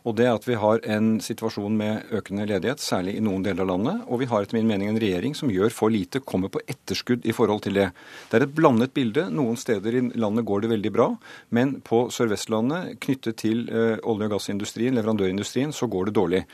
Og 0.05 0.13
det 0.17 0.27
er 0.27 0.35
at 0.37 0.45
vi 0.45 0.57
har 0.61 0.83
en 0.95 1.15
situasjon 1.23 1.73
med 1.79 2.11
økende 2.13 2.45
ledighet, 2.45 2.81
særlig 2.83 3.15
i 3.17 3.23
noen 3.25 3.41
deler 3.45 3.65
av 3.65 3.71
landet. 3.71 4.03
Og 4.05 4.21
vi 4.21 4.27
har 4.29 4.45
etter 4.45 4.59
min 4.59 4.69
mening 4.69 4.91
en 4.91 4.99
regjering 5.01 5.33
som 5.37 5.49
gjør 5.49 5.73
for 5.73 5.93
lite, 5.93 6.21
kommer 6.21 6.51
på 6.53 6.61
etterskudd 6.69 7.25
i 7.25 7.33
forhold 7.33 7.63
til 7.65 7.79
det. 7.79 7.87
Det 8.29 8.37
er 8.37 8.45
et 8.45 8.53
blandet 8.53 8.93
bilde. 8.93 9.25
Noen 9.33 9.57
steder 9.57 9.97
i 9.97 10.03
landet 10.13 10.45
går 10.45 10.61
det 10.61 10.71
veldig 10.75 10.93
bra, 10.93 11.09
men 11.49 11.79
på 11.85 12.05
Sør-Vestlandet 12.13 12.99
knyttet 13.01 13.41
til 13.41 13.65
eh, 13.65 13.97
olje- 14.05 14.29
og 14.29 14.37
gassindustrien, 14.37 14.93
leverandørindustrien, 14.99 15.73
så 15.73 15.89
går 15.89 16.11
det 16.11 16.17
dårlig. 16.19 16.45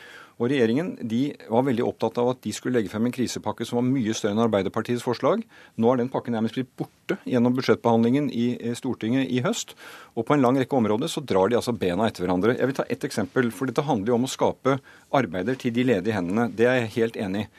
Og 0.42 0.50
Regjeringen 0.50 0.96
de 1.06 1.20
var 1.54 1.68
veldig 1.68 1.84
opptatt 1.86 2.18
av 2.18 2.32
at 2.32 2.40
de 2.42 2.52
skulle 2.56 2.80
legge 2.80 2.90
frem 2.90 3.06
en 3.06 3.14
krisepakke 3.14 3.66
som 3.68 3.78
var 3.78 3.86
mye 3.86 4.16
større 4.18 4.34
enn 4.34 4.42
Arbeiderpartiets 4.42 5.06
forslag. 5.06 5.44
Nå 5.78 5.92
er 5.92 6.02
den 6.02 6.10
pakken 6.10 6.34
nærmest 6.34 6.58
blitt 6.58 6.72
borte 6.82 7.20
gjennom 7.30 7.54
budsjettbehandlingen 7.60 8.32
i 8.34 8.74
Stortinget 8.78 9.30
i 9.30 9.44
høst. 9.46 9.76
Og 10.18 10.26
på 10.26 10.34
en 10.34 10.42
lang 10.42 10.58
rekke 10.58 10.80
områder 10.80 11.12
så 11.14 11.22
drar 11.22 11.52
de 11.52 11.60
altså 11.60 11.76
bena 11.78 12.10
etter 12.10 12.26
hverandre. 12.26 12.58
Jeg 12.58 12.72
vil 12.72 12.80
ta 12.80 12.88
ett 12.90 13.06
eksempel, 13.06 13.54
for 13.54 13.70
dette 13.70 13.86
handler 13.86 14.16
jo 14.16 14.18
om 14.18 14.26
å 14.26 14.34
skape 14.34 14.80
arbeider 15.22 15.62
til 15.62 15.78
de 15.78 15.86
ledige 15.94 16.18
hendene. 16.18 16.50
Det 16.50 16.66
er 16.66 16.82
jeg 16.82 16.96
helt 16.98 17.22
enig 17.22 17.46
i. 17.46 17.50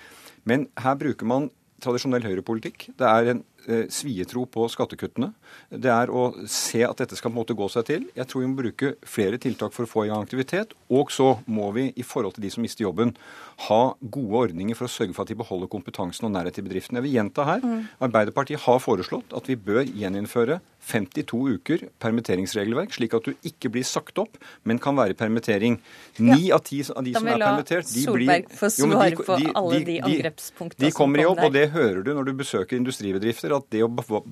Men 0.51 0.67
her 0.83 0.99
bruker 0.99 1.29
man 1.31 1.53
tradisjonell 1.83 2.27
høyrepolitikk. 2.27 2.89
Det 2.99 3.07
er 3.07 3.31
en 3.31 3.45
svietro 3.93 4.45
på 4.51 4.67
skattekuttene. 4.73 5.33
Det 5.71 5.91
er 5.93 6.11
å 6.11 6.31
se 6.51 6.83
at 6.87 6.99
dette 7.03 7.19
skal 7.19 7.31
på 7.31 7.37
en 7.37 7.41
måte 7.41 7.57
gå 7.59 7.69
seg 7.73 7.87
til. 7.89 8.09
Jeg 8.17 8.29
tror 8.31 8.45
vi 8.45 8.51
må 8.51 8.59
bruke 8.59 8.95
flere 9.07 9.39
tiltak 9.43 9.75
for 9.77 9.87
å 9.87 9.91
få 9.91 10.07
i 10.07 10.13
gang 10.13 10.25
aktivitet. 10.25 10.75
Og 10.93 11.13
så 11.15 11.37
må 11.47 11.71
vi, 11.77 11.89
i 11.97 12.07
forhold 12.07 12.37
til 12.37 12.47
de 12.47 12.53
som 12.53 12.65
mister 12.65 12.87
jobben, 12.87 13.15
ha 13.69 13.83
gode 14.03 14.43
ordninger 14.49 14.79
for 14.79 14.89
å 14.89 14.93
sørge 14.93 15.15
for 15.17 15.25
at 15.25 15.33
de 15.33 15.39
beholder 15.39 15.71
kompetansen 15.73 16.29
og 16.29 16.35
nærhet 16.35 16.59
til 16.59 16.67
bedriften. 16.67 16.99
Jeg 16.99 17.07
vil 17.07 17.19
gjenta 17.19 17.47
her. 17.49 17.65
Arbeiderpartiet 18.03 18.65
har 18.67 18.83
foreslått 18.83 19.35
at 19.37 19.49
vi 19.51 19.59
bør 19.59 19.85
gjeninnføre 19.87 20.61
52 20.83 21.41
uker 21.57 21.85
permitteringsregelverk, 22.03 22.95
slik 22.97 23.15
at 23.15 23.29
du 23.29 23.47
ikke 23.47 23.71
blir 23.73 23.87
sagt 23.87 24.19
opp, 24.19 24.39
men 24.67 24.81
kan 24.83 24.97
være 24.99 25.15
i 25.15 25.19
permittering. 25.19 25.79
Ni 26.19 26.51
av 26.55 26.65
ti 26.67 26.81
av 26.91 27.05
de 27.07 27.15
som 27.15 27.29
er 27.31 27.39
permittert, 27.39 27.87
de 27.87 28.03
blir 28.09 28.27
Solberg 28.27 28.57
få 28.59 28.71
svare 28.75 29.21
på 29.21 29.37
alle 29.53 29.81
de 29.87 29.99
angrepspunktene 30.03 30.83
De 30.83 30.91
som 30.91 30.99
kommer 30.99 31.23
i 31.23 31.27
jobb, 31.29 31.39
der. 31.39 31.47
og 31.47 31.55
det 31.55 31.65
hører 31.77 32.03
du 32.03 32.13
når 32.17 32.29
du 32.29 32.33
besøker 32.43 32.81
industribedrifter, 32.81 33.52
at 33.57 33.69
det 33.75 33.83
å 33.85 34.23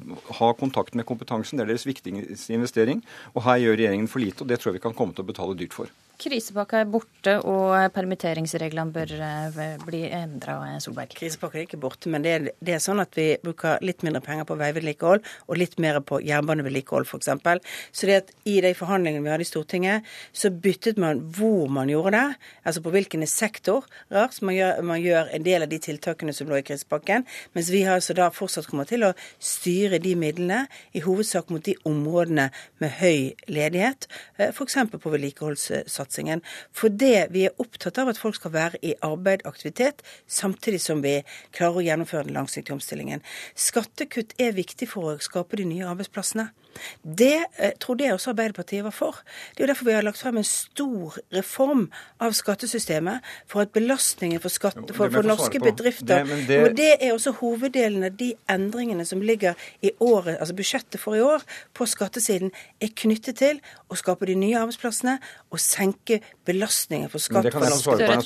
ha 0.40 0.52
kontakt 0.58 0.96
med 0.98 1.08
kompetansen, 1.08 1.58
det 1.58 1.66
er 1.66 1.72
deres 1.74 1.88
viktigste 1.88 2.54
investering. 2.56 3.02
Og 3.34 3.44
her 3.46 3.60
gjør 3.62 3.80
regjeringen 3.80 4.10
for 4.10 4.22
lite, 4.22 4.44
og 4.44 4.50
det 4.50 4.60
tror 4.60 4.72
jeg 4.72 4.80
vi 4.80 4.86
kan 4.88 4.96
komme 4.96 5.16
til 5.16 5.26
å 5.26 5.30
betale 5.30 5.58
dyrt 5.58 5.76
for. 5.76 5.92
Krisepakka 6.20 6.82
er 6.82 6.88
borte, 6.90 7.32
og 7.48 7.72
permitteringsreglene 7.94 8.92
bør 8.92 9.12
eh, 9.24 9.76
bli 9.80 10.02
endra, 10.12 10.58
Solberg. 10.82 11.14
Krisepakka 11.16 11.56
er 11.56 11.64
ikke 11.64 11.80
borte, 11.80 12.10
men 12.12 12.24
det 12.24 12.32
er, 12.34 12.48
det 12.60 12.74
er 12.76 12.82
sånn 12.84 13.00
at 13.00 13.16
vi 13.16 13.38
bruker 13.40 13.80
litt 13.84 14.04
mindre 14.04 14.20
penger 14.24 14.44
på 14.48 14.56
veivedlikehold 14.60 15.24
og 15.46 15.60
litt 15.60 15.78
mer 15.80 16.00
på 16.04 16.18
jernbanevedlikehold, 16.26 17.08
f.eks. 17.08 17.30
Så 17.96 18.08
det 18.10 18.18
at 18.18 18.32
i 18.44 18.58
de 18.60 18.72
forhandlingene 18.76 19.24
vi 19.24 19.32
hadde 19.32 19.46
i 19.46 19.48
Stortinget, 19.48 20.10
så 20.36 20.50
byttet 20.52 21.00
man 21.00 21.22
hvor 21.36 21.72
man 21.72 21.88
gjorde 21.88 22.12
det, 22.18 22.36
altså 22.68 22.84
på 22.84 22.92
hvilke 22.92 23.20
sektorer 23.30 23.88
man 24.44 24.56
gjør, 24.56 24.84
man 24.90 25.00
gjør 25.00 25.32
en 25.36 25.46
del 25.46 25.64
av 25.64 25.72
de 25.72 25.80
tiltakene 25.80 26.34
som 26.36 26.50
lå 26.50 26.60
i 26.60 26.66
krisepakken, 26.66 27.24
mens 27.56 27.72
vi 27.72 27.82
har 27.86 27.96
altså 27.96 28.16
da 28.18 28.28
fortsatt 28.34 28.68
kommer 28.68 28.88
til 28.88 29.06
å 29.08 29.14
styre 29.40 30.00
de 30.02 30.12
midlene 30.20 30.66
i 30.92 31.04
hovedsak 31.04 31.48
mot 31.52 31.64
de 31.64 31.78
områdene 31.88 32.50
med 32.82 32.96
høy 33.00 33.32
ledighet, 33.48 34.04
f.eks. 34.50 34.78
på 34.92 35.16
vedlikeholdssatsingen. 36.10 36.42
Fordi 36.72 37.26
vi 37.30 37.46
er 37.46 37.60
opptatt 37.60 37.98
av 37.98 38.08
at 38.08 38.18
folk 38.18 38.36
skal 38.36 38.52
være 38.52 38.78
i 38.82 38.94
arbeid, 39.02 39.46
aktivitet, 39.46 40.02
samtidig 40.26 40.80
som 40.80 41.02
vi 41.02 41.22
klarer 41.52 41.80
å 41.80 41.84
gjennomføre 41.84 42.26
den 42.26 42.34
langsiktige 42.34 42.74
omstillingen. 42.74 43.22
Skattekutt 43.54 44.34
er 44.38 44.52
viktig 44.52 44.88
for 44.88 45.14
å 45.14 45.18
skape 45.20 45.56
de 45.56 45.64
nye 45.64 45.86
arbeidsplassene. 45.86 46.50
Det 47.02 47.44
eh, 47.58 47.72
trodde 47.80 48.04
jeg 48.04 48.14
også 48.14 48.30
Arbeiderpartiet 48.34 48.84
var 48.84 48.94
for. 48.94 49.20
Det 49.56 49.62
er 49.62 49.66
jo 49.66 49.72
derfor 49.72 49.84
vi 49.88 49.92
har 49.92 50.02
lagt 50.06 50.18
frem 50.18 50.36
en 50.40 50.44
stor 50.46 51.18
reform 51.34 51.88
av 52.20 52.32
skattesystemet, 52.36 53.20
for 53.46 53.64
at 53.64 53.72
belastningen 53.72 54.40
for, 54.40 54.48
skatt, 54.52 54.78
for, 54.94 55.10
for 55.10 55.22
norske 55.26 55.60
bedrifter 55.60 56.24
Det- 56.24 56.46
det- 56.48 56.60
Og 56.64 56.76
det 56.76 56.90
er 57.00 57.12
også 57.12 57.32
hoveddelen 57.40 58.04
av 58.04 58.16
de 58.16 58.34
endringene 58.48 59.04
som 59.06 59.20
ligger 59.20 59.54
i 59.82 59.90
året, 60.00 60.38
altså 60.40 60.54
budsjettet 60.54 61.00
for 61.00 61.14
i 61.14 61.20
år 61.20 61.42
på 61.74 61.86
skattesiden, 61.86 62.50
er 62.80 62.88
knyttet 62.94 63.36
til 63.36 63.60
å 63.90 63.96
skape 63.96 64.26
de 64.26 64.34
nye 64.34 64.56
arbeidsplassene 64.58 65.18
og 65.50 65.58
senke 65.58 66.20
belastningen 66.46 67.08
for 67.10 67.18
skatt. 67.18 67.42
det 67.44 67.52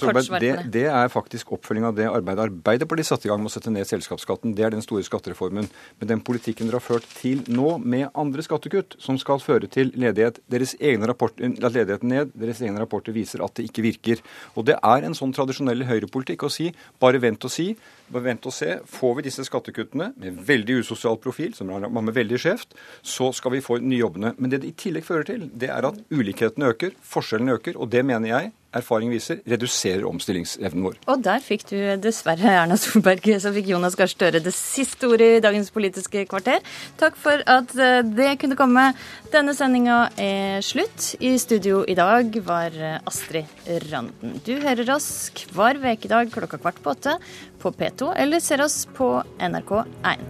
på. 0.01 0.39
Det, 0.41 0.73
det 0.73 0.85
er 0.87 1.09
faktisk 1.09 1.53
oppfølging 1.53 1.85
av 1.85 1.95
det 1.97 2.07
arbeidet 2.11 2.45
Arbeiderpartiet 2.45 3.07
satte 3.07 3.27
i 3.27 3.31
gang 3.31 3.41
med 3.41 3.51
å 3.51 3.55
sette 3.55 3.71
ned 3.71 3.87
selskapsskatten. 3.87 4.55
Det 4.55 4.65
er 4.65 4.71
den 4.71 4.83
store 4.83 5.03
skattereformen. 5.05 5.69
Men 6.01 6.09
den 6.09 6.21
politikken 6.21 6.67
dere 6.67 6.81
har 6.81 6.81
ført 6.85 7.07
til 7.21 7.43
nå, 7.49 7.79
med 7.85 8.09
andre 8.15 8.34
skattekutt, 8.43 8.97
som 8.99 9.19
skal 9.21 9.39
føre 9.39 9.69
til 9.71 9.93
ledighet 9.95 10.41
Deres 10.51 10.75
egne 10.81 11.07
rapporter, 11.07 11.47
at 11.47 11.75
ledigheten 11.77 12.11
ned, 12.11 12.33
deres 12.35 12.61
egne 12.65 12.81
rapporter 12.83 13.15
viser 13.15 13.45
at 13.45 13.55
det 13.55 13.69
ikke 13.69 13.85
virker. 13.85 14.23
Og 14.59 14.67
det 14.67 14.75
er 14.83 15.07
en 15.07 15.15
sånn 15.15 15.33
tradisjonell 15.37 15.85
høyrepolitikk 15.87 16.43
å 16.43 16.51
si 16.51 16.73
bare 17.01 17.21
vent 17.23 17.45
og 17.47 17.53
si. 17.53 17.71
Bare 18.11 18.27
vent 18.27 18.51
og 18.51 18.55
se. 18.55 18.81
Får 18.91 19.17
vi 19.19 19.27
disse 19.29 19.47
skattekuttene 19.47 20.11
med 20.19 20.43
veldig 20.51 20.81
usosial 20.83 21.17
profil, 21.23 21.55
som 21.57 21.71
rammer 21.71 22.15
veldig 22.15 22.41
skjevt, 22.41 22.75
så 23.03 23.31
skal 23.37 23.55
vi 23.55 23.65
få 23.65 23.79
nye 23.79 24.03
jobbene. 24.03 24.35
Men 24.39 24.53
det 24.53 24.65
det 24.65 24.73
i 24.73 24.77
tillegg 24.87 25.07
fører 25.07 25.29
til, 25.29 25.49
det 25.53 25.71
er 25.73 25.89
at 25.89 26.03
ulikhetene 26.15 26.73
øker, 26.73 26.97
forskjellene 27.15 27.59
øker, 27.59 27.79
og 27.79 27.93
det 27.93 28.05
mener 28.07 28.33
jeg, 28.33 28.53
erfaring 28.75 29.13
viser, 29.13 29.39
reduserer 29.47 30.03
omstillingsevnen 30.09 30.83
vår. 30.83 30.97
Og 31.13 31.21
der 31.23 31.43
fikk 31.45 31.63
du 31.69 31.77
dessverre, 32.03 32.57
Erna 32.65 32.75
Solberg, 32.81 33.29
så 33.39 33.53
fikk 33.55 33.69
Jonas 33.71 33.95
Gahr 33.99 34.11
Støre 34.11 34.41
det 34.43 34.51
siste 34.57 35.07
ordet 35.07 35.29
i 35.37 35.43
dagens 35.45 35.71
Politiske 35.75 36.25
kvarter. 36.27 36.59
Takk 36.99 37.15
for 37.21 37.45
at 37.51 37.71
eh, 37.79 38.01
det 38.03 38.33
kunne 38.43 38.59
komme. 38.59 38.89
Denne 39.31 39.55
sendinga 39.55 40.01
er 40.19 40.65
slutt. 40.67 41.13
I 41.23 41.37
studio 41.39 41.85
i 41.87 41.95
dag 41.99 42.35
var 42.47 42.75
eh, 42.75 42.99
Astrid 43.07 43.71
Randen. 43.93 44.41
Du 44.43 44.57
hører 44.65 44.95
oss 44.97 45.31
hver 45.55 45.79
ukedag 45.79 46.35
klokka 46.35 46.59
kvart 46.59 46.83
på 46.83 46.97
åtte 46.97 47.19
på 47.65 47.73
P2, 47.73 48.15
eller 48.17 48.41
ser 48.41 48.61
oss 48.61 48.89
på 48.97 49.23
NRK1. 49.39 50.25